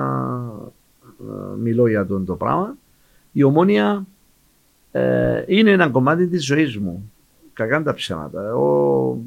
ε, 1.19 1.58
μιλώ 1.58 1.88
για 1.88 2.06
τον 2.06 2.26
το 2.26 2.36
πράγμα. 2.36 2.77
Η 3.38 3.43
ομόνια 3.43 4.07
ε, 4.91 5.43
είναι 5.48 5.72
ένα 5.72 5.90
κομμάτι 5.90 6.27
της 6.27 6.45
ζωής 6.45 6.77
μου. 6.77 7.11
Κακά 7.53 7.83
τα 7.83 7.93
ψέματα. 7.93 8.48
Εγώ 8.48 9.22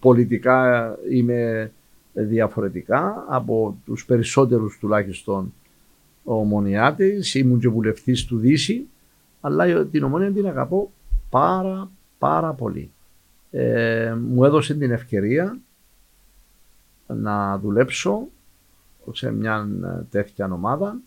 πολιτικά 0.00 0.90
είμαι 1.10 1.72
διαφορετικά 2.12 3.24
από 3.28 3.76
τους 3.84 4.04
περισσότερους 4.04 4.78
τουλάχιστον 4.78 5.52
ομονιάτες, 6.24 7.34
ήμουν 7.34 7.60
και 7.60 7.68
βουλευτής 7.68 8.24
του 8.24 8.38
Δύση, 8.38 8.86
αλλά 9.40 9.84
την 9.86 10.02
ομονία 10.02 10.32
την 10.32 10.46
αγαπώ 10.46 10.92
πάρα 11.30 11.90
πάρα 12.18 12.52
πολύ. 12.52 12.90
Ε, 13.50 14.14
μου 14.28 14.44
έδωσε 14.44 14.74
την 14.74 14.90
ευκαιρία 14.90 15.58
να 17.06 17.58
δουλέψω 17.58 18.28
σε 19.12 19.32
μια 19.32 19.68
τέτοια 20.10 20.52
ομάδα. 20.52 21.00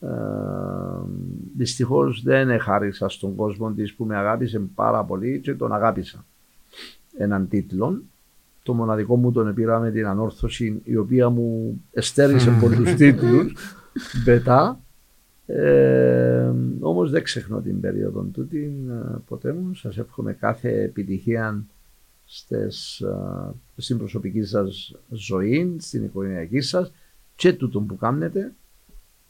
Ε, 0.00 0.08
Δυστυχώς 1.56 2.22
δεν 2.22 2.50
εχάρισα 2.50 3.08
στον 3.08 3.34
κόσμο 3.34 3.72
της 3.72 3.94
που 3.94 4.04
με 4.04 4.16
αγάπησε 4.16 4.58
πάρα 4.74 5.04
πολύ 5.04 5.40
και 5.40 5.54
τον 5.54 5.72
αγάπησα 5.72 6.24
έναν 7.18 7.48
τίτλο. 7.48 8.02
Το 8.62 8.74
μοναδικό 8.74 9.16
μου 9.16 9.32
τον 9.32 9.54
πήρα 9.54 9.78
με 9.78 9.90
την 9.90 10.06
ανόρθωση 10.06 10.80
η 10.84 10.96
οποία 10.96 11.28
μου 11.28 11.80
εστέρισε 11.92 12.50
πολλούς 12.60 12.94
τίτλους 12.94 13.52
μετά. 14.24 14.80
Ε, 15.46 16.52
όμως 16.80 17.10
δεν 17.10 17.22
ξεχνώ 17.22 17.60
την 17.60 17.80
περίοδο 17.80 18.22
τούτη 18.22 18.72
ε, 18.88 19.16
ποτέ 19.26 19.52
μου. 19.52 19.74
Σας 19.74 19.98
εύχομαι 19.98 20.32
κάθε 20.32 20.82
επιτυχία 20.82 21.64
στις, 22.24 23.00
ε, 23.00 23.54
στην 23.76 23.98
προσωπική 23.98 24.42
σας 24.42 24.94
ζωή, 25.10 25.76
στην 25.78 26.04
οικογενειακή 26.04 26.60
σας 26.60 26.92
και 27.34 27.52
τούτο 27.52 27.80
που 27.80 27.96
κάνετε. 27.96 28.52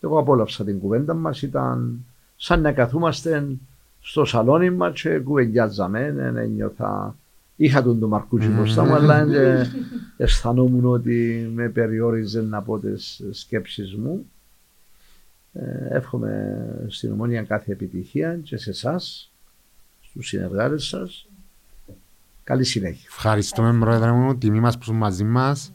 Εγώ 0.07 0.18
απόλαυσα 0.18 0.65
την 0.65 0.78
κουβέντα 0.78 1.15
μας, 1.15 1.43
ήταν 1.43 2.05
σαν 2.36 2.60
να 2.60 2.73
καθούμαστε 2.73 3.47
στο 4.01 4.25
σαλόνι 4.25 4.70
μας 4.70 5.01
και 5.01 5.18
κουβεντιάζαμε, 5.18 6.15
ένιωθα 6.36 7.17
Είχα 7.57 7.83
τον 7.83 7.99
το 7.99 8.09
Μαρκούτσι 8.09 8.49
μπροστά 8.49 8.85
μου, 8.85 8.94
αλλά 8.94 9.26
αισθανόμουν 10.17 10.85
ότι 10.85 11.51
με 11.55 11.68
περιόριζε 11.68 12.43
να 12.43 12.62
πω 12.62 12.78
τις 12.78 13.23
σκέψεις 13.31 13.94
μου. 13.94 14.31
Ε, 15.52 15.97
εύχομαι 15.97 16.57
στην 16.89 17.12
Ομόνια 17.12 17.43
κάθε 17.43 17.73
επιτυχία 17.73 18.36
και 18.43 18.57
σε 18.57 18.70
εσάς, 18.70 19.33
στους 20.01 20.28
συνεργάτες 20.28 20.85
σας. 20.85 21.26
Καλή 22.44 22.65
συνέχεια. 22.65 23.09
Ευχαριστούμε, 23.09 23.78
Πρόεδρε 23.78 24.10
μου. 24.10 24.36
Τιμή 24.36 24.60
μας 24.60 24.78
που 24.78 24.93
μαζί 24.93 25.25
μας. 25.25 25.73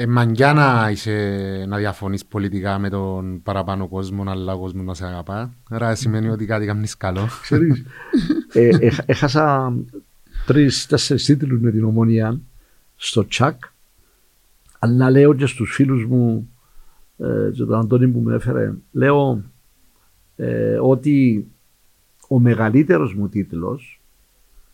Ε, 0.00 0.06
μαγκιά 0.06 0.52
να, 0.52 0.90
είσαι, 0.90 1.64
να 1.68 1.76
διαφωνείς 1.76 2.24
πολιτικά 2.24 2.78
με 2.78 2.88
τον 2.88 3.42
παραπάνω 3.42 3.88
κόσμο, 3.88 4.24
αλλά 4.26 4.52
ο 4.52 4.58
κόσμος 4.58 4.84
να 4.84 4.94
σε 4.94 5.06
αγαπά. 5.06 5.54
Άρα 5.68 5.94
σημαίνει 5.94 6.28
ότι 6.28 6.46
κάτι 6.46 6.66
κάνεις 6.66 6.96
καλό. 6.96 7.28
Ξέρεις, 7.42 7.84
ε, 8.52 8.68
ε, 8.68 8.90
έχασα 9.06 9.74
τρει-τέσσερι 10.46 11.20
τίτλους 11.20 11.60
με 11.60 11.70
την 11.70 11.84
ομονία 11.84 12.40
στο 12.96 13.26
τσακ. 13.26 13.62
Αλλά 14.78 15.10
λέω 15.10 15.34
και 15.34 15.46
στους 15.46 15.74
φίλους 15.74 16.06
μου, 16.06 16.50
ε, 17.18 17.50
και 17.52 17.64
τον 17.64 17.78
Αντώνη 17.78 18.08
που 18.08 18.20
με 18.20 18.34
έφερε, 18.34 18.72
λέω 18.92 19.42
ε, 20.36 20.78
ότι 20.82 21.46
ο 22.28 22.38
μεγαλύτερος 22.38 23.14
μου 23.14 23.28
τίτλος 23.28 24.00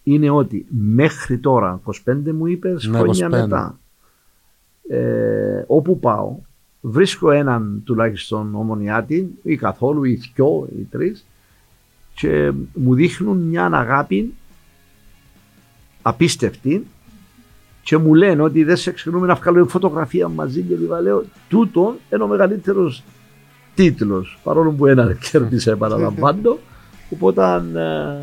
είναι 0.02 0.30
ότι 0.30 0.66
μέχρι 0.68 1.38
τώρα, 1.38 1.80
25 2.04 2.32
μου 2.32 2.46
είπες, 2.46 2.86
ναι, 2.86 2.98
χρόνια 2.98 3.28
μετά, 3.28 3.78
ε, 4.88 5.64
όπου 5.66 5.98
πάω, 5.98 6.36
βρίσκω 6.80 7.30
έναν 7.30 7.82
τουλάχιστον 7.84 8.54
ομονιάτη 8.54 9.38
ή 9.42 9.56
καθόλου 9.56 10.04
ή 10.04 10.20
δυο 10.34 10.68
ή 10.78 10.82
τρεις 10.90 11.26
και 12.14 12.52
μου 12.74 12.94
δείχνουν 12.94 13.38
μια 13.38 13.64
αγάπη 13.72 14.34
απίστευτη 16.02 16.86
και 17.82 17.96
μου 17.96 18.14
λένε 18.14 18.42
ότι 18.42 18.64
δεν 18.64 18.76
σε 18.76 18.92
ξεχνούμε 18.92 19.26
να 19.26 19.34
βγάλουμε 19.34 19.68
φωτογραφία 19.68 20.28
μαζί 20.28 20.62
και 20.62 20.74
λοιπά. 20.76 21.00
Λέω, 21.00 21.24
τούτο 21.48 21.96
είναι 22.12 22.22
ο 22.22 22.26
μεγαλύτερος 22.26 23.02
τίτλος. 23.74 24.38
Παρόλο 24.42 24.70
που 24.70 24.86
ένα 24.86 25.12
κέρδισε, 25.30 25.70
επαναλαμβάνω. 25.70 26.58
Οπότε 27.10 27.42
ε, 27.44 28.22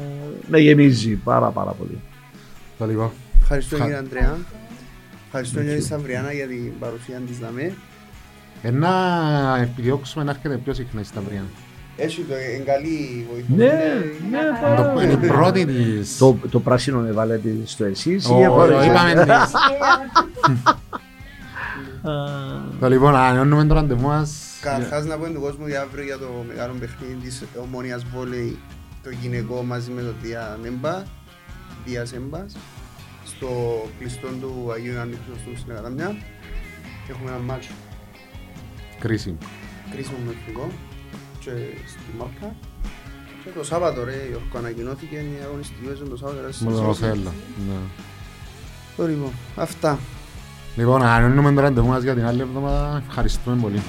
με 0.50 0.59
γεμίζει 0.59 1.16
πάρα 1.16 1.50
πάρα 1.50 1.72
πολύ. 1.72 2.00
Το 2.77 2.85
λίγο. 2.85 3.11
Ευχαριστώ 3.42 3.75
κύριε 3.75 3.95
Αντρέα. 3.95 4.38
Ευχαριστώ 5.36 5.62
κύριε 5.62 5.80
Σταυριάννα 5.80 6.34
για 6.34 6.48
την 6.48 6.80
παρουσία 6.80 7.22
της 7.28 7.40
ΔΑΜΕ. 7.40 7.74
Ένα 8.62 9.60
επιδιώξουμε 9.62 10.24
να 10.24 10.32
έρχεται 10.32 10.58
πιο 10.58 10.74
συχνά 10.74 11.02
η 11.02 11.03
Σταυριάννα. 11.03 11.50
Έχει 11.95 12.22
το 12.22 12.34
εγκαλή 12.60 13.28
βοηθό. 13.32 13.56
Ναι, 13.56 13.72
ναι, 14.95 15.03
Είναι 15.03 15.26
η 15.26 15.28
πρώτη 15.28 15.66
της. 15.66 16.18
Το, 16.18 16.38
το 16.50 16.60
πράσινο 16.60 17.00
με 17.00 17.12
βάλετε 17.12 17.50
στο 17.66 17.86
εσείς 17.86 18.30
ή 18.30 18.42
Εγώ 18.42 18.64
εγώ 18.64 18.84
είπαμε 18.84 19.14
της. 19.14 19.52
Το 22.80 22.90
λοιπόν, 22.90 23.16
ανανεώνουμε 23.16 23.66
το 23.66 23.74
ραντεβού 23.74 24.08
μας. 24.08 24.42
Καταρχάς 24.62 25.06
να 25.06 25.18
πω 25.18 25.26
τον 25.26 25.42
κόσμο 25.42 25.68
για 25.68 25.82
αύριο 25.82 26.03
για 26.03 26.18
το 26.18 26.45
μεγάλο 26.48 26.74
παιχνίδι 26.80 27.16
της 27.24 27.44
Ομόνιας 27.64 28.06
Βόλεϊ 28.14 28.58
το 29.03 29.10
γυναικό 29.22 29.64
μαζί 29.64 29.92
με 29.92 30.02
το 30.02 30.14
Δία 30.22 30.58
Νέμπα, 30.62 31.03
Δίας 31.86 32.10
Σέμπας 32.10 32.56
στο 33.44 33.90
κλειστό 34.00 34.28
του 34.28 34.72
Αγίου 34.74 34.94
Ιωάννη 34.94 35.16
Χρυσοστού 35.26 35.60
στην 35.62 35.72
Ακαδαμιά 35.72 36.10
και 37.06 37.12
έχουμε 37.12 37.30
ένα 37.30 37.40
μάτσο 37.40 37.72
Κρίσιμο. 39.00 39.38
κρίσιμο 39.92 40.18
με 40.26 40.32
εθνικό 40.32 40.72
και 41.40 41.52
στη 41.92 42.00
Μάλκα 42.18 42.56
και 43.44 43.50
το 43.58 43.64
Σάββατο 43.64 44.04
ρε 44.04 44.16
Γιώργο 44.30 44.58
ανακοινώθηκε 44.58 45.16
η 45.16 45.40
αγωνιστική 45.44 45.86
παίζουν 45.86 46.10
το 46.10 46.18
Σάββατο 46.18 46.42
ρε, 46.46 46.52
στις 46.52 46.66
Μόνο 46.66 46.78
το 46.78 46.84
Ρώσες. 46.84 47.08
θέλω. 47.08 47.32
ναι. 47.68 47.76
Το 48.98 49.08
λοιπόν, 49.08 49.32
αυτά 49.56 50.00
Λοιπόν, 50.76 51.02
ανανεώνουμε 51.04 51.54
το 51.54 51.62
ραντεβού 51.62 51.88
μας 51.88 52.04
για 52.04 52.14
την 52.14 52.26
άλλη 52.26 52.42
εβδομάδα. 52.42 53.04
Ευχαριστούμε 53.08 53.62
πολύ. 53.62 53.82